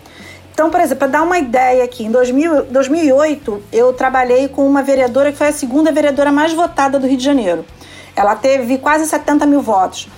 Então, 0.59 0.69
por 0.69 0.81
exemplo, 0.81 0.97
para 0.97 1.07
dar 1.07 1.23
uma 1.23 1.39
ideia 1.39 1.85
aqui, 1.85 2.03
em 2.03 2.11
2000, 2.11 2.65
2008 2.65 3.63
eu 3.71 3.93
trabalhei 3.93 4.49
com 4.49 4.67
uma 4.67 4.83
vereadora 4.83 5.31
que 5.31 5.37
foi 5.37 5.47
a 5.47 5.53
segunda 5.53 5.89
vereadora 5.89 6.33
mais 6.33 6.51
votada 6.51 6.99
do 6.99 7.07
Rio 7.07 7.15
de 7.15 7.23
Janeiro. 7.23 7.63
Ela 8.13 8.35
teve 8.35 8.77
quase 8.77 9.05
70 9.07 9.45
mil 9.45 9.61
votos. 9.61 10.09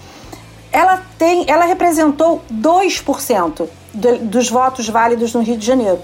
Ela, 0.71 0.99
tem, 1.19 1.45
ela 1.47 1.65
representou 1.65 2.41
2% 2.51 3.67
do, 3.93 4.17
dos 4.17 4.49
votos 4.49 4.89
válidos 4.89 5.31
no 5.31 5.43
Rio 5.43 5.57
de 5.57 5.63
Janeiro. 5.63 5.99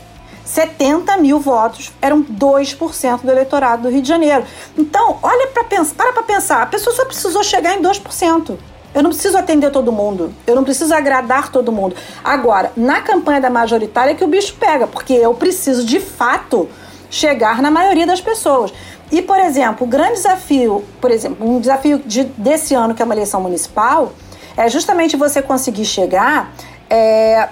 70 0.45 1.17
mil 1.17 1.39
votos 1.39 1.91
eram 1.99 2.23
2% 2.23 3.21
do 3.21 3.31
eleitorado 3.31 3.81
do 3.81 3.89
Rio 3.89 4.03
de 4.03 4.07
Janeiro. 4.07 4.43
Então, 4.77 5.17
olha 5.23 5.47
para 5.47 5.63
pensar, 5.63 5.95
para 5.95 6.13
para 6.13 6.21
pensar, 6.21 6.61
a 6.61 6.67
pessoa 6.67 6.95
só 6.95 7.05
precisou 7.05 7.43
chegar 7.43 7.73
em 7.73 7.81
2%. 7.81 8.55
Eu 8.97 9.03
não 9.03 9.11
preciso 9.11 9.37
atender 9.37 9.69
todo 9.69 9.91
mundo, 9.91 10.33
eu 10.47 10.55
não 10.55 10.63
preciso 10.63 10.91
agradar 10.91 11.51
todo 11.51 11.71
mundo. 11.71 11.95
Agora, 12.23 12.71
na 12.75 12.99
campanha 12.99 13.39
da 13.39 13.47
majoritária 13.47 14.13
é 14.13 14.15
que 14.15 14.23
o 14.23 14.27
bicho 14.27 14.55
pega, 14.59 14.87
porque 14.87 15.13
eu 15.13 15.35
preciso 15.35 15.85
de 15.85 15.99
fato 15.99 16.67
chegar 17.07 17.61
na 17.61 17.69
maioria 17.69 18.07
das 18.07 18.19
pessoas. 18.19 18.73
E, 19.11 19.21
por 19.21 19.39
exemplo, 19.39 19.85
o 19.85 19.87
grande 19.87 20.13
desafio, 20.13 20.83
por 20.99 21.11
exemplo, 21.11 21.47
um 21.47 21.59
desafio 21.59 22.01
de, 22.03 22.23
desse 22.23 22.73
ano, 22.73 22.95
que 22.95 23.01
é 23.03 23.05
uma 23.05 23.13
eleição 23.13 23.39
municipal, 23.39 24.13
é 24.57 24.67
justamente 24.67 25.15
você 25.15 25.43
conseguir 25.43 25.85
chegar. 25.85 26.51
É, 26.89 27.49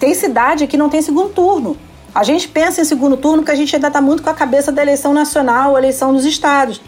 tem 0.00 0.14
cidade 0.14 0.66
que 0.66 0.78
não 0.78 0.88
tem 0.88 1.02
segundo 1.02 1.28
turno. 1.34 1.76
A 2.14 2.24
gente 2.24 2.48
pensa 2.48 2.80
em 2.80 2.84
segundo 2.86 3.18
turno 3.18 3.42
porque 3.42 3.52
a 3.52 3.56
gente 3.56 3.76
ainda 3.76 3.88
está 3.88 4.00
muito 4.00 4.22
com 4.22 4.30
a 4.30 4.34
cabeça 4.34 4.72
da 4.72 4.80
eleição 4.80 5.12
nacional, 5.12 5.76
eleição 5.76 6.14
dos 6.14 6.24
estados. 6.24 6.80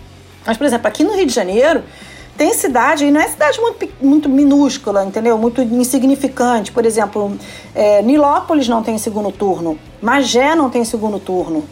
Mas, 0.47 0.57
por 0.57 0.65
exemplo, 0.65 0.89
aqui 0.89 1.05
no 1.05 1.15
Rio 1.15 1.27
de 1.27 1.35
Janeiro, 1.35 1.85
tem 2.37 2.53
cidade, 2.53 3.05
e 3.05 3.11
não 3.11 3.21
é 3.21 3.29
cidade 3.29 3.61
muito, 3.61 3.89
muito 4.01 4.29
minúscula, 4.29 5.05
entendeu? 5.05 5.39
Muito 5.39 5.63
insignificante. 5.63 6.73
Por 6.73 6.85
exemplo, 6.85 7.37
é, 7.75 8.03
Nilópolis 8.03 8.69
não 8.69 8.83
tem 8.83 8.99
segundo 8.99 9.31
turno, 9.31 9.79
Magé 10.03 10.55
não 10.55 10.69
tem 10.69 10.85
segundo 10.85 11.19
turno. 11.19 11.65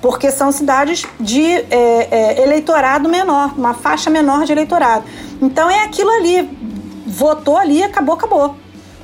Porque 0.00 0.30
são 0.30 0.52
cidades 0.52 1.04
de 1.18 1.44
é, 1.44 1.66
é, 2.10 2.42
eleitorado 2.44 3.08
menor, 3.08 3.52
uma 3.58 3.74
faixa 3.74 4.08
menor 4.08 4.44
de 4.44 4.52
eleitorado. 4.52 5.04
Então 5.42 5.68
é 5.68 5.82
aquilo 5.82 6.10
ali. 6.10 6.48
Votou 7.04 7.56
ali, 7.56 7.82
acabou, 7.82 8.14
acabou. 8.14 8.54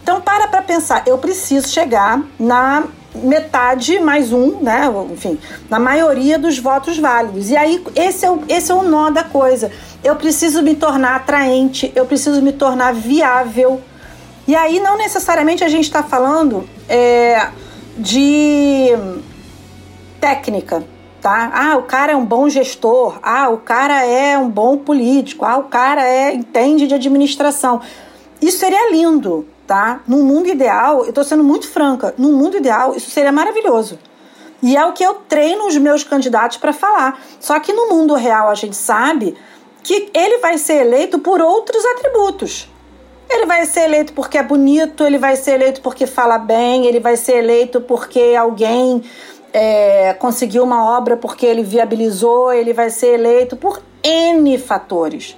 Então 0.03 0.21
para 0.21 0.47
para 0.47 0.63
pensar, 0.63 1.03
eu 1.07 1.19
preciso 1.19 1.67
chegar 1.67 2.23
na 2.39 2.85
metade 3.15 4.01
mais 4.01 4.33
um, 4.33 4.61
né? 4.61 4.83
Enfim, 5.13 5.39
na 5.71 5.79
maioria 5.79 6.39
dos 6.39 6.59
votos 6.59 6.99
válidos. 6.99 7.51
E 7.51 7.57
aí, 7.57 7.83
esse 7.95 8.25
é, 8.27 8.31
o, 8.31 8.43
esse 8.49 8.73
é 8.73 8.75
o 8.75 8.83
nó 8.83 9.11
da 9.11 9.25
coisa. 9.25 9.71
Eu 10.03 10.17
preciso 10.17 10.63
me 10.63 10.75
tornar 10.75 11.17
atraente, 11.17 11.93
eu 11.95 12.05
preciso 12.05 12.43
me 12.43 12.53
tornar 12.53 12.93
viável. 12.93 13.81
E 14.47 14.55
aí, 14.55 14.81
não 14.81 14.99
necessariamente 14.99 15.63
a 15.63 15.69
gente 15.69 15.85
está 15.85 16.03
falando 16.03 16.69
é, 16.89 17.49
de 17.97 18.91
técnica, 20.21 20.85
tá? 21.21 21.51
Ah, 21.55 21.77
o 21.77 21.83
cara 21.83 22.13
é 22.13 22.17
um 22.17 22.25
bom 22.25 22.49
gestor. 22.49 23.19
Ah, 23.23 23.49
o 23.49 23.59
cara 23.59 24.05
é 24.05 24.37
um 24.37 24.51
bom 24.51 24.77
político. 24.77 25.45
Ah, 25.45 25.57
o 25.57 25.65
cara 25.65 26.03
é 26.03 26.35
entende 26.35 26.87
de 26.87 26.95
administração. 26.95 27.81
Isso 28.43 28.59
seria 28.59 28.91
lindo, 28.91 29.47
tá? 29.67 30.01
No 30.07 30.23
mundo 30.23 30.49
ideal, 30.49 31.03
eu 31.05 31.11
estou 31.11 31.25
sendo 31.25 31.45
muito 31.45 31.69
franca, 31.69 32.15
no 32.19 32.33
mundo 32.33 32.57
ideal 32.57 32.95
isso 32.95 33.11
seria 33.11 33.33
maravilhoso. 33.33 33.99
E 34.63 34.77
é 34.77 34.87
o 34.87 34.93
que 34.93 35.05
eu 35.05 35.15
treino 35.29 35.67
os 35.67 35.77
meus 35.77 36.05
candidatos 36.05 36.57
para 36.57 36.73
falar. 36.73 37.21
Só 37.39 37.61
que 37.61 37.73
no 37.73 37.91
mundo 37.91 38.15
real 38.15 38.49
a 38.49 38.55
gente 38.55 38.77
sabe 38.77 39.37
que 39.83 40.09
ele 40.15 40.39
vai 40.39 40.57
ser 40.57 40.87
eleito 40.87 41.19
por 41.19 41.41
outros 41.41 41.85
atributos. 41.85 42.67
Ele 43.29 43.45
vai 43.45 43.67
ser 43.67 43.83
eleito 43.83 44.13
porque 44.15 44.39
é 44.39 44.43
bonito, 44.43 45.05
ele 45.05 45.19
vai 45.19 45.37
ser 45.37 45.53
eleito 45.53 45.83
porque 45.83 46.07
fala 46.07 46.39
bem, 46.39 46.87
ele 46.87 47.01
vai 47.01 47.17
ser 47.17 47.37
eleito 47.37 47.81
porque 47.81 48.35
alguém 48.39 49.03
é, 49.53 50.15
conseguiu 50.15 50.65
uma 50.65 50.97
obra 50.97 51.17
porque 51.17 51.45
ele 51.45 51.63
viabilizou, 51.63 52.53
ele 52.53 52.73
vai 52.73 52.91
ser 52.91 53.15
eleito 53.15 53.57
por 53.57 53.83
N 54.03 54.57
fatores. 54.59 55.37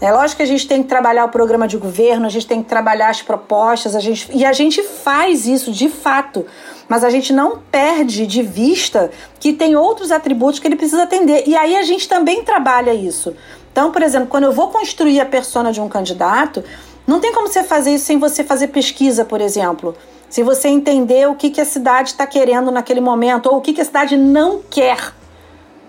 É 0.00 0.12
lógico 0.12 0.36
que 0.36 0.42
a 0.44 0.46
gente 0.46 0.68
tem 0.68 0.80
que 0.82 0.88
trabalhar 0.88 1.24
o 1.24 1.28
programa 1.28 1.66
de 1.66 1.76
governo, 1.76 2.26
a 2.26 2.28
gente 2.28 2.46
tem 2.46 2.62
que 2.62 2.68
trabalhar 2.68 3.08
as 3.08 3.20
propostas, 3.20 3.96
a 3.96 4.00
gente, 4.00 4.30
e 4.32 4.44
a 4.44 4.52
gente 4.52 4.80
faz 4.82 5.44
isso 5.46 5.72
de 5.72 5.88
fato, 5.88 6.46
mas 6.88 7.02
a 7.02 7.10
gente 7.10 7.32
não 7.32 7.58
perde 7.58 8.24
de 8.24 8.40
vista 8.40 9.10
que 9.40 9.52
tem 9.52 9.74
outros 9.74 10.12
atributos 10.12 10.60
que 10.60 10.68
ele 10.68 10.76
precisa 10.76 11.02
atender. 11.02 11.42
E 11.48 11.56
aí 11.56 11.76
a 11.76 11.82
gente 11.82 12.08
também 12.08 12.44
trabalha 12.44 12.94
isso. 12.94 13.34
Então, 13.72 13.90
por 13.90 14.02
exemplo, 14.02 14.28
quando 14.28 14.44
eu 14.44 14.52
vou 14.52 14.68
construir 14.68 15.20
a 15.20 15.26
persona 15.26 15.72
de 15.72 15.80
um 15.80 15.88
candidato, 15.88 16.62
não 17.04 17.18
tem 17.18 17.32
como 17.32 17.48
você 17.48 17.64
fazer 17.64 17.94
isso 17.94 18.04
sem 18.04 18.18
você 18.18 18.44
fazer 18.44 18.68
pesquisa, 18.68 19.24
por 19.24 19.40
exemplo. 19.40 19.96
Se 20.30 20.44
você 20.44 20.68
entender 20.68 21.28
o 21.28 21.34
que, 21.34 21.50
que 21.50 21.60
a 21.60 21.64
cidade 21.64 22.10
está 22.10 22.26
querendo 22.26 22.70
naquele 22.70 23.00
momento, 23.00 23.46
ou 23.46 23.56
o 23.56 23.60
que, 23.60 23.72
que 23.72 23.80
a 23.80 23.84
cidade 23.84 24.16
não 24.16 24.60
quer 24.70 25.12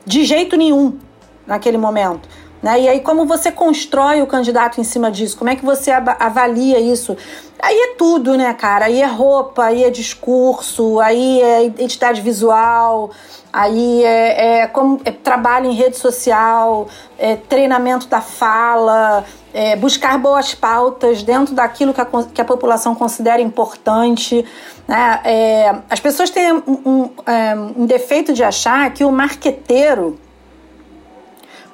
de 0.04 0.24
jeito 0.24 0.56
nenhum 0.56 0.98
naquele 1.46 1.78
momento. 1.78 2.28
Né? 2.62 2.82
E 2.82 2.90
aí, 2.90 3.00
como 3.00 3.26
você 3.26 3.52
constrói 3.52 4.22
o 4.22 4.28
candidato 4.28 4.82
em 4.82 4.84
cima 4.84 5.10
disso? 5.10 5.38
Como 5.38 5.50
é 5.50 5.56
que 5.56 5.64
você 5.64 5.92
avalia 5.92 6.80
isso? 6.80 7.16
Aí 7.62 7.76
é 7.76 7.96
tudo, 7.96 8.38
né, 8.38 8.54
cara? 8.54 8.86
Aí 8.86 9.02
é 9.02 9.06
roupa, 9.06 9.66
aí 9.66 9.84
é 9.84 9.90
discurso, 9.90 11.00
aí 11.00 11.42
é 11.42 11.66
identidade 11.66 12.22
visual, 12.22 13.12
aí 13.52 14.04
é, 14.04 14.60
é 14.62 14.68
como 14.68 15.00
é 15.04 15.12
trabalho 15.12 15.68
em 15.68 15.74
rede 15.74 15.98
social, 15.98 16.88
é 17.18 17.36
treinamento 17.36 18.08
da 18.08 18.22
fala, 18.22 19.26
é 19.54 19.76
buscar 19.76 20.18
boas 20.18 20.54
pautas 20.54 21.22
dentro 21.24 21.54
daquilo 21.54 21.94
que 21.94 22.02
a, 22.02 22.08
que 22.34 22.42
a 22.42 22.46
população 22.46 22.96
considera 22.96 23.42
importante. 23.42 24.46
Né? 24.88 25.22
É, 25.24 25.76
as 25.90 26.00
pessoas 26.00 26.30
têm 26.30 26.54
um, 26.54 26.62
um, 26.86 27.10
é, 27.26 27.56
um 27.56 27.86
defeito 27.86 28.32
de 28.32 28.44
achar 28.44 28.90
que 28.94 29.04
o 29.04 29.12
marqueteiro 29.12 30.18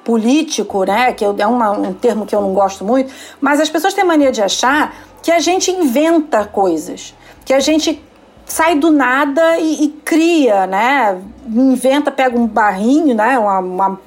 político, 0.06 0.84
né, 0.84 1.12
que 1.12 1.24
é 1.24 1.46
uma, 1.48 1.72
um 1.72 1.92
termo 1.92 2.24
que 2.24 2.34
eu 2.34 2.40
não 2.40 2.54
gosto 2.54 2.84
muito, 2.84 3.12
mas 3.40 3.58
as 3.58 3.68
pessoas 3.68 3.92
têm 3.92 4.04
mania 4.04 4.30
de 4.30 4.40
achar 4.40 4.94
que 5.20 5.32
a 5.32 5.40
gente 5.40 5.68
inventa 5.68 6.44
coisas, 6.44 7.12
que 7.44 7.52
a 7.52 7.58
gente 7.58 8.00
sai 8.44 8.76
do 8.76 8.92
nada 8.92 9.58
e, 9.58 9.82
e 9.82 9.88
cria, 10.04 10.64
né, 10.68 11.20
inventa, 11.48 12.12
pega 12.12 12.38
um 12.38 12.46
barrinho, 12.46 13.16
né, 13.16 13.36
uma, 13.36 13.58
uma, 13.58 14.00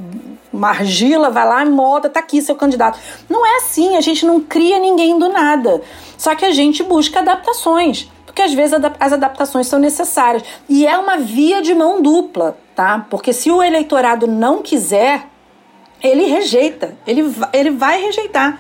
uma 0.54 0.70
argila, 0.70 1.30
vai 1.30 1.45
lá 1.45 1.66
e 1.66 1.70
molda, 1.70 2.10
tá 2.10 2.22
aqui 2.22 2.41
seu 2.41 2.56
candidato. 2.56 2.97
Não 3.28 3.45
é 3.45 3.58
assim, 3.58 3.97
a 3.97 4.02
gente 4.02 4.26
não 4.26 4.39
cria 4.39 4.80
ninguém 4.80 5.20
do 5.20 5.28
nada, 5.28 5.82
só 6.18 6.34
que 6.34 6.45
a 6.45 6.52
gente 6.52 6.82
busca 6.82 7.20
adaptações 7.20 8.10
porque 8.26 8.43
às 8.43 8.54
vezes 8.54 8.80
as 9.00 9.12
adaptações 9.12 9.68
são 9.68 9.80
necessárias. 9.80 10.43
E 10.70 10.86
é 10.86 10.95
uma 10.97 11.18
via 11.18 11.64
de 11.64 11.74
mão 11.74 12.00
dupla, 12.00 12.56
tá? 12.74 13.06
Porque 13.10 13.34
se 13.34 13.52
o 13.52 13.62
eleitorado 13.62 14.28
não 14.28 14.62
quiser, 14.62 15.29
ele 16.02 16.26
rejeita, 16.26 16.95
ele, 17.06 17.34
ele 17.54 17.72
vai 17.72 18.02
rejeitar. 18.02 18.60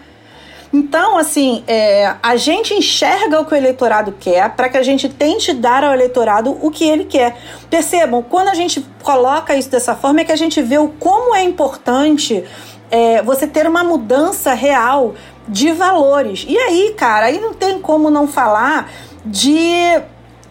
Então, 0.71 1.17
assim, 1.17 1.63
é, 1.67 2.15
a 2.21 2.35
gente 2.35 2.75
enxerga 2.75 3.41
o 3.41 3.45
que 3.45 3.53
o 3.53 3.57
eleitorado 3.57 4.13
quer 4.19 4.51
para 4.51 4.69
que 4.69 4.77
a 4.77 4.83
gente 4.83 5.09
tente 5.09 5.51
dar 5.51 5.83
ao 5.83 5.93
eleitorado 5.93 6.55
o 6.61 6.69
que 6.69 6.83
ele 6.83 7.05
quer. 7.05 7.35
Percebam, 7.69 8.21
quando 8.21 8.49
a 8.49 8.53
gente 8.53 8.85
coloca 9.01 9.55
isso 9.55 9.69
dessa 9.69 9.95
forma, 9.95 10.21
é 10.21 10.23
que 10.23 10.31
a 10.31 10.37
gente 10.37 10.61
vê 10.61 10.77
o 10.77 10.89
como 10.89 11.35
é 11.35 11.41
importante 11.41 12.43
é, 12.91 13.21
você 13.23 13.47
ter 13.47 13.67
uma 13.67 13.83
mudança 13.83 14.53
real 14.53 15.15
de 15.47 15.71
valores. 15.71 16.45
E 16.47 16.55
aí, 16.55 16.93
cara, 16.95 17.27
aí 17.27 17.39
não 17.39 17.53
tem 17.53 17.79
como 17.79 18.11
não 18.11 18.27
falar 18.27 18.91
de 19.25 19.99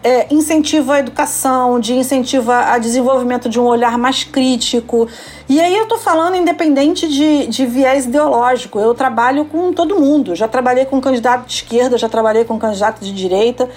é, 0.03 0.33
incentivo 0.33 0.91
à 0.91 0.99
educação, 0.99 1.79
de 1.79 1.93
incentivo 1.93 2.51
a 2.51 2.77
desenvolvimento 2.77 3.49
de 3.49 3.59
um 3.59 3.65
olhar 3.65 3.97
mais 3.97 4.23
crítico. 4.23 5.07
E 5.47 5.59
aí 5.59 5.75
eu 5.75 5.87
tô 5.87 5.97
falando 5.97 6.35
independente 6.35 7.07
de, 7.07 7.47
de 7.47 7.65
viés 7.65 8.05
ideológico. 8.05 8.79
Eu 8.79 8.93
trabalho 8.93 9.45
com 9.45 9.73
todo 9.73 9.99
mundo. 9.99 10.35
Já 10.35 10.47
trabalhei 10.47 10.85
com 10.85 11.01
candidato 11.01 11.45
de 11.45 11.53
esquerda, 11.53 11.97
já 11.97 12.07
trabalhei 12.07 12.45
com 12.45 12.57
candidato 12.57 13.03
de 13.03 13.13
direita. 13.13 13.69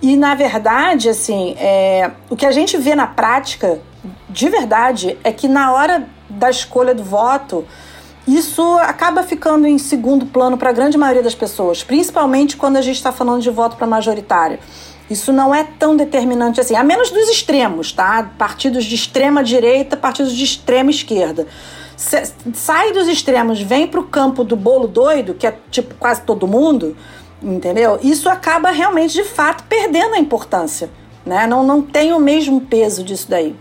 E 0.00 0.16
na 0.16 0.34
verdade, 0.34 1.08
assim, 1.08 1.54
é, 1.58 2.10
o 2.28 2.34
que 2.34 2.44
a 2.44 2.50
gente 2.50 2.76
vê 2.76 2.96
na 2.96 3.06
prática, 3.06 3.80
de 4.28 4.48
verdade, 4.48 5.16
é 5.22 5.30
que 5.30 5.46
na 5.46 5.72
hora 5.72 6.08
da 6.28 6.50
escolha 6.50 6.92
do 6.92 7.04
voto, 7.04 7.64
isso 8.26 8.62
acaba 8.78 9.22
ficando 9.22 9.66
em 9.66 9.78
segundo 9.78 10.26
plano 10.26 10.56
para 10.56 10.70
a 10.70 10.72
grande 10.72 10.98
maioria 10.98 11.22
das 11.22 11.34
pessoas, 11.34 11.84
principalmente 11.84 12.56
quando 12.56 12.76
a 12.76 12.82
gente 12.82 12.96
está 12.96 13.12
falando 13.12 13.42
de 13.42 13.50
voto 13.50 13.76
para 13.76 13.86
majoritário. 13.86 14.58
Isso 15.12 15.32
não 15.32 15.54
é 15.54 15.62
tão 15.78 15.96
determinante 15.96 16.60
assim, 16.60 16.74
a 16.74 16.82
menos 16.82 17.10
dos 17.10 17.28
extremos, 17.28 17.92
tá? 17.92 18.30
Partidos 18.38 18.84
de 18.84 18.94
extrema 18.94 19.44
direita, 19.44 19.96
partidos 19.96 20.32
de 20.32 20.42
extrema 20.42 20.90
esquerda. 20.90 21.46
Sai 22.54 22.92
dos 22.92 23.06
extremos, 23.06 23.60
vem 23.60 23.86
para 23.86 24.00
o 24.00 24.04
campo 24.04 24.42
do 24.42 24.56
bolo 24.56 24.88
doido, 24.88 25.34
que 25.34 25.46
é 25.46 25.54
tipo 25.70 25.94
quase 25.96 26.22
todo 26.22 26.46
mundo, 26.46 26.96
entendeu? 27.42 27.98
Isso 28.02 28.28
acaba 28.28 28.70
realmente, 28.70 29.12
de 29.12 29.24
fato, 29.24 29.64
perdendo 29.64 30.14
a 30.14 30.18
importância. 30.18 30.88
Né? 31.24 31.46
Não, 31.46 31.62
não 31.62 31.82
tem 31.82 32.12
o 32.12 32.18
mesmo 32.18 32.62
peso 32.62 33.04
disso 33.04 33.28
daí. 33.28 33.54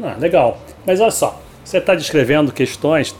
Ah, 0.00 0.14
legal. 0.18 0.58
Mas 0.86 1.00
olha 1.00 1.10
só, 1.10 1.40
você 1.64 1.78
está 1.78 1.94
descrevendo 1.94 2.52
questões 2.52 3.16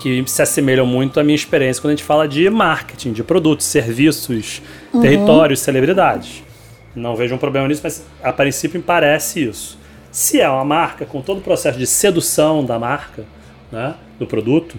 que 0.00 0.24
se 0.26 0.40
assemelham 0.40 0.86
muito 0.86 1.20
à 1.20 1.24
minha 1.24 1.34
experiência 1.34 1.82
quando 1.82 1.92
a 1.92 1.96
gente 1.96 2.04
fala 2.04 2.26
de 2.26 2.48
marketing, 2.48 3.12
de 3.12 3.22
produtos, 3.22 3.66
serviços, 3.66 4.62
uhum. 4.92 5.00
territórios, 5.00 5.60
celebridades. 5.60 6.42
Não 6.94 7.16
vejo 7.16 7.34
um 7.34 7.38
problema 7.38 7.66
nisso, 7.68 7.80
mas 7.82 8.04
a 8.22 8.32
princípio 8.32 8.78
me 8.78 8.84
parece 8.84 9.44
isso. 9.44 9.78
Se 10.10 10.40
é 10.40 10.48
uma 10.48 10.64
marca 10.64 11.06
com 11.06 11.22
todo 11.22 11.38
o 11.38 11.40
processo 11.40 11.78
de 11.78 11.86
sedução 11.86 12.64
da 12.64 12.78
marca, 12.78 13.24
né, 13.70 13.94
do 14.18 14.26
produto, 14.26 14.76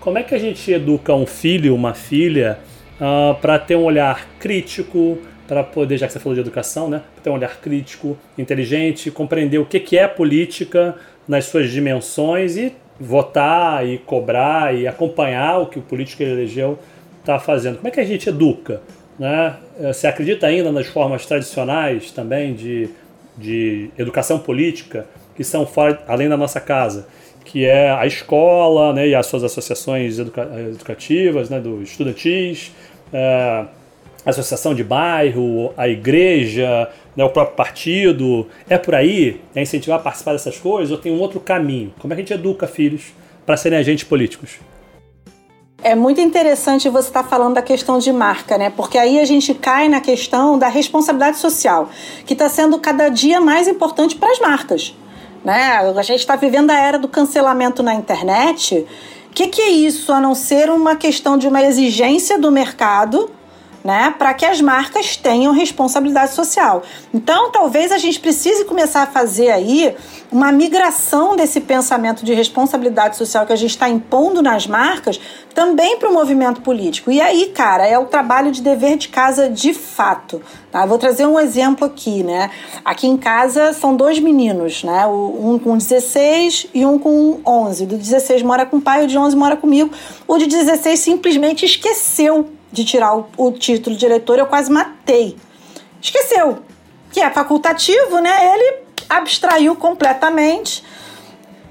como 0.00 0.16
é 0.16 0.22
que 0.22 0.34
a 0.34 0.38
gente 0.38 0.72
educa 0.72 1.14
um 1.14 1.26
filho, 1.26 1.74
uma 1.74 1.92
filha, 1.92 2.58
uh, 2.98 3.32
ah, 3.32 3.34
para 3.34 3.58
ter 3.58 3.76
um 3.76 3.84
olhar 3.84 4.26
crítico, 4.38 5.18
para 5.46 5.62
poder, 5.62 5.98
já 5.98 6.06
que 6.06 6.12
você 6.14 6.18
falou 6.18 6.34
de 6.34 6.40
educação, 6.40 6.88
né, 6.88 7.02
ter 7.22 7.28
um 7.28 7.34
olhar 7.34 7.60
crítico, 7.60 8.16
inteligente, 8.38 9.10
compreender 9.10 9.58
o 9.58 9.66
que, 9.66 9.78
que 9.78 9.98
é 9.98 10.08
política 10.08 10.96
nas 11.28 11.44
suas 11.44 11.70
dimensões 11.70 12.56
e 12.56 12.72
votar 12.98 13.86
e 13.86 13.98
cobrar 13.98 14.74
e 14.74 14.86
acompanhar 14.86 15.58
o 15.58 15.66
que 15.66 15.78
o 15.78 15.82
político 15.82 16.18
que 16.18 16.22
ele 16.22 16.32
elegeu 16.32 16.78
está 17.18 17.38
fazendo. 17.38 17.76
Como 17.76 17.88
é 17.88 17.90
que 17.90 18.00
a 18.00 18.04
gente 18.04 18.28
educa? 18.28 18.80
Né? 19.20 19.54
Você 19.78 20.06
acredita 20.06 20.46
ainda 20.46 20.72
nas 20.72 20.86
formas 20.86 21.26
tradicionais 21.26 22.10
também 22.10 22.54
de, 22.54 22.88
de 23.36 23.90
educação 23.98 24.38
política 24.38 25.04
que 25.36 25.44
são 25.44 25.66
fora, 25.66 26.02
além 26.08 26.26
da 26.26 26.38
nossa 26.38 26.58
casa, 26.58 27.06
que 27.44 27.66
é 27.66 27.90
a 27.90 28.06
escola 28.06 28.94
né, 28.94 29.08
e 29.08 29.14
as 29.14 29.26
suas 29.26 29.44
associações 29.44 30.18
educa 30.18 30.48
educativas, 30.70 31.50
né, 31.50 31.60
do 31.60 31.82
estudantis, 31.82 32.72
é, 33.12 33.66
associação 34.24 34.74
de 34.74 34.82
bairro, 34.82 35.74
a 35.76 35.86
igreja, 35.86 36.88
né, 37.14 37.22
o 37.22 37.28
próprio 37.28 37.56
partido. 37.56 38.48
É 38.70 38.78
por 38.78 38.94
aí? 38.94 39.38
É 39.54 39.60
incentivar 39.60 39.98
a 39.98 40.02
participar 40.02 40.32
dessas 40.32 40.56
coisas 40.56 40.90
ou 40.90 40.96
tem 40.96 41.12
um 41.12 41.20
outro 41.20 41.40
caminho? 41.40 41.92
Como 41.98 42.14
é 42.14 42.16
que 42.16 42.22
a 42.22 42.24
gente 42.24 42.32
educa 42.32 42.66
filhos 42.66 43.12
para 43.44 43.58
serem 43.58 43.78
agentes 43.78 44.04
políticos? 44.04 44.58
É 45.82 45.94
muito 45.94 46.20
interessante 46.20 46.90
você 46.90 47.08
estar 47.08 47.22
tá 47.22 47.28
falando 47.28 47.54
da 47.54 47.62
questão 47.62 47.98
de 47.98 48.12
marca, 48.12 48.58
né? 48.58 48.68
Porque 48.68 48.98
aí 48.98 49.18
a 49.18 49.24
gente 49.24 49.54
cai 49.54 49.88
na 49.88 50.00
questão 50.00 50.58
da 50.58 50.68
responsabilidade 50.68 51.38
social, 51.38 51.88
que 52.26 52.34
está 52.34 52.50
sendo 52.50 52.78
cada 52.78 53.08
dia 53.08 53.40
mais 53.40 53.66
importante 53.66 54.14
para 54.14 54.30
as 54.30 54.38
marcas. 54.38 54.94
Né? 55.42 55.78
A 55.96 56.02
gente 56.02 56.20
está 56.20 56.36
vivendo 56.36 56.70
a 56.70 56.78
era 56.78 56.98
do 56.98 57.08
cancelamento 57.08 57.82
na 57.82 57.94
internet. 57.94 58.86
O 59.30 59.32
que, 59.32 59.46
que 59.46 59.62
é 59.62 59.70
isso 59.70 60.12
a 60.12 60.20
não 60.20 60.34
ser 60.34 60.68
uma 60.68 60.96
questão 60.96 61.38
de 61.38 61.48
uma 61.48 61.62
exigência 61.62 62.38
do 62.38 62.52
mercado 62.52 63.30
né, 63.84 64.14
para 64.18 64.34
que 64.34 64.44
as 64.44 64.60
marcas 64.60 65.16
tenham 65.16 65.52
responsabilidade 65.52 66.32
social. 66.32 66.82
Então, 67.12 67.50
talvez 67.50 67.90
a 67.92 67.98
gente 67.98 68.20
precise 68.20 68.64
começar 68.64 69.02
a 69.02 69.06
fazer 69.06 69.50
aí 69.50 69.94
uma 70.30 70.52
migração 70.52 71.34
desse 71.34 71.60
pensamento 71.60 72.24
de 72.24 72.32
responsabilidade 72.34 73.16
social 73.16 73.46
que 73.46 73.52
a 73.52 73.56
gente 73.56 73.70
está 73.70 73.88
impondo 73.88 74.42
nas 74.42 74.66
marcas 74.66 75.20
também 75.54 75.98
para 75.98 76.08
o 76.08 76.12
movimento 76.12 76.60
político. 76.60 77.10
E 77.10 77.20
aí, 77.20 77.46
cara, 77.46 77.86
é 77.86 77.98
o 77.98 78.04
trabalho 78.04 78.52
de 78.52 78.62
dever 78.62 78.96
de 78.96 79.08
casa 79.08 79.48
de 79.48 79.74
fato. 79.74 80.40
Tá? 80.70 80.86
Vou 80.86 80.98
trazer 80.98 81.26
um 81.26 81.38
exemplo 81.38 81.84
aqui, 81.84 82.22
né? 82.22 82.50
Aqui 82.84 83.08
em 83.08 83.16
casa 83.16 83.72
são 83.72 83.96
dois 83.96 84.20
meninos, 84.20 84.84
né? 84.84 85.04
Um 85.06 85.58
com 85.58 85.76
16 85.76 86.68
e 86.72 86.86
um 86.86 86.98
com 86.98 87.40
11. 87.44 87.84
O 87.84 87.86
de 87.88 87.96
16 87.96 88.42
mora 88.42 88.64
com 88.64 88.76
o 88.76 88.80
pai, 88.80 89.04
o 89.04 89.08
de 89.08 89.18
11 89.18 89.34
mora 89.34 89.56
comigo. 89.56 89.90
O 90.28 90.38
de 90.38 90.46
16 90.46 91.00
simplesmente 91.00 91.64
esqueceu 91.64 92.48
de 92.72 92.84
tirar 92.84 93.16
o, 93.16 93.26
o 93.36 93.52
título 93.52 93.96
de 93.96 94.04
eleitor, 94.04 94.38
eu 94.38 94.46
quase 94.46 94.70
matei. 94.70 95.36
Esqueceu. 96.00 96.58
Que 97.12 97.20
é 97.20 97.30
facultativo, 97.30 98.20
né? 98.20 98.54
Ele 98.54 98.78
abstraiu 99.08 99.74
completamente. 99.74 100.84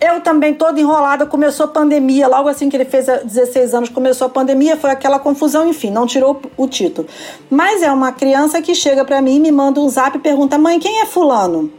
Eu 0.01 0.21
também, 0.21 0.53
toda 0.53 0.79
enrolada, 0.79 1.25
começou 1.25 1.65
a 1.65 1.69
pandemia. 1.69 2.27
Logo 2.27 2.47
assim 2.47 2.69
que 2.69 2.77
ele 2.77 2.85
fez 2.85 3.05
16 3.05 3.73
anos, 3.73 3.89
começou 3.89 4.27
a 4.27 4.29
pandemia, 4.29 4.77
foi 4.77 4.91
aquela 4.91 5.19
confusão, 5.19 5.67
enfim, 5.67 5.91
não 5.91 6.05
tirou 6.05 6.41
o 6.55 6.67
título. 6.67 7.07
Mas 7.49 7.81
é 7.81 7.91
uma 7.91 8.11
criança 8.11 8.61
que 8.61 8.73
chega 8.73 9.03
para 9.03 9.21
mim, 9.21 9.39
me 9.39 9.51
manda 9.51 9.79
um 9.79 9.89
zap 9.89 10.17
e 10.17 10.21
pergunta: 10.21 10.57
mãe, 10.57 10.79
quem 10.79 11.01
é 11.01 11.05
Fulano? 11.05 11.78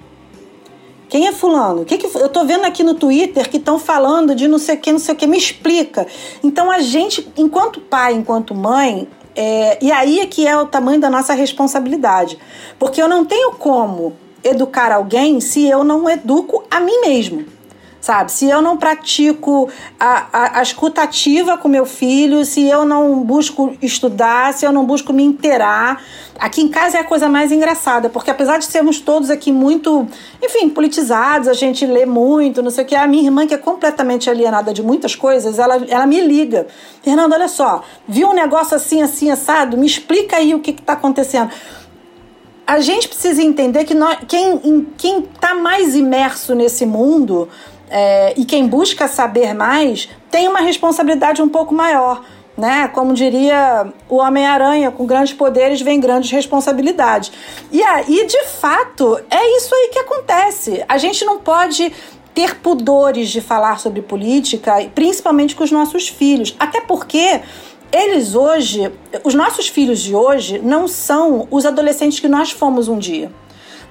Quem 1.11 1.27
é 1.27 1.33
fulano? 1.33 1.85
Que 1.85 1.99
que, 1.99 2.07
eu 2.17 2.29
tô 2.29 2.45
vendo 2.45 2.65
aqui 2.65 2.85
no 2.85 2.95
Twitter 2.95 3.51
que 3.51 3.57
estão 3.57 3.81
falando 3.81 4.33
de 4.33 4.47
não 4.47 4.59
sei 4.59 4.77
o 4.77 4.79
que, 4.79 4.93
não 4.93 4.99
sei 5.01 5.15
o 5.15 5.19
que, 5.19 5.27
me 5.27 5.37
explica. 5.37 6.07
Então 6.43 6.71
a 6.71 6.79
gente, 6.79 7.29
enquanto 7.37 7.81
pai, 7.81 8.15
enquanto 8.15 8.55
mãe, 8.55 9.09
é, 9.35 9.77
e 9.85 9.91
aí 9.91 10.21
é 10.21 10.27
que 10.27 10.47
é 10.47 10.57
o 10.57 10.67
tamanho 10.67 11.01
da 11.01 11.11
nossa 11.11 11.35
responsabilidade. 11.35 12.39
Porque 12.79 13.03
eu 13.03 13.09
não 13.09 13.25
tenho 13.25 13.53
como 13.53 14.17
educar 14.45 14.93
alguém 14.93 15.41
se 15.41 15.67
eu 15.67 15.83
não 15.83 16.09
educo 16.09 16.63
a 16.71 16.79
mim 16.79 17.01
mesmo 17.01 17.60
sabe? 18.01 18.33
Se 18.33 18.49
eu 18.49 18.63
não 18.63 18.77
pratico 18.77 19.69
a, 19.99 20.27
a, 20.33 20.59
a 20.61 20.63
escutativa 20.63 21.59
com 21.59 21.69
meu 21.69 21.85
filho, 21.85 22.45
se 22.45 22.67
eu 22.67 22.85
não 22.85 23.23
busco 23.23 23.77
estudar, 23.83 24.55
se 24.55 24.65
eu 24.65 24.73
não 24.73 24.85
busco 24.87 25.13
me 25.13 25.23
inteirar. 25.23 26.03
Aqui 26.39 26.63
em 26.63 26.69
casa 26.69 26.97
é 26.97 27.01
a 27.01 27.05
coisa 27.05 27.29
mais 27.29 27.53
engraçada, 27.53 28.09
porque 28.09 28.31
apesar 28.31 28.59
de 28.59 28.65
sermos 28.65 28.99
todos 28.99 29.29
aqui 29.29 29.53
muito, 29.53 30.09
enfim, 30.43 30.71
politizados, 30.71 31.49
a 31.49 31.53
gente 31.53 31.85
lê 31.85 32.07
muito, 32.07 32.63
não 32.63 32.71
sei 32.71 32.85
o 32.85 32.87
que, 32.87 32.95
a 32.95 33.07
minha 33.07 33.25
irmã, 33.25 33.47
que 33.47 33.53
é 33.53 33.59
completamente 33.59 34.31
alienada 34.31 34.73
de 34.73 34.83
muitas 34.83 35.15
coisas, 35.15 35.59
ela, 35.59 35.77
ela 35.87 36.07
me 36.07 36.19
liga. 36.23 36.67
Fernanda, 37.03 37.35
olha 37.35 37.49
só, 37.49 37.83
viu 38.09 38.31
um 38.31 38.35
negócio 38.35 38.75
assim, 38.75 39.03
assim, 39.03 39.31
assado? 39.31 39.77
Me 39.77 39.87
explica 39.87 40.37
aí 40.37 40.55
o 40.55 40.61
que 40.61 40.71
está 40.71 40.95
acontecendo 40.95 41.51
a 42.67 42.79
gente 42.79 43.09
precisa 43.09 43.43
entender 43.43 43.85
que 43.85 43.95
nós, 43.95 44.19
quem 44.29 45.25
está 45.25 45.57
mais 45.57 45.97
imerso 45.97 46.55
nesse 46.55 46.87
mundo 46.87 47.49
é, 47.91 48.35
e 48.37 48.45
quem 48.45 48.67
busca 48.67 49.09
saber 49.09 49.53
mais 49.53 50.09
tem 50.31 50.47
uma 50.49 50.61
responsabilidade 50.61 51.43
um 51.43 51.49
pouco 51.49 51.75
maior. 51.75 52.25
Né? 52.57 52.89
Como 52.89 53.15
diria 53.15 53.93
o 54.09 54.17
Homem-Aranha, 54.17 54.91
com 54.91 55.07
grandes 55.07 55.33
poderes 55.33 55.81
vem 55.81 55.99
grandes 55.99 56.31
responsabilidades. 56.31 57.33
E 57.73 57.83
aí, 57.83 58.27
de 58.27 58.45
fato, 58.45 59.19
é 59.31 59.57
isso 59.57 59.75
aí 59.75 59.89
que 59.93 59.99
acontece. 59.99 60.85
A 60.87 60.99
gente 60.99 61.25
não 61.25 61.39
pode 61.39 61.91
ter 62.35 62.57
pudores 62.57 63.31
de 63.31 63.41
falar 63.41 63.79
sobre 63.79 64.03
política, 64.03 64.75
principalmente 64.95 65.57
com 65.57 65.65
os 65.65 65.71
nossos 65.71 66.09
filhos. 66.09 66.55
Até 66.59 66.81
porque 66.81 67.41
eles 67.93 68.35
hoje, 68.35 68.93
os 69.25 69.35
nossos 69.35 69.69
filhos 69.69 70.01
de 70.01 70.15
hoje, 70.15 70.59
não 70.59 70.87
são 70.87 71.49
os 71.51 71.65
adolescentes 71.67 72.21
que 72.21 72.29
nós 72.29 72.51
fomos 72.51 72.89
um 72.89 72.99
dia. 72.99 73.33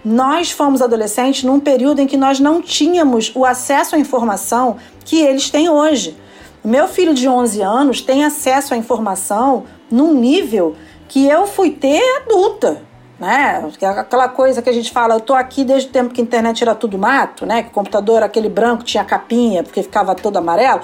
Nós 0.03 0.51
fomos 0.51 0.81
adolescentes 0.81 1.43
num 1.43 1.59
período 1.59 1.99
em 1.99 2.07
que 2.07 2.17
nós 2.17 2.39
não 2.39 2.61
tínhamos 2.61 3.31
o 3.35 3.45
acesso 3.45 3.95
à 3.95 3.99
informação 3.99 4.77
que 5.03 5.21
eles 5.21 5.49
têm 5.49 5.69
hoje. 5.69 6.15
Meu 6.63 6.87
filho 6.87 7.13
de 7.13 7.27
11 7.27 7.61
anos 7.61 8.01
tem 8.01 8.23
acesso 8.23 8.73
à 8.73 8.77
informação 8.77 9.65
num 9.89 10.13
nível 10.13 10.75
que 11.07 11.25
eu 11.27 11.47
fui 11.47 11.71
ter 11.71 12.01
adulta, 12.17 12.81
né? 13.19 13.69
Aquela 13.81 14.29
coisa 14.29 14.61
que 14.61 14.69
a 14.69 14.73
gente 14.73 14.91
fala, 14.91 15.15
eu 15.15 15.19
tô 15.19 15.33
aqui 15.33 15.63
desde 15.65 15.89
o 15.89 15.91
tempo 15.91 16.13
que 16.13 16.21
a 16.21 16.23
internet 16.23 16.61
era 16.61 16.75
tudo 16.75 16.97
mato, 16.97 17.45
né? 17.45 17.63
Que 17.63 17.69
o 17.69 17.71
computador 17.71 18.23
aquele 18.23 18.49
branco 18.49 18.83
tinha 18.83 19.03
capinha 19.03 19.63
porque 19.63 19.83
ficava 19.83 20.15
todo 20.15 20.37
amarelo. 20.37 20.81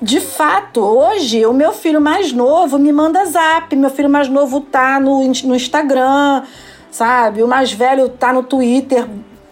De 0.00 0.20
fato, 0.20 0.80
hoje 0.80 1.44
o 1.44 1.52
meu 1.52 1.72
filho 1.72 2.00
mais 2.00 2.32
novo 2.32 2.78
me 2.78 2.92
manda 2.92 3.24
zap, 3.24 3.74
meu 3.74 3.90
filho 3.90 4.08
mais 4.08 4.28
novo 4.28 4.60
tá 4.60 5.00
no, 5.00 5.24
no 5.24 5.54
Instagram, 5.54 6.44
sabe? 6.90 7.42
O 7.42 7.48
mais 7.48 7.72
velho 7.72 8.08
tá 8.08 8.32
no 8.32 8.42
Twitter 8.42 9.06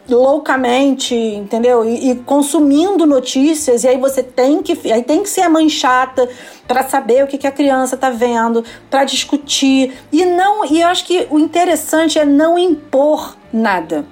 loucamente, 0.08 1.14
entendeu? 1.14 1.84
E, 1.84 2.10
e, 2.10 2.14
consumindo 2.16 3.06
notícias, 3.06 3.84
e 3.84 3.88
aí 3.88 3.98
você 3.98 4.22
tem 4.22 4.62
que, 4.62 4.92
aí 4.92 5.02
tem 5.02 5.22
que 5.22 5.28
ser 5.28 5.42
a 5.42 5.48
mãe 5.48 5.68
chata 5.68 6.28
para 6.66 6.82
saber 6.84 7.24
o 7.24 7.26
que, 7.26 7.38
que 7.38 7.46
a 7.46 7.52
criança 7.52 7.96
tá 7.96 8.10
vendo, 8.10 8.64
para 8.90 9.04
discutir. 9.04 9.94
E 10.12 10.24
não, 10.24 10.64
e 10.64 10.80
eu 10.80 10.88
acho 10.88 11.04
que 11.04 11.26
o 11.30 11.38
interessante 11.38 12.18
é 12.18 12.24
não 12.24 12.58
impor 12.58 13.36
nada. 13.52 14.04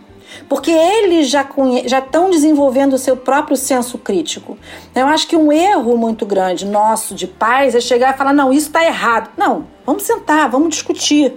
Porque 0.48 0.72
eles 0.72 1.28
já 1.28 1.46
já 1.86 2.00
estão 2.00 2.28
desenvolvendo 2.28 2.94
o 2.94 2.98
seu 2.98 3.16
próprio 3.16 3.56
senso 3.56 3.98
crítico. 3.98 4.58
Eu 4.92 5.06
acho 5.06 5.28
que 5.28 5.36
um 5.36 5.52
erro 5.52 5.96
muito 5.96 6.26
grande 6.26 6.66
nosso 6.66 7.14
de 7.14 7.28
pais 7.28 7.76
é 7.76 7.80
chegar 7.80 8.12
e 8.12 8.18
falar: 8.18 8.32
não, 8.32 8.52
isso 8.52 8.66
está 8.66 8.84
errado. 8.84 9.30
Não, 9.36 9.68
vamos 9.86 10.02
sentar, 10.02 10.50
vamos 10.50 10.70
discutir 10.70 11.34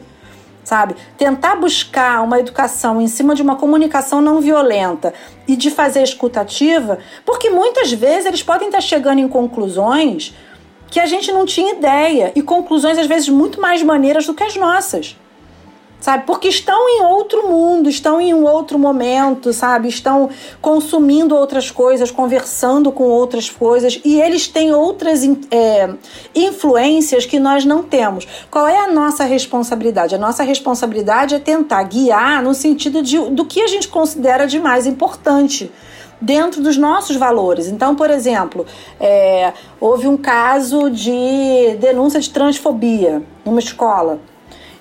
sabe? 0.67 0.97
Tentar 1.17 1.55
buscar 1.55 2.21
uma 2.21 2.41
educação 2.41 3.01
em 3.01 3.07
cima 3.07 3.33
de 3.33 3.41
uma 3.41 3.55
comunicação 3.55 4.21
não 4.21 4.41
violenta 4.41 5.13
e 5.47 5.55
de 5.55 5.71
fazer 5.71 6.03
escutativa, 6.03 6.99
porque 7.25 7.49
muitas 7.49 7.93
vezes 7.93 8.25
eles 8.25 8.43
podem 8.43 8.67
estar 8.67 8.81
chegando 8.81 9.19
em 9.19 9.29
conclusões 9.29 10.35
que 10.89 10.99
a 10.99 11.05
gente 11.05 11.31
não 11.31 11.45
tinha 11.45 11.71
ideia 11.71 12.33
e 12.35 12.41
conclusões 12.41 12.97
às 12.97 13.07
vezes 13.07 13.29
muito 13.29 13.61
mais 13.61 13.81
maneiras 13.81 14.25
do 14.25 14.33
que 14.33 14.43
as 14.43 14.57
nossas 14.57 15.15
sabe? 15.99 16.25
Porque 16.25 16.47
estão 16.47 16.87
em 16.89 17.03
outro 17.03 17.47
mundo, 17.47 17.89
estão 17.89 18.21
em 18.21 18.33
um 18.33 18.45
outro 18.45 18.77
momento, 18.77 19.51
sabe? 19.51 19.87
Estão 19.87 20.29
consumindo 20.61 21.35
outras 21.35 21.71
coisas, 21.71 22.11
conversando 22.11 22.91
com 22.91 23.03
outras 23.05 23.49
coisas 23.49 23.99
e 24.03 24.19
eles 24.21 24.47
têm 24.47 24.73
outras 24.73 25.21
é, 25.51 25.89
influências 26.35 27.25
que 27.25 27.39
nós 27.39 27.65
não 27.65 27.83
temos. 27.83 28.27
Qual 28.49 28.67
é 28.67 28.77
a 28.77 28.91
nossa 28.91 29.23
responsabilidade? 29.23 30.15
A 30.15 30.19
nossa 30.19 30.43
responsabilidade 30.43 31.35
é 31.35 31.39
tentar 31.39 31.83
guiar 31.83 32.43
no 32.43 32.53
sentido 32.53 33.01
de, 33.01 33.17
do 33.29 33.45
que 33.45 33.61
a 33.61 33.67
gente 33.67 33.87
considera 33.87 34.45
de 34.47 34.59
mais 34.59 34.85
importante 34.85 35.71
dentro 36.19 36.61
dos 36.61 36.77
nossos 36.77 37.15
valores. 37.15 37.67
Então, 37.67 37.95
por 37.95 38.09
exemplo, 38.09 38.65
é, 38.99 39.53
houve 39.79 40.07
um 40.07 40.17
caso 40.17 40.89
de 40.89 41.75
denúncia 41.79 42.19
de 42.19 42.29
transfobia 42.29 43.21
numa 43.45 43.59
escola. 43.59 44.19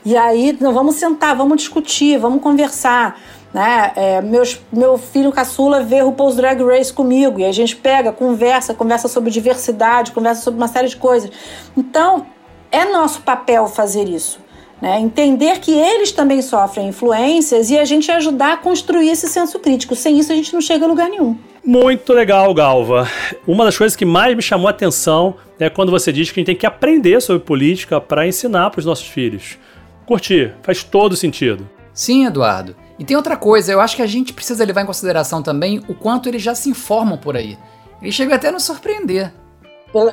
E 0.06 0.16
aí, 0.16 0.56
vamos 0.60 0.94
sentar, 0.94 1.34
vamos 1.34 1.56
discutir, 1.56 2.16
vamos 2.16 2.40
conversar. 2.40 3.20
Né? 3.52 3.90
É, 3.96 4.22
meus, 4.22 4.60
meu 4.72 4.96
filho 4.96 5.32
caçula 5.32 5.82
vê 5.82 6.00
o 6.00 6.12
Post 6.12 6.36
Drag 6.36 6.62
Race 6.62 6.92
comigo 6.92 7.40
e 7.40 7.44
a 7.44 7.50
gente 7.50 7.74
pega, 7.74 8.12
conversa, 8.12 8.72
conversa 8.72 9.08
sobre 9.08 9.32
diversidade, 9.32 10.12
conversa 10.12 10.42
sobre 10.42 10.58
uma 10.60 10.68
série 10.68 10.86
de 10.86 10.96
coisas. 10.96 11.28
Então, 11.76 12.24
é 12.70 12.84
nosso 12.84 13.22
papel 13.22 13.66
fazer 13.66 14.08
isso. 14.08 14.38
Né? 14.80 15.00
Entender 15.00 15.58
que 15.58 15.72
eles 15.72 16.12
também 16.12 16.40
sofrem 16.40 16.86
influências 16.86 17.68
e 17.70 17.76
a 17.76 17.84
gente 17.84 18.08
ajudar 18.12 18.52
a 18.52 18.56
construir 18.58 19.08
esse 19.08 19.26
senso 19.26 19.58
crítico. 19.58 19.96
Sem 19.96 20.20
isso, 20.20 20.30
a 20.30 20.36
gente 20.36 20.54
não 20.54 20.60
chega 20.60 20.84
a 20.84 20.88
lugar 20.88 21.10
nenhum. 21.10 21.36
Muito 21.64 22.12
legal, 22.12 22.54
Galva. 22.54 23.10
Uma 23.44 23.64
das 23.64 23.76
coisas 23.76 23.96
que 23.96 24.04
mais 24.04 24.36
me 24.36 24.42
chamou 24.42 24.68
a 24.68 24.70
atenção 24.70 25.34
é 25.58 25.68
quando 25.68 25.90
você 25.90 26.12
diz 26.12 26.30
que 26.30 26.38
a 26.38 26.40
gente 26.42 26.46
tem 26.46 26.54
que 26.54 26.66
aprender 26.66 27.20
sobre 27.20 27.42
política 27.42 28.00
para 28.00 28.24
ensinar 28.24 28.70
para 28.70 28.78
os 28.78 28.86
nossos 28.86 29.08
filhos 29.08 29.58
curtir. 30.06 30.54
Faz 30.62 30.82
todo 30.82 31.16
sentido. 31.16 31.68
Sim, 31.92 32.26
Eduardo. 32.26 32.76
E 32.98 33.04
tem 33.04 33.16
outra 33.16 33.36
coisa, 33.36 33.72
eu 33.72 33.80
acho 33.80 33.96
que 33.96 34.02
a 34.02 34.06
gente 34.06 34.32
precisa 34.32 34.64
levar 34.64 34.82
em 34.82 34.86
consideração 34.86 35.42
também 35.42 35.82
o 35.88 35.94
quanto 35.94 36.28
eles 36.28 36.42
já 36.42 36.54
se 36.54 36.70
informam 36.70 37.18
por 37.18 37.36
aí. 37.36 37.58
Eles 38.00 38.14
chegam 38.14 38.34
até 38.34 38.48
a 38.48 38.52
nos 38.52 38.64
surpreender. 38.64 39.32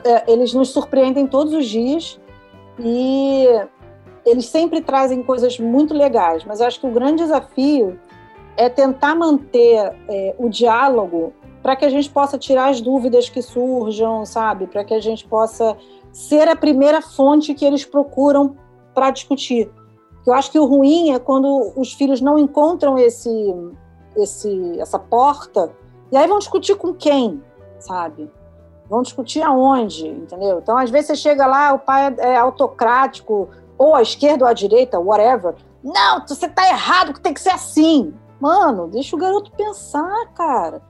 É, 0.03 0.31
eles 0.31 0.53
nos 0.53 0.69
surpreendem 0.69 1.27
todos 1.27 1.53
os 1.53 1.65
dias 1.65 2.19
e 2.79 3.45
eles 4.25 4.45
sempre 4.45 4.81
trazem 4.81 5.21
coisas 5.23 5.59
muito 5.59 5.93
legais, 5.93 6.43
mas 6.45 6.59
eu 6.59 6.67
acho 6.67 6.79
que 6.79 6.87
o 6.87 6.91
grande 6.91 7.23
desafio 7.23 7.99
é 8.55 8.69
tentar 8.69 9.15
manter 9.15 9.93
é, 10.07 10.35
o 10.37 10.47
diálogo 10.47 11.33
para 11.61 11.75
que 11.75 11.85
a 11.85 11.89
gente 11.89 12.09
possa 12.09 12.37
tirar 12.37 12.69
as 12.69 12.81
dúvidas 12.81 13.29
que 13.29 13.41
surjam, 13.41 14.25
sabe? 14.25 14.67
Para 14.67 14.83
que 14.83 14.93
a 14.93 14.99
gente 14.99 15.25
possa 15.25 15.75
ser 16.11 16.47
a 16.47 16.55
primeira 16.55 17.01
fonte 17.01 17.53
que 17.53 17.65
eles 17.65 17.85
procuram 17.85 18.55
para 18.93 19.11
discutir. 19.11 19.69
Eu 20.25 20.33
acho 20.33 20.51
que 20.51 20.59
o 20.59 20.65
ruim 20.65 21.11
é 21.11 21.19
quando 21.19 21.73
os 21.75 21.93
filhos 21.93 22.21
não 22.21 22.39
encontram 22.39 22.97
esse, 22.97 23.29
esse, 24.15 24.79
essa 24.79 24.97
porta 24.97 25.71
e 26.11 26.17
aí 26.17 26.27
vão 26.27 26.39
discutir 26.39 26.75
com 26.75 26.93
quem, 26.93 27.41
sabe? 27.79 28.31
Vão 28.89 29.01
discutir 29.01 29.41
aonde, 29.41 30.07
entendeu? 30.07 30.59
Então, 30.59 30.77
às 30.77 30.89
vezes 30.89 31.07
você 31.07 31.15
chega 31.15 31.45
lá, 31.45 31.73
o 31.73 31.79
pai 31.79 32.13
é 32.19 32.37
autocrático, 32.37 33.49
ou 33.77 33.95
à 33.95 34.01
esquerda 34.01 34.45
ou 34.45 34.49
à 34.49 34.53
direita, 34.53 34.99
whatever. 34.99 35.55
Não, 35.83 36.25
você 36.25 36.47
tá 36.47 36.67
errado, 36.67 37.13
que 37.13 37.19
tem 37.19 37.33
que 37.33 37.41
ser 37.41 37.49
assim. 37.49 38.13
Mano, 38.39 38.87
deixa 38.87 39.15
o 39.15 39.19
garoto 39.19 39.51
pensar, 39.51 40.27
cara. 40.35 40.81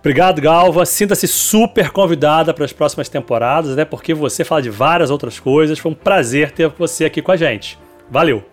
Obrigado, 0.00 0.40
Galva. 0.40 0.84
Sinta-se 0.84 1.28
super 1.28 1.90
convidada 1.90 2.52
para 2.52 2.64
as 2.64 2.72
próximas 2.72 3.08
temporadas, 3.08 3.72
até 3.72 3.84
porque 3.84 4.12
você 4.12 4.42
fala 4.44 4.62
de 4.62 4.70
várias 4.70 5.10
outras 5.10 5.38
coisas. 5.38 5.78
Foi 5.78 5.92
um 5.92 5.94
prazer 5.94 6.50
ter 6.50 6.68
você 6.68 7.04
aqui 7.04 7.22
com 7.22 7.30
a 7.30 7.36
gente. 7.36 7.78
Valeu. 8.12 8.44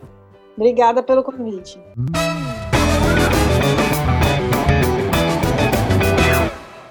Obrigada 0.55 1.03
pelo 1.03 1.21
convite. 1.21 1.77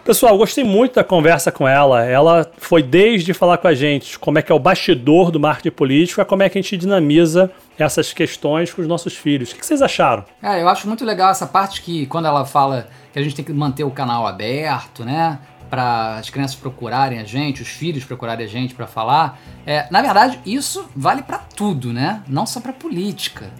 Pessoal, 0.05 0.37
gostei 0.37 0.65
muito 0.65 0.97
da 0.97 1.05
conversa 1.05 1.51
com 1.51 1.67
ela. 1.67 2.05
Ela 2.05 2.51
foi 2.59 2.83
desde 2.83 3.33
falar 3.33 3.57
com 3.57 3.69
a 3.69 3.75
gente 3.75 4.19
como 4.19 4.39
é 4.39 4.43
que 4.43 4.53
é 4.53 4.55
o 4.55 4.59
bastidor 4.59 5.31
do 5.31 5.41
marketing 5.41 5.75
político 5.75 6.21
a 6.21 6.27
como 6.27 6.43
é 6.43 6.49
que 6.51 6.59
a 6.59 6.63
gente 6.63 6.77
dinamiza 6.77 7.51
essas 7.79 8.13
questões 8.13 8.73
com 8.73 8.83
os 8.83 8.89
nossos 8.89 9.17
filhos. 9.17 9.53
O 9.53 9.57
que 9.57 9.65
vocês 9.65 9.81
acharam? 9.81 10.25
É, 10.43 10.63
eu 10.63 10.69
acho 10.69 10.87
muito 10.87 11.07
legal 11.07 11.31
essa 11.31 11.47
parte 11.47 11.81
que 11.81 12.07
quando 12.07 12.27
ela 12.27 12.45
fala 12.45 12.87
que 13.13 13.19
a 13.19 13.23
gente 13.23 13.35
tem 13.35 13.45
que 13.45 13.53
manter 13.53 13.85
o 13.85 13.91
canal 13.91 14.27
aberto, 14.27 15.05
né? 15.05 15.39
Para 15.71 16.17
as 16.17 16.31
crianças 16.31 16.57
procurarem 16.57 17.19
a 17.19 17.25
gente, 17.25 17.63
os 17.63 17.69
filhos 17.69 18.05
procurarem 18.05 18.45
a 18.45 18.49
gente 18.49 18.75
para 18.75 18.87
falar. 18.87 19.39
É, 19.67 19.87
na 19.91 20.01
verdade, 20.01 20.41
isso 20.47 20.87
vale 20.97 21.23
para 21.23 21.39
tudo, 21.39 21.93
né? 21.93 22.23
Não 22.27 22.47
só 22.47 22.61
para 22.61 22.73
política, 22.73 23.51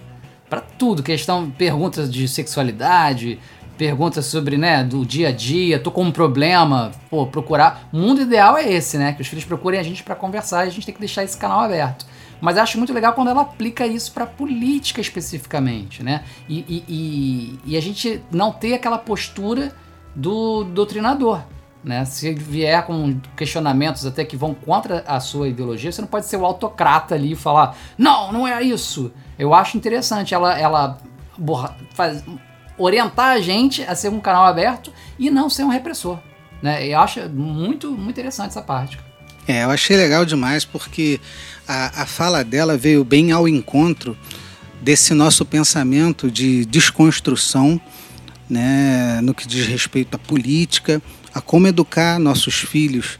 para 0.49 0.61
tudo. 0.61 1.03
Questão, 1.03 1.51
perguntas 1.51 2.11
de 2.11 2.27
sexualidade, 2.27 3.39
perguntas 3.79 4.25
sobre, 4.25 4.57
né, 4.57 4.83
do 4.83 5.05
dia 5.05 5.29
a 5.29 5.31
dia, 5.31 5.79
tô 5.79 5.89
com 5.89 6.03
um 6.03 6.11
problema, 6.11 6.91
pô, 7.09 7.25
procurar. 7.25 7.87
O 7.93 7.97
mundo 7.97 8.21
ideal 8.21 8.57
é 8.57 8.69
esse, 8.69 8.97
né? 8.97 9.13
Que 9.13 9.21
os 9.21 9.27
filhos 9.27 9.45
procurem 9.45 9.79
a 9.79 9.83
gente 9.83 10.03
para 10.03 10.15
conversar 10.15 10.65
e 10.65 10.67
a 10.67 10.71
gente 10.71 10.85
tem 10.85 10.93
que 10.93 10.99
deixar 10.99 11.23
esse 11.23 11.37
canal 11.37 11.61
aberto. 11.61 12.05
Mas 12.41 12.57
acho 12.57 12.77
muito 12.77 12.93
legal 12.93 13.13
quando 13.13 13.29
ela 13.29 13.41
aplica 13.41 13.87
isso 13.87 14.11
para 14.11 14.25
política 14.25 14.99
especificamente, 14.99 16.03
né? 16.03 16.23
E, 16.47 16.59
e, 16.67 16.83
e, 16.87 17.59
e, 17.73 17.77
a 17.77 17.81
gente 17.81 18.21
não 18.31 18.51
ter 18.51 18.73
aquela 18.73 18.97
postura 18.97 19.73
do 20.13 20.65
doutrinador. 20.65 21.41
Né? 21.83 22.03
Se 22.05 22.33
vier 22.33 22.85
com 22.85 23.19
questionamentos 23.37 24.05
até 24.05 24.25
que 24.25 24.35
vão 24.35 24.53
contra 24.53 25.03
a 25.07 25.19
sua 25.19 25.47
ideologia, 25.47 25.91
você 25.91 26.01
não 26.01 26.07
pode 26.07 26.25
ser 26.25 26.37
o 26.37 26.45
autocrata 26.45 27.15
ali 27.15 27.31
e 27.31 27.35
falar, 27.35 27.77
não, 27.97 28.31
não 28.31 28.47
é 28.47 28.61
isso. 28.61 29.11
Eu 29.37 29.53
acho 29.53 29.77
interessante 29.77 30.33
ela, 30.33 30.59
ela 30.59 30.97
faz, 31.93 32.23
orientar 32.77 33.31
a 33.31 33.39
gente 33.39 33.81
a 33.83 33.95
ser 33.95 34.09
um 34.09 34.19
canal 34.19 34.45
aberto 34.45 34.91
e 35.17 35.29
não 35.29 35.49
ser 35.49 35.63
um 35.63 35.69
repressor. 35.69 36.19
Né? 36.61 36.87
Eu 36.87 36.99
acho 36.99 37.29
muito, 37.29 37.91
muito 37.91 38.09
interessante 38.09 38.49
essa 38.49 38.61
parte. 38.61 38.99
É, 39.47 39.63
eu 39.63 39.71
achei 39.71 39.95
legal 39.95 40.25
demais 40.25 40.65
porque 40.65 41.19
a, 41.67 42.03
a 42.03 42.05
fala 42.05 42.43
dela 42.43 42.77
veio 42.77 43.03
bem 43.03 43.31
ao 43.31 43.47
encontro 43.47 44.17
desse 44.81 45.13
nosso 45.13 45.45
pensamento 45.45 46.29
de 46.29 46.65
desconstrução 46.65 47.79
né, 48.49 49.19
no 49.21 49.33
que 49.33 49.47
diz 49.47 49.67
respeito 49.67 50.15
à 50.15 50.17
política, 50.17 51.01
a 51.33 51.41
como 51.41 51.67
educar 51.67 52.19
nossos 52.19 52.55
filhos 52.55 53.19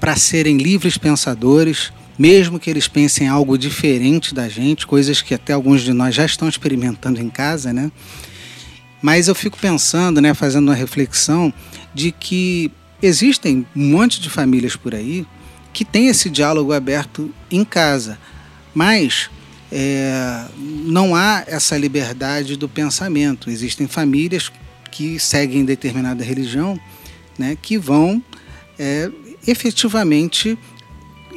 para 0.00 0.16
serem 0.16 0.56
livres 0.58 0.96
pensadores, 0.96 1.92
mesmo 2.18 2.58
que 2.58 2.70
eles 2.70 2.88
pensem 2.88 3.28
algo 3.28 3.56
diferente 3.56 4.34
da 4.34 4.48
gente, 4.48 4.86
coisas 4.86 5.22
que 5.22 5.34
até 5.34 5.52
alguns 5.52 5.82
de 5.82 5.92
nós 5.92 6.14
já 6.14 6.24
estão 6.24 6.48
experimentando 6.48 7.20
em 7.20 7.28
casa, 7.28 7.72
né? 7.72 7.90
Mas 9.00 9.28
eu 9.28 9.34
fico 9.34 9.56
pensando, 9.58 10.20
né, 10.20 10.34
fazendo 10.34 10.68
uma 10.68 10.74
reflexão 10.74 11.52
de 11.94 12.10
que 12.10 12.70
existem 13.00 13.64
um 13.74 13.90
monte 13.90 14.20
de 14.20 14.28
famílias 14.28 14.74
por 14.74 14.94
aí 14.94 15.24
que 15.72 15.84
tem 15.84 16.08
esse 16.08 16.28
diálogo 16.28 16.72
aberto 16.72 17.32
em 17.50 17.64
casa, 17.64 18.18
mas 18.74 19.30
é, 19.70 20.44
não 20.58 21.14
há 21.14 21.44
essa 21.46 21.76
liberdade 21.76 22.56
do 22.56 22.68
pensamento. 22.68 23.50
Existem 23.50 23.86
famílias 23.86 24.50
que 24.90 25.18
seguem 25.20 25.64
determinada 25.64 26.24
religião, 26.24 26.80
né, 27.38 27.56
que 27.60 27.78
vão 27.78 28.22
é, 28.78 29.10
efetivamente 29.46 30.58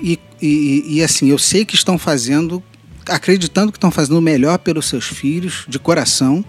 e, 0.01 0.19
e, 0.41 0.97
e 0.97 1.03
assim 1.03 1.29
eu 1.29 1.37
sei 1.37 1.63
que 1.63 1.75
estão 1.75 1.97
fazendo, 1.97 2.61
acreditando 3.07 3.71
que 3.71 3.77
estão 3.77 3.91
fazendo 3.91 4.17
o 4.17 4.21
melhor 4.21 4.57
pelos 4.57 4.87
seus 4.87 5.05
filhos 5.05 5.65
de 5.67 5.77
coração, 5.77 6.43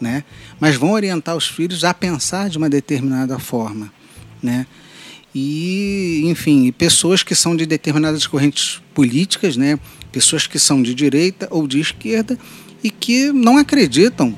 né, 0.00 0.24
mas 0.58 0.76
vão 0.76 0.92
orientar 0.92 1.36
os 1.36 1.46
filhos 1.46 1.84
a 1.84 1.92
pensar 1.92 2.48
de 2.48 2.58
uma 2.58 2.68
determinada 2.68 3.38
forma, 3.38 3.92
né 4.42 4.66
e, 5.34 6.22
enfim, 6.26 6.70
pessoas 6.70 7.24
que 7.24 7.34
são 7.34 7.56
de 7.56 7.66
determinadas 7.66 8.24
correntes 8.24 8.80
políticas, 8.94 9.56
né? 9.56 9.78
pessoas 10.12 10.46
que 10.46 10.60
são 10.60 10.80
de 10.80 10.94
direita 10.94 11.48
ou 11.50 11.66
de 11.66 11.80
esquerda 11.80 12.38
e 12.84 12.88
que 12.88 13.32
não 13.32 13.58
acreditam 13.58 14.32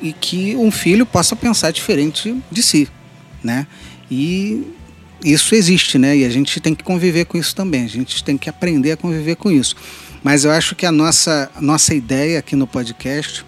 e 0.00 0.12
que 0.12 0.54
um 0.54 0.70
filho 0.70 1.04
possa 1.04 1.34
pensar 1.34 1.72
diferente 1.72 2.36
de 2.48 2.62
si, 2.62 2.88
né? 3.42 3.66
E 4.10 4.64
isso 5.24 5.54
existe, 5.54 5.98
né? 5.98 6.16
E 6.16 6.24
a 6.24 6.30
gente 6.30 6.60
tem 6.60 6.74
que 6.74 6.84
conviver 6.84 7.24
com 7.24 7.38
isso 7.38 7.54
também. 7.54 7.84
A 7.84 7.88
gente 7.88 8.22
tem 8.22 8.36
que 8.36 8.48
aprender 8.48 8.92
a 8.92 8.96
conviver 8.96 9.36
com 9.36 9.50
isso. 9.50 9.76
Mas 10.22 10.44
eu 10.44 10.50
acho 10.50 10.74
que 10.74 10.86
a 10.86 10.92
nossa, 10.92 11.50
nossa 11.60 11.94
ideia 11.94 12.38
aqui 12.38 12.56
no 12.56 12.66
podcast 12.66 13.44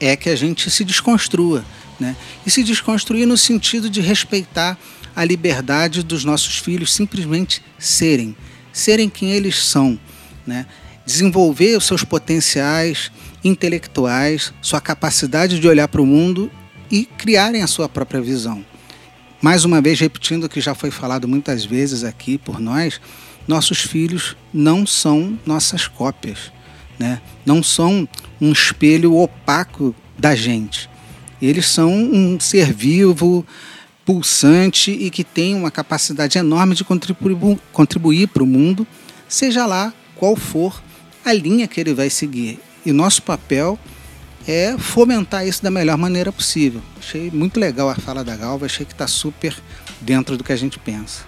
é 0.00 0.16
que 0.16 0.28
a 0.28 0.36
gente 0.36 0.70
se 0.70 0.84
desconstrua, 0.84 1.64
né? 1.98 2.16
E 2.46 2.50
se 2.50 2.62
desconstruir 2.62 3.26
no 3.26 3.36
sentido 3.36 3.90
de 3.90 4.00
respeitar 4.00 4.78
a 5.14 5.24
liberdade 5.24 6.02
dos 6.02 6.24
nossos 6.24 6.58
filhos 6.58 6.92
simplesmente 6.92 7.62
serem, 7.78 8.36
serem 8.72 9.08
quem 9.08 9.32
eles 9.32 9.64
são, 9.64 9.98
né? 10.46 10.66
desenvolver 11.08 11.76
os 11.76 11.86
seus 11.86 12.04
potenciais 12.04 13.10
intelectuais, 13.42 14.52
sua 14.60 14.80
capacidade 14.80 15.58
de 15.58 15.66
olhar 15.66 15.88
para 15.88 16.02
o 16.02 16.06
mundo 16.06 16.50
e 16.90 17.06
criarem 17.06 17.62
a 17.62 17.66
sua 17.66 17.88
própria 17.88 18.20
visão. 18.20 18.62
Mais 19.40 19.64
uma 19.64 19.80
vez, 19.80 20.00
repetindo 20.00 20.44
o 20.44 20.48
que 20.48 20.60
já 20.60 20.74
foi 20.74 20.90
falado 20.90 21.28
muitas 21.28 21.64
vezes 21.64 22.02
aqui 22.02 22.36
por 22.36 22.58
nós, 22.58 23.00
nossos 23.46 23.80
filhos 23.80 24.36
não 24.52 24.84
são 24.84 25.38
nossas 25.46 25.86
cópias, 25.86 26.52
né? 26.98 27.20
não 27.46 27.62
são 27.62 28.08
um 28.40 28.50
espelho 28.50 29.14
opaco 29.14 29.94
da 30.18 30.34
gente. 30.34 30.90
Eles 31.40 31.66
são 31.66 31.92
um 31.92 32.40
ser 32.40 32.72
vivo, 32.72 33.46
pulsante 34.04 34.90
e 34.90 35.08
que 35.08 35.22
tem 35.22 35.54
uma 35.54 35.70
capacidade 35.70 36.36
enorme 36.36 36.74
de 36.74 36.82
contribu 36.82 37.60
contribuir 37.72 38.26
para 38.26 38.42
o 38.42 38.46
mundo, 38.46 38.86
seja 39.28 39.66
lá 39.66 39.94
qual 40.16 40.34
for 40.34 40.82
a 41.24 41.32
linha 41.32 41.68
que 41.68 41.80
ele 41.80 41.94
vai 41.94 42.10
seguir. 42.10 42.58
E 42.84 42.90
nosso 42.90 43.22
papel 43.22 43.78
é 44.48 44.78
fomentar 44.78 45.46
isso 45.46 45.62
da 45.62 45.70
melhor 45.70 45.98
maneira 45.98 46.32
possível. 46.32 46.80
Achei 46.98 47.30
muito 47.30 47.60
legal 47.60 47.90
a 47.90 47.94
fala 47.94 48.24
da 48.24 48.34
Galva, 48.34 48.64
achei 48.64 48.86
que 48.86 48.92
está 48.92 49.06
super 49.06 49.54
dentro 50.00 50.38
do 50.38 50.42
que 50.42 50.52
a 50.52 50.56
gente 50.56 50.78
pensa. 50.78 51.24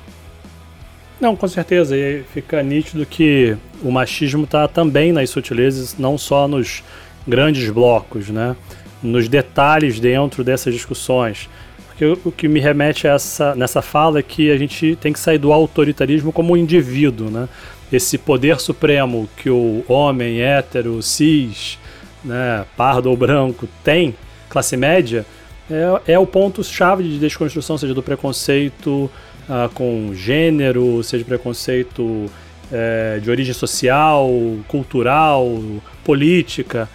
Não, 1.21 1.37
com 1.37 1.47
certeza. 1.47 1.95
E 1.95 2.25
fica 2.33 2.63
nítido 2.63 3.05
que 3.05 3.55
o 3.83 3.91
machismo 3.91 4.45
está 4.45 4.67
também 4.67 5.13
nas 5.13 5.29
sutilezas, 5.29 5.97
não 5.99 6.17
só 6.17 6.49
nos 6.49 6.83
grandes 7.29 7.69
blocos, 7.69 8.31
né? 8.31 8.57
nos 9.03 9.29
detalhes 9.29 10.01
dentro 10.01 10.43
dessas 10.43 10.73
discussões. 10.73 11.47
Porque 11.89 12.05
o 12.25 12.33
que 12.33 12.49
me 12.49 12.59
remete 12.59 13.07
a 13.07 13.13
essa, 13.13 13.55
nessa 13.55 13.83
fala 13.83 14.21
é 14.21 14.23
que 14.23 14.51
a 14.51 14.57
gente 14.57 14.97
tem 14.97 15.13
que 15.13 15.19
sair 15.19 15.37
do 15.37 15.53
autoritarismo 15.53 16.33
como 16.33 16.55
um 16.55 16.57
indivíduo. 16.57 17.31
Né? 17.31 17.47
Esse 17.93 18.17
poder 18.17 18.59
supremo 18.59 19.29
que 19.37 19.51
o 19.51 19.85
homem 19.87 20.41
hétero, 20.41 21.03
cis, 21.03 21.79
né, 22.25 22.65
pardo 22.77 23.11
ou 23.11 23.17
branco 23.17 23.69
tem, 23.83 24.15
classe 24.49 24.77
média, 24.77 25.25
é, 25.71 26.13
é 26.15 26.19
o 26.19 26.27
ponto-chave 26.27 27.05
de 27.05 27.19
desconstrução, 27.19 27.79
seja 27.79 27.95
do 27.95 28.03
preconceito 28.03 29.11
uh, 29.49 29.69
com 29.73 30.13
gênero, 30.15 31.03
seja 31.03 31.25
preconceito 31.25 32.31
é, 32.73 33.19
de 33.23 33.31
origem 33.31 33.55
social, 33.55 34.31
cultural, 34.69 35.59
política. 36.05 36.89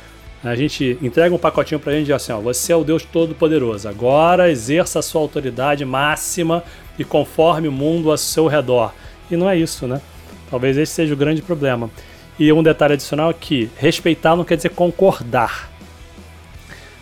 A 0.44 0.56
gente 0.56 0.98
entrega 1.02 1.34
um 1.34 1.40
pacotinho 1.40 1.80
pra 1.80 1.92
gente 1.94 2.04
e 2.04 2.06
diz 2.06 2.16
assim: 2.16 2.32
ó, 2.32 2.40
você 2.40 2.72
é 2.72 2.76
o 2.76 2.84
Deus 2.84 3.04
Todo-Poderoso, 3.04 3.88
agora 3.90 4.50
exerça 4.50 5.00
a 5.00 5.02
sua 5.02 5.22
autoridade 5.22 5.84
máxima 5.84 6.64
e 7.00 7.04
conforme 7.04 7.68
o 7.68 7.72
mundo 7.72 8.12
ao 8.12 8.18
seu 8.18 8.48
redor. 8.48 8.94
E 9.30 9.36
não 9.36 9.50
é 9.50 9.58
isso, 9.58 9.88
né? 9.88 10.02
Talvez 10.50 10.78
esse 10.78 10.94
seja 10.94 11.14
o 11.14 11.18
grande 11.18 11.42
problema. 11.42 11.90
E 12.38 12.52
um 12.52 12.62
detalhe 12.62 12.94
adicional 12.94 13.30
é 13.30 13.34
que 13.34 13.70
respeitar 13.78 14.36
não 14.36 14.44
quer 14.44 14.58
dizer 14.58 14.70
concordar. 14.70 15.72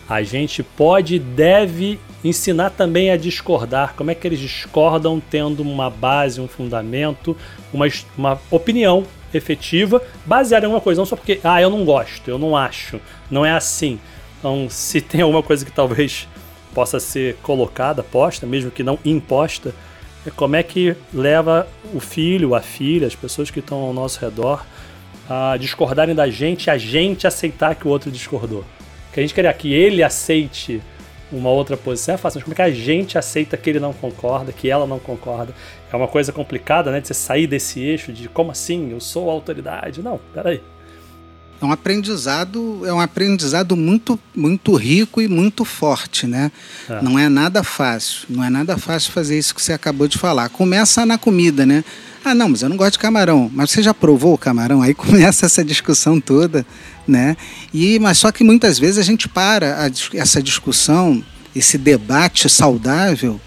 A 0.08 0.22
gente 0.22 0.62
pode 0.62 1.16
e 1.16 1.18
deve 1.18 1.98
ensinar 2.22 2.70
também 2.70 3.10
a 3.10 3.16
discordar. 3.16 3.94
Como 3.94 4.10
é 4.10 4.14
que 4.14 4.26
eles 4.26 4.38
discordam 4.38 5.20
tendo 5.20 5.62
uma 5.62 5.90
base, 5.90 6.40
um 6.40 6.48
fundamento, 6.48 7.36
uma, 7.72 7.86
uma 8.16 8.40
opinião 8.50 9.04
efetiva 9.36 10.02
baseada 10.24 10.64
em 10.64 10.66
alguma 10.66 10.80
coisa. 10.80 11.00
Não 11.00 11.06
só 11.06 11.16
porque, 11.16 11.40
ah, 11.42 11.60
eu 11.60 11.70
não 11.70 11.84
gosto, 11.84 12.28
eu 12.28 12.38
não 12.38 12.56
acho, 12.56 13.00
não 13.30 13.44
é 13.44 13.52
assim. 13.52 13.98
Então, 14.38 14.66
se 14.70 15.00
tem 15.00 15.22
alguma 15.22 15.42
coisa 15.42 15.64
que 15.64 15.72
talvez 15.72 16.28
possa 16.74 16.98
ser 16.98 17.36
colocada, 17.42 18.02
posta, 18.02 18.46
mesmo 18.46 18.70
que 18.70 18.82
não 18.82 18.98
imposta, 19.04 19.74
é 20.26 20.30
como 20.30 20.56
é 20.56 20.62
que 20.62 20.96
leva 21.12 21.68
o 21.92 22.00
filho, 22.00 22.54
a 22.54 22.60
filha, 22.60 23.06
as 23.06 23.14
pessoas 23.14 23.50
que 23.50 23.60
estão 23.60 23.78
ao 23.78 23.92
nosso 23.92 24.20
redor 24.20 24.64
a 25.28 25.56
discordarem 25.56 26.14
da 26.14 26.28
gente, 26.28 26.70
a 26.70 26.78
gente 26.78 27.26
aceitar 27.26 27.74
que 27.74 27.86
o 27.86 27.90
outro 27.90 28.10
discordou. 28.10 28.64
Que 29.12 29.20
a 29.20 29.22
gente 29.22 29.34
queria 29.34 29.52
que 29.52 29.72
ele 29.72 30.02
aceite 30.02 30.82
uma 31.32 31.50
outra 31.50 31.76
posição 31.76 32.14
é 32.14 32.18
fácil, 32.18 32.38
mas 32.38 32.44
como 32.44 32.52
é 32.52 32.56
que 32.56 32.62
a 32.62 32.70
gente 32.70 33.18
aceita 33.18 33.56
que 33.56 33.68
ele 33.68 33.80
não 33.80 33.92
concorda, 33.92 34.52
que 34.52 34.70
ela 34.70 34.86
não 34.86 34.98
concorda? 34.98 35.54
É 35.92 35.96
uma 35.96 36.06
coisa 36.06 36.32
complicada, 36.32 36.90
né? 36.90 37.00
De 37.00 37.08
você 37.08 37.14
sair 37.14 37.46
desse 37.46 37.80
eixo 37.80 38.12
de 38.12 38.28
como 38.28 38.50
assim? 38.50 38.90
Eu 38.90 39.00
sou 39.00 39.28
autoridade. 39.28 40.02
Não, 40.02 40.20
peraí. 40.32 40.62
É 41.60 41.64
um 41.64 41.72
aprendizado, 41.72 42.82
é 42.84 42.92
um 42.92 43.00
aprendizado 43.00 43.76
muito, 43.76 44.18
muito 44.34 44.74
rico 44.74 45.22
e 45.22 45.28
muito 45.28 45.64
forte, 45.64 46.26
né? 46.26 46.52
É. 46.88 47.00
Não 47.00 47.18
é 47.18 47.28
nada 47.28 47.62
fácil, 47.62 48.26
não 48.28 48.44
é 48.44 48.50
nada 48.50 48.76
fácil 48.76 49.12
fazer 49.12 49.38
isso 49.38 49.54
que 49.54 49.62
você 49.62 49.72
acabou 49.72 50.06
de 50.06 50.18
falar. 50.18 50.48
Começa 50.50 51.06
na 51.06 51.16
comida, 51.16 51.64
né? 51.64 51.84
Ah, 52.24 52.34
não, 52.34 52.48
mas 52.48 52.62
eu 52.62 52.70
não 52.70 52.76
gosto 52.76 52.92
de 52.92 52.98
camarão. 53.00 53.50
Mas 53.52 53.70
você 53.70 53.82
já 53.82 53.92
provou 53.92 54.32
o 54.32 54.38
camarão? 54.38 54.80
Aí 54.80 54.94
começa 54.94 55.44
essa 55.44 55.62
discussão 55.62 56.20
toda, 56.20 56.64
né? 57.06 57.36
E, 57.72 57.98
mas 57.98 58.18
só 58.18 58.32
que 58.32 58.42
muitas 58.42 58.78
vezes 58.78 58.98
a 58.98 59.02
gente 59.02 59.28
para 59.28 59.84
a, 59.84 59.90
essa 60.16 60.42
discussão, 60.42 61.22
esse 61.54 61.76
debate 61.76 62.48
saudável, 62.48 63.38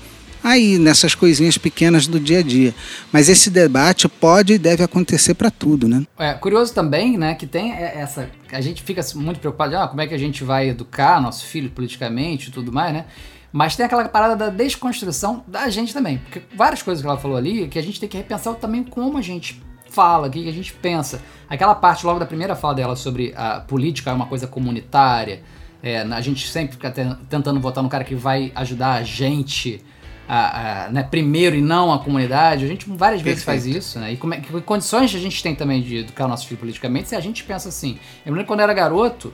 aí 0.44 0.78
nessas 0.78 1.16
coisinhas 1.16 1.58
pequenas 1.58 2.06
do 2.06 2.20
dia 2.20 2.40
a 2.40 2.44
dia. 2.44 2.74
Mas 3.12 3.30
esse 3.30 3.50
debate 3.50 4.08
pode 4.08 4.54
e 4.54 4.58
deve 4.60 4.84
acontecer 4.84 5.34
para 5.34 5.50
tudo, 5.50 5.88
né? 5.88 6.04
É 6.20 6.34
curioso 6.34 6.74
também, 6.74 7.18
né, 7.18 7.34
que 7.34 7.48
tem 7.48 7.74
essa, 7.74 8.30
a 8.52 8.62
gente 8.62 8.84
fica 8.84 9.02
muito 9.16 9.40
preocupado, 9.40 9.76
ah, 9.76 9.88
como 9.88 10.02
é 10.02 10.08
que 10.08 10.14
a 10.14 10.20
gente 10.20 10.44
vai 10.44 10.70
educar 10.70 11.20
nosso 11.20 11.46
filho 11.46 11.70
politicamente 11.72 12.50
e 12.50 12.52
tudo 12.52 12.72
mais, 12.72 12.94
né? 12.94 13.06
Mas 13.52 13.76
tem 13.76 13.86
aquela 13.86 14.08
parada 14.08 14.36
da 14.36 14.50
desconstrução 14.50 15.44
da 15.48 15.70
gente 15.70 15.94
também. 15.94 16.18
Porque 16.18 16.42
várias 16.56 16.82
coisas 16.82 17.02
que 17.02 17.08
ela 17.08 17.18
falou 17.18 17.38
ali 17.38 17.68
que 17.68 17.80
a 17.80 17.84
gente 17.84 18.00
tem 18.00 18.10
que 18.10 18.18
repensar 18.18 18.54
também 18.56 18.84
como 18.84 19.18
a 19.18 19.22
gente 19.22 19.62
fala, 19.90 20.28
o 20.28 20.32
que 20.32 20.48
a 20.48 20.54
gente 20.54 20.74
pensa. 20.74 21.22
Aquela 21.50 21.74
parte 21.74 22.06
logo 22.06 22.20
da 22.20 22.26
primeira 22.26 22.56
fala 22.56 22.76
dela 22.76 22.96
sobre 22.96 23.34
a 23.36 23.62
política 23.62 24.12
é 24.12 24.14
uma 24.14 24.28
coisa 24.28 24.48
comunitária. 24.48 25.42
É, 25.82 26.02
a 26.02 26.22
gente 26.22 26.48
sempre 26.48 26.74
fica 26.74 26.92
tentando 26.92 27.60
votar 27.60 27.84
no 27.84 27.90
cara 27.90 28.04
que 28.04 28.16
vai 28.16 28.52
ajudar 28.56 28.94
a 28.94 29.04
gente 29.04 29.84
a, 30.28 30.86
a, 30.86 30.90
né, 30.90 31.04
primeiro 31.04 31.56
e 31.56 31.62
não 31.62 31.94
a 31.94 32.00
comunidade. 32.00 32.66
A 32.66 32.68
gente 32.68 32.90
várias 32.90 33.22
vezes 33.22 33.44
Perfeito. 33.44 33.64
faz 33.64 33.76
isso, 33.76 34.00
né? 34.00 34.14
E 34.14 34.18
como 34.18 34.34
é, 34.34 34.40
que 34.40 34.62
condições 34.62 35.16
a 35.16 35.20
gente 35.20 35.42
tem 35.42 35.56
também 35.56 35.82
de 35.82 35.98
educar 35.98 36.26
o 36.26 36.28
nosso 36.28 36.46
filho 36.48 36.60
politicamente 36.60 37.10
se 37.10 37.16
a 37.16 37.20
gente 37.20 37.44
pensa 37.44 37.70
assim. 37.70 37.98
Eu 38.26 38.34
lembro 38.34 38.46
quando 38.46 38.60
eu 38.60 38.64
era 38.64 38.74
garoto, 38.74 39.34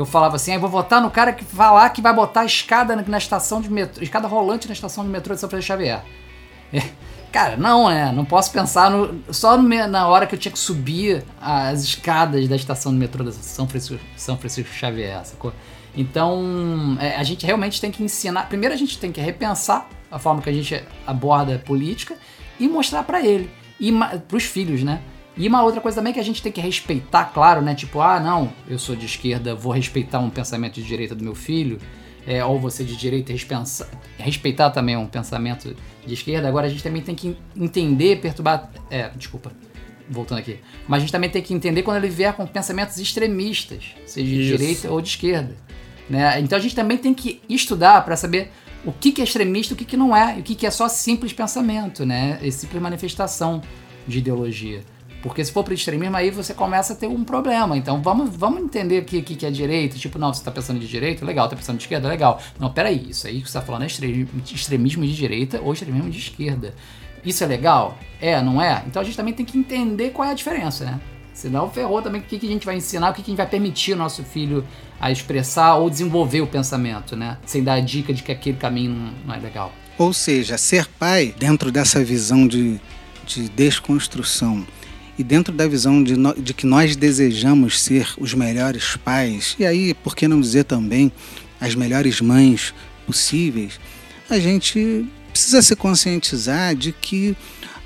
eu 0.00 0.06
falava 0.06 0.36
assim, 0.36 0.54
ah, 0.54 0.58
vou 0.58 0.70
votar 0.70 1.00
no 1.00 1.10
cara 1.10 1.32
que 1.32 1.44
falar 1.44 1.90
que 1.90 2.00
vai 2.00 2.14
botar 2.14 2.44
escada 2.44 2.96
na 2.96 3.18
estação 3.18 3.60
de 3.60 3.70
metrô, 3.70 4.02
escada 4.02 4.26
rolante 4.26 4.66
na 4.66 4.72
estação 4.72 5.04
de 5.04 5.10
metrô 5.10 5.34
de 5.34 5.40
São 5.40 5.48
Francisco 5.48 5.72
Xavier. 5.72 6.02
É, 6.72 6.82
cara, 7.32 7.56
não, 7.56 7.88
né? 7.88 8.12
Não 8.12 8.24
posso 8.24 8.52
pensar 8.52 8.92
no, 8.92 9.24
só 9.32 9.56
no, 9.56 9.68
na 9.88 10.06
hora 10.06 10.24
que 10.24 10.36
eu 10.36 10.38
tinha 10.38 10.52
que 10.52 10.58
subir 10.58 11.24
as 11.40 11.82
escadas 11.82 12.46
da 12.46 12.54
estação 12.54 12.92
de 12.92 12.98
metrô 12.98 13.24
de 13.24 13.32
São 13.34 13.66
Francisco, 13.66 14.04
São 14.16 14.36
Francisco 14.36 14.72
Xavier, 14.72 15.24
sacou? 15.24 15.52
Então, 15.96 16.96
é, 17.00 17.16
a 17.16 17.24
gente 17.24 17.44
realmente 17.44 17.80
tem 17.80 17.90
que 17.90 18.04
ensinar. 18.04 18.48
Primeiro, 18.48 18.72
a 18.72 18.78
gente 18.78 18.98
tem 18.98 19.10
que 19.10 19.20
repensar 19.20 19.88
a 20.10 20.18
forma 20.18 20.40
que 20.40 20.48
a 20.48 20.52
gente 20.52 20.82
aborda 21.04 21.56
a 21.56 21.58
política 21.58 22.16
e 22.58 22.68
mostrar 22.68 23.02
para 23.02 23.20
ele 23.20 23.50
e 23.80 23.92
para 23.92 24.36
os 24.36 24.44
filhos, 24.44 24.82
né? 24.82 25.00
E 25.40 25.48
uma 25.48 25.62
outra 25.62 25.80
coisa 25.80 25.96
também 25.96 26.12
que 26.12 26.20
a 26.20 26.22
gente 26.22 26.42
tem 26.42 26.52
que 26.52 26.60
respeitar, 26.60 27.24
claro, 27.32 27.62
né? 27.62 27.74
Tipo, 27.74 28.02
ah, 28.02 28.20
não, 28.20 28.52
eu 28.68 28.78
sou 28.78 28.94
de 28.94 29.06
esquerda, 29.06 29.54
vou 29.54 29.72
respeitar 29.72 30.18
um 30.18 30.28
pensamento 30.28 30.74
de 30.74 30.82
direita 30.82 31.14
do 31.14 31.24
meu 31.24 31.34
filho, 31.34 31.78
é, 32.26 32.44
ou 32.44 32.60
você 32.60 32.84
de 32.84 32.94
direita 32.94 33.32
respeitar, 33.32 33.64
respeitar 34.18 34.68
também 34.68 34.98
um 34.98 35.06
pensamento 35.06 35.74
de 36.04 36.12
esquerda. 36.12 36.46
Agora 36.46 36.66
a 36.66 36.68
gente 36.68 36.82
também 36.82 37.00
tem 37.00 37.14
que 37.14 37.34
entender, 37.56 38.20
perturbar. 38.20 38.70
É, 38.90 39.08
desculpa, 39.16 39.50
voltando 40.10 40.40
aqui. 40.40 40.58
Mas 40.86 40.98
a 40.98 41.00
gente 41.00 41.12
também 41.12 41.30
tem 41.30 41.40
que 41.40 41.54
entender 41.54 41.82
quando 41.84 41.96
ele 41.96 42.10
vier 42.10 42.34
com 42.34 42.46
pensamentos 42.46 42.98
extremistas, 42.98 43.94
seja 44.04 44.28
de 44.28 44.42
Isso. 44.42 44.58
direita 44.58 44.90
ou 44.90 45.00
de 45.00 45.08
esquerda. 45.08 45.56
Né? 46.10 46.38
Então 46.40 46.58
a 46.58 46.60
gente 46.60 46.74
também 46.74 46.98
tem 46.98 47.14
que 47.14 47.40
estudar 47.48 48.04
para 48.04 48.14
saber 48.14 48.50
o 48.84 48.92
que, 48.92 49.10
que 49.10 49.22
é 49.22 49.24
extremista 49.24 49.72
e 49.72 49.74
o 49.74 49.78
que, 49.78 49.86
que 49.86 49.96
não 49.96 50.14
é, 50.14 50.36
e 50.36 50.40
o 50.40 50.42
que, 50.42 50.54
que 50.54 50.66
é 50.66 50.70
só 50.70 50.86
simples 50.86 51.32
pensamento, 51.32 52.04
né? 52.04 52.38
E 52.42 52.52
simples 52.52 52.82
manifestação 52.82 53.62
de 54.06 54.18
ideologia. 54.18 54.82
Porque 55.22 55.44
se 55.44 55.52
for 55.52 55.62
para 55.62 55.74
extremismo, 55.74 56.16
aí 56.16 56.30
você 56.30 56.54
começa 56.54 56.94
a 56.94 56.96
ter 56.96 57.06
um 57.06 57.22
problema. 57.24 57.76
Então 57.76 58.00
vamos, 58.02 58.34
vamos 58.34 58.62
entender 58.62 59.02
o 59.02 59.04
que, 59.04 59.20
que, 59.20 59.36
que 59.36 59.46
é 59.46 59.50
direito. 59.50 59.98
Tipo, 59.98 60.18
não, 60.18 60.32
você 60.32 60.40
está 60.40 60.50
pensando 60.50 60.80
de 60.80 60.88
direita, 60.88 61.24
legal. 61.24 61.46
Está 61.46 61.56
pensando 61.56 61.76
de 61.76 61.84
esquerda, 61.84 62.08
legal. 62.08 62.40
Não, 62.58 62.72
peraí, 62.72 63.10
isso 63.10 63.26
aí 63.26 63.34
que 63.40 63.50
você 63.50 63.58
está 63.58 63.60
falando 63.60 63.82
é 63.82 63.86
extremismo 63.86 65.04
de 65.04 65.14
direita 65.14 65.60
ou 65.60 65.72
extremismo 65.72 66.10
de 66.10 66.18
esquerda. 66.18 66.74
Isso 67.24 67.44
é 67.44 67.46
legal? 67.46 67.98
É, 68.20 68.40
não 68.40 68.62
é? 68.62 68.82
Então 68.86 69.02
a 69.02 69.04
gente 69.04 69.16
também 69.16 69.34
tem 69.34 69.44
que 69.44 69.58
entender 69.58 70.10
qual 70.10 70.26
é 70.26 70.30
a 70.30 70.34
diferença, 70.34 70.84
né? 70.84 71.00
Senão 71.34 71.70
ferrou 71.70 72.02
também 72.02 72.20
o 72.20 72.24
que, 72.24 72.38
que 72.38 72.46
a 72.46 72.50
gente 72.50 72.66
vai 72.66 72.76
ensinar, 72.76 73.10
o 73.10 73.14
que, 73.14 73.22
que 73.22 73.30
a 73.30 73.32
gente 73.32 73.38
vai 73.38 73.46
permitir 73.46 73.92
o 73.92 73.96
nosso 73.96 74.22
filho 74.22 74.66
a 75.00 75.10
expressar 75.10 75.76
ou 75.76 75.88
desenvolver 75.88 76.40
o 76.40 76.46
pensamento, 76.46 77.16
né? 77.16 77.38
Sem 77.46 77.62
dar 77.62 77.74
a 77.74 77.80
dica 77.80 78.12
de 78.12 78.22
que 78.22 78.32
aquele 78.32 78.56
caminho 78.56 79.12
não 79.24 79.34
é 79.34 79.38
legal. 79.38 79.72
Ou 79.96 80.12
seja, 80.12 80.58
ser 80.58 80.86
pai, 80.86 81.34
dentro 81.38 81.70
dessa 81.70 82.02
visão 82.02 82.46
de, 82.46 82.80
de 83.26 83.48
desconstrução, 83.50 84.66
e 85.20 85.22
dentro 85.22 85.52
da 85.52 85.68
visão 85.68 86.02
de, 86.02 86.16
no, 86.16 86.32
de 86.32 86.54
que 86.54 86.64
nós 86.64 86.96
desejamos 86.96 87.82
ser 87.82 88.08
os 88.16 88.32
melhores 88.32 88.96
pais, 88.96 89.54
e 89.58 89.66
aí, 89.66 89.92
por 89.92 90.16
que 90.16 90.26
não 90.26 90.40
dizer 90.40 90.64
também 90.64 91.12
as 91.60 91.74
melhores 91.74 92.22
mães 92.22 92.72
possíveis, 93.06 93.78
a 94.30 94.38
gente 94.38 95.06
precisa 95.30 95.60
se 95.60 95.76
conscientizar 95.76 96.74
de 96.74 96.90
que 96.90 97.36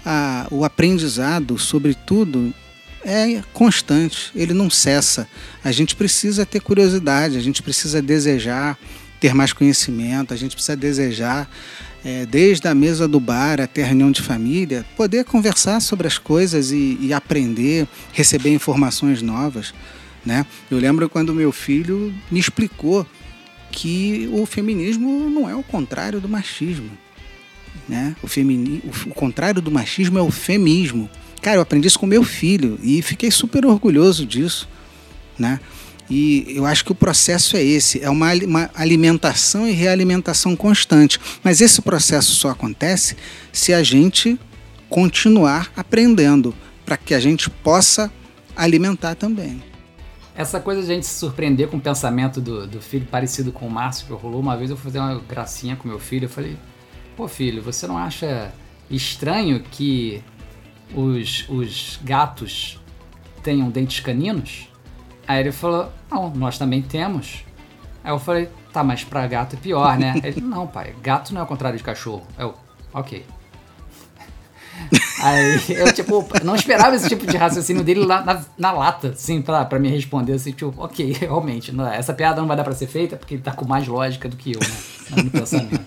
a, 0.06 0.47
o 0.48 0.65
aprendizado, 0.65 1.59
sobretudo, 1.59 2.55
é 3.05 3.43
constante, 3.52 4.31
ele 4.36 4.55
não 4.55 4.70
cessa. 4.70 5.27
A 5.65 5.73
gente 5.73 5.97
precisa 5.97 6.47
ter 6.47 6.61
curiosidade, 6.61 7.36
a 7.36 7.40
gente 7.40 7.65
precisa 7.65 8.01
desejar 8.01 8.78
ter 9.19 9.35
mais 9.35 9.52
conhecimento, 9.52 10.32
a 10.32 10.36
gente 10.36 10.55
precisa 10.55 10.77
desejar 10.77 11.51
é, 12.05 12.27
desde 12.27 12.69
a 12.69 12.75
mesa 12.75 13.09
do 13.09 13.19
bar 13.19 13.61
até 13.61 13.83
a 13.83 13.87
reunião 13.87 14.11
de 14.11 14.21
família, 14.21 14.85
poder 14.97 15.25
conversar 15.25 15.81
sobre 15.81 16.07
as 16.07 16.19
coisas 16.19 16.71
e, 16.71 16.99
e 17.01 17.13
aprender, 17.13 17.89
receber 18.13 18.53
informações 18.53 19.23
novas. 19.23 19.73
Né? 20.25 20.45
Eu 20.71 20.79
lembro 20.79 21.09
quando 21.09 21.35
meu 21.35 21.51
filho 21.51 22.15
me 22.31 22.39
explicou 22.39 23.07
que 23.71 24.29
o 24.33 24.45
feminismo 24.47 25.31
não 25.31 25.49
é 25.49 25.55
o 25.55 25.63
contrário 25.63 26.21
do 26.21 26.29
machismo. 26.29 26.91
Né? 27.89 28.15
O, 28.23 28.29
femini... 28.29 28.83
o 29.07 29.15
contrário 29.15 29.61
do 29.61 29.71
machismo 29.71 30.19
é 30.19 30.23
o 30.23 30.31
femismo. 30.31 31.09
Cara, 31.43 31.57
eu 31.57 31.63
aprendi 31.63 31.89
isso 31.89 31.99
com 31.99 32.07
meu 32.07 32.23
filho 32.23 32.79
e 32.83 33.03
fiquei 33.03 33.31
super 33.31 33.67
orgulhoso 33.67 34.25
disso. 34.25 34.69
Né? 35.39 35.59
E 36.09 36.47
eu 36.49 36.67
acho 36.67 36.85
que 36.85 36.93
o 36.93 36.95
processo 36.95 37.57
é 37.57 37.63
esse: 37.63 38.03
é 38.03 38.11
uma, 38.11 38.29
alimentação 38.75 39.67
e 39.67 39.73
realimentação 39.73 40.55
constante. 40.55 41.19
Mas 41.43 41.61
esse 41.61 41.81
processo 41.81 42.33
só 42.33 42.51
acontece 42.51 43.17
se 43.53 43.73
a 43.73 43.83
gente 43.83 44.39
continuar 44.89 45.73
aprendendo, 45.77 46.55
para 46.85 46.97
que 46.97 47.15
a 47.15 47.21
gente 47.21 47.49
possa 47.49 48.13
alimentar 48.55 49.15
também. 49.15 49.63
Essa 50.37 50.61
coisa 50.61 50.83
de 50.83 50.91
a 50.91 50.95
gente 50.95 51.07
se 51.07 51.19
surpreender 51.19 51.69
com 51.69 51.77
o 51.77 51.81
pensamento 51.81 52.41
do, 52.41 52.67
do 52.67 52.81
filho 52.81 53.07
parecido 53.07 53.53
com 53.53 53.67
o 53.67 53.71
Márcio 53.71 54.07
que 54.07 54.13
rolou. 54.13 54.41
Uma 54.41 54.57
vez 54.57 54.69
eu 54.69 54.77
fui 54.77 54.91
fazer 54.91 54.99
uma 54.99 55.21
gracinha 55.21 55.77
com 55.77 55.89
meu 55.89 55.99
filho. 55.99 56.27
Eu 56.27 56.31
falei: 56.31 56.57
Pô, 57.17 57.27
filho, 57.27 57.63
você 57.63 57.87
não 57.87 57.97
acha 57.97 58.53
estranho 58.91 59.63
que 59.71 60.23
os, 60.95 61.47
os 61.49 61.99
gatos 62.03 62.81
tenham 63.43 63.71
dentes 63.71 64.01
caninos? 64.01 64.69
Aí 65.27 65.41
ele 65.41 65.53
falou: 65.53 65.91
Não, 66.11 66.31
nós 66.31 66.59
também 66.59 66.83
temos. 66.83 67.45
Aí 68.03 68.13
eu 68.13 68.19
falei: 68.19 68.49
Tá, 68.73 68.83
mas 68.83 69.05
pra 69.05 69.27
gato 69.27 69.57
é 69.57 69.59
pior, 69.59 69.99
né? 69.99 70.15
Ele: 70.23 70.41
Não, 70.43 70.67
pai, 70.67 70.95
gato 71.03 71.33
não 71.33 71.41
é 71.41 71.45
o 71.45 71.47
contrário 71.47 71.79
de 71.79 71.85
cachorro. 71.85 72.27
Eu, 72.39 72.55
ok. 72.93 73.25
Aí 75.23 75.61
eu, 75.69 75.93
tipo, 75.93 76.27
não 76.43 76.55
esperava 76.55 76.97
esse 76.97 77.09
tipo 77.09 77.27
de 77.27 77.37
raciocínio 77.37 77.85
dele 77.85 78.05
lá 78.05 78.23
na, 78.25 78.45
na 78.59 78.73
lata, 78.73 79.09
assim, 79.11 79.41
pra, 79.41 79.65
pra 79.65 79.79
me 79.79 79.89
responder, 79.89 80.33
assim, 80.33 80.53
tipo, 80.53 80.75
ok, 80.77 81.13
realmente, 81.21 81.73
não, 81.73 81.87
essa 81.87 82.13
piada 82.13 82.41
não 82.41 82.49
vai 82.49 82.57
dar 82.57 82.65
pra 82.65 82.75
ser 82.75 82.87
feita 82.87 83.17
porque 83.17 83.35
ele 83.35 83.43
tá 83.43 83.53
com 83.53 83.67
mais 83.67 83.87
lógica 83.87 84.29
do 84.29 84.37
que 84.37 84.53
eu, 84.53 84.61
né? 84.61 85.23
No 85.23 85.31
pensamento. 85.31 85.81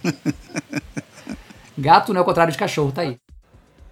Gato 1.77 2.13
não 2.13 2.19
é 2.19 2.21
o 2.21 2.25
contrário 2.25 2.51
de 2.51 2.57
cachorro, 2.57 2.91
tá 2.91 3.01
aí. 3.01 3.17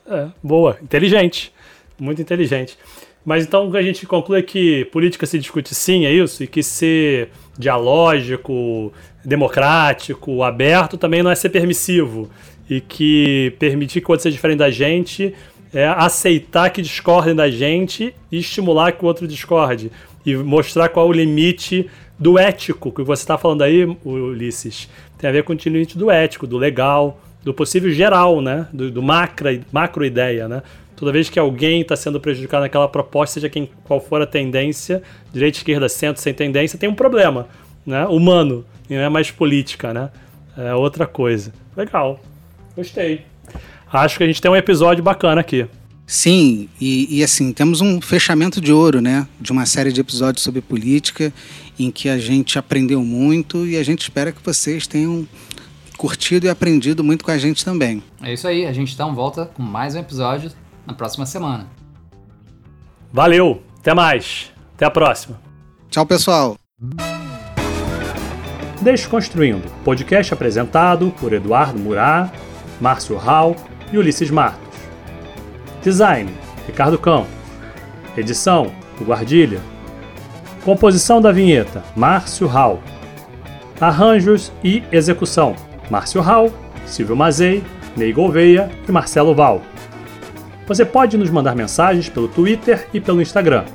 É, 0.08 0.28
boa, 0.42 0.78
inteligente, 0.82 1.54
muito 2.00 2.22
inteligente. 2.22 2.78
Mas 3.26 3.44
então 3.44 3.74
a 3.76 3.82
gente 3.82 4.06
conclui 4.06 4.44
que 4.44 4.86
política 4.86 5.26
se 5.26 5.40
discute 5.40 5.74
sim, 5.74 6.06
é 6.06 6.12
isso? 6.12 6.44
E 6.44 6.48
que 6.48 6.62
ser 6.62 7.30
dialógico, 7.58 8.94
democrático, 9.24 10.44
aberto 10.44 10.98
também 10.98 11.24
não 11.24 11.32
é 11.32 11.36
ser 11.36 11.50
permissivo 11.50 12.30
e 12.70 12.80
que 12.80 13.54
permitir 13.58 14.02
que 14.02 14.08
o 14.08 14.12
outro 14.12 14.24
seja 14.24 14.36
diferente 14.36 14.60
da 14.60 14.70
gente 14.70 15.34
é 15.74 15.88
aceitar 15.88 16.70
que 16.70 16.82
discordem 16.82 17.36
da 17.36 17.50
gente 17.50 18.14
e 18.32 18.38
estimular 18.38 18.92
que 18.92 19.04
o 19.04 19.08
outro 19.08 19.28
discorde 19.28 19.92
e 20.26 20.36
mostrar 20.36 20.90
qual 20.90 21.08
é 21.08 21.10
o 21.10 21.12
limite 21.12 21.90
do 22.18 22.40
ético 22.40 22.92
que 22.92 23.04
você 23.04 23.24
está 23.24 23.38
falando 23.38 23.64
aí, 23.64 23.86
Ulisses. 24.06 24.90
Tem 25.18 25.30
a 25.30 25.34
ver 25.34 25.44
com 25.44 25.54
o 25.54 25.56
limite 25.56 25.98
do 25.98 26.10
ético, 26.10 26.48
do 26.48 26.58
legal, 26.58 27.20
do 27.44 27.54
possível 27.54 27.92
geral, 27.92 28.42
né? 28.42 28.68
Do, 28.74 28.90
do 28.90 29.04
macro, 29.04 29.50
macro 29.72 30.06
ideia, 30.06 30.48
né? 30.48 30.64
Toda 30.96 31.12
vez 31.12 31.30
que 31.30 31.38
alguém 31.38 31.82
está 31.82 31.96
sendo 31.96 32.20
prejudicado 32.20 32.64
naquela 32.64 32.88
proposta, 32.88 33.36
seja 33.36 33.50
quem 33.50 33.70
qual 33.84 34.00
for 34.00 34.22
a 34.22 34.26
tendência, 34.26 35.04
direita, 35.34 35.58
esquerda, 35.58 35.90
centro, 35.90 36.22
sem 36.22 36.34
tendência, 36.34 36.80
tem 36.80 36.88
um 36.88 36.96
problema, 36.96 37.48
né? 37.86 38.06
Humano, 38.06 38.66
e 38.90 38.96
não 38.96 39.02
é 39.02 39.10
mais 39.10 39.30
política, 39.30 39.94
né? 39.94 40.10
É 40.58 40.74
outra 40.74 41.06
coisa. 41.06 41.54
Legal. 41.76 42.20
Gostei. 42.76 43.26
Acho 43.92 44.18
que 44.18 44.24
a 44.24 44.28
gente 44.28 44.42
tem 44.42 44.50
um 44.50 44.56
episódio 44.56 45.04
bacana 45.04 45.42
aqui. 45.42 45.68
Sim, 46.08 46.70
e, 46.80 47.18
e, 47.18 47.24
assim, 47.24 47.52
temos 47.52 47.82
um 47.82 48.00
fechamento 48.00 48.62
de 48.62 48.72
ouro, 48.72 49.02
né? 49.02 49.28
De 49.42 49.52
uma 49.52 49.66
série 49.66 49.92
de 49.92 50.00
episódios 50.00 50.44
sobre 50.44 50.62
política, 50.62 51.34
em 51.80 51.90
que 51.90 52.08
a 52.08 52.18
gente 52.18 52.60
aprendeu 52.60 53.04
muito 53.04 53.66
e 53.66 53.76
a 53.76 53.84
gente 53.84 54.02
espera 54.02 54.32
que 54.32 54.42
vocês 54.44 54.86
tenham 54.86 55.28
curtido 55.98 56.46
e 56.46 56.50
aprendido 56.50 57.04
muito 57.04 57.26
com 57.26 57.32
a 57.32 57.38
gente 57.38 57.66
também. 57.66 58.04
É 58.22 58.34
isso 58.34 58.48
aí, 58.48 58.66
a 58.66 58.74
gente 58.74 58.94
então 58.94 59.16
volta 59.16 59.46
com 59.46 59.64
mais 59.64 59.96
um 59.96 60.00
episódio 60.00 60.52
na 60.86 60.94
próxima 60.94 61.26
semana. 61.26 61.68
Valeu, 63.12 63.64
até 63.80 63.94
mais, 63.94 64.52
até 64.76 64.86
a 64.86 64.92
próxima. 64.92 65.40
Tchau, 65.90 66.06
pessoal. 66.06 66.56
Desconstruindo, 68.82 69.68
podcast 69.84 70.34
apresentado 70.34 71.14
por 71.20 71.34
Eduardo 71.34 71.80
Murat 71.80 72.32
Márcio 72.80 73.18
Hall 73.18 73.56
e 73.92 73.98
Ulisses 73.98 74.30
Martos. 74.30 74.78
Design: 75.82 76.32
Ricardo 76.68 76.98
Campos. 76.98 77.30
Edição: 78.18 78.72
O 79.00 79.04
Guardilha. 79.04 79.62
Composição 80.64 81.22
da 81.22 81.32
vinheta: 81.32 81.84
Márcio 81.96 82.48
Hall. 82.48 82.82
Arranjos 83.80 84.52
e 84.64 84.84
execução: 84.92 85.56
Márcio 85.90 86.22
Hall, 86.22 86.52
Silvio 86.86 87.16
Mazei, 87.16 87.64
Ney 87.96 88.12
Gouveia 88.12 88.70
e 88.88 88.92
Marcelo 88.92 89.34
Val. 89.36 89.62
Você 90.68 90.84
pode 90.84 91.16
nos 91.16 91.30
mandar 91.30 91.56
mensagens 91.56 92.10
pelo 92.10 92.28
Twitter 92.28 92.88
e 92.92 93.00
pelo 93.00 93.22
Instagram. 93.22 93.66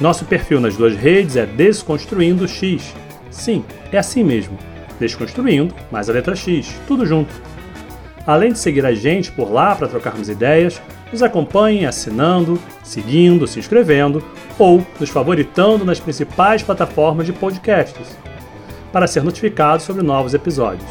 Nosso 0.00 0.24
perfil 0.24 0.60
nas 0.60 0.76
duas 0.76 0.96
redes 0.96 1.36
é 1.36 1.46
Desconstruindo 1.46 2.46
X. 2.48 2.94
Sim, 3.30 3.64
é 3.92 3.98
assim 3.98 4.24
mesmo. 4.24 4.58
Desconstruindo 4.98 5.72
mais 5.92 6.10
a 6.10 6.12
letra 6.12 6.34
X, 6.34 6.74
tudo 6.88 7.06
junto. 7.06 7.32
Além 8.26 8.52
de 8.52 8.58
seguir 8.58 8.84
a 8.84 8.92
gente 8.92 9.30
por 9.30 9.52
lá 9.52 9.74
para 9.76 9.86
trocarmos 9.86 10.28
ideias, 10.28 10.82
nos 11.12 11.22
acompanhem 11.22 11.86
assinando, 11.86 12.60
seguindo, 12.82 13.46
se 13.46 13.60
inscrevendo 13.60 14.22
ou 14.58 14.84
nos 14.98 15.08
favoritando 15.08 15.84
nas 15.84 16.00
principais 16.00 16.62
plataformas 16.62 17.26
de 17.26 17.32
podcasts 17.32 18.18
para 18.92 19.06
ser 19.06 19.22
notificado 19.22 19.82
sobre 19.82 20.02
novos 20.02 20.34
episódios. 20.34 20.90